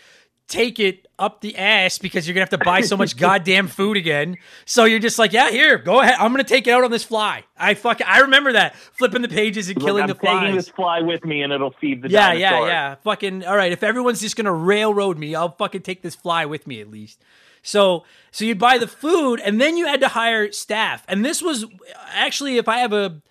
take 0.47 0.79
it 0.79 1.07
up 1.19 1.41
the 1.41 1.57
ass 1.57 1.97
because 1.97 2.25
you're 2.27 2.33
gonna 2.33 2.43
have 2.43 2.49
to 2.51 2.57
buy 2.57 2.79
so 2.81 2.95
much 2.95 3.17
goddamn 3.17 3.67
food 3.67 3.97
again. 3.97 4.37
So 4.65 4.85
you're 4.85 4.99
just 4.99 5.19
like 5.19 5.33
yeah 5.33 5.49
here 5.49 5.77
go 5.77 5.99
ahead. 6.01 6.15
I'm 6.19 6.31
gonna 6.31 6.43
take 6.43 6.67
it 6.67 6.71
out 6.71 6.83
on 6.83 6.91
this 6.91 7.03
fly. 7.03 7.43
I 7.57 7.73
fuck 7.73 8.01
i 8.05 8.19
remember 8.21 8.53
that 8.53 8.75
flipping 8.75 9.21
the 9.23 9.27
pages 9.27 9.67
and 9.67 9.77
Look, 9.77 9.85
killing 9.85 10.03
I'm 10.03 10.07
the 10.09 10.13
taking 10.13 10.29
flies. 10.29 10.55
this 10.55 10.69
fly 10.69 11.01
with 11.01 11.25
me 11.25 11.41
and 11.41 11.51
it'll 11.51 11.71
feed 11.71 12.01
the 12.01 12.09
yeah 12.09 12.33
dinosaur. 12.33 12.67
yeah 12.67 12.73
yeah. 12.89 12.95
Fucking 12.95 13.45
all 13.45 13.57
right 13.57 13.71
if 13.71 13.83
everyone's 13.83 14.21
just 14.21 14.35
gonna 14.35 14.53
railroad 14.53 15.17
me 15.17 15.35
i'll 15.35 15.51
fucking 15.55 15.81
take 15.81 16.01
this 16.01 16.15
fly 16.15 16.45
with 16.45 16.65
me 16.67 16.79
at 16.81 16.89
least. 16.89 17.21
So 17.63 18.05
so 18.31 18.45
you'd 18.45 18.59
buy 18.59 18.77
the 18.77 18.87
food 18.87 19.41
and 19.41 19.59
then 19.59 19.75
you 19.75 19.85
had 19.87 19.99
to 20.01 20.07
hire 20.07 20.51
staff. 20.51 21.03
And 21.09 21.25
this 21.25 21.41
was 21.41 21.65
actually 22.13 22.57
if 22.57 22.67
i 22.69 22.77
have 22.79 22.93
a 22.93 23.21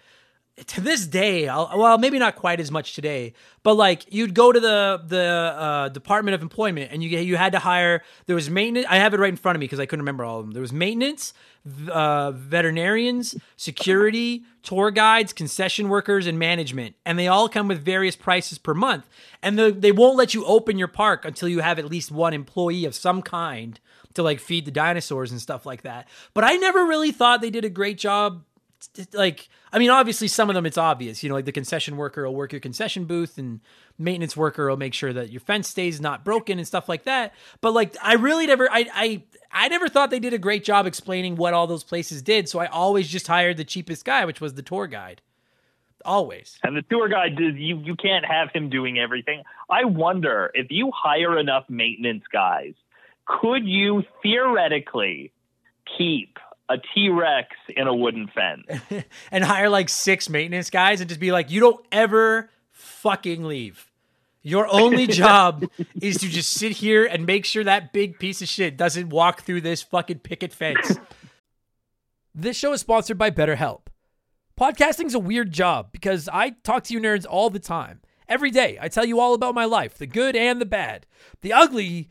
to 0.65 0.81
this 0.81 1.07
day, 1.07 1.49
I'll, 1.49 1.71
well, 1.77 1.99
maybe 1.99 2.19
not 2.19 2.35
quite 2.35 2.61
as 2.61 2.71
much 2.71 2.95
today, 2.95 3.35
but 3.63 3.75
like 3.75 4.11
you'd 4.13 4.35
go 4.35 4.53
to 4.53 4.59
the 4.59 5.03
the 5.07 5.23
uh, 5.23 5.89
Department 5.91 6.35
of 6.35 6.41
Employment 6.41 6.91
and 6.93 7.03
you 7.03 7.19
you 7.19 7.37
had 7.37 7.53
to 7.53 7.59
hire. 7.59 8.03
There 8.25 8.35
was 8.35 8.49
maintenance. 8.49 8.87
I 8.89 8.97
have 8.97 9.13
it 9.13 9.21
right 9.21 9.29
in 9.29 9.37
front 9.37 9.57
of 9.57 9.61
me 9.61 9.65
because 9.65 9.81
I 9.81 9.87
couldn't 9.87 10.03
remember 10.03 10.25
all 10.25 10.41
of 10.41 10.47
them. 10.47 10.53
There 10.53 10.63
was 10.63 10.73
maintenance, 10.73 11.35
uh, 11.91 12.31
veterinarians, 12.31 13.37
security, 13.57 14.45
tour 14.63 14.91
guides, 14.91 15.35
concession 15.35 15.91
workers, 15.91 16.27
and 16.27 16.39
management, 16.39 16.97
and 17.05 17.19
they 17.19 17.29
all 17.29 17.51
come 17.51 17.69
with 17.69 17.85
various 17.85 18.17
prices 18.17 18.57
per 18.57 18.73
month. 18.73 19.07
And 19.43 19.59
the, 19.59 19.71
they 19.71 19.93
won't 19.93 20.17
let 20.17 20.33
you 20.33 20.47
open 20.47 20.79
your 20.79 20.89
park 20.89 21.27
until 21.27 21.51
you 21.51 21.61
have 21.61 21.79
at 21.79 21.85
least 21.85 22.11
one 22.11 22.33
employee 22.33 22.87
of 22.87 22.95
some 22.95 23.21
kind 23.21 23.79
to 24.15 24.23
like 24.23 24.41
feed 24.41 24.65
the 24.65 24.71
dinosaurs 24.71 25.31
and 25.31 25.41
stuff 25.41 25.67
like 25.67 25.83
that. 25.83 26.09
But 26.33 26.45
I 26.45 26.55
never 26.55 26.87
really 26.87 27.13
thought 27.13 27.43
they 27.43 27.51
did 27.51 27.67
a 27.67 27.71
great 27.71 27.99
job 27.99 28.43
like 29.13 29.49
I 29.73 29.79
mean, 29.79 29.91
obviously 29.91 30.29
some 30.29 30.49
of 30.49 30.55
them 30.55 30.67
it's 30.67 30.79
obvious. 30.79 31.23
You 31.23 31.29
know, 31.29 31.35
like 31.35 31.45
the 31.45 31.53
concession 31.53 31.97
worker 31.97 32.25
will 32.25 32.35
work 32.35 32.53
your 32.53 32.61
concession 32.61 33.05
booth, 33.05 33.39
and 33.39 33.61
maintenance 33.99 34.37
worker 34.37 34.69
will 34.69 34.77
make 34.77 34.95
sure 34.95 35.13
that 35.13 35.31
your 35.31 35.41
fence 35.41 35.69
stays 35.69 36.01
not 36.01 36.25
broken 36.25 36.59
and 36.59 36.67
stuff 36.67 36.89
like 36.89 37.05
that. 37.05 37.35
But 37.61 37.73
like, 37.73 37.97
I 38.03 38.15
really 38.15 38.47
never, 38.47 38.71
I, 38.71 38.87
I, 38.95 39.23
I 39.51 39.69
never 39.69 39.89
thought 39.89 40.11
they 40.11 40.19
did 40.19 40.35
a 40.35 40.39
great 40.39 40.65
job 40.65 40.87
explaining 40.87 41.37
what 41.37 41.55
all 41.55 41.67
those 41.67 41.85
places 41.85 42.23
did. 42.23 42.49
So 42.49 42.59
I 42.59 42.67
always 42.67 43.09
just 43.09 43.27
hired 43.27 43.57
the 43.57 43.65
cheapest 43.65 44.05
guy, 44.05 44.25
which 44.25 44.41
was 44.41 44.55
the 44.55 44.63
tour 44.63 44.87
guide. 44.87 45.23
Always. 46.05 46.59
And 46.63 46.77
the 46.77 46.83
tour 46.83 47.09
guide 47.09 47.39
you 47.39 47.79
you 47.79 47.97
can't 47.97 48.25
have 48.25 48.51
him 48.53 48.71
doing 48.71 48.99
everything. 48.99 49.43
I 49.69 49.85
wonder 49.85 50.53
if 50.55 50.69
you 50.71 50.93
hire 50.95 51.37
enough 51.37 51.65
maintenance 51.69 52.23
guys, 52.33 52.75
could 53.25 53.67
you 53.67 54.05
theoretically 54.23 55.33
keep 55.99 56.39
a 56.69 56.77
T 56.79 57.09
Rex 57.09 57.49
in 57.69 57.87
a 57.87 57.95
wooden 57.95 58.29
fence? 58.29 59.05
and 59.31 59.45
hire 59.45 59.69
like 59.69 59.89
six 59.89 60.29
maintenance 60.29 60.71
guys 60.71 61.01
and 61.01 61.09
just 61.09 61.21
be 61.21 61.33
like, 61.33 61.51
you 61.51 61.61
don't 61.61 61.85
ever 61.93 62.51
fucking 62.71 63.45
leave. 63.45 63.91
Your 64.43 64.69
only 64.73 65.07
job 65.09 65.65
is 66.01 66.19
to 66.19 66.29
just 66.29 66.53
sit 66.53 66.73
here 66.73 67.05
and 67.05 67.27
make 67.27 67.45
sure 67.45 67.65
that 67.65 67.93
big 67.93 68.19
piece 68.19 68.43
of 68.43 68.49
shit 68.49 68.77
doesn't 68.77 69.09
walk 69.09 69.43
through 69.43 69.63
this 69.63 69.83
fucking 69.83 70.21
picket 70.21 70.53
fence. 70.53 70.99
This 72.39 72.59
show 72.59 72.75
is 72.75 72.83
sponsored 72.83 73.17
by 73.17 73.31
BetterHelp. 73.31 73.87
Podcasting's 74.61 75.15
a 75.15 75.19
weird 75.19 75.53
job 75.53 75.89
because 75.91 76.29
I 76.31 76.51
talk 76.51 76.85
to 76.85 76.93
you 76.93 77.01
nerds 77.01 77.25
all 77.27 77.49
the 77.49 77.59
time. 77.59 78.03
Every 78.29 78.51
day, 78.51 78.77
I 78.79 78.89
tell 78.89 79.07
you 79.07 79.21
all 79.21 79.33
about 79.33 79.55
my 79.55 79.65
life, 79.65 79.97
the 79.97 80.07
good 80.07 80.37
and 80.37 80.61
the 80.61 80.67
bad. 80.67 81.07
The 81.41 81.55
ugly, 81.55 82.11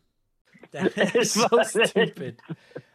That 0.95 1.15
is 1.15 1.33
so 1.33 1.47
stupid. 1.63 2.39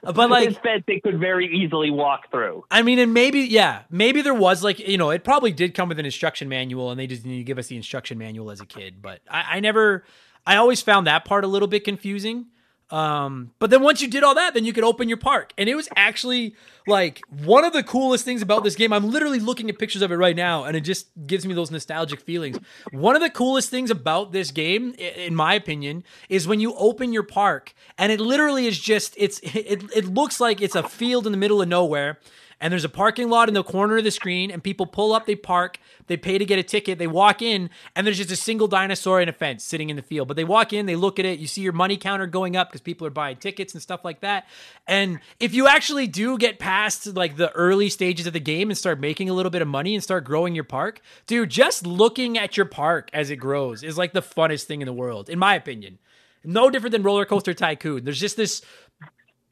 Uh, 0.02 0.12
but 0.12 0.30
like 0.30 0.48
it's 0.48 0.58
that 0.64 0.84
they 0.86 0.98
could 0.98 1.20
very 1.20 1.54
easily 1.54 1.90
walk 1.90 2.30
through. 2.30 2.64
I 2.70 2.80
mean, 2.80 2.98
and 2.98 3.12
maybe, 3.12 3.40
yeah, 3.40 3.82
maybe 3.90 4.22
there 4.22 4.34
was 4.34 4.64
like, 4.64 4.78
you 4.78 4.96
know, 4.96 5.10
it 5.10 5.24
probably 5.24 5.52
did 5.52 5.74
come 5.74 5.88
with 5.88 5.98
an 5.98 6.06
instruction 6.06 6.48
manual 6.48 6.90
and 6.90 6.98
they 6.98 7.06
just 7.06 7.26
need 7.26 7.38
to 7.38 7.44
give 7.44 7.58
us 7.58 7.66
the 7.66 7.76
instruction 7.76 8.16
manual 8.16 8.50
as 8.50 8.60
a 8.62 8.66
kid. 8.66 9.02
But 9.02 9.20
I, 9.30 9.56
I 9.56 9.60
never, 9.60 10.04
I 10.46 10.56
always 10.56 10.80
found 10.80 11.06
that 11.06 11.26
part 11.26 11.44
a 11.44 11.48
little 11.48 11.68
bit 11.68 11.84
confusing. 11.84 12.46
Um, 12.90 13.52
but 13.58 13.70
then 13.70 13.82
once 13.82 14.00
you 14.00 14.08
did 14.08 14.22
all 14.22 14.34
that, 14.36 14.54
then 14.54 14.64
you 14.64 14.72
could 14.72 14.84
open 14.84 15.08
your 15.08 15.18
park. 15.18 15.52
And 15.58 15.68
it 15.68 15.74
was 15.74 15.88
actually 15.96 16.54
like 16.86 17.20
one 17.44 17.64
of 17.64 17.72
the 17.72 17.82
coolest 17.82 18.24
things 18.24 18.42
about 18.42 18.62
this 18.62 18.76
game. 18.76 18.92
I'm 18.92 19.10
literally 19.10 19.40
looking 19.40 19.68
at 19.68 19.78
pictures 19.78 20.02
of 20.02 20.12
it 20.12 20.16
right 20.16 20.36
now 20.36 20.64
and 20.64 20.76
it 20.76 20.82
just 20.82 21.08
gives 21.26 21.44
me 21.44 21.54
those 21.54 21.70
nostalgic 21.70 22.20
feelings. 22.20 22.58
One 22.92 23.16
of 23.16 23.22
the 23.22 23.30
coolest 23.30 23.70
things 23.70 23.90
about 23.90 24.32
this 24.32 24.52
game, 24.52 24.94
in 24.94 25.34
my 25.34 25.54
opinion, 25.54 26.04
is 26.28 26.46
when 26.46 26.60
you 26.60 26.74
open 26.76 27.12
your 27.12 27.24
park 27.24 27.74
and 27.98 28.12
it 28.12 28.20
literally 28.20 28.66
is 28.66 28.78
just, 28.78 29.14
it's, 29.16 29.40
it, 29.40 29.82
it 29.94 30.04
looks 30.04 30.38
like 30.38 30.60
it's 30.60 30.76
a 30.76 30.84
field 30.84 31.26
in 31.26 31.32
the 31.32 31.38
middle 31.38 31.60
of 31.60 31.68
nowhere 31.68 32.18
and 32.60 32.72
there's 32.72 32.84
a 32.84 32.88
parking 32.88 33.28
lot 33.28 33.48
in 33.48 33.54
the 33.54 33.62
corner 33.62 33.98
of 33.98 34.04
the 34.04 34.10
screen 34.10 34.50
and 34.50 34.62
people 34.62 34.86
pull 34.86 35.12
up 35.12 35.26
they 35.26 35.36
park 35.36 35.78
they 36.06 36.16
pay 36.16 36.38
to 36.38 36.44
get 36.44 36.58
a 36.58 36.62
ticket 36.62 36.98
they 36.98 37.06
walk 37.06 37.42
in 37.42 37.68
and 37.94 38.06
there's 38.06 38.16
just 38.16 38.30
a 38.30 38.36
single 38.36 38.68
dinosaur 38.68 39.20
in 39.20 39.28
a 39.28 39.32
fence 39.32 39.62
sitting 39.62 39.90
in 39.90 39.96
the 39.96 40.02
field. 40.02 40.28
But 40.28 40.36
they 40.36 40.44
walk 40.44 40.72
in 40.72 40.86
they 40.86 40.96
look 40.96 41.18
at 41.18 41.24
it 41.24 41.38
you 41.38 41.46
see 41.46 41.62
your 41.62 41.72
money 41.72 41.96
counter 41.96 42.26
going 42.26 42.56
up 42.56 42.68
because 42.68 42.80
people 42.80 43.06
are 43.06 43.10
buying 43.10 43.36
tickets 43.36 43.74
and 43.74 43.82
stuff 43.82 44.04
like 44.04 44.20
that. 44.20 44.46
And 44.86 45.20
if 45.38 45.54
you 45.54 45.66
actually 45.66 46.06
do 46.06 46.38
get 46.38 46.58
past 46.58 47.06
like 47.06 47.36
the 47.36 47.52
early 47.52 47.88
stages 47.90 48.26
of 48.26 48.32
the 48.32 48.40
game 48.40 48.70
and 48.70 48.78
start 48.78 49.00
making 49.00 49.28
a 49.28 49.34
little 49.34 49.50
bit 49.50 49.62
of 49.62 49.68
money 49.68 49.94
and 49.94 50.02
start 50.02 50.24
growing 50.24 50.54
your 50.54 50.64
park 50.64 51.00
dude 51.26 51.50
just 51.50 51.86
looking 51.86 52.38
at 52.38 52.56
your 52.56 52.66
park 52.66 53.10
as 53.12 53.30
it 53.30 53.36
grows 53.36 53.82
is 53.82 53.98
like 53.98 54.12
the 54.12 54.22
funnest 54.22 54.64
thing 54.64 54.80
in 54.80 54.86
the 54.86 54.92
world 54.92 55.28
in 55.28 55.38
my 55.38 55.54
opinion. 55.54 55.98
No 56.46 56.70
different 56.70 56.92
than 56.92 57.02
roller 57.02 57.24
coaster 57.24 57.52
tycoon. 57.54 58.04
There's 58.04 58.20
just 58.20 58.36
this 58.36 58.62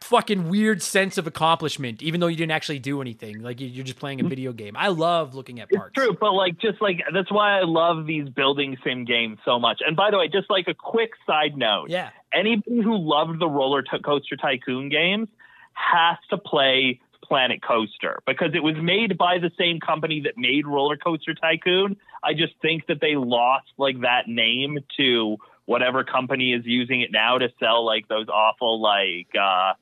fucking 0.08 0.48
weird 0.50 0.82
sense 0.82 1.16
of 1.18 1.26
accomplishment, 1.26 2.02
even 2.02 2.20
though 2.20 2.26
you 2.26 2.36
didn't 2.36 2.52
actually 2.52 2.78
do 2.78 3.00
anything. 3.00 3.40
Like 3.42 3.60
you- 3.60 3.68
you're 3.68 3.84
just 3.84 3.98
playing 3.98 4.20
a 4.20 4.28
video 4.28 4.52
game. 4.52 4.76
I 4.76 4.88
love 4.88 5.34
looking 5.34 5.60
at 5.60 5.70
parks. 5.70 5.92
It's 5.96 6.04
True, 6.06 6.16
but 6.20 6.32
like 6.32 6.58
just 6.58 6.80
like 6.82 7.02
that's 7.12 7.32
why 7.32 7.58
I 7.58 7.62
love 7.64 8.06
these 8.06 8.28
building 8.28 8.76
sim 8.84 9.04
games 9.04 9.38
so 9.44 9.58
much. 9.58 9.80
And 9.86 9.96
by 9.96 10.10
the 10.10 10.18
way, 10.18 10.28
just 10.28 10.50
like 10.50 10.68
a 10.68 10.74
quick 10.74 11.12
side 11.26 11.56
note, 11.56 11.88
Yeah. 11.90 12.10
anybody 12.32 12.82
who 12.82 12.96
loved 12.96 13.38
the 13.40 13.48
roller 13.48 13.82
t- 13.82 13.98
coaster 14.04 14.36
tycoon 14.36 14.88
games 14.90 15.28
has 15.72 16.18
to 16.30 16.38
play 16.38 17.00
Planet 17.22 17.62
Coaster 17.62 18.20
because 18.26 18.50
it 18.54 18.62
was 18.62 18.76
made 18.76 19.16
by 19.16 19.38
the 19.38 19.50
same 19.58 19.80
company 19.80 20.20
that 20.20 20.34
made 20.36 20.66
Roller 20.66 20.96
Coaster 20.98 21.32
Tycoon. 21.34 21.96
I 22.22 22.34
just 22.34 22.52
think 22.60 22.86
that 22.88 23.00
they 23.00 23.16
lost 23.16 23.68
like 23.78 24.00
that 24.02 24.28
name 24.28 24.78
to 24.98 25.38
whatever 25.64 26.04
company 26.04 26.52
is 26.52 26.66
using 26.66 27.00
it 27.00 27.10
now 27.10 27.38
to 27.38 27.48
sell 27.58 27.84
like 27.86 28.06
those 28.08 28.28
awful 28.28 28.82
like 28.82 29.28
uh 29.34 29.72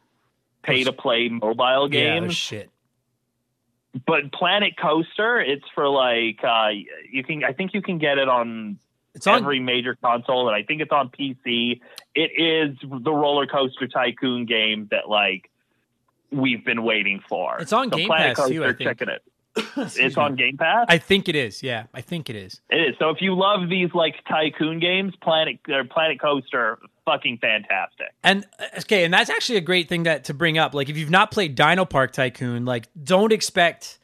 pay 0.63 0.85
to 0.85 0.93
play 0.93 1.29
mobile 1.29 1.93
Yeah, 1.93 2.21
games. 2.21 2.35
shit. 2.37 2.71
but 4.07 4.33
Planet 4.33 4.75
Coaster, 4.77 5.41
it's 5.41 5.65
for 5.75 5.89
like 5.89 6.43
uh 6.45 6.69
you 7.11 7.23
can 7.25 7.45
I 7.45 7.53
think 7.53 7.75
you 7.75 7.83
can 7.83 7.99
get 7.99 8.19
it 8.19 8.29
on 8.29 8.79
It's 9.15 9.27
on 9.27 9.41
every 9.43 9.61
major 9.61 9.95
console 9.97 10.49
and 10.49 10.57
I 10.57 10.63
think 10.63 10.81
it's 10.81 10.93
on 10.93 11.11
PC. 11.11 11.81
It 12.15 12.31
is 12.41 12.77
the 12.83 13.13
roller 13.13 13.47
coaster 13.47 13.87
tycoon 13.89 14.47
game 14.47 14.89
that 14.91 15.09
like 15.09 15.51
we've 16.31 16.65
been 16.65 16.83
waiting 16.83 17.23
for. 17.29 17.59
It's 17.59 17.73
on 17.73 17.91
So 17.91 17.97
Game 17.99 18.07
Planet 18.07 18.37
Pass, 18.37 18.49
too, 18.49 18.65
I 18.65 18.69
think. 18.69 18.81
Checking 18.89 19.09
it. 19.09 19.23
It's 19.57 20.17
on 20.17 20.37
Game 20.37 20.57
Pass. 20.57 20.87
I 20.89 20.99
think 20.99 21.29
it 21.29 21.35
is. 21.37 21.63
Yeah, 21.63 21.85
I 21.93 22.01
think 22.01 22.31
it 22.31 22.37
is. 22.37 22.61
it 22.71 22.77
is. 22.77 22.97
So 22.99 23.11
if 23.11 23.19
you 23.21 23.35
love 23.35 23.69
these 23.69 23.91
like 23.95 24.15
tycoon 24.29 24.81
games, 24.81 25.15
Planet 25.23 25.59
or 25.69 25.85
Planet 25.85 26.21
Coaster, 26.21 26.79
fucking 27.05 27.39
fantastic. 27.39 28.09
And 28.23 28.47
uh, 28.59 28.81
okay, 28.81 29.05
and 29.05 29.13
that's 29.13 29.29
actually 29.31 29.59
a 29.59 29.63
great 29.63 29.89
thing 29.89 30.05
that 30.05 30.25
to 30.25 30.35
bring 30.35 30.57
up. 30.59 30.75
Like 30.75 30.89
if 30.89 30.97
you've 30.97 31.11
not 31.11 31.31
played 31.31 31.57
DinoPark 31.57 32.13
Tycoon, 32.13 32.65
like 32.65 32.89
don't 33.03 33.33
expect 33.33 33.99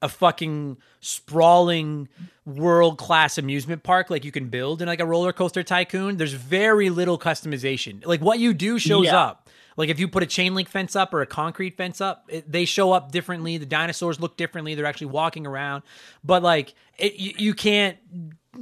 a 0.00 0.08
fucking 0.08 0.76
sprawling 1.00 2.08
world 2.46 2.98
class 2.98 3.38
amusement 3.38 3.82
park 3.82 4.10
like 4.10 4.22
you 4.24 4.30
can 4.32 4.48
build 4.48 4.82
in 4.82 4.88
like 4.88 5.00
a 5.00 5.06
roller 5.06 5.32
coaster 5.32 5.62
tycoon. 5.62 6.16
There's 6.18 6.32
very 6.34 6.90
little 6.90 7.18
customization. 7.18 8.04
Like 8.06 8.20
what 8.20 8.38
you 8.38 8.52
do 8.52 8.78
shows 8.78 9.06
Yeah. 9.06 9.18
up. 9.18 9.43
Like 9.76 9.88
if 9.88 9.98
you 9.98 10.08
put 10.08 10.22
a 10.22 10.26
chain 10.26 10.54
link 10.54 10.68
fence 10.68 10.94
up 10.94 11.12
or 11.12 11.22
a 11.22 11.26
concrete 11.26 11.76
fence 11.76 12.00
up, 12.00 12.24
it, 12.28 12.50
they 12.50 12.64
show 12.64 12.92
up 12.92 13.12
differently. 13.12 13.58
The 13.58 13.66
dinosaurs 13.66 14.20
look 14.20 14.36
differently. 14.36 14.74
They're 14.74 14.86
actually 14.86 15.08
walking 15.08 15.46
around, 15.46 15.82
but 16.22 16.42
like 16.42 16.74
it, 16.98 17.14
you, 17.14 17.32
you 17.36 17.54
can't 17.54 17.98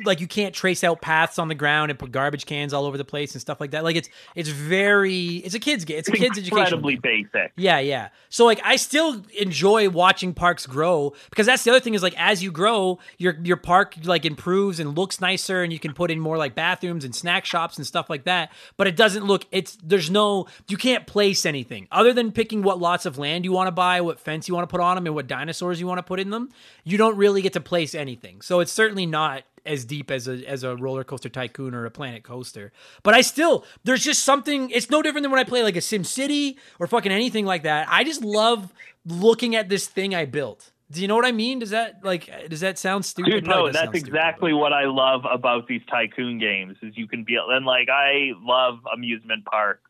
like 0.04 0.20
you 0.20 0.26
can't 0.26 0.54
trace 0.54 0.84
out 0.84 1.00
paths 1.00 1.38
on 1.38 1.48
the 1.48 1.54
ground 1.54 1.90
and 1.90 1.98
put 1.98 2.12
garbage 2.12 2.46
cans 2.46 2.72
all 2.72 2.84
over 2.84 2.98
the 2.98 3.04
place 3.04 3.34
and 3.34 3.40
stuff 3.40 3.60
like 3.60 3.72
that. 3.72 3.84
Like 3.84 3.96
it's 3.96 4.08
it's 4.34 4.48
very 4.48 5.36
it's 5.36 5.54
a 5.54 5.58
kids 5.58 5.84
game. 5.84 5.98
It's 5.98 6.08
a 6.08 6.12
kids 6.12 6.38
education. 6.38 6.58
Incredibly 6.58 6.96
basic. 6.96 7.52
Yeah, 7.56 7.78
yeah. 7.78 8.08
So 8.28 8.44
like 8.44 8.60
I 8.64 8.76
still 8.76 9.22
enjoy 9.38 9.88
watching 9.88 10.34
parks 10.34 10.66
grow 10.66 11.12
because 11.30 11.46
that's 11.46 11.64
the 11.64 11.70
other 11.70 11.80
thing 11.80 11.94
is 11.94 12.02
like 12.02 12.14
as 12.18 12.42
you 12.42 12.50
grow, 12.52 12.98
your 13.18 13.36
your 13.42 13.56
park 13.56 13.96
like 14.04 14.24
improves 14.24 14.80
and 14.80 14.96
looks 14.96 15.20
nicer 15.20 15.62
and 15.62 15.72
you 15.72 15.78
can 15.78 15.92
put 15.92 16.10
in 16.10 16.20
more 16.20 16.36
like 16.36 16.54
bathrooms 16.54 17.04
and 17.04 17.14
snack 17.14 17.44
shops 17.44 17.76
and 17.76 17.86
stuff 17.86 18.08
like 18.08 18.24
that. 18.24 18.52
But 18.76 18.86
it 18.86 18.96
doesn't 18.96 19.24
look 19.24 19.46
it's 19.50 19.78
there's 19.82 20.10
no 20.10 20.46
you 20.68 20.76
can't 20.76 21.06
place 21.06 21.46
anything 21.46 21.88
other 21.90 22.12
than 22.12 22.32
picking 22.32 22.62
what 22.62 22.78
lots 22.78 23.06
of 23.06 23.18
land 23.18 23.44
you 23.44 23.52
want 23.52 23.68
to 23.68 23.72
buy, 23.72 24.00
what 24.00 24.18
fence 24.18 24.48
you 24.48 24.54
want 24.54 24.68
to 24.68 24.72
put 24.72 24.80
on 24.80 24.96
them 24.96 25.06
and 25.06 25.14
what 25.14 25.26
dinosaurs 25.26 25.80
you 25.80 25.86
want 25.86 25.98
to 25.98 26.02
put 26.02 26.20
in 26.20 26.30
them. 26.30 26.48
You 26.84 26.98
don't 26.98 27.16
really 27.16 27.42
get 27.42 27.52
to 27.54 27.60
place 27.60 27.94
anything. 27.94 28.40
So 28.40 28.60
it's 28.60 28.72
certainly 28.72 29.06
not 29.06 29.44
as 29.64 29.84
deep 29.84 30.10
as 30.10 30.28
a 30.28 30.44
as 30.46 30.64
a 30.64 30.76
roller 30.76 31.04
coaster 31.04 31.28
tycoon 31.28 31.74
or 31.74 31.84
a 31.84 31.90
planet 31.90 32.22
coaster. 32.22 32.72
But 33.02 33.14
I 33.14 33.20
still 33.20 33.64
there's 33.84 34.02
just 34.02 34.24
something 34.24 34.70
it's 34.70 34.90
no 34.90 35.02
different 35.02 35.24
than 35.24 35.30
when 35.30 35.40
I 35.40 35.44
play 35.44 35.62
like 35.62 35.76
a 35.76 35.80
Sim 35.80 36.04
City 36.04 36.58
or 36.78 36.86
fucking 36.86 37.12
anything 37.12 37.46
like 37.46 37.62
that. 37.62 37.86
I 37.90 38.04
just 38.04 38.22
love 38.22 38.72
looking 39.06 39.54
at 39.54 39.68
this 39.68 39.86
thing 39.86 40.14
I 40.14 40.24
built. 40.24 40.72
Do 40.90 41.00
you 41.00 41.08
know 41.08 41.16
what 41.16 41.24
I 41.24 41.32
mean? 41.32 41.58
Does 41.58 41.70
that 41.70 42.04
like 42.04 42.30
does 42.48 42.60
that 42.60 42.78
sound 42.78 43.04
stupid? 43.04 43.30
Dude, 43.30 43.46
no, 43.46 43.66
that's 43.66 43.78
stupid, 43.78 43.96
exactly 43.96 44.52
what 44.52 44.72
I 44.72 44.84
love 44.84 45.22
about 45.30 45.66
these 45.66 45.80
tycoon 45.90 46.38
games 46.38 46.76
is 46.82 46.96
you 46.96 47.08
can 47.08 47.24
be 47.24 47.36
and 47.36 47.64
like 47.64 47.88
I 47.88 48.32
love 48.40 48.80
amusement 48.92 49.44
parks. 49.46 49.88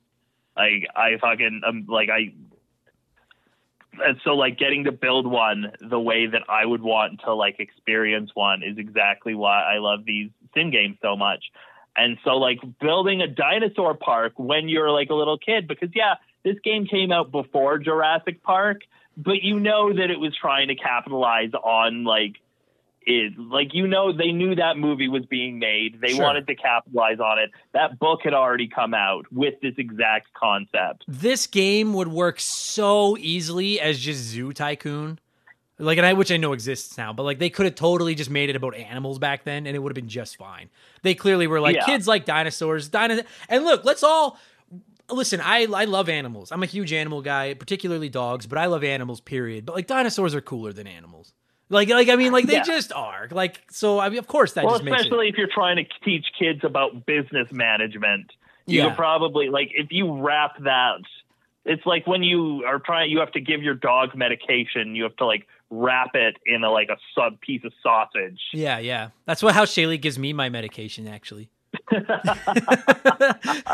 Like 0.56 0.86
I 0.94 1.16
fucking 1.20 1.62
um, 1.66 1.86
like 1.88 2.08
I 2.08 2.32
and 3.98 4.18
so 4.24 4.30
like 4.30 4.58
getting 4.58 4.84
to 4.84 4.92
build 4.92 5.26
one 5.26 5.72
the 5.80 6.00
way 6.00 6.26
that 6.26 6.42
I 6.48 6.64
would 6.64 6.82
want 6.82 7.20
to 7.24 7.34
like 7.34 7.60
experience 7.60 8.30
one 8.34 8.62
is 8.62 8.78
exactly 8.78 9.34
why 9.34 9.62
I 9.62 9.78
love 9.78 10.04
these 10.04 10.30
sim 10.54 10.70
games 10.70 10.96
so 11.02 11.16
much. 11.16 11.44
And 11.96 12.16
so 12.24 12.38
like 12.38 12.58
building 12.80 13.20
a 13.20 13.26
dinosaur 13.26 13.94
park 13.94 14.32
when 14.36 14.68
you're 14.68 14.90
like 14.90 15.10
a 15.10 15.14
little 15.14 15.38
kid 15.38 15.68
because 15.68 15.90
yeah, 15.94 16.14
this 16.42 16.56
game 16.64 16.86
came 16.86 17.12
out 17.12 17.30
before 17.30 17.78
Jurassic 17.78 18.42
Park, 18.42 18.82
but 19.16 19.42
you 19.42 19.60
know 19.60 19.92
that 19.92 20.10
it 20.10 20.18
was 20.18 20.34
trying 20.40 20.68
to 20.68 20.74
capitalize 20.74 21.52
on 21.52 22.04
like 22.04 22.36
is 23.06 23.32
like 23.36 23.74
you 23.74 23.86
know 23.86 24.12
they 24.12 24.32
knew 24.32 24.54
that 24.54 24.76
movie 24.76 25.08
was 25.08 25.24
being 25.26 25.58
made 25.58 26.00
they 26.00 26.10
Sure. 26.10 26.22
wanted 26.22 26.46
to 26.46 26.54
capitalize 26.54 27.18
on 27.20 27.38
it 27.38 27.50
that 27.72 27.98
book 27.98 28.20
had 28.24 28.34
already 28.34 28.68
come 28.68 28.94
out 28.94 29.24
with 29.32 29.54
this 29.62 29.74
exact 29.78 30.28
concept 30.34 31.04
This 31.08 31.46
game 31.46 31.94
would 31.94 32.08
work 32.08 32.38
so 32.40 33.16
easily 33.18 33.80
as 33.80 33.98
just 33.98 34.20
Zoo 34.20 34.52
Tycoon. 34.52 35.18
Like 35.78 35.98
and 35.98 36.06
I 36.06 36.12
which 36.12 36.30
I 36.30 36.36
know 36.36 36.52
exists 36.52 36.96
now, 36.96 37.12
but 37.12 37.24
like 37.24 37.38
they 37.38 37.50
could 37.50 37.66
have 37.66 37.74
totally 37.74 38.14
just 38.14 38.30
made 38.30 38.50
it 38.50 38.56
about 38.56 38.76
animals 38.76 39.18
back 39.18 39.42
then 39.44 39.66
and 39.66 39.74
it 39.74 39.80
would 39.80 39.90
have 39.90 39.96
been 39.96 40.08
just 40.08 40.36
fine. 40.36 40.70
They 41.02 41.14
clearly 41.14 41.46
were 41.46 41.60
like 41.60 41.76
Yeah. 41.76 41.86
kids 41.86 42.06
like 42.06 42.24
dinosaurs, 42.24 42.88
dino 42.88 43.20
and 43.48 43.64
look, 43.64 43.84
let's 43.84 44.02
all 44.04 44.38
listen, 45.10 45.40
I 45.40 45.66
I 45.74 45.86
love 45.86 46.08
animals. 46.08 46.52
I'm 46.52 46.62
a 46.62 46.66
huge 46.66 46.92
animal 46.92 47.20
guy, 47.22 47.54
particularly 47.54 48.08
dogs, 48.08 48.46
but 48.46 48.58
I 48.58 48.66
love 48.66 48.84
animals 48.84 49.20
period. 49.20 49.66
But 49.66 49.74
like 49.74 49.86
dinosaurs 49.86 50.34
are 50.34 50.40
cooler 50.40 50.72
than 50.72 50.86
animals. 50.86 51.32
Like 51.72 51.88
like 51.88 52.08
I 52.08 52.16
mean 52.16 52.32
like 52.32 52.46
they 52.46 52.54
Yeah. 52.54 52.62
just 52.62 52.92
are. 52.92 53.28
Like 53.30 53.62
so 53.70 53.98
I 53.98 54.08
mean 54.10 54.18
of 54.18 54.28
course 54.28 54.52
that 54.52 54.64
well 54.64 54.74
just 54.74 54.84
makes 54.84 54.96
it 54.96 55.00
especially 55.06 55.28
if 55.28 55.36
you're 55.36 55.48
trying 55.52 55.76
to 55.76 55.84
teach 56.04 56.26
kids 56.38 56.60
about 56.62 57.06
business 57.06 57.48
management 57.50 58.30
you 58.66 58.78
Yeah. 58.80 58.88
could 58.88 58.96
probably 58.96 59.48
like 59.48 59.70
if 59.74 59.88
you 59.90 60.04
wrap 60.20 60.52
that 60.62 61.00
it's 61.64 61.84
like 61.86 62.06
when 62.06 62.22
you 62.22 62.64
are 62.66 62.78
trying 62.78 63.10
you 63.10 63.18
have 63.20 63.32
to 63.32 63.40
give 63.40 63.62
your 63.62 63.74
dog 63.74 64.14
medication 64.14 64.94
you 64.94 65.02
have 65.04 65.16
to 65.16 65.26
like 65.26 65.46
wrap 65.70 66.10
it 66.14 66.36
in 66.44 66.62
a 66.62 66.70
like 66.70 66.90
a 66.90 66.98
sub 67.14 67.40
piece 67.40 67.64
of 67.64 67.72
sausage 67.82 68.40
Yeah, 68.52 68.78
yeah. 68.78 69.08
That's 69.24 69.42
what 69.42 69.54
how 69.54 69.64
Shaylee 69.64 70.00
gives 70.00 70.18
me 70.18 70.32
my 70.34 70.48
medication. 70.50 71.08
Actually, 71.08 71.48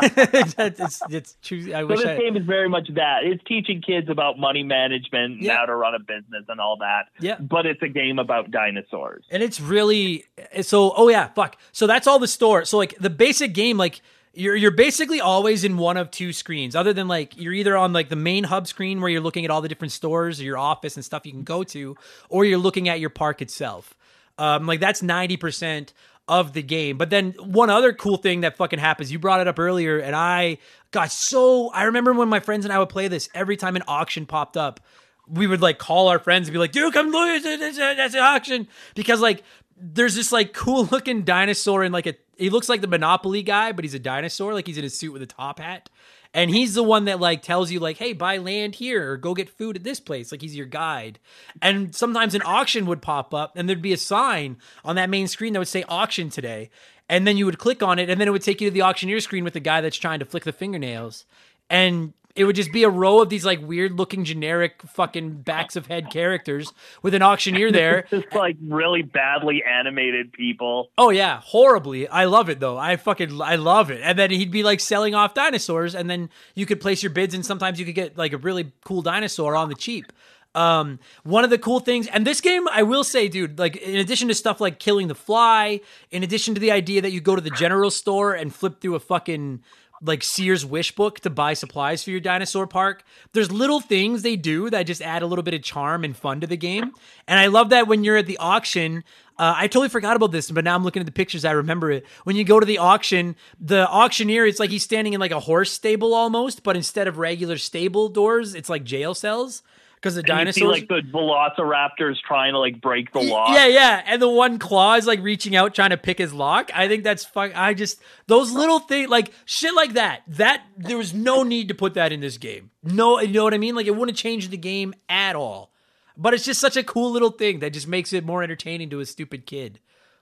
it's, 0.01 1.01
it's 1.09 1.37
true. 1.41 1.73
I 1.73 1.81
So 1.81 1.87
wish 1.87 1.99
this 1.99 2.07
I, 2.07 2.17
game 2.17 2.37
is 2.37 2.45
very 2.45 2.69
much 2.69 2.87
that. 2.95 3.23
It's 3.23 3.43
teaching 3.45 3.81
kids 3.81 4.09
about 4.09 4.37
money 4.39 4.63
management 4.63 5.33
and 5.35 5.43
Yeah. 5.43 5.57
how 5.57 5.65
to 5.65 5.75
run 5.75 5.95
a 5.95 5.99
business 5.99 6.45
and 6.47 6.59
all 6.59 6.77
that. 6.77 7.07
Yeah. 7.19 7.37
But 7.39 7.65
it's 7.65 7.81
a 7.81 7.87
game 7.87 8.19
about 8.19 8.51
dinosaurs. 8.51 9.25
and 9.29 9.43
it's 9.43 9.59
really 9.59 10.25
so. 10.61 10.93
Oh 10.95 11.09
yeah, 11.09 11.27
fuck. 11.27 11.57
So 11.71 11.87
that's 11.87 12.07
all 12.07 12.19
the 12.19 12.27
store. 12.27 12.65
So 12.65 12.77
like 12.77 12.97
the 12.99 13.09
basic 13.09 13.53
game, 13.53 13.77
like 13.77 14.01
you're 14.33 14.55
you're 14.55 14.71
basically 14.71 15.19
always 15.21 15.63
in 15.63 15.77
one 15.77 15.97
of 15.97 16.11
two 16.11 16.33
screens. 16.33 16.75
Other 16.75 16.93
than 16.93 17.07
like 17.07 17.37
you're 17.37 17.53
either 17.53 17.75
on 17.75 17.93
like 17.93 18.09
the 18.09 18.15
main 18.15 18.43
hub 18.45 18.67
screen 18.67 19.01
where 19.01 19.09
you're 19.09 19.21
looking 19.21 19.45
at 19.45 19.51
all 19.51 19.61
the 19.61 19.67
different 19.69 19.91
stores 19.91 20.39
or 20.39 20.43
your 20.43 20.57
office 20.57 20.95
and 20.95 21.03
stuff 21.05 21.25
you 21.25 21.31
can 21.31 21.43
go 21.43 21.63
to, 21.63 21.95
or 22.29 22.45
you're 22.45 22.59
looking 22.59 22.89
at 22.89 22.99
your 22.99 23.09
park 23.09 23.41
itself. 23.41 23.95
Um, 24.37 24.65
like 24.67 24.79
that's 24.79 25.01
ninety 25.03 25.35
percent 25.35 25.93
of 26.29 26.53
the 26.53 26.61
game. 26.61 26.97
But 26.97 27.09
then 27.09 27.33
one 27.39 27.69
other 27.69 27.91
cool 27.91 28.17
thing 28.17 28.41
that 28.41 28.55
fucking 28.55 28.79
happens, 28.79 29.11
you 29.11 29.19
brought 29.19 29.41
it 29.41 29.47
up 29.47 29.59
earlier, 29.59 29.97
and 29.97 30.15
I 30.15 30.59
got 30.91 31.11
so 31.11 31.69
I 31.71 31.83
remember 31.83 32.13
when 32.13 32.29
my 32.29 32.39
friends 32.39 32.65
and 32.65 32.71
I 32.71 32.79
would 32.79 32.89
play 32.89 33.09
this 33.09 33.27
every 33.33 33.57
time 33.57 33.75
an 33.75 33.83
auction 33.87 34.25
popped 34.25 34.55
up. 34.55 34.79
We 35.27 35.45
would 35.47 35.61
like 35.61 35.77
call 35.77 36.07
our 36.07 36.19
friends 36.19 36.47
and 36.47 36.53
be 36.53 36.59
like, 36.59 36.71
dude, 36.71 36.93
come 36.93 37.09
look, 37.09 37.43
that's 37.43 38.15
an 38.15 38.21
auction. 38.21 38.67
Because 38.95 39.19
like 39.19 39.43
there's 39.75 40.15
this 40.15 40.31
like 40.31 40.53
cool 40.53 40.85
looking 40.85 41.23
dinosaur 41.23 41.83
in 41.83 41.91
like 41.91 42.07
a 42.07 42.15
he 42.37 42.49
looks 42.49 42.69
like 42.69 42.79
the 42.81 42.87
Monopoly 42.87 43.43
guy, 43.43 43.73
but 43.73 43.83
he's 43.83 43.93
a 43.93 43.99
dinosaur, 43.99 44.53
like 44.53 44.65
he's 44.65 44.77
in 44.77 44.85
a 44.85 44.89
suit 44.89 45.11
with 45.11 45.21
a 45.21 45.27
top 45.27 45.59
hat. 45.59 45.89
And 46.33 46.51
he's 46.51 46.75
the 46.75 46.83
one 46.83 47.05
that 47.05 47.19
like 47.19 47.41
tells 47.41 47.71
you 47.71 47.79
like, 47.79 47.97
hey, 47.97 48.13
buy 48.13 48.37
land 48.37 48.75
here 48.75 49.11
or 49.11 49.17
go 49.17 49.33
get 49.33 49.49
food 49.49 49.75
at 49.75 49.83
this 49.83 49.99
place. 49.99 50.31
Like 50.31 50.41
he's 50.41 50.55
your 50.55 50.67
guide. 50.67 51.19
And 51.61 51.95
sometimes 51.95 52.35
an 52.35 52.43
auction 52.45 52.85
would 52.85 53.01
pop 53.01 53.33
up 53.33 53.53
and 53.55 53.67
there'd 53.67 53.81
be 53.81 53.93
a 53.93 53.97
sign 53.97 54.57
on 54.85 54.95
that 54.95 55.09
main 55.09 55.27
screen 55.27 55.53
that 55.53 55.59
would 55.59 55.67
say 55.67 55.83
auction 55.89 56.29
today. 56.29 56.69
And 57.07 57.25
then 57.25 57.37
you 57.37 57.45
would 57.47 57.57
click 57.57 57.81
on 57.81 57.97
it 57.97 58.09
and 58.09 58.21
then 58.21 58.27
it 58.27 58.31
would 58.31 58.43
take 58.43 58.61
you 58.61 58.69
to 58.69 58.73
the 58.73 58.83
auctioneer 58.83 59.19
screen 59.19 59.43
with 59.43 59.53
the 59.53 59.59
guy 59.59 59.81
that's 59.81 59.97
trying 59.97 60.19
to 60.19 60.25
flick 60.25 60.43
the 60.43 60.51
fingernails. 60.51 61.25
And 61.67 62.13
it 62.39 62.45
would 62.45 62.55
just 62.55 62.71
be 62.71 62.83
a 62.83 62.89
row 62.89 63.21
of 63.21 63.27
these 63.27 63.43
like 63.43 63.59
weird 63.61 63.99
looking 63.99 64.23
generic 64.23 64.81
fucking 64.83 65.41
backs 65.41 65.75
of 65.75 65.87
head 65.87 66.09
characters 66.09 66.71
with 67.01 67.13
an 67.13 67.21
auctioneer 67.21 67.69
there. 67.69 68.05
Just 68.09 68.33
like 68.33 68.55
really 68.65 69.01
badly 69.01 69.61
animated 69.61 70.31
people. 70.31 70.89
Oh 70.97 71.09
yeah, 71.09 71.41
horribly. 71.43 72.07
I 72.07 72.25
love 72.25 72.49
it 72.49 72.61
though. 72.61 72.77
I 72.77 72.95
fucking 72.95 73.41
I 73.41 73.57
love 73.57 73.91
it. 73.91 73.99
And 74.01 74.17
then 74.17 74.31
he'd 74.31 74.51
be 74.51 74.63
like 74.63 74.79
selling 74.79 75.13
off 75.13 75.33
dinosaurs, 75.33 75.93
and 75.95 76.09
then 76.09 76.29
you 76.55 76.65
could 76.65 76.79
place 76.79 77.03
your 77.03 77.09
bids, 77.09 77.33
and 77.35 77.45
sometimes 77.45 77.77
you 77.77 77.85
could 77.85 77.95
get 77.95 78.17
like 78.17 78.31
a 78.31 78.37
really 78.37 78.71
cool 78.85 79.01
dinosaur 79.01 79.57
on 79.57 79.67
the 79.67 79.75
cheap. 79.75 80.13
Um, 80.55 80.99
one 81.23 81.43
of 81.43 81.49
the 81.49 81.59
cool 81.59 81.81
things, 81.81 82.07
and 82.07 82.25
this 82.25 82.39
game, 82.39 82.69
I 82.69 82.83
will 82.83 83.03
say, 83.03 83.27
dude, 83.27 83.59
like 83.59 83.75
in 83.75 83.97
addition 83.97 84.29
to 84.29 84.33
stuff 84.33 84.61
like 84.61 84.79
killing 84.79 85.09
the 85.09 85.15
fly, 85.15 85.81
in 86.09 86.23
addition 86.23 86.53
to 86.53 86.61
the 86.61 86.71
idea 86.71 87.01
that 87.01 87.11
you 87.11 87.19
go 87.19 87.35
to 87.35 87.41
the 87.41 87.51
general 87.51 87.91
store 87.91 88.33
and 88.33 88.55
flip 88.55 88.79
through 88.79 88.95
a 88.95 88.99
fucking 89.01 89.61
like 90.01 90.23
Sears 90.23 90.65
wish 90.65 90.93
book 90.95 91.19
to 91.21 91.29
buy 91.29 91.53
supplies 91.53 92.03
for 92.03 92.11
your 92.11 92.19
dinosaur 92.19 92.67
park. 92.67 93.03
There's 93.33 93.51
little 93.51 93.79
things 93.79 94.21
they 94.21 94.35
do 94.35 94.69
that 94.69 94.83
just 94.83 95.01
add 95.01 95.21
a 95.21 95.25
little 95.25 95.43
bit 95.43 95.53
of 95.53 95.63
charm 95.63 96.03
and 96.03 96.15
fun 96.15 96.41
to 96.41 96.47
the 96.47 96.57
game. 96.57 96.91
And 97.27 97.39
I 97.39 97.47
love 97.47 97.69
that 97.69 97.87
when 97.87 98.03
you're 98.03 98.17
at 98.17 98.25
the 98.25 98.37
auction, 98.37 99.03
uh, 99.37 99.53
I 99.55 99.67
totally 99.67 99.89
forgot 99.89 100.15
about 100.15 100.31
this, 100.31 100.51
but 100.51 100.63
now 100.63 100.75
I'm 100.75 100.83
looking 100.83 101.01
at 101.01 101.05
the 101.05 101.11
pictures. 101.11 101.45
I 101.45 101.51
remember 101.51 101.91
it. 101.91 102.05
When 102.23 102.35
you 102.35 102.43
go 102.43 102.59
to 102.59 102.65
the 102.65 102.77
auction, 102.77 103.35
the 103.59 103.87
auctioneer, 103.89 104.45
it's 104.45 104.59
like 104.59 104.69
he's 104.69 104.83
standing 104.83 105.13
in 105.13 105.19
like 105.19 105.31
a 105.31 105.39
horse 105.39 105.71
stable 105.71 106.13
almost, 106.13 106.63
but 106.63 106.75
instead 106.75 107.07
of 107.07 107.17
regular 107.17 107.57
stable 107.57 108.09
doors, 108.09 108.55
it's 108.55 108.69
like 108.69 108.83
jail 108.83 109.13
cells 109.13 109.63
because 110.01 110.15
the 110.15 110.21
And 110.21 110.27
you 110.29 110.35
dinosaurs. 110.35 110.55
see 110.55 110.65
like 110.65 110.87
the 110.87 111.01
velociraptors 111.11 112.15
trying 112.25 112.53
to 112.53 112.59
like 112.59 112.79
break 112.81 113.11
the 113.11 113.19
lock. 113.19 113.53
Yeah, 113.53 113.67
yeah, 113.67 114.01
and 114.05 114.21
the 114.21 114.29
one 114.29 114.57
claw 114.59 114.95
is 114.95 115.05
like 115.05 115.21
reaching 115.21 115.55
out 115.55 115.75
trying 115.75 115.89
to 115.89 115.97
pick 115.97 116.17
his 116.17 116.33
lock. 116.33 116.71
I 116.73 116.87
think 116.87 117.03
that's 117.03 117.25
fuck. 117.25 117.51
I 117.55 117.73
just 117.73 117.99
those 118.27 118.51
little 118.51 118.79
things, 118.79 119.09
like 119.09 119.31
shit, 119.45 119.73
like 119.73 119.93
that. 119.93 120.21
That 120.27 120.63
there 120.77 120.97
was 120.97 121.13
no 121.13 121.43
need 121.43 121.67
to 121.67 121.75
put 121.75 121.93
that 121.95 122.11
in 122.11 122.19
this 122.21 122.37
game. 122.37 122.71
No, 122.83 123.19
you 123.19 123.33
know 123.33 123.43
what 123.43 123.53
I 123.53 123.57
mean? 123.57 123.75
Like 123.75 123.87
it 123.87 123.95
wouldn't 123.95 124.17
change 124.17 124.49
the 124.49 124.57
game 124.57 124.93
at 125.09 125.35
all. 125.35 125.71
But 126.17 126.33
it's 126.33 126.43
just 126.43 126.59
such 126.59 126.75
a 126.75 126.83
cool 126.83 127.11
little 127.11 127.31
thing 127.31 127.59
that 127.59 127.71
just 127.71 127.87
makes 127.87 128.11
it 128.11 128.25
more 128.25 128.43
entertaining 128.43 128.89
to 128.89 128.99
a 128.99 129.05
stupid 129.05 129.45
kid 129.45 129.79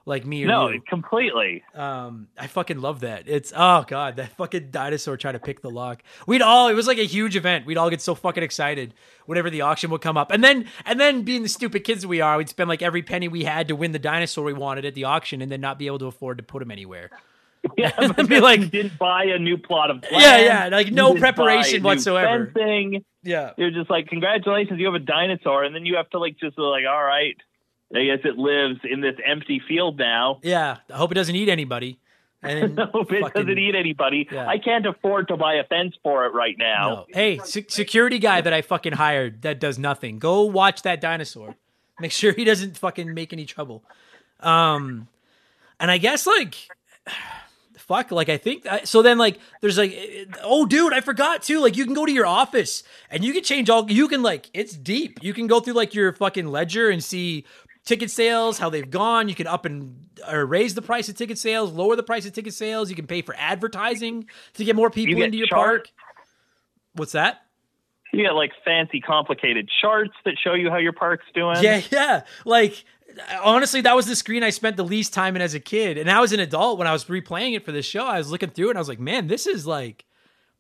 like 0.08 0.26
me 0.26 0.44
or 0.46 0.48
No, 0.48 0.70
you. 0.70 0.82
completely. 0.88 1.64
Um, 1.76 2.30
I 2.40 2.48
fucking 2.48 2.80
love 2.80 3.02
that. 3.02 3.26
It's 3.28 3.52
oh 3.56 3.84
god, 3.88 4.16
that 4.16 4.30
fucking 4.38 4.72
dinosaur 4.72 5.18
trying 5.18 5.34
to 5.34 5.40
pick 5.40 5.62
the 5.62 5.70
lock. 5.70 6.02
We'd 6.26 6.42
all 6.42 6.70
it 6.70 6.74
was 6.74 6.88
like 6.88 6.98
a 6.98 7.04
huge 7.06 7.36
event. 7.36 7.66
We'd 7.66 7.78
all 7.78 7.90
get 7.90 8.02
so 8.02 8.16
fucking 8.16 8.42
excited 8.42 8.94
whenever 9.26 9.50
the 9.50 9.62
auction 9.62 9.92
would 9.92 10.02
come 10.02 10.16
up, 10.18 10.32
and 10.32 10.44
then 10.44 10.66
and 10.86 11.00
then 11.00 11.24
being 11.24 11.44
the 11.44 11.50
stupid 11.50 11.84
kids 11.84 12.08
we 12.08 12.22
are, 12.22 12.38
we'd 12.38 12.50
spend 12.50 12.70
like 12.70 12.82
every 12.82 13.04
penny 13.04 13.28
we 13.28 13.44
had 13.44 13.68
to 13.68 13.76
win 13.76 13.92
the 13.92 14.00
dinosaur 14.00 14.46
we 14.46 14.54
wanted 14.54 14.86
at 14.86 14.96
the 14.96 15.04
auction, 15.04 15.42
and 15.42 15.52
then 15.52 15.62
not 15.62 15.78
be 15.78 15.88
able 15.88 16.00
to 16.00 16.08
afford 16.08 16.38
to 16.38 16.44
put 16.44 16.62
him 16.62 16.72
anywhere. 16.72 17.12
Yeah, 17.78 17.92
And 17.98 18.30
be 18.30 18.40
like- 18.40 18.72
didn't 18.72 18.98
buy 18.98 19.26
a 19.26 19.38
new 19.40 19.58
plot 19.58 19.90
of 19.92 19.98
land. 20.04 20.16
Yeah, 20.16 20.38
yeah, 20.38 20.68
like 20.70 20.90
no 20.90 21.16
preparation 21.16 21.84
whatsoever. 21.84 22.50
Fencing. 22.54 23.04
Yeah, 23.24 23.52
You're 23.58 23.72
just 23.72 23.90
like, 23.90 24.08
congratulations, 24.08 24.80
you 24.80 24.86
have 24.86 24.96
a 24.96 25.00
dinosaur, 25.00 25.66
and 25.66 25.76
then 25.76 25.86
you 25.86 25.98
have 25.98 26.10
to 26.12 26.20
like 26.20 26.38
just 26.40 26.58
like, 26.58 26.86
all 26.90 27.04
right, 27.04 27.36
I 27.96 28.04
guess 28.04 28.20
it 28.26 28.38
lives 28.38 28.80
in 28.84 29.02
this 29.02 29.16
empty 29.26 29.62
field 29.68 29.98
now. 29.98 30.40
yeah. 30.44 30.78
I 30.94 30.98
hope 30.98 31.12
it 31.12 31.16
doesn't 31.16 31.36
eat 31.36 31.48
anybody. 31.50 32.00
And 32.44 32.78
it 32.80 32.92
fucking- 32.92 33.32
doesn't 33.34 33.58
eat 33.58 33.76
anybody. 33.76 34.28
Yeah. 34.32 34.46
I 34.48 34.58
can't 34.58 34.86
afford 34.86 35.30
to 35.30 35.38
buy 35.38 35.56
a 35.56 35.64
fence 35.64 35.96
for 36.04 36.26
it 36.26 36.34
right 36.34 36.56
now. 36.58 36.90
No. 36.90 37.06
Hey, 37.14 37.40
se- 37.44 37.66
security 37.70 38.20
guy 38.20 38.42
that 38.42 38.54
I 38.54 38.62
fucking 38.62 38.94
hired 38.94 39.42
that 39.44 39.60
does 39.60 39.80
nothing. 39.80 40.20
Go 40.20 40.44
watch 40.44 40.82
that 40.84 41.02
dinosaur. 41.02 41.56
Make 42.00 42.12
sure 42.12 42.34
he 42.34 42.44
doesn't 42.44 42.78
fucking 42.78 43.14
make 43.14 43.34
any 43.34 43.46
trouble. 43.46 43.84
Um, 44.42 45.08
and 45.80 45.90
I 45.90 45.98
guess 45.98 46.28
like, 46.28 46.56
fuck, 47.78 48.12
like 48.12 48.30
I 48.30 48.38
think 48.38 48.68
so. 48.84 49.02
Then 49.02 49.18
like, 49.18 49.40
there's 49.62 49.78
like, 49.78 49.98
oh, 50.44 50.66
dude, 50.66 50.94
I 50.94 51.02
forgot 51.02 51.42
too. 51.42 51.60
Like, 51.62 51.78
you 51.78 51.86
can 51.86 51.94
go 51.94 52.06
to 52.06 52.12
your 52.12 52.26
office 52.26 52.84
and 53.10 53.24
you 53.24 53.34
can 53.34 53.44
change 53.44 53.70
all. 53.70 53.90
You 53.90 54.08
can 54.08 54.22
like, 54.22 54.50
it's 54.54 54.74
deep. 54.76 55.24
You 55.24 55.34
can 55.34 55.48
go 55.48 55.60
through 55.60 55.74
like 55.74 55.94
your 55.96 56.12
fucking 56.14 56.48
ledger 56.48 56.90
and 56.90 57.04
see 57.04 57.46
ticket 57.88 58.12
sales, 58.12 58.60
how 58.60 58.70
they've 58.70 58.90
gone. 58.90 59.30
You 59.30 59.36
can 59.36 59.48
up 59.48 59.66
and 59.66 60.08
or 60.28 60.46
raise 60.46 60.76
the 60.76 60.82
price 60.82 61.10
of 61.10 61.16
ticket 61.16 61.40
sales, 61.40 61.72
lower 61.72 61.96
the 61.96 62.04
price 62.04 62.26
of 62.26 62.34
ticket 62.34 62.54
sales. 62.54 62.90
You 62.90 62.96
can 62.96 63.08
pay 63.08 63.22
for 63.22 63.34
advertising 63.38 64.28
to 64.54 64.64
get 64.64 64.76
more 64.76 64.92
people 64.92 65.16
get 65.16 65.26
into 65.26 65.38
your 65.38 65.48
chart- 65.48 65.66
park. 65.66 65.90
What's 66.94 67.14
that? 67.14 67.42
You 68.14 68.26
got 68.26 68.36
like 68.36 68.52
fancy, 68.64 69.02
complicated 69.02 69.70
charts 69.82 70.14
that 70.26 70.36
show 70.42 70.54
you 70.54 70.70
how 70.70 70.78
your 70.78 70.94
park's 70.94 71.26
doing. 71.34 71.58
Yeah, 71.62 71.82
yeah. 71.92 72.24
Like 72.46 72.84
honestly, 73.44 73.82
that 73.82 73.96
was 73.96 74.06
the 74.06 74.16
screen 74.16 74.44
I 74.44 74.50
spent 74.50 74.78
the 74.78 74.84
least 74.84 75.14
time 75.14 75.36
in 75.36 75.42
as 75.42 75.54
a 75.54 75.60
kid. 75.60 75.98
And 75.98 76.06
now 76.08 76.24
as 76.24 76.32
an 76.32 76.40
adult, 76.40 76.78
when 76.78 76.88
I 76.88 76.94
was 76.94 77.06
replaying 77.06 77.56
it 77.56 77.66
for 77.66 77.72
this 77.72 77.86
show, 77.86 78.06
I 78.06 78.18
was 78.18 78.32
looking 78.32 78.50
through 78.50 78.68
it 78.68 78.72
and 78.72 78.78
I 78.78 78.82
was 78.82 78.90
like, 78.90 79.00
man, 79.00 79.28
this 79.28 79.48
is 79.48 79.66
like 79.66 80.06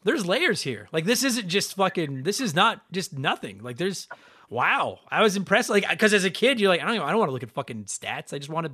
there's 0.04 0.26
layers 0.26 0.62
here. 0.62 0.88
Like 0.92 1.06
this 1.06 1.24
isn't 1.24 1.48
just 1.48 1.76
fucking 1.76 2.24
this 2.24 2.40
is 2.40 2.54
not 2.54 2.92
just 2.92 3.18
nothing. 3.18 3.60
Like 3.60 3.78
there's 3.78 4.08
wow. 4.50 5.00
I 5.10 5.22
was 5.22 5.36
impressed. 5.36 5.70
Like 5.70 5.88
because 5.90 6.14
as 6.14 6.24
a 6.24 6.32
kid, 6.32 6.60
you're 6.60 6.70
like, 6.70 6.82
I 6.82 6.86
don't 6.86 6.96
even, 6.96 7.08
I 7.08 7.12
don't 7.12 7.20
want 7.20 7.30
to 7.30 7.34
look 7.34 7.44
at 7.44 7.52
fucking 7.52 7.86
stats. 7.86 8.34
I 8.34 8.38
just 8.38 8.50
want 8.50 8.68
to 8.68 8.74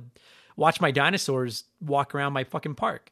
watch 0.56 0.80
my 0.80 0.90
dinosaurs 0.90 1.64
walk 1.80 2.14
around 2.14 2.32
my 2.32 2.44
fucking 2.44 2.74
park. 2.74 3.10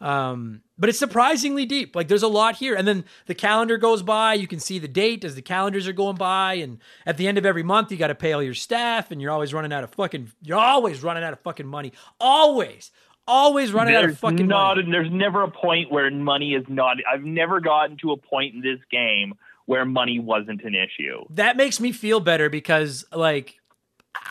Um, 0.00 0.62
but 0.78 0.88
it's 0.88 0.98
surprisingly 0.98 1.64
deep. 1.64 1.94
Like 1.94 2.08
there's 2.08 2.24
a 2.24 2.28
lot 2.28 2.56
here. 2.56 2.74
And 2.74 2.88
then 2.88 3.04
the 3.26 3.36
calendar 3.36 3.78
goes 3.78 4.02
by. 4.02 4.34
You 4.34 4.48
can 4.48 4.58
see 4.58 4.80
the 4.80 4.88
date 4.88 5.24
as 5.24 5.36
the 5.36 5.42
calendars 5.42 5.86
are 5.86 5.92
going 5.92 6.16
by. 6.16 6.54
And 6.54 6.78
at 7.06 7.16
the 7.18 7.28
end 7.28 7.38
of 7.38 7.46
every 7.46 7.62
month, 7.62 7.92
you 7.92 7.96
got 7.96 8.08
to 8.08 8.14
pay 8.16 8.32
all 8.32 8.42
your 8.42 8.54
staff, 8.54 9.12
and 9.12 9.22
you're 9.22 9.30
always 9.30 9.54
running 9.54 9.72
out 9.72 9.84
of 9.84 9.90
fucking. 9.90 10.32
You're 10.42 10.58
always 10.58 11.02
running 11.04 11.22
out 11.22 11.32
of 11.32 11.40
fucking 11.40 11.68
money. 11.68 11.92
Always, 12.20 12.90
always 13.28 13.72
running 13.72 13.94
out 13.94 14.04
of 14.04 14.18
fucking 14.18 14.48
not. 14.48 14.76
money. 14.76 14.90
There's 14.90 15.12
never 15.12 15.44
a 15.44 15.50
point 15.50 15.92
where 15.92 16.10
money 16.10 16.54
is 16.54 16.64
not. 16.68 16.96
I've 17.10 17.22
never 17.22 17.60
gotten 17.60 17.96
to 17.98 18.10
a 18.10 18.16
point 18.16 18.54
in 18.54 18.60
this 18.60 18.80
game 18.90 19.34
where 19.72 19.86
money 19.86 20.18
wasn't 20.18 20.62
an 20.64 20.74
issue. 20.74 21.24
That 21.30 21.56
makes 21.56 21.80
me 21.80 21.92
feel 21.92 22.20
better 22.20 22.50
because, 22.50 23.06
like, 23.10 23.58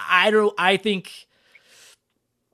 I 0.07 0.29
don't. 0.29 0.53
I 0.55 0.77
think 0.77 1.25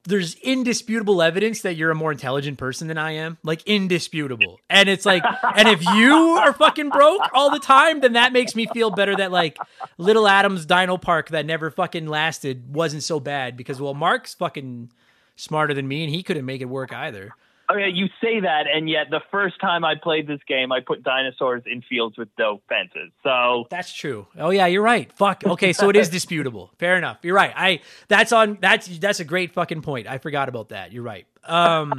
there's 0.06 0.36
indisputable 0.36 1.22
evidence 1.22 1.64
that 1.64 1.76
you're 1.76 1.92
a 1.92 1.96
more 1.96 2.14
intelligent 2.14 2.58
person 2.58 2.88
than 2.88 2.98
I 2.98 3.12
am. 3.12 3.38
Like 3.44 3.62
indisputable. 3.64 4.62
And 4.70 4.88
it's 4.88 5.06
like 5.06 5.22
and 5.54 5.68
if 5.68 5.84
you 5.84 6.14
are 6.14 6.54
fucking 6.54 6.92
broke 6.92 7.24
all 7.34 7.52
the 7.52 7.60
time, 7.60 8.00
then 8.00 8.14
that 8.14 8.32
makes 8.32 8.56
me 8.56 8.68
feel 8.68 8.90
better 8.90 9.18
that 9.18 9.34
like 9.34 9.58
Little 9.98 10.26
Adam's 10.26 10.66
Dino 10.66 10.96
Park 10.96 11.32
that 11.32 11.46
never 11.46 11.70
fucking 11.70 12.08
lasted 12.08 12.74
wasn't 12.74 13.04
so 13.04 13.20
bad 13.20 13.58
because 13.58 13.82
well 13.82 13.94
Mark's 13.94 14.34
fucking 14.34 14.94
smarter 15.36 15.74
than 15.74 15.90
me 15.90 16.06
and 16.06 16.16
he 16.16 16.24
couldn't 16.24 16.46
make 16.46 16.62
it 16.62 16.70
work 16.70 16.94
either. 16.94 17.36
Okay, 17.70 17.90
you 17.94 18.08
say 18.22 18.40
that, 18.40 18.66
and 18.74 18.90
yet 18.90 19.10
the 19.10 19.20
first 19.30 19.60
time 19.60 19.84
I 19.84 19.96
played 19.96 20.26
this 20.26 20.40
game, 20.48 20.72
I 20.72 20.80
put 20.80 21.04
dinosaurs 21.04 21.64
in 21.66 21.82
fields 21.82 22.18
with 22.18 22.30
no 22.40 22.62
fences. 22.70 23.12
So 23.24 23.66
That's 23.70 23.92
true. 23.94 24.26
Oh 24.38 24.52
yeah, 24.52 24.68
you're 24.68 24.82
right. 24.82 25.12
Fuck. 25.12 25.44
Okay, 25.46 25.74
so 25.74 25.90
it 25.90 25.98
is 25.98 26.08
disputable. 26.20 26.72
Fair 26.80 26.98
enough. 26.98 27.18
You're 27.24 27.36
right. 27.36 27.52
I 27.56 27.82
that's 28.08 28.32
on 28.32 28.58
that's 28.62 28.88
that's 29.00 29.20
a 29.20 29.26
great 29.26 29.52
fucking 29.54 29.82
point. 29.82 30.08
I 30.08 30.18
forgot 30.18 30.48
about 30.48 30.70
that. 30.70 30.94
You're 30.94 31.04
right. 31.04 31.28
Um 31.44 31.94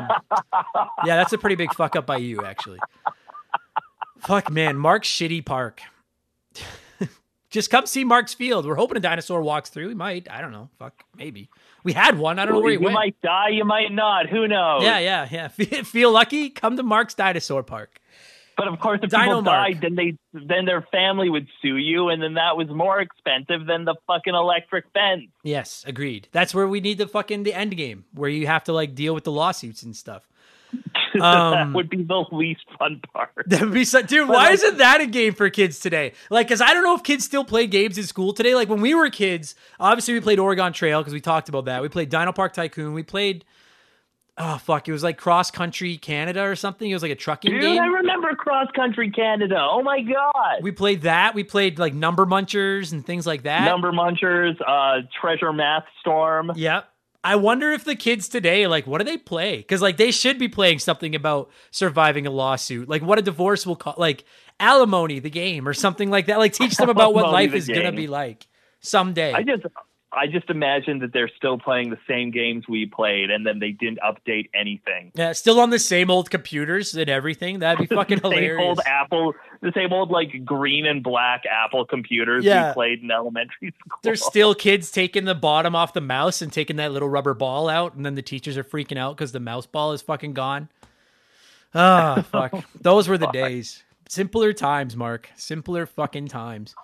Yeah, 1.05 1.17
that's 1.17 1.35
a 1.35 1.39
pretty 1.39 1.57
big 1.57 1.75
fuck 1.75 1.97
up 1.97 2.07
by 2.07 2.17
you 2.17 2.45
actually. 2.47 2.79
Fuck 4.21 4.51
man, 4.51 4.79
Mark's 4.79 5.09
shitty 5.09 5.45
park. 5.45 5.83
Just 7.51 7.71
come 7.71 7.87
see 7.87 8.05
Mark's 8.05 8.35
field. 8.35 8.67
We're 8.67 8.75
hoping 8.75 8.97
a 8.97 9.01
dinosaur 9.01 9.43
walks 9.43 9.71
through. 9.71 9.89
We 9.89 9.95
might. 9.95 10.31
I 10.31 10.41
don't 10.41 10.53
know. 10.53 10.69
Fuck, 10.79 11.05
maybe. 11.17 11.49
We 11.85 11.93
had 11.93 12.19
one. 12.19 12.39
I 12.39 12.45
don't 12.45 12.55
know 12.55 12.61
where 12.61 12.71
he 12.71 12.79
you 12.79 12.85
went. 12.85 12.95
might 12.95 13.21
die, 13.23 13.51
you 13.51 13.65
might 13.65 13.93
not. 13.93 14.29
Who 14.29 14.49
knows? 14.49 14.83
Yeah, 14.83 14.99
yeah, 14.99 15.29
yeah. 15.31 15.49
Feel 15.83 16.11
lucky? 16.11 16.51
Come 16.51 16.77
to 16.77 16.83
Mark's 16.83 17.15
Dinosaur 17.15 17.63
Park. 17.63 18.01
But 18.57 18.67
of 18.67 18.81
course, 18.81 18.99
if 19.05 19.11
Dino 19.11 19.23
people 19.23 19.43
Mark. 19.43 19.69
died, 19.69 19.81
then 19.81 19.95
they 19.95 20.17
then 20.33 20.65
their 20.65 20.83
family 20.91 21.31
would 21.31 21.47
sue 21.63 21.77
you, 21.77 22.09
and 22.09 22.21
then 22.21 22.35
that 22.35 22.57
was 22.57 22.69
more 22.69 23.01
expensive 23.01 23.67
than 23.67 23.85
the 23.85 23.95
fucking 24.09 24.35
electric 24.35 24.87
fence. 24.93 25.27
Yes, 25.45 25.85
agreed. 25.87 26.27
That's 26.33 26.53
where 26.53 26.67
we 26.67 26.81
need 26.81 26.99
the 26.99 27.07
fucking 27.07 27.45
the 27.45 27.55
end 27.55 27.77
game, 27.77 28.05
where 28.15 28.29
you 28.29 28.49
have 28.49 28.65
to 28.65 28.73
like 28.73 28.97
deal 28.97 29.15
with 29.15 29.23
the 29.23 29.31
lawsuits 29.31 29.85
and 29.85 29.95
stuff. 29.97 30.29
Um, 31.29 31.73
that 31.73 31.77
would 31.77 31.91
be 31.91 32.03
the 32.03 32.25
least 32.33 32.65
fun 32.79 33.01
part. 33.13 33.31
That 33.47 33.63
would 33.63 33.73
be 33.73 33.85
so, 33.85 34.03
dude. 34.03 34.29
Why 34.29 34.53
isn't 34.53 34.79
that 34.79 35.01
a 35.01 35.07
game 35.07 35.35
for 35.35 35.51
kids 35.51 35.79
today? 35.81 36.13
Like, 36.31 36.49
cause 36.49 36.61
I 36.61 36.73
don't 36.73 36.83
know 36.83 36.95
if 36.95 37.03
kids 37.03 37.25
still 37.25 37.45
play 37.45 37.67
games 37.67 37.99
in 37.99 38.05
school 38.05 38.33
today. 38.33 38.55
Like 38.55 38.69
when 38.69 38.81
we 38.81 38.95
were 38.95 39.11
kids, 39.11 39.55
obviously 39.79 40.15
we 40.15 40.21
played 40.21 40.39
Oregon 40.39 40.73
Trail 40.73 41.01
because 41.01 41.13
we 41.13 41.21
talked 41.21 41.49
about 41.49 41.67
that. 41.67 41.83
We 41.83 41.89
played 41.89 42.11
DinoPark 42.11 42.53
Tycoon. 42.53 42.95
We 42.95 43.03
played 43.03 43.45
oh 44.39 44.59
fuck, 44.59 44.89
it 44.89 44.93
was 44.93 45.03
like 45.03 45.19
cross 45.19 45.51
country 45.51 45.97
Canada 45.99 46.43
or 46.43 46.57
something. 46.57 46.89
It 46.89 46.95
was 46.95 47.03
like 47.03 47.13
a 47.13 47.17
trucking 47.17 47.51
Dude, 47.51 47.61
game. 47.61 47.83
I 47.83 47.87
remember 47.87 48.35
Cross 48.35 48.69
Country 48.75 49.11
Canada. 49.11 49.59
Oh 49.59 49.83
my 49.83 50.01
god. 50.01 50.63
we 50.63 50.71
played 50.73 51.03
that. 51.03 51.35
We 51.35 51.45
played 51.45 51.79
like 51.79 51.95
number 51.95 52.25
munchers 52.25 52.93
and 52.93 53.05
things 53.05 53.27
like 53.27 53.43
that. 53.43 53.65
Number 53.65 53.93
Munchers, 53.93 54.57
uh, 54.67 55.07
Treasure 55.21 55.53
Math 55.53 55.85
Storm. 56.01 56.53
Yep. 56.55 56.89
I 57.25 57.37
wonder 57.37 57.73
if 57.73 57.85
the 57.85 57.97
kids 57.97 58.29
today, 58.29 58.67
like, 58.67 58.87
what 58.87 58.99
do 58.99 59.05
they 59.05 59.19
play? 59.19 59.57
Because 59.57 59.83
like 59.83 59.97
they 59.97 60.11
should 60.11 60.39
be 60.39 60.49
playing 60.49 60.79
something 60.79 61.15
about 61.15 61.51
surviving 61.71 62.27
a 62.27 62.31
lawsuit, 62.31 62.89
like 62.89 63.03
what 63.03 63.19
a 63.19 63.23
divorce 63.23 63.67
will 63.67 63.77
call, 63.77 63.95
like 63.97 64.25
alimony, 64.61 65.19
the 65.19 65.31
game, 65.31 65.67
or 65.67 65.75
something 65.75 66.11
like 66.11 66.27
that. 66.27 66.39
Like 66.39 66.53
teach 66.53 66.77
them 66.77 66.89
about 66.89 67.15
what 67.15 67.31
life 67.33 67.55
is 67.55 67.67
gonna 67.67 67.93
be 67.93 68.07
like 68.07 68.47
someday. 68.81 69.33
I 69.33 69.43
just 69.43 69.65
I 70.11 70.27
just 70.27 70.49
imagine 70.49 71.01
that 71.01 71.13
they're 71.13 71.31
still 71.37 71.59
playing 71.59 71.91
the 71.91 71.99
same 72.09 72.31
games 72.31 72.65
we 72.67 72.87
played 72.87 73.31
and 73.31 73.47
then 73.47 73.59
they 73.59 73.73
didn't 73.73 73.99
update 73.99 74.49
anything. 74.55 75.13
yeah, 75.15 75.33
still 75.33 75.61
on 75.61 75.69
the 75.69 75.79
same 75.79 76.11
old 76.11 76.31
computers 76.31 76.95
and 76.95 77.11
everything. 77.11 77.59
That'd 77.59 77.87
be 77.89 77.95
fucking 77.95 78.21
the 78.21 78.31
same 78.31 78.39
hilarious. 78.43 78.67
old 78.69 78.81
Apple 78.87 79.35
the 79.61 79.71
same 79.75 79.93
old 79.93 80.11
like 80.11 80.45
green 80.47 80.87
and 80.87 81.03
black 81.03 81.43
Apple 81.51 81.85
computers 81.85 82.43
Yeah. 82.45 82.69
we 82.71 82.75
played 82.75 83.03
in 83.03 83.11
elementary 83.11 83.75
school. 83.81 83.99
There's 84.03 84.25
still 84.25 84.55
kids 84.55 84.91
taking 84.91 85.27
the 85.27 85.35
bottom 85.35 85.75
off 85.75 85.93
the 85.93 86.01
mouse 86.01 86.41
and 86.41 86.51
taking 86.51 86.77
that 86.77 86.91
little 86.93 87.09
rubber 87.11 87.35
ball 87.35 87.69
out, 87.69 87.95
and 87.95 88.07
then 88.07 88.15
the 88.15 88.23
teachers 88.23 88.57
are 88.57 88.65
freaking 88.65 88.97
out 88.97 89.15
because 89.17 89.33
the 89.33 89.41
mouse 89.41 89.67
ball 89.67 89.93
is 89.93 90.01
fucking 90.01 90.33
gone. 90.33 90.71
Ah, 91.75 92.25
fuck. 92.33 92.55
Those 92.81 93.09
were 93.09 93.19
the 93.19 93.27
days. 93.27 93.83
Simpler 94.09 94.55
times, 94.55 94.97
Mark. 94.97 95.29
Simpler 95.37 95.85
fucking 95.85 96.29
times. 96.29 96.75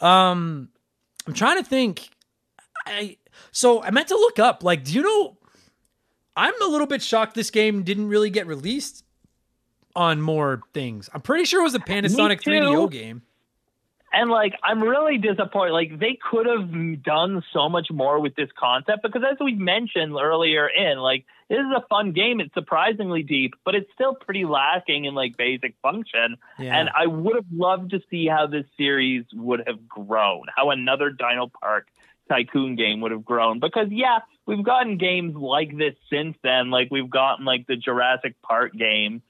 Um, 0.00 0.68
I'm 1.26 1.32
trying 1.32 1.56
to 1.56 1.64
think. 1.64 2.10
I 2.88 3.16
so 3.52 3.82
I 3.82 3.90
meant 3.90 4.08
to 4.08 4.16
look 4.16 4.38
up. 4.38 4.62
Like, 4.62 4.84
do 4.84 4.92
you 4.92 5.02
know? 5.02 5.36
I'm 6.36 6.54
a 6.62 6.66
little 6.66 6.86
bit 6.86 7.02
shocked 7.02 7.34
this 7.34 7.50
game 7.50 7.82
didn't 7.82 8.08
really 8.08 8.30
get 8.30 8.46
released 8.46 9.04
on 9.96 10.20
more 10.20 10.62
things. 10.72 11.10
I'm 11.12 11.20
pretty 11.20 11.44
sure 11.44 11.60
it 11.60 11.64
was 11.64 11.74
a 11.74 11.80
Panasonic 11.80 12.42
too. 12.42 12.50
3DO 12.50 12.90
game. 12.92 13.22
And 14.12 14.30
like, 14.30 14.54
I'm 14.62 14.80
really 14.80 15.18
disappointed. 15.18 15.72
Like, 15.72 15.98
they 15.98 16.16
could 16.30 16.46
have 16.46 17.02
done 17.02 17.42
so 17.52 17.68
much 17.68 17.88
more 17.90 18.20
with 18.20 18.36
this 18.36 18.48
concept 18.56 19.02
because, 19.02 19.22
as 19.28 19.36
we 19.38 19.54
mentioned 19.54 20.14
earlier, 20.14 20.68
in 20.68 20.98
like, 20.98 21.26
this 21.48 21.58
is 21.58 21.72
a 21.76 21.84
fun 21.88 22.12
game. 22.12 22.40
It's 22.40 22.54
surprisingly 22.54 23.22
deep, 23.22 23.54
but 23.64 23.74
it's 23.74 23.90
still 23.92 24.14
pretty 24.14 24.44
lacking 24.44 25.06
in 25.06 25.14
like 25.14 25.36
basic 25.36 25.74
function. 25.82 26.36
Yeah. 26.58 26.78
And 26.78 26.88
I 26.96 27.06
would 27.06 27.34
have 27.34 27.46
loved 27.52 27.90
to 27.90 28.00
see 28.10 28.26
how 28.26 28.46
this 28.46 28.64
series 28.76 29.24
would 29.34 29.64
have 29.66 29.88
grown, 29.88 30.44
how 30.54 30.70
another 30.70 31.10
Dino 31.10 31.50
Park 31.60 31.88
Tycoon 32.28 32.76
game 32.76 33.00
would 33.00 33.12
have 33.12 33.24
grown. 33.24 33.60
Because 33.60 33.88
yeah, 33.90 34.18
we've 34.46 34.64
gotten 34.64 34.98
games 34.98 35.34
like 35.36 35.76
this 35.76 35.94
since 36.10 36.36
then. 36.42 36.70
Like 36.70 36.88
we've 36.90 37.10
gotten 37.10 37.44
like 37.44 37.66
the 37.66 37.76
Jurassic 37.76 38.34
Park 38.42 38.72
games 38.72 39.22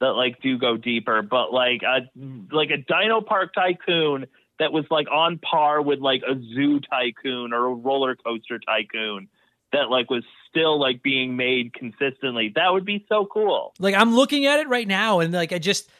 that 0.00 0.08
like 0.08 0.40
do 0.40 0.58
go 0.58 0.76
deeper, 0.76 1.22
but 1.22 1.52
like 1.52 1.82
a 1.82 2.08
like 2.52 2.70
a 2.70 2.78
DinoPark 2.78 3.48
Tycoon 3.54 4.26
that 4.58 4.72
was 4.72 4.84
like 4.90 5.06
on 5.10 5.38
par 5.38 5.82
with 5.82 6.00
like 6.00 6.22
a 6.28 6.34
Zoo 6.34 6.80
Tycoon 6.80 7.52
or 7.52 7.66
a 7.66 7.74
Roller 7.74 8.16
Coaster 8.16 8.58
Tycoon 8.58 9.28
that 9.72 9.90
like 9.90 10.10
was 10.10 10.24
still 10.48 10.80
like 10.80 11.02
being 11.02 11.36
made 11.36 11.74
consistently. 11.74 12.52
That 12.54 12.72
would 12.72 12.84
be 12.84 13.04
so 13.08 13.26
cool. 13.26 13.74
Like 13.78 13.94
I'm 13.94 14.14
looking 14.14 14.46
at 14.46 14.60
it 14.60 14.68
right 14.68 14.88
now, 14.88 15.20
and 15.20 15.32
like 15.32 15.52
I 15.52 15.58
just 15.58 15.90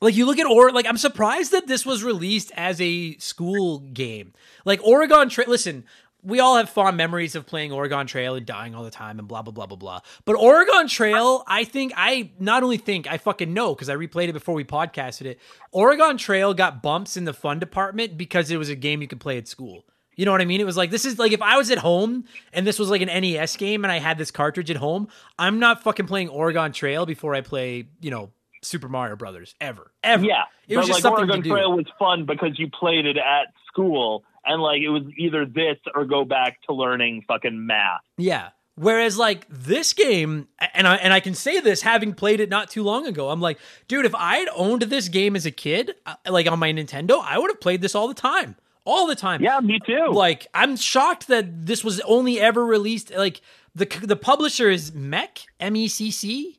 like 0.00 0.16
you 0.16 0.26
look 0.26 0.38
at 0.38 0.46
or 0.46 0.70
like 0.70 0.86
I'm 0.86 0.96
surprised 0.96 1.52
that 1.52 1.66
this 1.66 1.84
was 1.84 2.04
released 2.04 2.52
as 2.56 2.80
a 2.80 3.16
school 3.18 3.80
game. 3.80 4.32
Like 4.64 4.82
Oregon 4.84 5.28
Trail. 5.28 5.48
Listen, 5.48 5.84
we 6.22 6.40
all 6.40 6.56
have 6.56 6.68
fond 6.68 6.96
memories 6.96 7.34
of 7.34 7.46
playing 7.46 7.72
Oregon 7.72 8.06
Trail 8.06 8.34
and 8.34 8.44
dying 8.44 8.74
all 8.74 8.84
the 8.84 8.90
time 8.90 9.18
and 9.18 9.28
blah 9.28 9.42
blah 9.42 9.52
blah 9.52 9.66
blah 9.66 9.76
blah. 9.76 10.00
But 10.24 10.36
Oregon 10.36 10.88
Trail, 10.88 11.44
I 11.46 11.64
think 11.64 11.92
I 11.96 12.30
not 12.38 12.62
only 12.62 12.76
think 12.76 13.06
I 13.10 13.18
fucking 13.18 13.52
know 13.52 13.74
because 13.74 13.88
I 13.88 13.94
replayed 13.94 14.28
it 14.28 14.32
before 14.32 14.54
we 14.54 14.64
podcasted 14.64 15.26
it. 15.26 15.40
Oregon 15.72 16.16
Trail 16.16 16.54
got 16.54 16.82
bumps 16.82 17.16
in 17.16 17.24
the 17.24 17.32
fun 17.32 17.58
department 17.58 18.16
because 18.16 18.50
it 18.50 18.56
was 18.56 18.68
a 18.68 18.76
game 18.76 19.02
you 19.02 19.08
could 19.08 19.20
play 19.20 19.38
at 19.38 19.48
school. 19.48 19.84
You 20.16 20.24
know 20.24 20.32
what 20.32 20.40
I 20.40 20.46
mean? 20.46 20.60
It 20.60 20.66
was 20.66 20.76
like 20.76 20.90
this 20.90 21.04
is 21.04 21.18
like 21.18 21.30
if 21.30 21.42
I 21.42 21.56
was 21.56 21.70
at 21.70 21.78
home 21.78 22.24
and 22.52 22.66
this 22.66 22.78
was 22.78 22.90
like 22.90 23.00
an 23.00 23.08
NES 23.08 23.56
game 23.56 23.84
and 23.84 23.92
I 23.92 24.00
had 24.00 24.18
this 24.18 24.32
cartridge 24.32 24.70
at 24.70 24.76
home, 24.76 25.08
I'm 25.38 25.60
not 25.60 25.84
fucking 25.84 26.06
playing 26.06 26.28
Oregon 26.28 26.72
Trail 26.72 27.06
before 27.06 27.36
I 27.36 27.40
play, 27.40 27.88
you 28.00 28.10
know, 28.10 28.30
Super 28.62 28.88
Mario 28.88 29.16
Brothers 29.16 29.54
ever. 29.60 29.92
Ever. 30.02 30.24
Yeah, 30.24 30.44
It 30.66 30.76
was 30.76 30.86
just 30.86 30.96
like 30.98 31.02
something 31.02 31.24
Oregon 31.24 31.36
to 31.38 31.42
do. 31.42 31.50
Trail 31.50 31.72
was 31.72 31.86
fun 31.98 32.24
because 32.24 32.58
you 32.58 32.68
played 32.70 33.06
it 33.06 33.16
at 33.16 33.52
school, 33.66 34.24
and 34.44 34.62
like 34.62 34.82
it 34.82 34.88
was 34.88 35.02
either 35.16 35.44
this 35.46 35.76
or 35.94 36.04
go 36.04 36.24
back 36.24 36.60
to 36.62 36.72
learning 36.72 37.24
fucking 37.28 37.66
math. 37.66 38.00
Yeah. 38.16 38.50
Whereas 38.76 39.18
like 39.18 39.44
this 39.48 39.92
game, 39.92 40.46
and 40.72 40.86
I 40.86 40.94
and 40.96 41.12
I 41.12 41.18
can 41.18 41.34
say 41.34 41.58
this 41.58 41.82
having 41.82 42.14
played 42.14 42.38
it 42.38 42.48
not 42.48 42.70
too 42.70 42.84
long 42.84 43.08
ago, 43.08 43.30
I'm 43.30 43.40
like, 43.40 43.58
dude, 43.88 44.06
if 44.06 44.14
I 44.14 44.36
had 44.36 44.48
owned 44.54 44.82
this 44.82 45.08
game 45.08 45.34
as 45.34 45.44
a 45.46 45.50
kid, 45.50 45.96
uh, 46.06 46.14
like 46.30 46.46
on 46.46 46.60
my 46.60 46.72
Nintendo, 46.72 47.20
I 47.20 47.38
would 47.38 47.50
have 47.50 47.60
played 47.60 47.80
this 47.82 47.96
all 47.96 48.06
the 48.06 48.14
time, 48.14 48.54
all 48.84 49.08
the 49.08 49.16
time. 49.16 49.42
Yeah, 49.42 49.58
me 49.58 49.80
too. 49.84 50.10
Like 50.12 50.46
I'm 50.54 50.76
shocked 50.76 51.26
that 51.26 51.66
this 51.66 51.82
was 51.82 51.98
only 52.02 52.38
ever 52.38 52.64
released. 52.64 53.10
Like 53.10 53.40
the 53.74 53.86
the 54.02 54.14
publisher 54.14 54.70
is 54.70 54.92
MECC 54.92 55.46
M 55.58 55.74
E 55.74 55.88
C 55.88 56.10
C, 56.12 56.57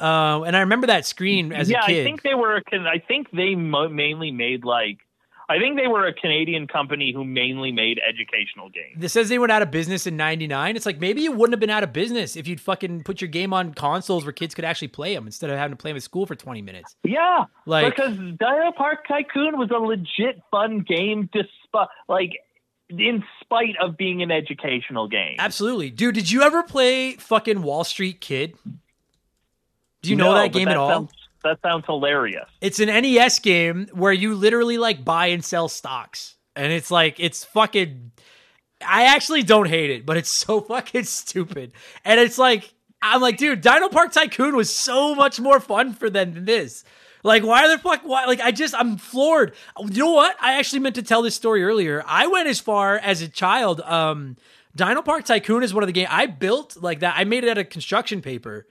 uh, 0.00 0.42
and 0.42 0.56
I 0.56 0.60
remember 0.60 0.88
that 0.88 1.06
screen 1.06 1.52
as 1.52 1.70
yeah, 1.70 1.84
a 1.84 1.86
kid. 1.86 2.02
I 2.02 2.04
think 2.04 2.22
they 2.22 2.34
were. 2.34 2.62
I 2.72 2.98
think 3.06 3.30
they 3.32 3.54
mo- 3.54 3.88
mainly 3.88 4.30
made 4.30 4.64
like. 4.64 4.98
I 5.48 5.58
think 5.60 5.76
they 5.76 5.86
were 5.86 6.04
a 6.04 6.12
Canadian 6.12 6.66
company 6.66 7.12
who 7.14 7.24
mainly 7.24 7.70
made 7.70 8.00
educational 8.06 8.68
games. 8.68 8.96
This 8.96 9.12
says 9.12 9.28
they 9.28 9.38
went 9.38 9.52
out 9.52 9.62
of 9.62 9.70
business 9.70 10.04
in 10.04 10.16
'99. 10.16 10.74
It's 10.74 10.84
like 10.84 10.98
maybe 10.98 11.22
you 11.22 11.30
wouldn't 11.30 11.52
have 11.52 11.60
been 11.60 11.70
out 11.70 11.84
of 11.84 11.92
business 11.92 12.34
if 12.34 12.48
you'd 12.48 12.60
fucking 12.60 13.04
put 13.04 13.20
your 13.20 13.28
game 13.28 13.52
on 13.52 13.72
consoles 13.72 14.24
where 14.24 14.32
kids 14.32 14.56
could 14.56 14.64
actually 14.64 14.88
play 14.88 15.14
them 15.14 15.24
instead 15.24 15.48
of 15.48 15.56
having 15.56 15.76
to 15.76 15.80
play 15.80 15.92
them 15.92 15.96
at 15.96 16.02
school 16.02 16.26
for 16.26 16.34
20 16.34 16.62
minutes. 16.62 16.96
Yeah, 17.04 17.44
Like- 17.64 17.94
because 17.94 18.16
DinoPark 18.16 19.06
Tycoon 19.06 19.56
was 19.56 19.70
a 19.70 19.78
legit 19.78 20.42
fun 20.50 20.80
game, 20.80 21.30
despite 21.32 21.88
like 22.08 22.32
in 22.88 23.24
spite 23.40 23.76
of 23.80 23.96
being 23.96 24.22
an 24.22 24.30
educational 24.30 25.08
game. 25.08 25.36
Absolutely, 25.38 25.90
dude. 25.90 26.14
Did 26.16 26.30
you 26.30 26.42
ever 26.42 26.62
play 26.62 27.12
fucking 27.12 27.62
Wall 27.62 27.84
Street 27.84 28.20
Kid? 28.20 28.56
Do 30.06 30.10
you 30.10 30.16
know 30.16 30.34
that 30.34 30.52
game 30.52 30.68
at 30.68 30.76
all? 30.76 30.90
Sounds, 30.90 31.12
that 31.44 31.58
sounds 31.62 31.84
hilarious. 31.86 32.48
It's 32.60 32.80
an 32.80 32.88
NES 32.88 33.38
game 33.40 33.88
where 33.92 34.12
you 34.12 34.34
literally 34.34 34.78
like 34.78 35.04
buy 35.04 35.26
and 35.26 35.44
sell 35.44 35.68
stocks. 35.68 36.36
And 36.54 36.72
it's 36.72 36.90
like 36.90 37.20
it's 37.20 37.44
fucking 37.44 38.12
I 38.86 39.04
actually 39.04 39.42
don't 39.42 39.68
hate 39.68 39.90
it, 39.90 40.06
but 40.06 40.16
it's 40.16 40.30
so 40.30 40.60
fucking 40.62 41.04
stupid. 41.04 41.72
And 42.04 42.20
it's 42.20 42.38
like 42.38 42.72
I'm 43.02 43.20
like, 43.20 43.36
dude, 43.36 43.62
DinoPark 43.62 44.12
Tycoon 44.12 44.56
was 44.56 44.74
so 44.74 45.14
much 45.14 45.38
more 45.38 45.60
fun 45.60 45.92
for 45.92 46.10
them 46.10 46.32
than 46.32 46.44
this. 46.44 46.84
Like, 47.22 47.42
why 47.42 47.68
the 47.68 47.78
fuck? 47.78 48.02
Why? 48.04 48.24
Like, 48.24 48.40
I 48.40 48.52
just, 48.52 48.74
I'm 48.74 48.96
floored. 48.96 49.54
You 49.80 50.04
know 50.04 50.12
what? 50.12 50.36
I 50.40 50.58
actually 50.58 50.78
meant 50.78 50.94
to 50.94 51.02
tell 51.02 51.22
this 51.22 51.34
story 51.34 51.64
earlier. 51.64 52.04
I 52.06 52.28
went 52.28 52.48
as 52.48 52.60
far 52.60 52.96
as 52.96 53.20
a 53.20 53.28
child. 53.28 53.80
Um, 53.80 54.36
DinoPark 54.76 55.24
Tycoon 55.24 55.62
is 55.62 55.74
one 55.74 55.82
of 55.82 55.88
the 55.88 55.92
games 55.92 56.08
I 56.10 56.26
built 56.26 56.76
like 56.80 57.00
that. 57.00 57.14
I 57.16 57.24
made 57.24 57.44
it 57.44 57.50
out 57.50 57.58
of 57.58 57.68
construction 57.68 58.22
paper, 58.22 58.66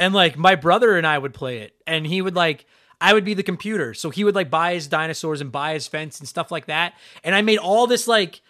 and 0.00 0.12
like 0.12 0.36
my 0.36 0.56
brother 0.56 0.96
and 0.96 1.06
I 1.06 1.16
would 1.16 1.34
play 1.34 1.58
it, 1.58 1.76
and 1.86 2.06
he 2.06 2.20
would 2.20 2.34
like. 2.34 2.66
I 3.02 3.14
would 3.14 3.24
be 3.24 3.32
the 3.32 3.42
computer. 3.42 3.94
So 3.94 4.10
he 4.10 4.24
would 4.24 4.34
like 4.34 4.50
buy 4.50 4.74
his 4.74 4.86
dinosaurs 4.86 5.40
and 5.40 5.50
buy 5.50 5.72
his 5.72 5.88
fence 5.88 6.18
and 6.18 6.28
stuff 6.28 6.50
like 6.50 6.66
that. 6.66 6.92
And 7.24 7.34
I 7.34 7.40
made 7.40 7.56
all 7.56 7.86
this 7.86 8.06
like 8.06 8.42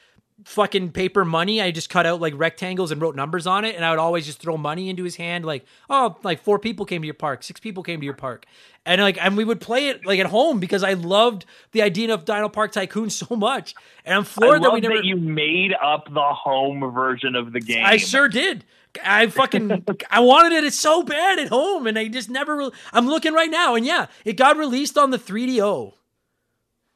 fucking 0.44 0.92
paper 0.92 1.24
money. 1.24 1.60
I 1.60 1.70
just 1.70 1.90
cut 1.90 2.06
out 2.06 2.20
like 2.20 2.34
rectangles 2.36 2.90
and 2.90 3.00
wrote 3.00 3.16
numbers 3.16 3.46
on 3.46 3.64
it, 3.64 3.76
and 3.76 3.84
I 3.84 3.90
would 3.90 3.98
always 3.98 4.26
just 4.26 4.40
throw 4.40 4.56
money 4.56 4.88
into 4.88 5.04
his 5.04 5.16
hand. 5.16 5.44
Like, 5.44 5.64
oh, 5.88 6.16
like 6.22 6.42
four 6.42 6.58
people 6.58 6.86
came 6.86 7.02
to 7.02 7.06
your 7.06 7.14
park, 7.14 7.42
six 7.42 7.60
people 7.60 7.82
came 7.82 8.00
to 8.00 8.04
your 8.04 8.14
park, 8.14 8.46
and 8.86 9.00
like, 9.00 9.22
and 9.22 9.36
we 9.36 9.44
would 9.44 9.60
play 9.60 9.88
it 9.88 10.04
like 10.06 10.20
at 10.20 10.26
home 10.26 10.60
because 10.60 10.82
I 10.82 10.94
loved 10.94 11.44
the 11.72 11.82
idea 11.82 12.12
of 12.12 12.24
DinoPark 12.24 12.72
Tycoon 12.72 13.10
so 13.10 13.36
much. 13.36 13.74
And 14.04 14.14
I'm 14.14 14.24
floored 14.24 14.62
that 14.62 14.72
we 14.72 14.80
never. 14.80 14.96
that 14.96 15.04
you 15.04 15.16
made 15.16 15.72
up 15.80 16.12
the 16.12 16.20
home 16.20 16.80
version 16.92 17.34
of 17.34 17.52
the 17.52 17.60
game. 17.60 17.84
I 17.84 17.96
sure 17.96 18.28
did. 18.28 18.64
I 19.04 19.28
fucking 19.28 19.84
I 20.10 20.20
wanted 20.20 20.64
it 20.64 20.74
so 20.74 21.02
bad 21.02 21.38
at 21.38 21.48
home, 21.48 21.86
and 21.86 21.98
I 21.98 22.08
just 22.08 22.30
never. 22.30 22.56
Re- 22.56 22.70
I'm 22.92 23.06
looking 23.06 23.32
right 23.32 23.50
now, 23.50 23.74
and 23.74 23.86
yeah, 23.86 24.06
it 24.24 24.36
got 24.36 24.56
released 24.56 24.98
on 24.98 25.10
the 25.10 25.18
3DO. 25.18 25.94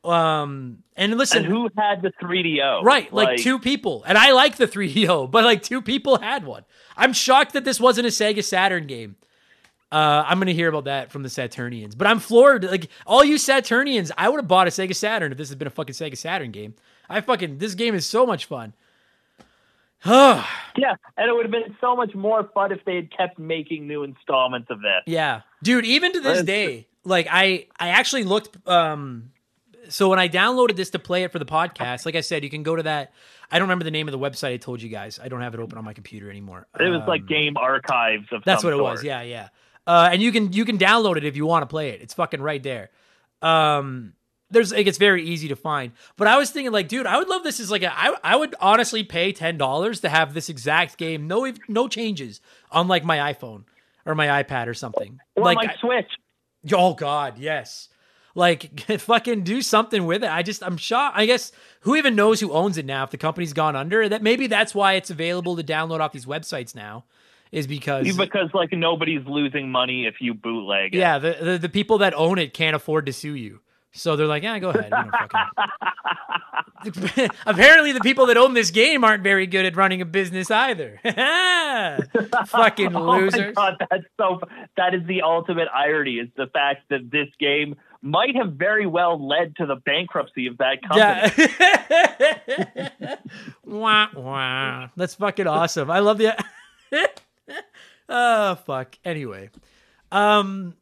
Um, 0.04 0.78
and 0.96 1.16
listen, 1.16 1.44
And 1.44 1.46
who 1.46 1.70
had 1.78 2.02
the 2.02 2.12
3DO? 2.22 2.82
Right, 2.82 3.10
like, 3.12 3.38
two 3.40 3.58
people. 3.58 4.04
And 4.06 4.18
I 4.18 4.32
like 4.32 4.56
the 4.56 4.66
3DO, 4.66 5.30
but 5.30 5.44
like 5.44 5.62
two 5.62 5.80
people 5.80 6.18
had 6.18 6.44
one. 6.44 6.64
I'm 6.96 7.12
shocked 7.12 7.54
that 7.54 7.64
this 7.64 7.80
wasn't 7.80 8.06
a 8.06 8.10
Sega 8.10 8.44
Saturn 8.44 8.86
game. 8.86 9.16
Uh, 9.90 10.24
I'm 10.26 10.40
gonna 10.40 10.52
hear 10.52 10.68
about 10.68 10.84
that 10.84 11.12
from 11.12 11.22
the 11.22 11.28
Saturnians, 11.28 11.94
but 11.94 12.08
I'm 12.08 12.18
floored. 12.18 12.64
Like 12.64 12.88
all 13.06 13.24
you 13.24 13.38
Saturnians, 13.38 14.10
I 14.18 14.28
would 14.28 14.38
have 14.40 14.48
bought 14.48 14.66
a 14.66 14.70
Sega 14.70 14.94
Saturn 14.94 15.30
if 15.30 15.38
this 15.38 15.50
had 15.50 15.58
been 15.58 15.68
a 15.68 15.70
fucking 15.70 15.94
Sega 15.94 16.16
Saturn 16.16 16.50
game. 16.50 16.74
I 17.08 17.20
fucking 17.20 17.58
this 17.58 17.76
game 17.76 17.94
is 17.94 18.04
so 18.04 18.26
much 18.26 18.46
fun. 18.46 18.72
Yeah, 20.76 20.96
and 21.16 21.30
it 21.30 21.32
would 21.32 21.44
have 21.44 21.52
been 21.52 21.76
so 21.80 21.94
much 21.94 22.14
more 22.16 22.50
fun 22.52 22.72
if 22.72 22.84
they 22.84 22.96
had 22.96 23.16
kept 23.16 23.38
making 23.38 23.86
new 23.86 24.02
installments 24.02 24.68
of 24.70 24.80
this. 24.80 25.02
Yeah, 25.06 25.42
dude. 25.62 25.86
Even 25.86 26.12
to 26.12 26.20
this 26.20 26.42
day, 26.42 26.88
like 27.04 27.28
I, 27.30 27.68
I 27.78 27.90
actually 27.90 28.24
looked. 28.24 28.66
Um, 28.68 29.30
so 29.88 30.08
when 30.08 30.18
I 30.18 30.28
downloaded 30.28 30.74
this 30.74 30.90
to 30.90 30.98
play 30.98 31.22
it 31.22 31.30
for 31.30 31.38
the 31.38 31.44
podcast, 31.44 32.06
like 32.06 32.16
I 32.16 32.22
said, 32.22 32.42
you 32.42 32.50
can 32.50 32.64
go 32.64 32.74
to 32.74 32.82
that. 32.82 33.12
I 33.52 33.58
don't 33.60 33.68
remember 33.68 33.84
the 33.84 33.92
name 33.92 34.08
of 34.08 34.12
the 34.12 34.18
website 34.18 34.54
I 34.54 34.56
told 34.56 34.82
you 34.82 34.88
guys. 34.88 35.20
I 35.22 35.28
don't 35.28 35.42
have 35.42 35.54
it 35.54 35.60
open 35.60 35.78
on 35.78 35.84
my 35.84 35.92
computer 35.92 36.28
anymore. 36.28 36.66
It 36.80 36.88
was 36.88 37.02
like 37.06 37.20
Um, 37.20 37.26
game 37.28 37.56
archives 37.56 38.26
of 38.32 38.42
That's 38.44 38.64
what 38.64 38.72
it 38.72 38.82
was. 38.82 39.04
Yeah, 39.04 39.22
yeah. 39.22 39.50
Uh, 39.86 40.08
and 40.12 40.20
you 40.20 40.32
can 40.32 40.52
you 40.52 40.64
can 40.64 40.76
download 40.76 41.18
it 41.18 41.24
if 41.24 41.36
you 41.36 41.46
want 41.46 41.62
to 41.62 41.66
play 41.66 41.90
it. 41.90 42.00
It's 42.02 42.14
fucking 42.14 42.42
right 42.42 42.62
there. 42.62 42.90
Um, 43.42 44.13
there's 44.50 44.72
like 44.72 44.86
it's 44.86 44.98
very 44.98 45.24
easy 45.24 45.48
to 45.48 45.56
find. 45.56 45.92
But 46.16 46.28
I 46.28 46.36
was 46.36 46.50
thinking 46.50 46.72
like, 46.72 46.88
dude, 46.88 47.06
I 47.06 47.18
would 47.18 47.28
love 47.28 47.42
this 47.42 47.60
as 47.60 47.70
like 47.70 47.82
a 47.82 47.92
I 47.92 48.14
I 48.22 48.36
would 48.36 48.54
honestly 48.60 49.02
pay 49.04 49.32
ten 49.32 49.56
dollars 49.58 50.00
to 50.00 50.08
have 50.08 50.34
this 50.34 50.48
exact 50.48 50.96
game, 50.98 51.26
no 51.26 51.52
no 51.68 51.88
changes 51.88 52.40
on 52.70 52.88
like 52.88 53.04
my 53.04 53.32
iPhone 53.32 53.64
or 54.06 54.14
my 54.14 54.42
iPad 54.42 54.66
or 54.68 54.74
something. 54.74 55.18
Or 55.36 55.44
like 55.44 55.56
my 55.56 55.72
I- 55.72 55.76
Switch. 55.80 56.10
Oh 56.72 56.94
God, 56.94 57.38
yes. 57.38 57.88
Like 58.36 58.80
fucking 58.98 59.42
do 59.44 59.62
something 59.62 60.06
with 60.06 60.24
it. 60.24 60.30
I 60.30 60.42
just 60.42 60.62
I'm 60.62 60.76
shocked. 60.76 61.16
I 61.16 61.26
guess 61.26 61.52
who 61.80 61.94
even 61.96 62.14
knows 62.16 62.40
who 62.40 62.52
owns 62.52 62.78
it 62.78 62.84
now? 62.86 63.04
If 63.04 63.10
the 63.10 63.16
company's 63.18 63.52
gone 63.52 63.76
under, 63.76 64.08
that 64.08 64.22
maybe 64.22 64.46
that's 64.46 64.74
why 64.74 64.94
it's 64.94 65.10
available 65.10 65.56
to 65.56 65.62
download 65.62 66.00
off 66.00 66.12
these 66.12 66.26
websites 66.26 66.74
now, 66.74 67.04
is 67.52 67.66
because 67.68 68.16
Because 68.16 68.48
like 68.52 68.72
nobody's 68.72 69.24
losing 69.26 69.70
money 69.70 70.06
if 70.06 70.16
you 70.20 70.34
bootleg 70.34 70.94
it. 70.94 70.98
yeah, 70.98 71.18
the, 71.18 71.36
the 71.40 71.58
the 71.58 71.68
people 71.68 71.98
that 71.98 72.12
own 72.14 72.38
it 72.38 72.52
can't 72.54 72.74
afford 72.74 73.06
to 73.06 73.12
sue 73.12 73.34
you, 73.34 73.60
so 73.94 74.16
they're 74.16 74.26
like, 74.26 74.42
yeah, 74.42 74.58
go 74.58 74.70
ahead. 74.70 74.90
Fucking... 74.90 75.40
Apparently, 77.46 77.92
the 77.92 78.00
people 78.00 78.26
that 78.26 78.36
own 78.36 78.52
this 78.54 78.72
game 78.72 79.04
aren't 79.04 79.22
very 79.22 79.46
good 79.46 79.64
at 79.64 79.76
running 79.76 80.00
a 80.00 80.04
business 80.04 80.50
either. 80.50 81.00
fucking 81.04 81.14
Oh 82.96 83.04
my 83.04 83.18
losers. 83.18 83.54
god, 83.54 83.76
that's 83.90 84.04
so. 84.20 84.40
That 84.76 84.94
is 84.94 85.06
the 85.06 85.22
ultimate 85.22 85.68
irony. 85.72 86.14
Is 86.14 86.28
the 86.36 86.48
fact 86.48 86.88
that 86.90 87.10
this 87.10 87.28
game 87.38 87.76
might 88.02 88.34
have 88.36 88.54
very 88.54 88.86
well 88.86 89.24
led 89.24 89.54
to 89.56 89.66
the 89.66 89.76
bankruptcy 89.76 90.48
of 90.48 90.58
that 90.58 90.82
company. 90.82 91.48
Yeah. 93.00 93.16
wah, 93.64 94.08
wah. 94.14 94.88
That's 94.96 95.14
fucking 95.14 95.46
awesome. 95.46 95.90
I 95.90 96.00
love 96.00 96.18
the. 96.18 96.36
oh 98.08 98.56
fuck. 98.56 98.98
Anyway, 99.04 99.50
um, 100.10 100.74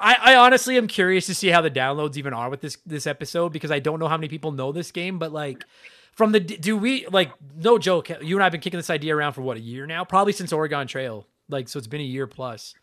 I, 0.00 0.16
I 0.20 0.36
honestly 0.36 0.76
am 0.76 0.86
curious 0.86 1.26
to 1.26 1.34
see 1.34 1.48
how 1.48 1.60
the 1.60 1.70
downloads 1.70 2.16
even 2.16 2.32
are 2.32 2.50
with 2.50 2.60
this 2.60 2.78
this 2.86 3.06
episode 3.06 3.52
because 3.52 3.70
I 3.70 3.78
don't 3.78 3.98
know 3.98 4.08
how 4.08 4.16
many 4.16 4.28
people 4.28 4.52
know 4.52 4.72
this 4.72 4.90
game, 4.90 5.18
but 5.18 5.32
like. 5.32 5.64
From 6.12 6.32
the 6.32 6.40
do 6.40 6.78
we 6.78 7.06
like 7.08 7.30
no 7.58 7.76
joke? 7.76 8.08
You 8.22 8.36
and 8.36 8.42
I've 8.42 8.50
been 8.50 8.62
kicking 8.62 8.78
this 8.78 8.88
idea 8.88 9.14
around 9.14 9.34
for 9.34 9.42
what 9.42 9.58
a 9.58 9.60
year 9.60 9.86
now, 9.86 10.02
probably 10.02 10.32
since 10.32 10.50
Oregon 10.50 10.86
Trail. 10.86 11.26
Like 11.50 11.68
so, 11.68 11.76
it's 11.76 11.86
been 11.86 12.00
a 12.00 12.04
year 12.04 12.26
plus. 12.26 12.74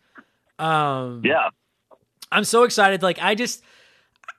Um, 0.56 1.22
Yeah. 1.24 1.48
I'm 2.30 2.44
so 2.44 2.64
excited. 2.64 3.02
Like 3.02 3.18
I 3.20 3.34
just 3.34 3.62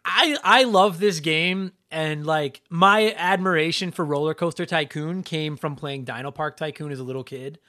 I 0.03 0.37
I 0.43 0.63
love 0.63 0.99
this 0.99 1.19
game 1.19 1.71
and 1.91 2.25
like 2.25 2.61
my 2.69 3.13
admiration 3.17 3.91
for 3.91 4.03
Roller 4.03 4.33
Coaster 4.33 4.65
Tycoon 4.65 5.23
came 5.23 5.57
from 5.57 5.75
playing 5.75 6.05
DinoPark 6.05 6.57
Tycoon 6.57 6.91
as 6.91 6.99
a 6.99 7.03
little 7.03 7.23
kid. 7.23 7.59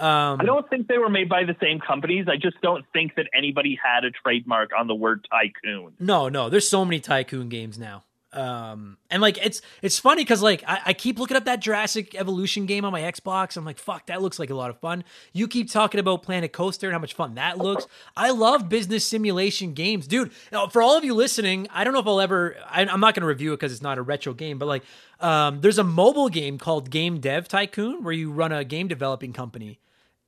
Um 0.00 0.40
I 0.40 0.44
don't 0.44 0.68
think 0.70 0.88
they 0.88 0.98
were 0.98 1.10
made 1.10 1.28
by 1.28 1.44
the 1.44 1.56
same 1.60 1.78
companies. 1.78 2.26
I 2.28 2.36
just 2.36 2.60
don't 2.62 2.84
think 2.92 3.14
that 3.16 3.26
anybody 3.36 3.78
had 3.82 4.04
a 4.04 4.10
trademark 4.10 4.70
on 4.78 4.86
the 4.86 4.94
word 4.94 5.26
tycoon. 5.30 5.92
No, 5.98 6.28
no, 6.28 6.48
there's 6.48 6.68
so 6.68 6.84
many 6.84 7.00
Tycoon 7.00 7.48
games 7.48 7.78
now. 7.78 8.04
Um 8.32 8.96
and 9.10 9.20
like 9.20 9.44
it's 9.44 9.60
it's 9.82 9.98
funny 9.98 10.22
because 10.22 10.40
like 10.40 10.62
I, 10.66 10.80
I 10.86 10.92
keep 10.92 11.18
looking 11.18 11.36
up 11.36 11.44
that 11.46 11.60
Jurassic 11.60 12.14
Evolution 12.14 12.64
game 12.64 12.84
on 12.84 12.92
my 12.92 13.00
Xbox. 13.00 13.56
I'm 13.56 13.64
like, 13.64 13.76
fuck, 13.76 14.06
that 14.06 14.22
looks 14.22 14.38
like 14.38 14.50
a 14.50 14.54
lot 14.54 14.70
of 14.70 14.78
fun. 14.78 15.02
You 15.32 15.48
keep 15.48 15.68
talking 15.68 15.98
about 15.98 16.22
Planet 16.22 16.52
Coaster 16.52 16.86
and 16.86 16.92
how 16.94 17.00
much 17.00 17.14
fun 17.14 17.34
that 17.34 17.58
looks. 17.58 17.86
I 18.16 18.30
love 18.30 18.68
business 18.68 19.04
simulation 19.04 19.74
games, 19.74 20.06
dude. 20.06 20.30
Now, 20.52 20.68
for 20.68 20.80
all 20.80 20.96
of 20.96 21.02
you 21.04 21.12
listening, 21.12 21.66
I 21.72 21.82
don't 21.82 21.92
know 21.92 21.98
if 21.98 22.06
I'll 22.06 22.20
ever. 22.20 22.56
I, 22.70 22.82
I'm 22.86 23.00
not 23.00 23.14
going 23.14 23.22
to 23.22 23.26
review 23.26 23.52
it 23.52 23.56
because 23.56 23.72
it's 23.72 23.82
not 23.82 23.98
a 23.98 24.02
retro 24.02 24.32
game, 24.32 24.58
but 24.58 24.66
like, 24.66 24.84
um, 25.18 25.60
there's 25.60 25.78
a 25.78 25.84
mobile 25.84 26.28
game 26.28 26.56
called 26.56 26.88
Game 26.88 27.18
Dev 27.18 27.48
Tycoon 27.48 28.04
where 28.04 28.12
you 28.14 28.30
run 28.30 28.52
a 28.52 28.62
game 28.62 28.86
developing 28.86 29.32
company 29.32 29.80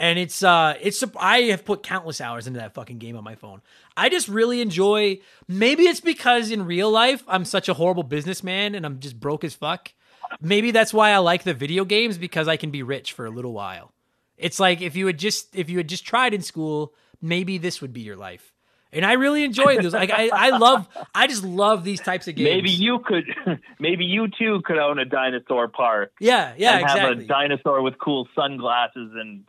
and 0.02 0.18
it's 0.18 0.42
uh 0.42 0.74
it's 0.82 1.02
I 1.16 1.42
have 1.42 1.64
put 1.64 1.84
countless 1.84 2.20
hours 2.20 2.48
into 2.48 2.58
that 2.58 2.74
fucking 2.74 2.98
game 2.98 3.16
on 3.16 3.22
my 3.22 3.36
phone. 3.36 3.62
I 3.96 4.08
just 4.08 4.28
really 4.28 4.60
enjoy 4.60 5.20
maybe 5.46 5.84
it's 5.84 6.00
because 6.00 6.50
in 6.50 6.66
real 6.66 6.90
life 6.90 7.22
I'm 7.28 7.44
such 7.44 7.68
a 7.68 7.74
horrible 7.74 8.02
businessman 8.02 8.74
and 8.74 8.84
I'm 8.84 8.98
just 8.98 9.18
broke 9.18 9.44
as 9.44 9.54
fuck. 9.54 9.92
Maybe 10.40 10.72
that's 10.72 10.92
why 10.92 11.10
I 11.10 11.18
like 11.18 11.44
the 11.44 11.54
video 11.54 11.84
games 11.84 12.18
because 12.18 12.48
I 12.48 12.56
can 12.56 12.70
be 12.70 12.82
rich 12.82 13.12
for 13.12 13.26
a 13.26 13.30
little 13.30 13.52
while. 13.52 13.92
It's 14.36 14.58
like 14.58 14.82
if 14.82 14.96
you 14.96 15.06
had 15.06 15.18
just 15.18 15.54
if 15.54 15.70
you 15.70 15.78
had 15.78 15.88
just 15.88 16.04
tried 16.04 16.34
in 16.34 16.42
school, 16.42 16.94
maybe 17.20 17.58
this 17.58 17.80
would 17.80 17.92
be 17.92 18.00
your 18.00 18.16
life. 18.16 18.52
And 18.94 19.06
I 19.06 19.12
really 19.12 19.44
enjoy 19.44 19.78
those. 19.80 19.94
Like 19.94 20.10
I, 20.10 20.30
I 20.32 20.50
love 20.50 20.88
I 21.14 21.28
just 21.28 21.44
love 21.44 21.84
these 21.84 22.00
types 22.00 22.26
of 22.26 22.34
games. 22.34 22.50
Maybe 22.50 22.70
you 22.70 22.98
could, 22.98 23.24
maybe 23.78 24.04
you 24.04 24.28
too 24.28 24.62
could 24.64 24.78
own 24.78 24.98
a 24.98 25.04
dinosaur 25.04 25.68
park. 25.68 26.12
Yeah, 26.20 26.54
yeah, 26.58 26.78
and 26.78 26.86
have 26.86 27.10
a 27.10 27.24
dinosaur 27.24 27.80
with 27.82 27.98
cool 27.98 28.28
sunglasses 28.34 29.12
and 29.14 29.44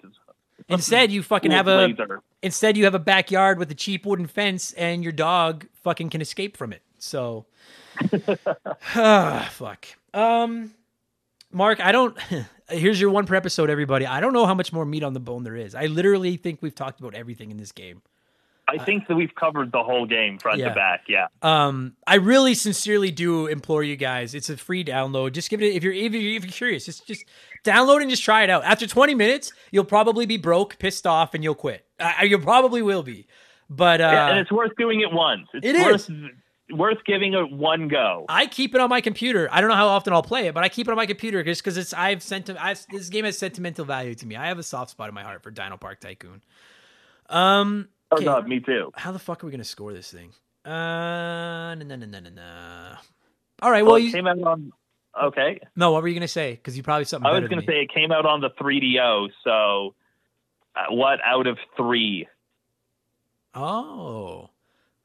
Instead 0.69 1.11
you 1.11 1.23
fucking 1.23 1.51
have 1.51 1.67
a 1.67 1.87
blazer. 1.87 2.21
Instead, 2.41 2.75
you 2.75 2.83
have 2.83 2.93
a 2.93 2.99
backyard 2.99 3.57
with 3.57 3.71
a 3.71 3.75
cheap 3.75 4.05
wooden 4.05 4.27
fence, 4.27 4.73
and 4.73 5.01
your 5.01 5.13
dog 5.13 5.65
fucking 5.81 6.09
can 6.09 6.19
escape 6.19 6.57
from 6.57 6.73
it. 6.73 6.81
So, 6.99 7.45
ah, 8.95 9.49
fuck. 9.53 9.87
Um, 10.13 10.73
Mark, 11.51 11.79
I 11.79 11.91
don't. 11.91 12.17
Here's 12.69 12.99
your 12.99 13.11
one 13.11 13.25
per 13.25 13.35
episode, 13.35 13.69
everybody. 13.69 14.05
I 14.05 14.19
don't 14.19 14.33
know 14.33 14.45
how 14.45 14.53
much 14.53 14.73
more 14.73 14.85
meat 14.85 15.03
on 15.03 15.13
the 15.13 15.19
bone 15.19 15.43
there 15.43 15.55
is. 15.55 15.73
I 15.75 15.85
literally 15.85 16.37
think 16.37 16.61
we've 16.61 16.75
talked 16.75 16.99
about 16.99 17.13
everything 17.13 17.51
in 17.51 17.57
this 17.57 17.71
game. 17.71 18.01
I 18.67 18.77
think 18.77 19.07
that 19.07 19.15
we've 19.15 19.35
covered 19.35 19.71
the 19.71 19.83
whole 19.83 20.05
game 20.05 20.39
front 20.39 20.59
Yeah. 20.59 20.69
to 20.69 20.75
back. 20.75 21.01
Yeah. 21.09 21.27
Um, 21.41 21.95
I 22.07 22.15
really 22.15 22.53
sincerely 22.53 23.11
do 23.11 23.47
implore 23.47 23.83
you 23.83 23.95
guys. 23.97 24.33
It's 24.33 24.49
a 24.49 24.55
free 24.55 24.85
download. 24.85 25.33
Just 25.33 25.49
give 25.49 25.61
it 25.61 25.75
if 25.75 25.83
you're 25.83 25.93
if 25.93 26.13
you're, 26.13 26.35
if 26.37 26.45
you're 26.45 26.51
curious. 26.51 26.85
Just 26.85 27.05
just 27.05 27.25
download 27.65 28.01
and 28.01 28.09
just 28.09 28.23
try 28.23 28.43
it 28.43 28.49
out. 28.49 28.63
After 28.63 28.87
20 28.87 29.15
minutes, 29.15 29.51
you'll 29.71 29.83
probably 29.83 30.25
be 30.25 30.37
broke, 30.37 30.79
pissed 30.79 31.05
off, 31.05 31.33
and 31.33 31.43
you'll 31.43 31.55
quit. 31.55 31.85
Uh, 31.99 32.13
you 32.23 32.39
probably 32.39 32.81
will 32.81 33.03
be. 33.03 33.27
But 33.69 34.01
uh, 34.01 34.09
Yeah, 34.11 34.29
and 34.29 34.39
it's 34.39 34.51
worth 34.51 34.71
doing 34.77 35.01
it 35.01 35.11
once. 35.11 35.47
It's 35.53 35.65
It 35.65 35.75
worth, 35.75 36.09
worth 36.71 37.03
giving 37.05 37.33
it 37.33 37.51
one 37.51 37.87
go. 37.87 38.25
I 38.29 38.45
keep 38.45 38.75
it 38.75 38.81
on 38.81 38.89
my 38.89 39.01
computer. 39.01 39.49
I 39.51 39.59
don't 39.61 39.69
know 39.69 39.75
how 39.75 39.87
often 39.87 40.13
I'll 40.13 40.23
play 40.23 40.47
it, 40.47 40.53
but 40.53 40.63
I 40.63 40.69
keep 40.69 40.87
it 40.87 40.91
on 40.91 40.97
my 40.97 41.05
computer 41.05 41.43
just 41.43 41.61
because 41.63 41.77
it's 41.77 41.93
I've 41.93 42.23
sent 42.23 42.49
I, 42.49 42.75
this 42.89 43.09
game 43.09 43.25
has 43.25 43.37
sentimental 43.37 43.83
value 43.85 44.15
to 44.15 44.25
me. 44.25 44.35
I 44.35 44.47
have 44.47 44.59
a 44.59 44.63
soft 44.63 44.91
spot 44.91 45.09
in 45.09 45.15
my 45.15 45.23
heart 45.23 45.43
for 45.43 45.51
DinoPark 45.51 45.99
Tycoon. 45.99 46.41
Um, 47.29 47.89
Oh 48.13 48.17
okay. 48.17 48.25
god, 48.25 48.47
me 48.47 48.59
too. 48.59 48.91
how 48.95 49.11
the 49.11 49.19
fuck 49.19 49.43
are 49.43 49.47
we 49.47 49.51
gonna 49.51 49.63
score 49.63 49.91
this 49.91 50.11
thing? 50.11 50.29
Uh, 50.65 51.75
no, 51.75 51.83
no, 51.83 51.95
no, 51.95 52.05
no, 52.05 52.19
no, 52.19 52.29
no. 52.29 52.95
All 53.61 53.71
right, 53.71 53.83
well, 53.83 53.95
it 53.95 54.03
you, 54.03 54.11
came 54.11 54.27
out 54.27 54.41
on. 54.41 54.71
Okay, 55.21 55.59
no, 55.75 55.91
what 55.91 56.01
were 56.03 56.07
you 56.07 56.13
gonna 56.13 56.27
say? 56.27 56.53
Because 56.53 56.77
you 56.77 56.83
probably 56.83 57.05
something. 57.05 57.27
I 57.27 57.39
was 57.39 57.49
going 57.49 57.61
to 57.61 57.65
say 57.65 57.81
it 57.81 57.93
came 57.93 58.11
out 58.11 58.25
on 58.25 58.41
the 58.41 58.49
3DO. 58.51 59.29
So, 59.43 59.95
uh, 60.75 60.93
what 60.93 61.19
out 61.25 61.47
of 61.47 61.57
three? 61.75 62.27
Oh, 63.55 64.49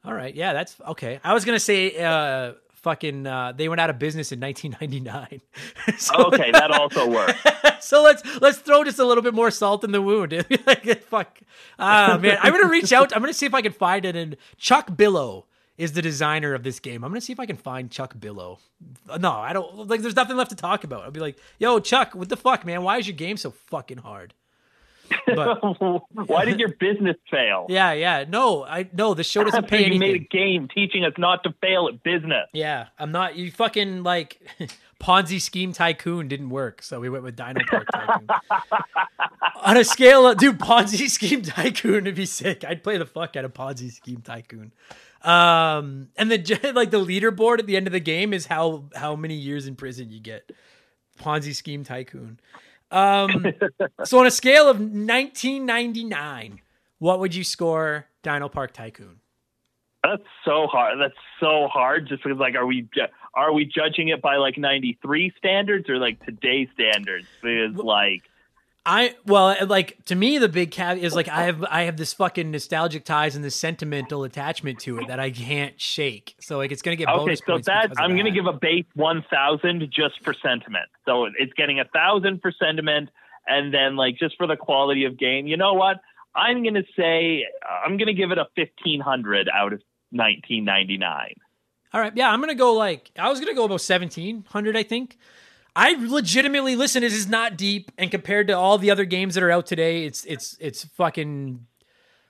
all 0.03 0.13
right, 0.13 0.33
yeah, 0.33 0.53
that's 0.53 0.75
okay. 0.87 1.19
I 1.23 1.33
was 1.33 1.45
gonna 1.45 1.59
say, 1.59 1.97
uh, 2.03 2.53
fucking, 2.79 3.27
uh, 3.27 3.53
they 3.55 3.69
went 3.69 3.79
out 3.81 3.89
of 3.89 3.99
business 3.99 4.31
in 4.31 4.39
1999. 4.39 5.41
So- 5.97 6.25
Okay, 6.27 6.51
that 6.51 6.71
also 6.71 7.09
works. 7.09 7.39
so 7.85 8.03
let's 8.03 8.23
let's 8.41 8.57
throw 8.59 8.83
just 8.83 8.99
a 8.99 9.05
little 9.05 9.23
bit 9.23 9.33
more 9.33 9.51
salt 9.51 9.83
in 9.83 9.91
the 9.91 10.01
wound. 10.01 10.31
like, 10.67 11.03
fuck, 11.03 11.39
ah 11.79 12.17
man, 12.21 12.37
I'm 12.41 12.51
gonna 12.53 12.69
reach 12.69 12.91
out. 12.93 13.15
I'm 13.15 13.21
gonna 13.21 13.33
see 13.33 13.45
if 13.45 13.53
I 13.53 13.61
can 13.61 13.71
find 13.71 14.05
it. 14.05 14.15
And 14.15 14.37
Chuck 14.57 14.95
Billow 14.95 15.45
is 15.77 15.93
the 15.93 16.01
designer 16.01 16.53
of 16.53 16.63
this 16.63 16.79
game. 16.79 17.03
I'm 17.03 17.11
gonna 17.11 17.21
see 17.21 17.33
if 17.33 17.39
I 17.39 17.45
can 17.45 17.55
find 17.57 17.89
Chuck 17.89 18.19
Billow. 18.19 18.59
No, 19.19 19.31
I 19.31 19.53
don't. 19.53 19.87
Like, 19.87 20.01
there's 20.01 20.15
nothing 20.15 20.37
left 20.37 20.49
to 20.51 20.55
talk 20.55 20.83
about. 20.83 21.03
I'll 21.03 21.11
be 21.11 21.19
like, 21.19 21.37
yo, 21.57 21.79
Chuck, 21.79 22.13
what 22.15 22.29
the 22.29 22.37
fuck, 22.37 22.65
man? 22.65 22.83
Why 22.83 22.97
is 22.97 23.07
your 23.07 23.15
game 23.15 23.37
so 23.37 23.51
fucking 23.51 23.99
hard? 23.99 24.33
But 25.27 25.61
Why 26.27 26.45
did 26.45 26.59
your 26.59 26.69
business 26.69 27.17
fail? 27.29 27.65
yeah, 27.69 27.93
yeah, 27.93 28.25
no, 28.27 28.63
I 28.63 28.87
no. 28.93 29.13
The 29.13 29.23
show 29.23 29.43
doesn't 29.43 29.65
After 29.65 29.77
pay 29.77 29.91
you 29.91 29.99
made 29.99 30.15
a 30.15 30.19
game 30.19 30.67
teaching 30.73 31.05
us 31.05 31.13
not 31.17 31.43
to 31.43 31.53
fail 31.61 31.87
at 31.87 32.03
business. 32.03 32.47
Yeah, 32.53 32.87
I'm 32.97 33.11
not. 33.11 33.35
You 33.35 33.51
fucking 33.51 34.03
like 34.03 34.41
Ponzi 34.99 35.41
scheme 35.41 35.73
tycoon 35.73 36.27
didn't 36.27 36.49
work, 36.49 36.81
so 36.81 36.99
we 36.99 37.09
went 37.09 37.23
with 37.23 37.37
DinoPark 37.37 37.85
tycoon. 37.91 38.27
On 39.63 39.77
a 39.77 39.83
scale 39.83 40.27
of 40.27 40.37
dude, 40.37 40.59
Ponzi 40.59 41.09
scheme 41.09 41.41
tycoon 41.41 42.05
would 42.05 42.15
be 42.15 42.25
sick. 42.25 42.63
I'd 42.65 42.83
play 42.83 42.97
the 42.97 43.05
fuck 43.05 43.35
out 43.35 43.45
of 43.45 43.53
Ponzi 43.53 43.91
scheme 43.91 44.21
tycoon. 44.21 44.73
Um, 45.21 46.09
and 46.15 46.31
the 46.31 46.71
like 46.73 46.91
the 46.91 47.03
leaderboard 47.03 47.59
at 47.59 47.65
the 47.65 47.75
end 47.75 47.87
of 47.87 47.93
the 47.93 47.99
game 47.99 48.33
is 48.33 48.45
how 48.45 48.85
how 48.95 49.15
many 49.15 49.35
years 49.35 49.67
in 49.67 49.75
prison 49.75 50.09
you 50.11 50.19
get. 50.19 50.51
Ponzi 51.19 51.53
scheme 51.53 51.83
tycoon. 51.83 52.39
Um, 52.91 53.45
so 54.03 54.19
on 54.19 54.27
a 54.27 54.31
scale 54.31 54.69
of 54.69 54.79
1999, 54.79 56.61
what 56.99 57.19
would 57.19 57.35
you 57.35 57.43
score 57.43 58.07
DinoPark 58.23 58.71
Tycoon? 58.71 59.19
That's 60.03 60.23
so 60.45 60.67
hard. 60.67 60.99
That's 60.99 61.13
so 61.39 61.67
hard. 61.67 62.07
Just 62.07 62.23
because, 62.23 62.39
like, 62.39 62.55
are 62.55 62.65
we 62.65 62.87
are 63.33 63.51
we 63.51 63.65
judging 63.65 64.07
it 64.07 64.21
by 64.21 64.37
like 64.37 64.57
'93 64.57 65.33
standards 65.37 65.89
or 65.89 65.97
like 65.97 66.23
today's 66.25 66.69
standards? 66.73 67.27
Because, 67.41 67.75
like, 67.75 68.23
I 68.85 69.15
well, 69.25 69.49
uh, 69.49 69.65
like 69.65 70.03
to 70.05 70.15
me, 70.15 70.37
the 70.37 70.49
big 70.49 70.71
caveat 70.71 71.03
is 71.03 71.13
like 71.13 71.27
I 71.27 71.43
have 71.43 71.63
I 71.65 71.83
have 71.83 71.97
this 71.97 72.13
fucking 72.13 72.49
nostalgic 72.49 73.03
ties 73.03 73.35
and 73.35 73.43
this 73.43 73.55
sentimental 73.55 74.23
attachment 74.23 74.79
to 74.79 74.99
it 74.99 75.07
that 75.07 75.19
I 75.19 75.31
can't 75.31 75.79
shake. 75.79 76.35
So 76.39 76.57
like 76.57 76.71
it's 76.71 76.81
gonna 76.81 76.95
get 76.95 77.09
Okay, 77.09 77.35
so 77.35 77.57
that 77.59 77.91
I'm 77.97 78.11
going 78.11 78.25
to 78.25 78.31
that. 78.31 78.35
give 78.35 78.45
a 78.45 78.53
base 78.53 78.85
1,000 78.95 79.87
just 79.91 80.23
for 80.23 80.33
sentiment. 80.33 80.85
So 81.05 81.25
it's 81.37 81.53
getting 81.53 81.79
a 81.79 81.85
thousand 81.85 82.41
for 82.41 82.51
sentiment, 82.51 83.09
and 83.47 83.73
then 83.73 83.95
like 83.95 84.17
just 84.17 84.37
for 84.37 84.47
the 84.47 84.55
quality 84.55 85.05
of 85.05 85.17
game. 85.17 85.45
You 85.45 85.57
know 85.57 85.73
what? 85.73 85.97
I'm 86.35 86.63
going 86.63 86.75
to 86.75 86.83
say 86.97 87.45
uh, 87.67 87.85
I'm 87.85 87.97
going 87.97 88.07
to 88.07 88.13
give 88.13 88.31
it 88.31 88.37
a 88.37 88.47
1,500 88.55 89.49
out 89.53 89.73
of 89.73 89.81
1999. 90.11 91.35
All 91.91 92.01
right, 92.01 92.15
yeah, 92.15 92.29
I'm 92.29 92.39
gonna 92.39 92.53
go 92.53 92.73
like 92.73 93.09
I 93.17 93.29
was 93.29 93.39
gonna 93.39 93.55
go 93.55 93.65
about 93.65 93.81
seventeen 93.81 94.45
hundred. 94.49 94.77
I 94.77 94.83
think. 94.83 95.17
I 95.79 95.95
legitimately 95.97 96.75
listen. 96.75 97.03
This 97.03 97.13
is 97.13 97.29
not 97.29 97.55
deep, 97.55 97.89
and 97.97 98.11
compared 98.11 98.47
to 98.47 98.53
all 98.53 98.77
the 98.77 98.91
other 98.91 99.05
games 99.05 99.35
that 99.35 99.43
are 99.43 99.49
out 99.49 99.65
today, 99.65 100.03
it's 100.03 100.25
it's 100.25 100.57
it's 100.59 100.83
fucking 100.83 101.65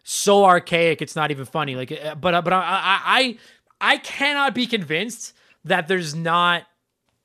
so 0.03 0.45
archaic. 0.45 1.01
It's 1.01 1.15
not 1.15 1.31
even 1.31 1.45
funny. 1.45 1.75
Like, 1.75 1.91
uh, 1.91 2.13
but 2.13 2.43
but 2.43 2.53
I 2.53 2.59
I 2.59 2.99
I, 3.03 3.37
I 3.81 3.97
cannot 3.97 4.53
be 4.53 4.67
convinced 4.67 5.33
that 5.65 5.87
there's 5.87 6.13
not 6.13 6.65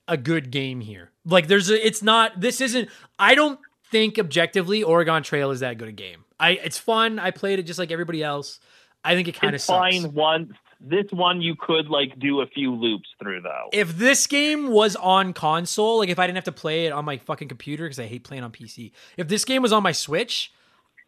a 0.09 0.17
good 0.17 0.51
game 0.51 0.81
here. 0.81 1.11
Like, 1.27 1.47
there's 1.47 1.69
a, 1.69 1.87
it's 1.87 2.03
not. 2.03 2.41
This 2.41 2.63
isn't. 2.63 2.89
I 3.19 3.35
don't 3.35 3.61
think 3.91 4.19
objectively 4.19 4.83
Oregon 4.83 5.23
Trail 5.23 5.51
is 5.51 5.61
that 5.61 5.77
good 5.77 5.89
a 5.89 5.93
game. 5.93 6.25
I 6.41 6.53
it's 6.53 6.79
fun. 6.79 7.19
I 7.19 7.33
played 7.33 7.59
it 7.59 7.65
just 7.65 7.79
like 7.79 7.93
everybody 7.93 8.23
else. 8.23 8.61
I 9.05 9.15
think 9.15 9.29
it 9.29 9.33
kind 9.33 9.55
of 9.55 9.61
sucks. 9.61 9.79
fine 9.79 10.15
once. 10.15 10.55
This 10.87 11.07
one 11.13 11.41
you 11.41 11.55
could 11.59 11.89
like 11.89 12.19
do 12.19 12.43
a 12.43 12.47
few 12.47 12.75
loops 12.75 13.09
through 13.19 13.41
though. 13.41 13.69
if 13.73 13.97
this 13.97 14.27
game 14.27 14.71
was 14.71 14.97
on 14.97 15.33
console, 15.33 15.99
like 15.99 16.11
if 16.11 16.19
I 16.19 16.27
didn't 16.27 16.37
have 16.37 16.45
to 16.45 16.53
play 16.53 16.87
it 16.87 16.93
on 16.93 17.07
my 17.07 17.17
fucking 17.17 17.49
computer 17.49 17.85
because 17.85 17.99
I 17.99 18.07
hate 18.07 18.23
playing 18.23 18.45
on 18.45 18.53
PC, 18.53 18.93
if 19.17 19.27
this 19.29 19.47
game 19.47 19.63
was 19.63 19.73
on 19.73 19.83
my 19.83 19.93
Switch, 19.93 20.53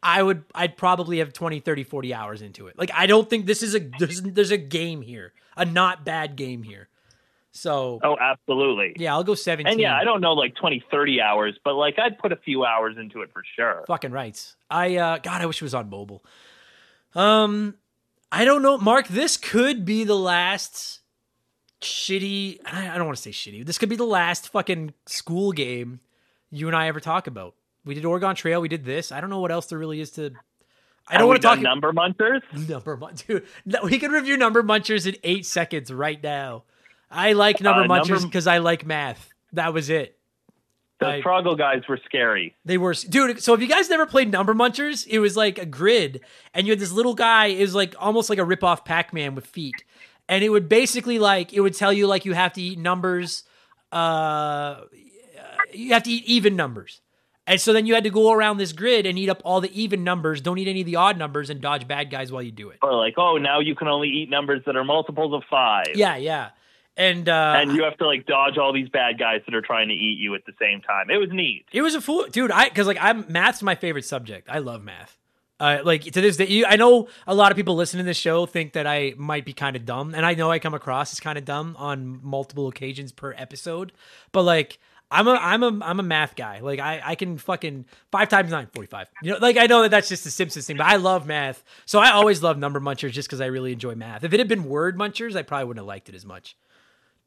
I 0.02 0.22
would 0.22 0.44
I'd 0.54 0.78
probably 0.78 1.18
have 1.18 1.34
20, 1.34 1.60
30, 1.60 1.84
40 1.84 2.14
hours 2.14 2.40
into 2.40 2.68
it. 2.68 2.78
Like 2.78 2.90
I 2.94 3.06
don't 3.06 3.28
think 3.28 3.44
this 3.44 3.62
is 3.62 3.74
a 3.74 3.80
there's, 3.98 4.22
there's 4.22 4.50
a 4.50 4.56
game 4.56 5.02
here, 5.02 5.34
a 5.56 5.66
not 5.66 6.06
bad 6.06 6.36
game 6.36 6.62
here. 6.62 6.88
So 7.52 8.00
oh, 8.02 8.16
absolutely. 8.18 8.94
yeah, 8.96 9.14
I'll 9.14 9.24
go 9.24 9.34
17. 9.34 9.70
And 9.70 9.80
yeah, 9.80 9.96
I 9.96 10.04
don't 10.04 10.20
know 10.20 10.32
like 10.32 10.54
20, 10.56 10.84
30 10.90 11.20
hours, 11.20 11.58
but 11.64 11.74
like 11.74 11.98
I'd 11.98 12.18
put 12.18 12.32
a 12.32 12.36
few 12.36 12.64
hours 12.64 12.96
into 12.98 13.20
it 13.20 13.30
for 13.32 13.42
sure. 13.56 13.84
fucking 13.86 14.12
rights. 14.12 14.56
I 14.70 14.96
uh 14.96 15.18
God, 15.18 15.42
I 15.42 15.46
wish 15.46 15.60
it 15.60 15.64
was 15.64 15.74
on 15.74 15.90
mobile. 15.90 16.24
Um, 17.14 17.74
I 18.32 18.44
don't 18.44 18.62
know, 18.62 18.76
Mark. 18.78 19.08
This 19.08 19.36
could 19.36 19.84
be 19.84 20.04
the 20.04 20.16
last 20.16 21.00
shitty. 21.80 22.58
I 22.66 22.96
don't 22.96 23.06
want 23.06 23.16
to 23.16 23.22
say 23.22 23.30
shitty. 23.30 23.64
This 23.64 23.78
could 23.78 23.88
be 23.88 23.96
the 23.96 24.04
last 24.04 24.48
fucking 24.50 24.94
school 25.06 25.52
game 25.52 26.00
you 26.50 26.66
and 26.66 26.76
I 26.76 26.88
ever 26.88 27.00
talk 27.00 27.26
about. 27.26 27.54
We 27.84 27.94
did 27.94 28.04
Oregon 28.04 28.34
Trail. 28.34 28.60
We 28.60 28.68
did 28.68 28.84
this. 28.84 29.12
I 29.12 29.20
don't 29.20 29.30
know 29.30 29.40
what 29.40 29.52
else 29.52 29.66
there 29.66 29.78
really 29.78 30.00
is 30.00 30.10
to. 30.12 30.32
I 31.08 31.18
don't 31.18 31.28
we 31.28 31.34
want 31.34 31.42
to 31.42 31.48
talk 31.48 31.60
number 31.60 31.92
munchers. 31.92 32.42
number 32.68 32.96
mun- 32.96 33.14
dude. 33.26 33.46
No, 33.64 33.80
we 33.84 33.98
can 33.98 34.10
review 34.10 34.36
number 34.36 34.62
munchers 34.62 35.06
in 35.06 35.14
eight 35.22 35.46
seconds 35.46 35.92
right 35.92 36.20
now. 36.20 36.64
I 37.10 37.34
like 37.34 37.60
number 37.60 37.82
Uh, 37.82 37.86
munchers 37.86 38.08
number- 38.08 38.26
because 38.26 38.48
I 38.48 38.58
like 38.58 38.84
math. 38.84 39.30
That 39.52 39.72
was 39.72 39.88
it. 39.88 40.18
The 40.98 41.06
I- 41.06 41.20
Troggle 41.22 41.58
guys 41.58 41.82
were 41.88 42.00
scary. 42.06 42.54
They 42.64 42.78
were, 42.78 42.94
dude. 42.94 43.42
So 43.42 43.52
if 43.52 43.60
you 43.60 43.66
guys 43.66 43.90
never 43.90 44.06
played 44.06 44.30
Number 44.30 44.54
Munchers, 44.54 45.06
it 45.06 45.18
was 45.18 45.36
like 45.36 45.58
a 45.58 45.66
grid, 45.66 46.20
and 46.54 46.66
you 46.66 46.72
had 46.72 46.78
this 46.78 46.92
little 46.92 47.14
guy. 47.14 47.46
It 47.46 47.60
was 47.60 47.74
like 47.74 47.94
almost 47.98 48.30
like 48.30 48.38
a 48.38 48.44
rip 48.44 48.64
off 48.64 48.84
Pac 48.84 49.12
Man 49.12 49.34
with 49.34 49.46
feet, 49.46 49.84
and 50.28 50.42
it 50.42 50.48
would 50.48 50.68
basically 50.68 51.18
like 51.18 51.52
it 51.52 51.60
would 51.60 51.74
tell 51.74 51.92
you 51.92 52.06
like 52.06 52.24
you 52.24 52.32
have 52.32 52.54
to 52.54 52.62
eat 52.62 52.78
numbers. 52.78 53.44
Uh, 53.92 54.80
you 55.72 55.92
have 55.92 56.02
to 56.04 56.10
eat 56.10 56.24
even 56.24 56.56
numbers, 56.56 57.02
and 57.46 57.60
so 57.60 57.74
then 57.74 57.84
you 57.84 57.94
had 57.94 58.04
to 58.04 58.10
go 58.10 58.32
around 58.32 58.56
this 58.56 58.72
grid 58.72 59.04
and 59.04 59.18
eat 59.18 59.28
up 59.28 59.42
all 59.44 59.60
the 59.60 59.80
even 59.80 60.02
numbers. 60.02 60.40
Don't 60.40 60.58
eat 60.58 60.68
any 60.68 60.80
of 60.80 60.86
the 60.86 60.96
odd 60.96 61.18
numbers, 61.18 61.50
and 61.50 61.60
dodge 61.60 61.86
bad 61.86 62.10
guys 62.10 62.32
while 62.32 62.42
you 62.42 62.52
do 62.52 62.70
it. 62.70 62.78
Or 62.82 62.94
like, 62.94 63.14
oh, 63.18 63.36
now 63.36 63.60
you 63.60 63.74
can 63.74 63.88
only 63.88 64.08
eat 64.08 64.30
numbers 64.30 64.62
that 64.64 64.76
are 64.76 64.84
multiples 64.84 65.34
of 65.34 65.42
five. 65.50 65.88
Yeah, 65.94 66.16
yeah, 66.16 66.50
and 66.96 67.28
uh, 67.28 67.54
And 67.58 67.72
you 67.72 67.84
have 67.84 67.96
to 67.98 68.06
like 68.06 68.26
dodge 68.26 68.58
all 68.58 68.72
these 68.72 68.88
bad 68.88 69.18
guys 69.18 69.42
that 69.46 69.54
are 69.54 69.62
trying 69.62 69.88
to 69.88 69.94
eat 69.94 70.18
you 70.18 70.34
at 70.34 70.44
the 70.46 70.52
same 70.58 70.80
time. 70.80 71.10
It 71.10 71.18
was 71.18 71.28
neat. 71.30 71.66
It 71.72 71.82
was 71.82 71.94
a 71.94 72.00
fool, 72.00 72.26
dude. 72.30 72.50
I 72.50 72.68
because 72.68 72.86
like 72.86 72.98
I'm 73.00 73.30
math's 73.30 73.62
my 73.62 73.74
favorite 73.74 74.04
subject. 74.04 74.48
I 74.50 74.58
love 74.58 74.82
math. 74.82 75.18
Uh, 75.58 75.78
like 75.84 76.02
to 76.02 76.20
this 76.20 76.36
day, 76.36 76.46
you, 76.48 76.66
I 76.66 76.76
know 76.76 77.08
a 77.26 77.34
lot 77.34 77.50
of 77.50 77.56
people 77.56 77.76
listening 77.76 78.04
to 78.04 78.08
this 78.08 78.18
show 78.18 78.44
think 78.44 78.74
that 78.74 78.86
I 78.86 79.14
might 79.16 79.46
be 79.46 79.54
kind 79.54 79.74
of 79.74 79.86
dumb, 79.86 80.14
and 80.14 80.26
I 80.26 80.34
know 80.34 80.50
I 80.50 80.58
come 80.58 80.74
across 80.74 81.12
as 81.12 81.20
kind 81.20 81.38
of 81.38 81.44
dumb 81.46 81.76
on 81.78 82.20
multiple 82.22 82.68
occasions 82.68 83.10
per 83.10 83.32
episode. 83.32 83.92
But 84.32 84.42
like, 84.42 84.78
I'm 85.10 85.26
a 85.26 85.32
I'm 85.32 85.62
a 85.62 85.78
I'm 85.82 85.98
a 85.98 86.02
math 86.02 86.36
guy. 86.36 86.60
Like 86.60 86.78
I 86.78 87.00
I 87.02 87.14
can 87.14 87.38
fucking 87.38 87.86
five 88.12 88.28
times 88.28 88.50
nine, 88.50 88.68
45. 88.74 89.08
You 89.22 89.32
know, 89.32 89.38
like 89.40 89.56
I 89.56 89.66
know 89.66 89.82
that 89.82 89.90
that's 89.90 90.10
just 90.10 90.24
the 90.24 90.30
Simpsons 90.30 90.66
thing, 90.66 90.76
but 90.76 90.86
I 90.86 90.96
love 90.96 91.26
math, 91.26 91.64
so 91.86 92.00
I 92.00 92.10
always 92.10 92.42
love 92.42 92.58
number 92.58 92.80
munchers 92.80 93.12
just 93.12 93.28
because 93.28 93.40
I 93.40 93.46
really 93.46 93.72
enjoy 93.72 93.94
math. 93.94 94.24
If 94.24 94.34
it 94.34 94.40
had 94.40 94.48
been 94.48 94.64
word 94.64 94.98
munchers, 94.98 95.36
I 95.36 95.42
probably 95.42 95.66
wouldn't 95.66 95.82
have 95.82 95.88
liked 95.88 96.10
it 96.10 96.14
as 96.14 96.26
much. 96.26 96.54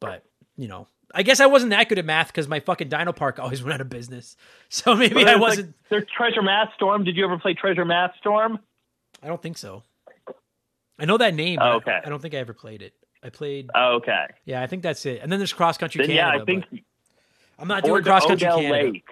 But 0.00 0.24
you 0.56 0.68
know, 0.68 0.88
I 1.14 1.22
guess 1.22 1.40
I 1.40 1.46
wasn't 1.46 1.70
that 1.70 1.88
good 1.88 1.98
at 1.98 2.04
math 2.04 2.28
because 2.28 2.48
my 2.48 2.60
fucking 2.60 2.88
Dino 2.88 3.12
Park 3.12 3.38
always 3.40 3.62
went 3.62 3.74
out 3.74 3.80
of 3.80 3.88
business. 3.88 4.36
So 4.68 4.94
maybe 4.94 5.24
I 5.26 5.34
was 5.34 5.40
wasn't. 5.40 5.66
Like, 5.68 5.74
there's 5.90 6.06
Treasure 6.16 6.42
Math 6.42 6.72
Storm. 6.74 7.04
Did 7.04 7.16
you 7.16 7.24
ever 7.24 7.38
play 7.38 7.54
Treasure 7.54 7.84
Math 7.84 8.12
Storm? 8.18 8.58
I 9.22 9.26
don't 9.26 9.42
think 9.42 9.58
so. 9.58 9.82
I 10.98 11.06
know 11.06 11.16
that 11.18 11.34
name. 11.34 11.58
Oh, 11.60 11.76
okay. 11.76 11.98
I 12.04 12.08
don't 12.08 12.20
think 12.20 12.34
I 12.34 12.38
ever 12.38 12.52
played 12.52 12.82
it. 12.82 12.94
I 13.22 13.30
played. 13.30 13.70
Oh, 13.74 13.96
okay. 13.96 14.26
Yeah, 14.44 14.62
I 14.62 14.66
think 14.66 14.82
that's 14.82 15.04
it. 15.06 15.20
And 15.22 15.30
then 15.30 15.38
there's 15.38 15.52
cross 15.52 15.76
country 15.76 16.06
Canada. 16.06 16.14
yeah, 16.14 16.42
I 16.42 16.44
think. 16.44 16.64
I'm 17.58 17.68
not 17.68 17.84
doing 17.84 18.02
cross 18.02 18.24
country 18.26 18.46
Canada. 18.48 18.72
Lake. 18.72 19.04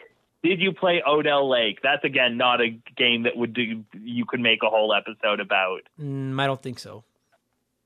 Did 0.43 0.61
you 0.61 0.73
play 0.73 1.03
Odell 1.07 1.49
Lake? 1.49 1.81
That's 1.83 2.05
again 2.05 2.37
not 2.37 2.61
a 2.61 2.79
game 2.97 3.25
that 3.25 3.37
would 3.37 3.53
do. 3.53 3.85
You 4.01 4.25
could 4.25 4.41
make 4.41 4.63
a 4.63 4.69
whole 4.71 4.95
episode 4.95 5.41
about. 5.41 5.81
Mm, 6.01 6.41
I 6.41 6.47
don't 6.47 6.63
think 6.63 6.79
so. 6.79 7.05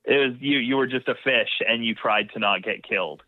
It 0.05 0.31
was 0.31 0.41
you. 0.41 0.59
You 0.59 0.77
were 0.77 0.87
just 0.87 1.09
a 1.09 1.15
fish, 1.15 1.51
and 1.67 1.85
you 1.85 1.95
tried 1.95 2.31
to 2.31 2.39
not 2.39 2.63
get 2.63 2.83
killed. 2.83 3.23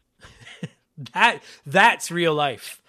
That 1.12 1.40
that's 1.66 2.10
real 2.10 2.34
life. 2.34 2.80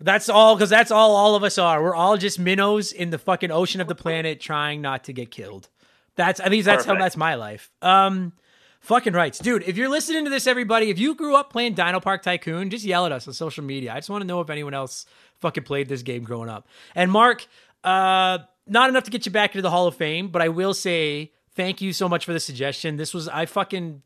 That's 0.00 0.28
all 0.28 0.54
because 0.54 0.68
that's 0.68 0.90
all 0.90 1.16
all 1.16 1.34
of 1.34 1.42
us 1.42 1.56
are. 1.56 1.82
We're 1.82 1.94
all 1.94 2.16
just 2.18 2.38
minnows 2.38 2.92
in 2.92 3.10
the 3.10 3.18
fucking 3.18 3.50
ocean 3.50 3.80
of 3.80 3.88
the 3.88 3.94
planet 3.94 4.40
trying 4.40 4.82
not 4.82 5.04
to 5.04 5.12
get 5.12 5.30
killed. 5.30 5.68
That's 6.16 6.40
I 6.40 6.48
think 6.48 6.64
that's 6.64 6.84
how 6.84 6.94
that's 6.96 7.16
my 7.16 7.36
life. 7.36 7.70
Um 7.80 8.32
fucking 8.80 9.14
rights. 9.14 9.38
Dude, 9.38 9.62
if 9.62 9.78
you're 9.78 9.88
listening 9.88 10.24
to 10.24 10.30
this 10.30 10.46
everybody, 10.46 10.90
if 10.90 10.98
you 10.98 11.14
grew 11.14 11.36
up 11.36 11.50
playing 11.50 11.74
DinoPark 11.74 12.20
Tycoon, 12.20 12.68
just 12.68 12.84
yell 12.84 13.06
at 13.06 13.12
us 13.12 13.26
on 13.26 13.32
social 13.32 13.64
media. 13.64 13.92
I 13.92 13.96
just 13.96 14.10
want 14.10 14.20
to 14.20 14.28
know 14.28 14.42
if 14.42 14.50
anyone 14.50 14.74
else 14.74 15.06
fucking 15.40 15.64
played 15.64 15.88
this 15.88 16.02
game 16.02 16.22
growing 16.22 16.50
up. 16.50 16.68
And 16.94 17.10
Mark, 17.10 17.46
uh 17.82 18.38
not 18.66 18.90
enough 18.90 19.04
to 19.04 19.10
get 19.10 19.24
you 19.24 19.32
back 19.32 19.52
into 19.52 19.62
the 19.62 19.70
Hall 19.70 19.86
of 19.86 19.94
Fame, 19.94 20.28
but 20.28 20.42
I 20.42 20.48
will 20.48 20.74
say 20.74 21.32
thank 21.54 21.80
you 21.80 21.92
so 21.92 22.08
much 22.08 22.24
for 22.24 22.32
the 22.32 22.40
suggestion. 22.40 22.96
This 22.96 23.14
was 23.14 23.28
I 23.28 23.46
fucking 23.46 24.02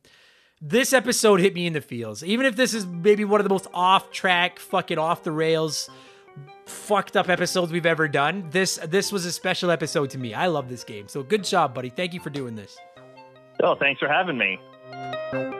this 0.61 0.93
episode 0.93 1.41
hit 1.41 1.55
me 1.55 1.67
in 1.67 1.73
the 1.73 1.81
feels. 1.81 2.23
Even 2.23 2.47
if 2.47 2.57
this 2.57 2.75
is 2.75 2.87
maybe 2.87 3.25
one 3.25 3.41
of 3.41 3.45
the 3.45 3.51
most 3.51 3.69
off 3.73 4.11
track, 4.11 4.59
fucking 4.59 4.99
off 4.99 5.23
the 5.23 5.33
rails, 5.33 5.89
fucked 6.67 7.17
up 7.17 7.29
episodes 7.29 7.73
we've 7.73 7.87
ever 7.87 8.09
done, 8.09 8.49
this 8.51 8.77
this 8.89 9.13
was 9.13 9.25
a 9.25 9.33
special 9.33 9.71
episode 9.71 10.11
to 10.11 10.19
me. 10.19 10.35
I 10.35 10.47
love 10.47 10.69
this 10.69 10.85
game. 10.85 11.09
So 11.09 11.23
good 11.23 11.45
job, 11.45 11.75
buddy. 11.75 11.91
Thank 11.91 12.15
you 12.15 12.21
for 12.21 12.31
doing 12.31 12.55
this. 12.55 12.77
Oh, 13.63 13.75
thanks 13.75 14.01
for 14.01 14.09
having 14.09 14.39
me. 14.39 15.57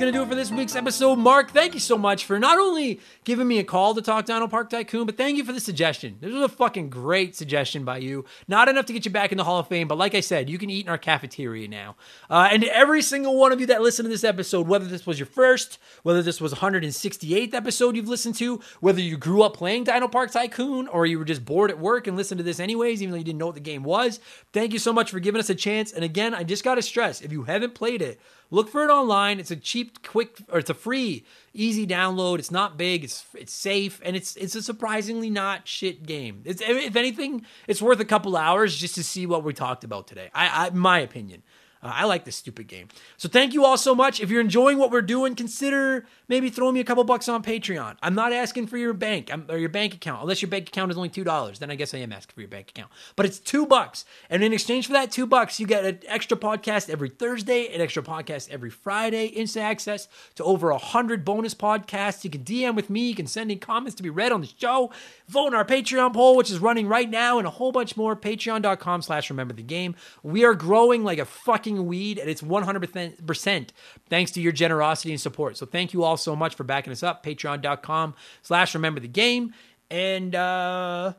Going 0.00 0.14
to 0.14 0.18
do 0.18 0.22
it 0.22 0.28
for 0.30 0.34
this 0.34 0.50
week's 0.50 0.76
episode. 0.76 1.16
Mark, 1.16 1.50
thank 1.50 1.74
you 1.74 1.78
so 1.78 1.98
much 1.98 2.24
for 2.24 2.38
not 2.38 2.58
only 2.58 3.00
giving 3.24 3.46
me 3.46 3.58
a 3.58 3.64
call 3.64 3.94
to 3.94 4.00
talk 4.00 4.24
DinoPark 4.24 4.70
Tycoon, 4.70 5.04
but 5.04 5.18
thank 5.18 5.36
you 5.36 5.44
for 5.44 5.52
the 5.52 5.60
suggestion. 5.60 6.16
This 6.22 6.32
was 6.32 6.42
a 6.42 6.48
fucking 6.48 6.88
great 6.88 7.36
suggestion 7.36 7.84
by 7.84 7.98
you. 7.98 8.24
Not 8.48 8.70
enough 8.70 8.86
to 8.86 8.94
get 8.94 9.04
you 9.04 9.10
back 9.10 9.30
in 9.30 9.36
the 9.36 9.44
Hall 9.44 9.58
of 9.58 9.68
Fame, 9.68 9.88
but 9.88 9.98
like 9.98 10.14
I 10.14 10.20
said, 10.20 10.48
you 10.48 10.56
can 10.56 10.70
eat 10.70 10.86
in 10.86 10.90
our 10.90 10.96
cafeteria 10.96 11.68
now. 11.68 11.96
Uh, 12.30 12.48
and 12.50 12.62
to 12.62 12.74
every 12.74 13.02
single 13.02 13.36
one 13.36 13.52
of 13.52 13.60
you 13.60 13.66
that 13.66 13.82
listened 13.82 14.06
to 14.06 14.08
this 14.08 14.24
episode, 14.24 14.66
whether 14.66 14.86
this 14.86 15.04
was 15.04 15.18
your 15.18 15.26
first, 15.26 15.78
whether 16.02 16.22
this 16.22 16.40
was 16.40 16.54
168th 16.54 17.52
episode 17.52 17.94
you've 17.94 18.08
listened 18.08 18.36
to, 18.36 18.58
whether 18.80 19.02
you 19.02 19.18
grew 19.18 19.42
up 19.42 19.54
playing 19.54 19.84
DinoPark 19.84 20.32
Tycoon 20.32 20.88
or 20.88 21.04
you 21.04 21.18
were 21.18 21.26
just 21.26 21.44
bored 21.44 21.70
at 21.70 21.78
work 21.78 22.06
and 22.06 22.16
listened 22.16 22.38
to 22.38 22.44
this 22.44 22.58
anyways, 22.58 23.02
even 23.02 23.12
though 23.12 23.18
you 23.18 23.24
didn't 23.24 23.38
know 23.38 23.44
what 23.44 23.54
the 23.54 23.60
game 23.60 23.82
was, 23.82 24.18
thank 24.54 24.72
you 24.72 24.78
so 24.78 24.94
much 24.94 25.10
for 25.10 25.20
giving 25.20 25.40
us 25.40 25.50
a 25.50 25.54
chance. 25.54 25.92
And 25.92 26.02
again, 26.02 26.34
I 26.34 26.42
just 26.42 26.64
got 26.64 26.76
to 26.76 26.82
stress 26.82 27.20
if 27.20 27.32
you 27.32 27.42
haven't 27.42 27.74
played 27.74 28.00
it, 28.00 28.18
Look 28.50 28.68
for 28.68 28.84
it 28.84 28.90
online. 28.90 29.38
It's 29.38 29.50
a 29.50 29.56
cheap, 29.56 30.06
quick, 30.06 30.38
or 30.48 30.58
it's 30.58 30.70
a 30.70 30.74
free, 30.74 31.24
easy 31.54 31.86
download. 31.86 32.38
It's 32.40 32.50
not 32.50 32.76
big. 32.76 33.04
It's 33.04 33.24
it's 33.34 33.52
safe, 33.52 34.00
and 34.04 34.16
it's 34.16 34.36
it's 34.36 34.54
a 34.54 34.62
surprisingly 34.62 35.30
not 35.30 35.68
shit 35.68 36.04
game. 36.04 36.42
It's 36.44 36.60
if 36.60 36.96
anything, 36.96 37.46
it's 37.68 37.80
worth 37.80 38.00
a 38.00 38.04
couple 38.04 38.36
hours 38.36 38.76
just 38.76 38.96
to 38.96 39.04
see 39.04 39.24
what 39.26 39.44
we 39.44 39.52
talked 39.52 39.84
about 39.84 40.08
today. 40.08 40.30
I, 40.34 40.66
I 40.66 40.70
my 40.70 40.98
opinion. 40.98 41.42
Uh, 41.82 41.92
I 41.94 42.04
like 42.04 42.24
this 42.24 42.36
stupid 42.36 42.68
game. 42.68 42.88
So 43.16 43.28
thank 43.28 43.54
you 43.54 43.64
all 43.64 43.76
so 43.78 43.94
much. 43.94 44.20
If 44.20 44.30
you're 44.30 44.40
enjoying 44.40 44.78
what 44.78 44.90
we're 44.90 45.02
doing, 45.02 45.34
consider 45.34 46.06
maybe 46.28 46.50
throwing 46.50 46.74
me 46.74 46.80
a 46.80 46.84
couple 46.84 47.02
bucks 47.04 47.28
on 47.28 47.42
Patreon. 47.42 47.96
I'm 48.02 48.14
not 48.14 48.32
asking 48.32 48.66
for 48.66 48.76
your 48.76 48.92
bank 48.92 49.32
um, 49.32 49.46
or 49.48 49.56
your 49.56 49.68
bank 49.68 49.94
account, 49.94 50.22
unless 50.22 50.42
your 50.42 50.50
bank 50.50 50.68
account 50.68 50.90
is 50.90 50.96
only 50.96 51.08
two 51.08 51.24
dollars. 51.24 51.58
Then 51.58 51.70
I 51.70 51.74
guess 51.74 51.94
I 51.94 51.98
am 51.98 52.12
asking 52.12 52.34
for 52.34 52.40
your 52.40 52.48
bank 52.48 52.70
account. 52.70 52.90
But 53.16 53.26
it's 53.26 53.38
two 53.38 53.66
bucks, 53.66 54.04
and 54.28 54.42
in 54.44 54.52
exchange 54.52 54.86
for 54.86 54.92
that 54.92 55.10
two 55.10 55.26
bucks, 55.26 55.58
you 55.58 55.66
get 55.66 55.84
an 55.84 56.00
extra 56.06 56.36
podcast 56.36 56.90
every 56.90 57.08
Thursday, 57.08 57.72
an 57.74 57.80
extra 57.80 58.02
podcast 58.02 58.50
every 58.50 58.70
Friday, 58.70 59.26
instant 59.26 59.64
access 59.64 60.08
to 60.34 60.44
over 60.44 60.70
a 60.70 60.78
hundred 60.78 61.24
bonus 61.24 61.54
podcasts. 61.54 62.24
You 62.24 62.30
can 62.30 62.44
DM 62.44 62.74
with 62.74 62.90
me. 62.90 63.08
You 63.08 63.14
can 63.14 63.26
send 63.26 63.50
in 63.50 63.58
comments 63.58 63.94
to 63.96 64.02
be 64.02 64.10
read 64.10 64.32
on 64.32 64.40
the 64.42 64.50
show. 64.58 64.90
Vote 65.28 65.48
in 65.48 65.54
our 65.54 65.64
Patreon 65.64 66.12
poll, 66.12 66.36
which 66.36 66.50
is 66.50 66.58
running 66.58 66.86
right 66.88 67.08
now, 67.08 67.38
and 67.38 67.46
a 67.46 67.50
whole 67.50 67.72
bunch 67.72 67.96
more. 67.96 68.14
Patreon.com/slash 68.14 69.30
Remember 69.30 69.54
the 69.54 69.62
Game. 69.62 69.94
We 70.22 70.44
are 70.44 70.54
growing 70.54 71.04
like 71.04 71.18
a 71.18 71.24
fucking 71.24 71.69
weed, 71.86 72.18
and 72.18 72.28
it's 72.28 72.42
100% 72.42 73.70
thanks 74.08 74.30
to 74.32 74.40
your 74.40 74.52
generosity 74.52 75.10
and 75.10 75.20
support. 75.20 75.56
So 75.56 75.66
thank 75.66 75.92
you 75.92 76.04
all 76.04 76.16
so 76.16 76.34
much 76.36 76.54
for 76.54 76.64
backing 76.64 76.92
us 76.92 77.02
up. 77.02 77.24
Patreon.com 77.24 78.14
slash 78.42 78.74
remember 78.74 79.00
the 79.00 79.08
game. 79.08 79.54
And 79.90 80.34
uh 80.34 81.14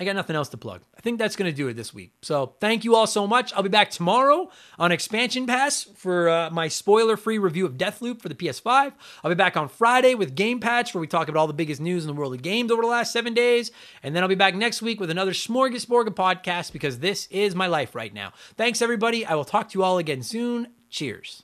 I 0.00 0.04
got 0.04 0.14
nothing 0.14 0.36
else 0.36 0.48
to 0.50 0.56
plug. 0.56 0.82
I 0.96 1.00
think 1.00 1.18
that's 1.18 1.34
going 1.34 1.50
to 1.50 1.56
do 1.56 1.66
it 1.68 1.74
this 1.74 1.92
week. 1.92 2.12
So 2.22 2.54
thank 2.60 2.84
you 2.84 2.94
all 2.94 3.06
so 3.06 3.26
much. 3.26 3.52
I'll 3.52 3.64
be 3.64 3.68
back 3.68 3.90
tomorrow 3.90 4.48
on 4.78 4.92
Expansion 4.92 5.46
Pass 5.46 5.84
for 5.96 6.28
uh, 6.28 6.50
my 6.50 6.68
spoiler-free 6.68 7.38
review 7.38 7.66
of 7.66 7.76
Deathloop 7.76 8.22
for 8.22 8.28
the 8.28 8.34
PS5. 8.36 8.92
I'll 9.24 9.30
be 9.30 9.34
back 9.34 9.56
on 9.56 9.68
Friday 9.68 10.14
with 10.14 10.36
Game 10.36 10.60
Patch, 10.60 10.94
where 10.94 11.00
we 11.00 11.08
talk 11.08 11.28
about 11.28 11.40
all 11.40 11.46
the 11.48 11.52
biggest 11.52 11.80
news 11.80 12.04
in 12.04 12.08
the 12.08 12.14
world 12.14 12.34
of 12.34 12.42
games 12.42 12.70
over 12.70 12.82
the 12.82 12.88
last 12.88 13.12
seven 13.12 13.34
days. 13.34 13.72
And 14.02 14.14
then 14.14 14.22
I'll 14.22 14.28
be 14.28 14.36
back 14.36 14.54
next 14.54 14.82
week 14.82 15.00
with 15.00 15.10
another 15.10 15.32
Smorgasbord 15.32 16.06
podcast 16.10 16.72
because 16.72 17.00
this 17.00 17.26
is 17.30 17.56
my 17.56 17.66
life 17.66 17.94
right 17.96 18.14
now. 18.14 18.32
Thanks, 18.56 18.80
everybody. 18.80 19.26
I 19.26 19.34
will 19.34 19.44
talk 19.44 19.70
to 19.70 19.78
you 19.78 19.84
all 19.84 19.98
again 19.98 20.22
soon. 20.22 20.68
Cheers. 20.90 21.42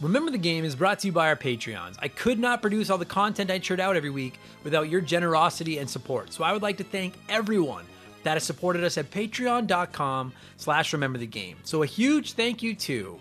Remember 0.00 0.30
the 0.30 0.38
Game 0.38 0.64
is 0.64 0.74
brought 0.74 0.98
to 1.00 1.08
you 1.08 1.12
by 1.12 1.28
our 1.28 1.36
Patreons. 1.36 1.96
I 1.98 2.08
could 2.08 2.38
not 2.38 2.62
produce 2.62 2.88
all 2.88 2.96
the 2.96 3.04
content 3.04 3.50
I 3.50 3.58
churn 3.58 3.80
out 3.80 3.96
every 3.96 4.08
week 4.08 4.40
without 4.64 4.88
your 4.88 5.02
generosity 5.02 5.76
and 5.76 5.90
support. 5.90 6.32
So 6.32 6.42
I 6.42 6.54
would 6.54 6.62
like 6.62 6.78
to 6.78 6.84
thank 6.84 7.14
everyone 7.28 7.84
that 8.22 8.32
has 8.34 8.44
supported 8.44 8.82
us 8.82 8.96
at 8.96 9.10
patreon.com 9.10 10.32
slash 10.56 10.94
remember 10.94 11.18
the 11.18 11.26
game. 11.26 11.58
So 11.64 11.82
a 11.82 11.86
huge 11.86 12.32
thank 12.32 12.62
you 12.62 12.74
to 12.76 13.20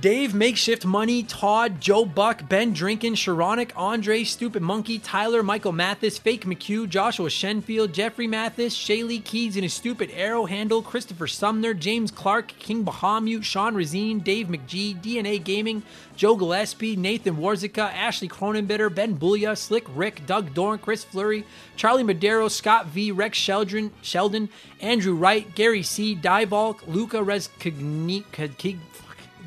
Dave, 0.00 0.34
Makeshift 0.34 0.86
Money, 0.86 1.22
Todd, 1.24 1.78
Joe 1.78 2.06
Buck, 2.06 2.48
Ben 2.48 2.72
Drinkin, 2.72 3.12
Sharonic, 3.12 3.72
Andre, 3.76 4.24
Stupid 4.24 4.62
Monkey, 4.62 4.98
Tyler, 4.98 5.42
Michael 5.42 5.72
Mathis, 5.72 6.16
Fake 6.16 6.46
McHugh, 6.46 6.88
Joshua 6.88 7.28
Shenfield, 7.28 7.92
Jeffrey 7.92 8.26
Mathis, 8.26 8.74
Shaylee 8.74 9.22
Keys 9.22 9.56
and 9.56 9.62
his 9.62 9.74
stupid 9.74 10.10
arrow 10.14 10.46
handle, 10.46 10.80
Christopher 10.80 11.26
Sumner, 11.26 11.74
James 11.74 12.10
Clark, 12.10 12.54
King 12.58 12.82
Bahamut, 12.82 13.44
Sean 13.44 13.74
Razine, 13.74 14.24
Dave 14.24 14.46
McGee, 14.46 14.98
DNA 14.98 15.42
Gaming, 15.42 15.82
Joe 16.16 16.34
Gillespie, 16.34 16.96
Nathan 16.96 17.36
Warzica, 17.36 17.92
Ashley 17.92 18.28
Cronenbitter, 18.28 18.94
Ben 18.94 19.18
Bullia, 19.18 19.54
Slick 19.54 19.84
Rick, 19.94 20.24
Doug 20.24 20.54
Dorn, 20.54 20.78
Chris 20.78 21.04
Fleury, 21.04 21.44
Charlie 21.76 22.04
Madero, 22.04 22.48
Scott 22.48 22.86
V, 22.86 23.12
Rex 23.12 23.36
Sheldon, 23.36 23.90
Sheldon 24.00 24.48
Andrew 24.80 25.14
Wright, 25.14 25.54
Gary 25.54 25.82
C, 25.82 26.16
Divalk, 26.16 26.86
Luca 26.86 27.18
Rezkignik, 27.18 28.24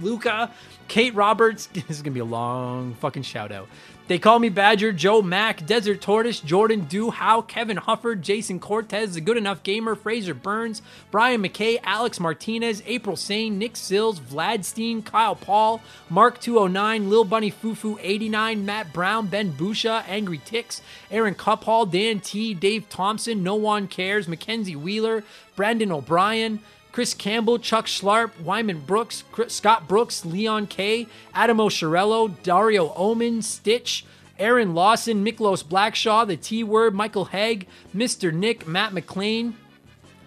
Luca, 0.02 0.52
Kate 0.88 1.14
Roberts. 1.15 1.70
This 1.74 1.98
is 1.98 2.02
gonna 2.02 2.14
be 2.14 2.20
a 2.20 2.26
long 2.26 2.94
fucking 2.95 3.24
shout 3.24 3.52
out. 3.52 3.68
They 4.07 4.20
call 4.20 4.38
me 4.40 4.49
Badger, 4.49 4.91
Joe 4.91 5.22
Mack, 5.22 5.65
Desert 5.65 6.02
Tortoise, 6.02 6.41
Jordan 6.41 6.82
Do, 6.82 7.10
How, 7.10 7.41
Kevin 7.41 7.78
Hufford, 7.78 8.20
Jason 8.20 8.60
Cortez, 8.60 9.14
The 9.14 9.22
Good 9.22 9.38
Enough 9.38 9.64
Gamer, 9.64 9.95
Fraser 9.95 10.34
Burns, 10.34 10.82
Brian 11.10 11.41
McKay, 11.41 11.80
Alex 11.84 12.20
Martinez, 12.20 12.84
April 12.86 13.15
Sane, 13.15 13.57
Nick 13.57 13.78
Sills, 13.78 14.20
Vlad 14.20 14.65
Steen, 14.65 15.03
Kyle 15.03 15.36
Paul, 15.36 15.82
Mark 16.10 16.41
209, 16.41 17.10
Lil 17.10 17.24
Bunny 17.24 17.49
Fufu 17.49 17.98
89, 18.02 18.65
Matt 18.65 18.91
Brown, 18.91 19.28
Ben 19.28 19.53
Busha, 19.53 20.03
Angry 20.06 20.41
Ticks, 20.44 20.82
Aaron 21.10 21.34
Cuphall, 21.34 21.90
Dan 21.90 22.20
T, 22.20 22.53
Dave 22.53 22.90
Thompson, 22.90 23.41
No 23.41 23.56
One 23.56 23.88
Cares, 23.88 24.28
Mackenzie 24.28 24.76
Wheeler, 24.76 25.24
Brandon 25.56 25.94
O'Brien, 25.94 26.60
Chris 26.94 27.15
Campbell, 27.15 27.57
Chuck 27.57 27.88
Schlarp, 27.88 28.40
Wyman 28.40 28.82
Brooks, 28.82 29.24
Scott 29.48 29.88
Brooks, 29.88 30.24
Leon 30.24 30.68
K, 30.68 31.07
Adam 31.34 31.60
O'Sharello, 31.60 32.32
Dario 32.44 32.94
Omen, 32.94 33.41
Stitch, 33.41 34.06
Aaron 34.38 34.76
Lawson, 34.76 35.26
Miklos 35.26 35.64
Blackshaw, 35.64 36.28
The 36.28 36.38
T 36.38 36.64
Word, 36.64 36.94
Michael 36.94 37.26
Haig, 37.26 37.68
Mr. 37.95 38.32
Nick, 38.32 38.68
Matt 38.68 38.94
McLean, 38.94 39.57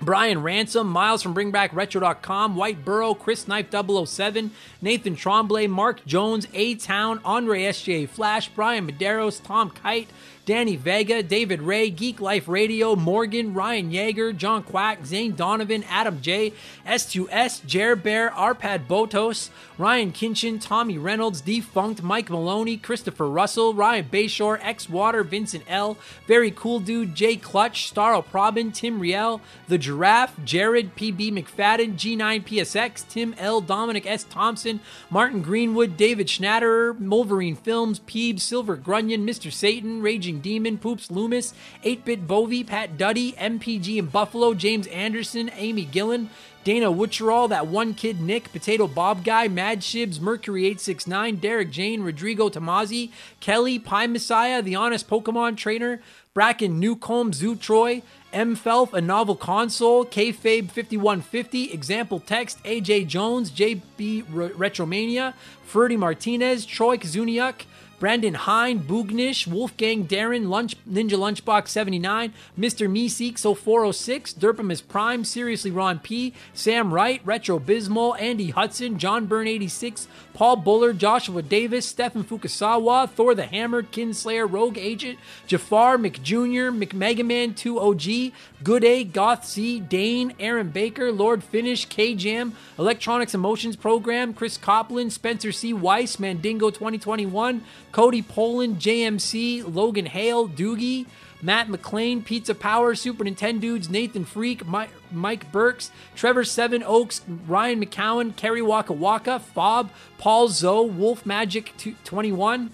Brian 0.01 0.43
Ransom, 0.43 0.89
Miles 0.89 1.23
from 1.23 1.37
BringBackRetro.com, 1.37 2.57
White 2.57 2.85
Burrow, 2.85 3.15
Chris 3.15 3.47
Knife 3.47 3.69
007, 3.71 4.51
Nathan 4.83 5.15
Tremblay, 5.15 5.69
Mark 5.69 6.05
Jones, 6.05 6.49
A 6.53 6.75
Town, 6.75 7.21
Andre 7.25 7.63
SJ 7.63 8.09
Flash, 8.09 8.49
Brian 8.49 8.91
Medeiros, 8.91 9.43
Tom 9.43 9.71
Kite, 9.71 10.09
Danny 10.47 10.77
Vega, 10.77 11.25
David 11.25 11.61
Ray, 11.61 11.91
Geek 11.91 12.21
Life 12.21 12.47
Radio, 12.47 12.95
Morgan, 12.95 13.53
Ryan 13.53 13.91
Yeager, 13.91 14.35
John 14.35 14.63
Quack, 14.63 15.05
Zane 15.05 15.33
Donovan, 15.33 15.83
Adam 15.91 16.21
J, 16.23 16.53
S2S, 16.87 17.67
Jer 17.67 17.97
Bear, 17.97 18.31
Arpad 18.31 18.87
Botos, 18.87 19.51
Ryan 19.77 20.13
Kinchin, 20.13 20.61
Tommy 20.61 20.99
Reynolds, 20.99 21.41
Defunct, 21.41 22.01
Mike 22.01 22.31
Maloney, 22.31 22.77
Christopher 22.77 23.29
Russell, 23.29 23.75
Ryan 23.75 24.05
Bayshore, 24.05 24.61
X 24.63 24.89
Water, 24.89 25.25
Vincent 25.25 25.65
L, 25.69 25.99
Very 26.29 26.53
Cool 26.53 26.79
Dude, 26.79 27.17
Jay 27.17 27.35
Clutch, 27.35 27.93
Starl 27.93 28.25
Probin, 28.25 28.71
Tim 28.71 29.01
Riel, 29.01 29.41
The 29.67 29.79
Giraffe, 29.79 30.37
Jared, 30.45 30.95
PB 30.95 31.33
McFadden, 31.33 31.97
G9PSX, 31.97 33.09
Tim 33.09 33.35
L, 33.37 33.61
Dominic 33.61 34.07
S. 34.07 34.23
Thompson, 34.23 34.79
Martin 35.11 35.43
Greenwood, 35.43 35.97
David 35.97 36.29
Schnatterer, 36.29 36.97
Wolverine 37.01 37.57
Films, 37.57 37.99
Peebs, 37.99 38.43
Silver 38.43 38.77
Grunion, 38.77 39.27
Mr. 39.27 39.53
Satan, 39.53 40.01
Raging 40.01 40.36
Demon, 40.41 40.79
Poops 40.79 41.11
Loomis, 41.11 41.55
8-Bit 41.85 42.27
Bovey, 42.27 42.65
Pat 42.65 42.97
Duddy, 42.97 43.33
MPG 43.33 43.99
and 43.99 44.11
Buffalo, 44.13 44.55
James 44.55 44.87
Anderson, 44.89 45.51
Amy 45.57 45.85
Gillen, 45.85 46.31
Dana 46.65 46.91
Witcherall, 46.91 47.49
that 47.49 47.69
one 47.69 47.95
kid 47.95 48.21
Nick, 48.21 48.53
Potato 48.53 48.89
Bob 48.89 49.25
Guy, 49.25 49.47
Mad 49.47 49.81
Shibs, 49.81 50.21
Mercury 50.21 50.67
869, 50.67 51.37
Derek 51.37 51.71
Jane, 51.71 52.03
Rodrigo 52.03 52.49
Tomazzi, 52.49 53.11
Kelly, 53.39 53.79
Pie 53.79 54.09
Messiah, 54.09 54.61
The 54.61 54.75
Honest 54.75 55.09
Pokemon 55.09 55.57
Trainer, 55.57 56.01
Bracken 56.35 56.81
Newcomb, 56.81 57.33
Zoo 57.33 57.55
Troy, 57.55 58.03
M. 58.33 58.57
Felf, 58.57 58.93
A 58.93 59.01
Novel 59.01 59.37
Console, 59.37 60.05
Kfabe 60.05 60.69
5150, 60.69 61.73
Example 61.73 62.21
Text, 62.21 62.63
AJ 62.65 63.07
Jones, 63.07 63.51
JB 63.51 64.25
Retromania, 64.25 65.35
Ferdy 65.65 65.97
Martinez, 65.97 66.67
Troy 66.67 66.97
Kazuniuk, 66.97 67.65
Brandon 67.99 68.35
Hine, 68.35 68.81
Boognish, 68.81 69.47
Wolfgang 69.47 70.07
Darren, 70.07 70.49
Lunch, 70.49 70.77
Ninja 70.87 71.13
Lunchbox 71.13 71.69
79, 71.69 72.33
Mr. 72.59 72.91
Meeseeks 72.91 73.43
0406, 73.43 74.35
Derpamus 74.35 74.87
Prime, 74.87 75.25
Seriously 75.25 75.71
Ron 75.71 75.99
P, 75.99 76.35
Sam 76.53 76.93
Wright, 76.93 77.21
Retro 77.25 77.59
Bismol, 77.59 78.21
Andy 78.21 78.51
Hudson, 78.51 78.99
John 78.99 79.27
Byrne 79.27 79.49
86, 79.49 80.09
Paul 80.37 80.57
Buller, 80.57 80.93
Joshua 80.93 81.41
Davis, 81.41 81.87
Stephen 81.87 82.23
Fukasawa, 82.23 83.09
Thor 83.09 83.35
the 83.35 83.47
Hammer, 83.47 83.83
Kinslayer, 83.83 84.47
Rogue 84.47 84.77
Agent, 84.77 85.19
Jafar, 85.47 85.97
McJr., 85.97 86.77
McMegaman 86.79 87.57
2 87.57 87.81
OG, 87.81 88.33
Good 88.63 88.85
A, 88.85 89.03
Goth 89.03 89.47
C, 89.47 89.81
Dane, 89.81 90.35
Aaron 90.39 90.69
Baker, 90.69 91.11
Lord 91.11 91.43
Finish, 91.43 91.87
K 91.87 92.15
Jam, 92.15 92.53
Electronics 92.79 93.35
Emotions 93.35 93.77
Program, 93.77 94.35
Chris 94.35 94.59
Copland, 94.59 95.11
Spencer 95.11 95.53
C. 95.53 95.73
Weiss, 95.73 96.21
Mandingo 96.21 96.69
2021, 96.69 97.65
Cody 97.93 98.21
Poland, 98.21 98.79
JMC, 98.79 99.75
Logan 99.75 100.05
Hale, 100.05 100.51
Doogie, 100.51 101.07
Matt 101.47 101.69
McLean, 101.69 102.25
Pizza 102.25 102.57
Power, 102.57 102.97
Super 102.97 103.23
Nintendo 103.23 103.61
Dudes, 103.61 103.89
Nathan 103.89 104.25
Freak, 104.25 104.67
Mike, 104.67 104.91
Mike 105.13 105.53
Burks, 105.53 105.93
Trevor 106.17 106.43
Seven 106.43 106.83
Oaks, 106.83 107.21
Ryan 107.47 107.81
McCowan, 107.81 108.35
Kerry 108.35 108.63
Waka 108.63 108.93
Waka, 108.93 109.39
Fob, 109.39 109.91
Paul 110.19 110.49
Zoe, 110.49 110.91
Wolf 110.91 111.25
Magic 111.25 111.73
21. 112.03 112.71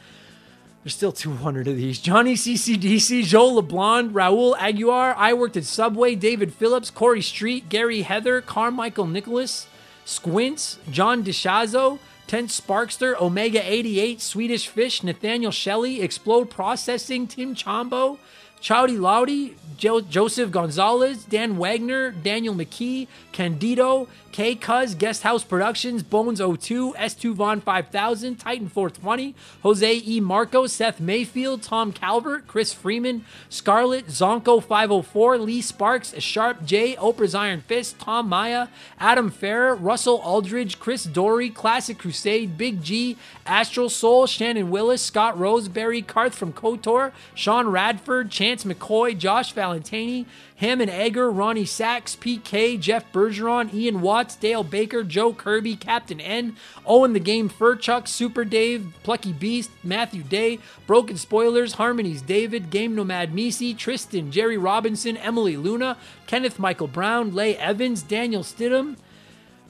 There's 0.82 0.94
still 0.94 1.12
200 1.12 1.69
of 1.69 1.77
these. 1.77 1.99
Johnny 1.99 2.32
CCDC, 2.32 3.24
Joel 3.24 3.57
LeBlanc, 3.57 4.11
Raul 4.11 4.57
Aguiar. 4.57 5.15
I 5.19 5.35
worked 5.35 5.59
at 5.59 5.65
Subway, 5.65 6.15
David 6.15 6.55
Phillips, 6.55 6.89
Corey 6.89 7.20
Street, 7.20 7.69
Gary 7.69 8.01
Heather, 8.01 8.40
Carmichael 8.40 9.07
Nicholas, 9.07 9.66
Squints, 10.07 10.78
John 10.90 11.23
DeShazo, 11.23 11.99
Tent 12.27 12.49
Sparkster, 12.49 13.20
Omega 13.20 13.61
88, 13.62 14.23
Swedish 14.23 14.66
Fish, 14.66 15.03
Nathaniel 15.03 15.53
Shelley, 15.53 16.01
Explode 16.01 16.49
Processing, 16.49 17.27
Tim 17.27 17.55
Chombo, 17.55 18.16
Chowdy 18.62 18.97
Lowdy, 18.98 19.56
jo- 19.76 20.01
Joseph 20.02 20.51
Gonzalez, 20.52 21.24
Dan 21.24 21.59
Wagner, 21.59 22.12
Daniel 22.12 22.55
McKee, 22.55 23.09
Candido, 23.32 24.06
K 24.33 24.55
Cuz, 24.55 24.95
Guest 24.95 25.23
House 25.25 25.45
Productions, 25.45 26.03
Bones 26.03 26.41
02, 26.41 26.95
S2 26.95 27.35
Von 27.35 27.61
5000, 27.61 28.37
Titan 28.37 28.69
420, 28.69 29.35
Jose 29.63 30.03
E. 30.07 30.21
Marco, 30.21 30.67
Seth 30.67 31.01
Mayfield, 31.01 31.63
Tom 31.63 31.93
Calvert, 31.93 32.47
Chris 32.47 32.73
Freeman, 32.73 33.27
Scarlett, 33.51 34.07
Zonko 34.07 34.63
504, 34.63 35.39
Lee 35.39 35.61
Sparks, 35.61 36.15
Sharp 36.19 36.65
J, 36.65 36.97
Oprah's 36.97 37.35
Iron 37.35 37.61
Fist, 37.61 37.99
Tom 37.99 38.29
Maya, 38.29 38.69
Adam 38.99 39.31
Ferrer, 39.31 39.77
Russell 39.77 40.17
Aldridge, 40.17 40.81
Chris 40.81 41.05
Dory, 41.05 41.51
Classic 41.51 41.99
Crusade, 41.99 42.57
Big 42.57 42.83
G, 42.83 43.19
Astral 43.45 43.91
Soul, 43.91 44.27
Shannon 44.27 44.71
Willis, 44.71 45.03
Scott 45.03 45.39
Roseberry, 45.39 46.01
Karth 46.01 46.33
from 46.33 46.55
KOTOR, 46.55 47.13
Sean 47.35 47.69
Radford, 47.69 48.31
Chance 48.31 48.65
McCoy, 48.65 49.17
Josh 49.17 49.53
Valentini, 49.53 50.27
Hammond 50.62 50.93
Egger, 50.93 51.28
Ronnie 51.28 51.64
Sachs, 51.64 52.14
PK, 52.14 52.78
Jeff 52.78 53.12
Bergeron, 53.12 53.74
Ian 53.74 54.01
Watts, 54.01 54.36
Dale 54.36 54.62
Baker, 54.62 55.02
Joe 55.02 55.34
Kirby, 55.34 55.74
Captain 55.74 56.20
N, 56.20 56.55
Owen 56.86 57.14
the 57.14 57.18
Game 57.18 57.51
Furchuck, 57.51 58.06
Super 58.06 58.44
Dave, 58.44 58.94
Plucky 59.02 59.32
Beast, 59.32 59.72
Matthew 59.82 60.22
Day, 60.22 60.60
Broken 60.86 61.16
Spoilers, 61.16 61.72
Harmonies 61.72 62.22
David, 62.22 62.70
Game 62.70 62.94
Nomad 62.94 63.34
Misi, 63.34 63.74
Tristan, 63.74 64.30
Jerry 64.30 64.56
Robinson, 64.56 65.16
Emily 65.16 65.56
Luna, 65.56 65.97
Kenneth 66.28 66.60
Michael 66.60 66.86
Brown, 66.86 67.34
Leigh 67.34 67.56
Evans, 67.56 68.05
Daniel 68.05 68.44
Stidham, 68.44 68.94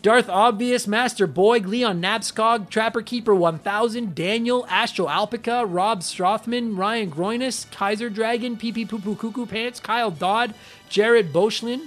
Darth 0.02 0.28
Obvious, 0.28 0.88
Master 0.88 1.28
Boyd, 1.28 1.64
Leon 1.64 2.02
Nabskog, 2.02 2.68
Trapper 2.68 3.02
Keeper 3.02 3.36
1000, 3.36 4.16
Daniel, 4.16 4.66
Astro 4.68 5.08
Alpaca, 5.08 5.64
Rob 5.64 6.00
Strothman, 6.00 6.76
Ryan 6.76 7.08
Groinus, 7.08 7.70
Kaiser 7.70 8.10
Dragon, 8.10 8.56
PP 8.56 8.88
Poo 8.88 8.98
Poo 8.98 9.14
Cuckoo 9.14 9.46
Pants, 9.46 9.78
Kyle 9.78 10.10
Dodd, 10.10 10.54
Jared 10.88 11.32
Boshlin, 11.32 11.82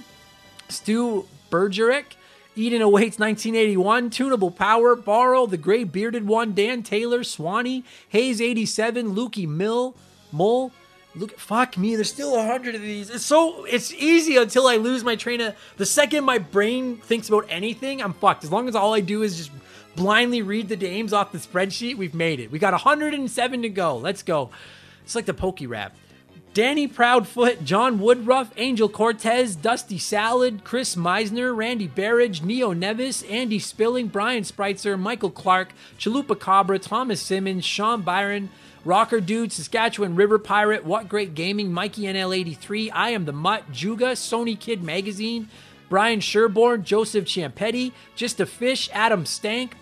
Stu 0.70 1.28
Bergerick, 1.50 2.16
Eden 2.54 2.80
Awaits 2.80 3.18
1981, 3.18 4.08
Tunable 4.08 4.50
Power, 4.50 4.96
Borrow, 4.96 5.44
The 5.44 5.58
Gray 5.58 5.84
Bearded 5.84 6.26
One, 6.26 6.54
Dan 6.54 6.82
Taylor, 6.82 7.22
Swanee, 7.22 7.84
Hayes 8.08 8.40
87, 8.40 9.14
Lukey 9.14 9.46
Mill, 9.46 9.94
Mull, 10.32 10.72
Look, 11.16 11.38
fuck 11.38 11.78
me. 11.78 11.94
There's 11.94 12.10
still 12.10 12.36
a 12.36 12.44
hundred 12.44 12.74
of 12.74 12.82
these. 12.82 13.08
It's 13.08 13.24
so 13.24 13.64
it's 13.64 13.92
easy 13.92 14.36
until 14.36 14.66
I 14.66 14.76
lose 14.76 15.02
my 15.02 15.16
train 15.16 15.40
of. 15.40 15.54
The 15.78 15.86
second 15.86 16.24
my 16.24 16.38
brain 16.38 16.98
thinks 16.98 17.28
about 17.28 17.46
anything, 17.48 18.02
I'm 18.02 18.12
fucked. 18.12 18.44
As 18.44 18.52
long 18.52 18.68
as 18.68 18.74
all 18.74 18.94
I 18.94 19.00
do 19.00 19.22
is 19.22 19.36
just 19.36 19.50
blindly 19.94 20.42
read 20.42 20.68
the 20.68 20.76
names 20.76 21.12
off 21.12 21.32
the 21.32 21.38
spreadsheet, 21.38 21.96
we've 21.96 22.14
made 22.14 22.38
it. 22.38 22.50
We 22.50 22.58
got 22.58 22.72
107 22.72 23.62
to 23.62 23.68
go. 23.70 23.96
Let's 23.96 24.22
go. 24.22 24.50
It's 25.04 25.14
like 25.14 25.24
the 25.24 25.34
PokéRap. 25.34 25.92
Danny 26.52 26.88
Proudfoot, 26.88 27.64
John 27.64 27.98
Woodruff, 27.98 28.50
Angel 28.56 28.88
Cortez, 28.88 29.54
Dusty 29.54 29.98
Salad, 29.98 30.64
Chris 30.64 30.96
Meisner, 30.96 31.54
Randy 31.54 31.86
Barrage, 31.86 32.40
Neo 32.40 32.72
Nevis, 32.72 33.22
Andy 33.24 33.58
Spilling, 33.58 34.08
Brian 34.08 34.42
Spreitzer, 34.42 34.98
Michael 34.98 35.30
Clark, 35.30 35.74
Chalupa 35.98 36.38
Cabra, 36.38 36.78
Thomas 36.78 37.20
Simmons, 37.20 37.62
Sean 37.62 38.00
Byron, 38.00 38.48
Rocker 38.86 39.20
Dude, 39.20 39.50
Saskatchewan 39.50 40.14
River 40.14 40.38
Pirate, 40.38 40.84
What 40.84 41.08
Great 41.08 41.34
Gaming, 41.34 41.72
Mikey 41.72 42.02
NL83, 42.02 42.90
I 42.94 43.10
Am 43.10 43.24
the 43.24 43.32
Mutt, 43.32 43.72
Juga, 43.72 44.12
Sony 44.12 44.58
Kid 44.58 44.84
Magazine, 44.84 45.48
Brian 45.88 46.20
Sherborne, 46.20 46.84
Joseph 46.84 47.24
Ciampetti, 47.24 47.90
Just 48.14 48.38
a 48.38 48.46
Fish, 48.46 48.88
Adam 48.92 49.26
Stank, 49.26 49.76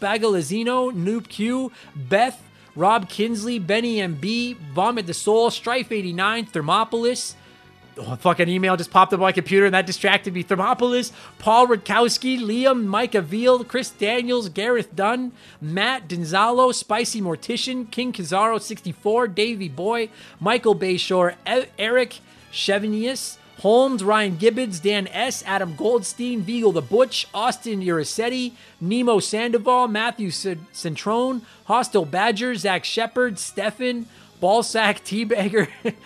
Bagalazino, 0.00 0.90
Noob 0.90 1.28
Q, 1.28 1.70
Beth, 1.94 2.42
Rob 2.74 3.10
Kinsley, 3.10 3.58
Benny 3.58 3.96
MB, 3.96 4.56
Vomit 4.72 5.06
the 5.06 5.12
Soul, 5.12 5.50
Strife 5.50 5.92
89, 5.92 6.46
Thermopolis, 6.46 7.34
oh, 7.98 8.16
fucking 8.16 8.48
email 8.48 8.76
just 8.76 8.90
popped 8.90 9.12
up 9.12 9.18
on 9.18 9.22
my 9.22 9.32
computer 9.32 9.66
and 9.66 9.74
that 9.74 9.86
distracted 9.86 10.34
me. 10.34 10.44
Thermopolis, 10.44 11.12
Paul 11.38 11.66
Rudkowski, 11.68 12.38
Liam, 12.38 12.84
Mike 12.84 13.14
Avil, 13.14 13.64
Chris 13.64 13.90
Daniels, 13.90 14.48
Gareth 14.48 14.94
Dunn, 14.94 15.32
Matt 15.60 16.08
Denzalo, 16.08 16.74
Spicy 16.74 17.20
Mortician, 17.20 17.90
King 17.90 18.12
Kazaro 18.12 18.60
64, 18.60 19.28
Davey 19.28 19.68
Boy, 19.68 20.08
Michael 20.40 20.74
Bayshore, 20.74 21.34
e- 21.46 21.66
Eric 21.78 22.20
Chevenius, 22.52 23.36
Holmes, 23.60 24.04
Ryan 24.04 24.36
Gibbons, 24.36 24.78
Dan 24.78 25.08
S., 25.08 25.42
Adam 25.44 25.74
Goldstein, 25.74 26.42
Vigo 26.42 26.70
the 26.70 26.80
Butch, 26.80 27.26
Austin 27.34 27.80
Urisetti, 27.82 28.52
Nemo 28.80 29.18
Sandoval, 29.18 29.88
Matthew 29.88 30.30
Centrone, 30.30 31.42
Hostile 31.64 32.04
Badger, 32.04 32.54
Zach 32.54 32.84
Shepard, 32.84 33.38
Stefan, 33.38 34.06
Ballsack 34.40 35.02
Teabagger, 35.02 35.68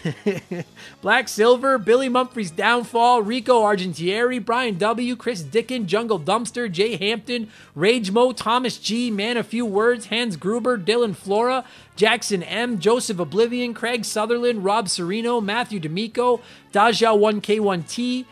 Black 1.00 1.28
Silver, 1.28 1.78
Billy 1.78 2.08
Mumphrey's 2.08 2.50
Downfall, 2.50 3.22
Rico 3.22 3.62
Argentieri, 3.62 4.44
Brian 4.44 4.76
W., 4.78 5.16
Chris 5.16 5.42
Dickin, 5.42 5.86
Jungle 5.86 6.20
Dumpster, 6.20 6.70
Jay 6.70 6.96
Hampton, 6.96 7.50
Rage 7.74 8.10
Mo, 8.10 8.32
Thomas 8.32 8.78
G, 8.78 9.10
Man 9.10 9.36
a 9.36 9.42
Few 9.42 9.66
Words, 9.66 10.06
Hans 10.06 10.36
Gruber, 10.36 10.78
Dylan 10.78 11.14
Flora, 11.14 11.64
Jackson 11.96 12.42
M, 12.42 12.78
Joseph 12.78 13.18
Oblivion, 13.18 13.74
Craig 13.74 14.04
Sutherland, 14.04 14.64
Rob 14.64 14.88
Sereno, 14.88 15.40
Matthew 15.40 15.80
D'Amico, 15.80 16.40
Daja 16.72 17.06
1K1T, 17.06 18.24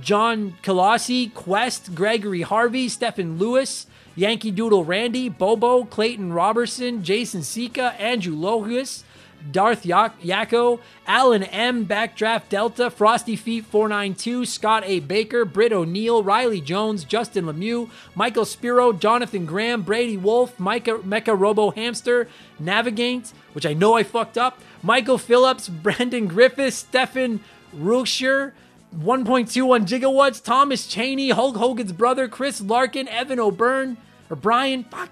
John 0.00 0.56
Colossi, 0.62 1.28
Quest, 1.28 1.94
Gregory 1.94 2.42
Harvey, 2.42 2.88
Stephen 2.88 3.38
Lewis, 3.38 3.86
Yankee 4.16 4.50
Doodle 4.50 4.84
Randy, 4.84 5.28
Bobo, 5.28 5.84
Clayton 5.84 6.32
Robertson, 6.32 7.02
Jason 7.02 7.42
Sika, 7.42 7.94
Andrew 8.00 8.34
Logus, 8.34 9.04
Darth 9.50 9.84
Yako, 9.84 10.80
Alan 11.06 11.42
M, 11.42 11.86
Backdraft 11.86 12.48
Delta, 12.48 12.90
Frosty 12.90 13.36
Feet 13.36 13.64
492, 13.66 14.46
Scott 14.46 14.84
A. 14.86 15.00
Baker, 15.00 15.44
Britt 15.44 15.72
O'Neill, 15.72 16.22
Riley 16.22 16.60
Jones, 16.60 17.04
Justin 17.04 17.44
Lemieux, 17.44 17.90
Michael 18.14 18.44
Spiro, 18.44 18.92
Jonathan 18.92 19.44
Graham, 19.44 19.82
Brady 19.82 20.16
Wolf, 20.16 20.58
Micah, 20.58 20.98
Mecha 20.98 21.38
Robo 21.38 21.70
Hamster, 21.70 22.28
Navigate, 22.58 23.32
which 23.52 23.66
I 23.66 23.74
know 23.74 23.94
I 23.94 24.02
fucked 24.02 24.38
up, 24.38 24.60
Michael 24.82 25.18
Phillips, 25.18 25.68
Brandon 25.84 26.26
Griffiths, 26.26 26.76
Stefan 26.76 27.40
Ruchscher, 27.76 28.52
1.21 28.98 29.86
gigawatts, 29.86 30.42
Thomas 30.42 30.86
Cheney, 30.86 31.30
Hulk 31.30 31.56
Hogan's 31.56 31.92
brother, 31.92 32.28
Chris 32.28 32.60
Larkin, 32.60 33.08
Evan 33.08 33.40
O'Byrne, 33.40 33.96
or 34.30 34.36
Brian, 34.36 34.84
fuck, 34.84 35.10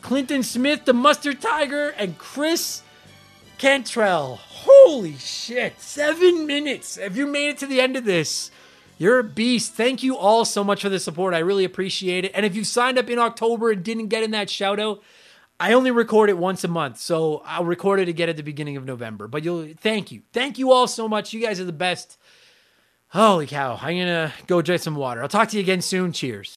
Clinton 0.00 0.42
Smith, 0.42 0.84
the 0.84 0.92
Mustard 0.92 1.40
Tiger, 1.40 1.90
and 1.90 2.18
Chris 2.18 2.82
Cantrell, 3.58 4.36
holy 4.36 5.16
shit, 5.16 5.80
seven 5.80 6.46
minutes. 6.46 6.96
Have 6.96 7.16
you 7.16 7.26
made 7.26 7.48
it 7.48 7.58
to 7.58 7.66
the 7.66 7.80
end 7.80 7.96
of 7.96 8.04
this, 8.04 8.50
you're 8.98 9.18
a 9.18 9.24
beast. 9.24 9.72
Thank 9.72 10.02
you 10.02 10.16
all 10.16 10.44
so 10.44 10.62
much 10.62 10.82
for 10.82 10.88
the 10.88 10.98
support. 10.98 11.34
I 11.34 11.38
really 11.38 11.64
appreciate 11.64 12.24
it. 12.24 12.32
And 12.34 12.44
if 12.44 12.54
you 12.54 12.64
signed 12.64 12.98
up 12.98 13.08
in 13.08 13.18
October 13.18 13.70
and 13.70 13.82
didn't 13.82 14.08
get 14.08 14.22
in 14.22 14.30
that 14.32 14.50
shout 14.50 14.78
out, 14.78 15.02
I 15.58 15.72
only 15.72 15.90
record 15.90 16.28
it 16.28 16.36
once 16.36 16.64
a 16.64 16.68
month, 16.68 16.98
so 16.98 17.42
I'll 17.46 17.64
record 17.64 17.98
it 17.98 18.08
again 18.08 18.28
at 18.28 18.36
the 18.36 18.42
beginning 18.42 18.76
of 18.76 18.84
November. 18.84 19.26
But 19.26 19.42
you'll 19.42 19.68
thank 19.78 20.12
you, 20.12 20.20
thank 20.32 20.58
you 20.58 20.70
all 20.70 20.86
so 20.86 21.08
much. 21.08 21.32
You 21.32 21.40
guys 21.40 21.58
are 21.58 21.64
the 21.64 21.72
best. 21.72 22.18
Holy 23.08 23.46
cow! 23.46 23.78
I'm 23.80 23.96
gonna 23.96 24.34
go 24.46 24.60
drink 24.60 24.82
some 24.82 24.96
water. 24.96 25.22
I'll 25.22 25.28
talk 25.28 25.48
to 25.50 25.56
you 25.56 25.62
again 25.62 25.80
soon. 25.80 26.12
Cheers. 26.12 26.56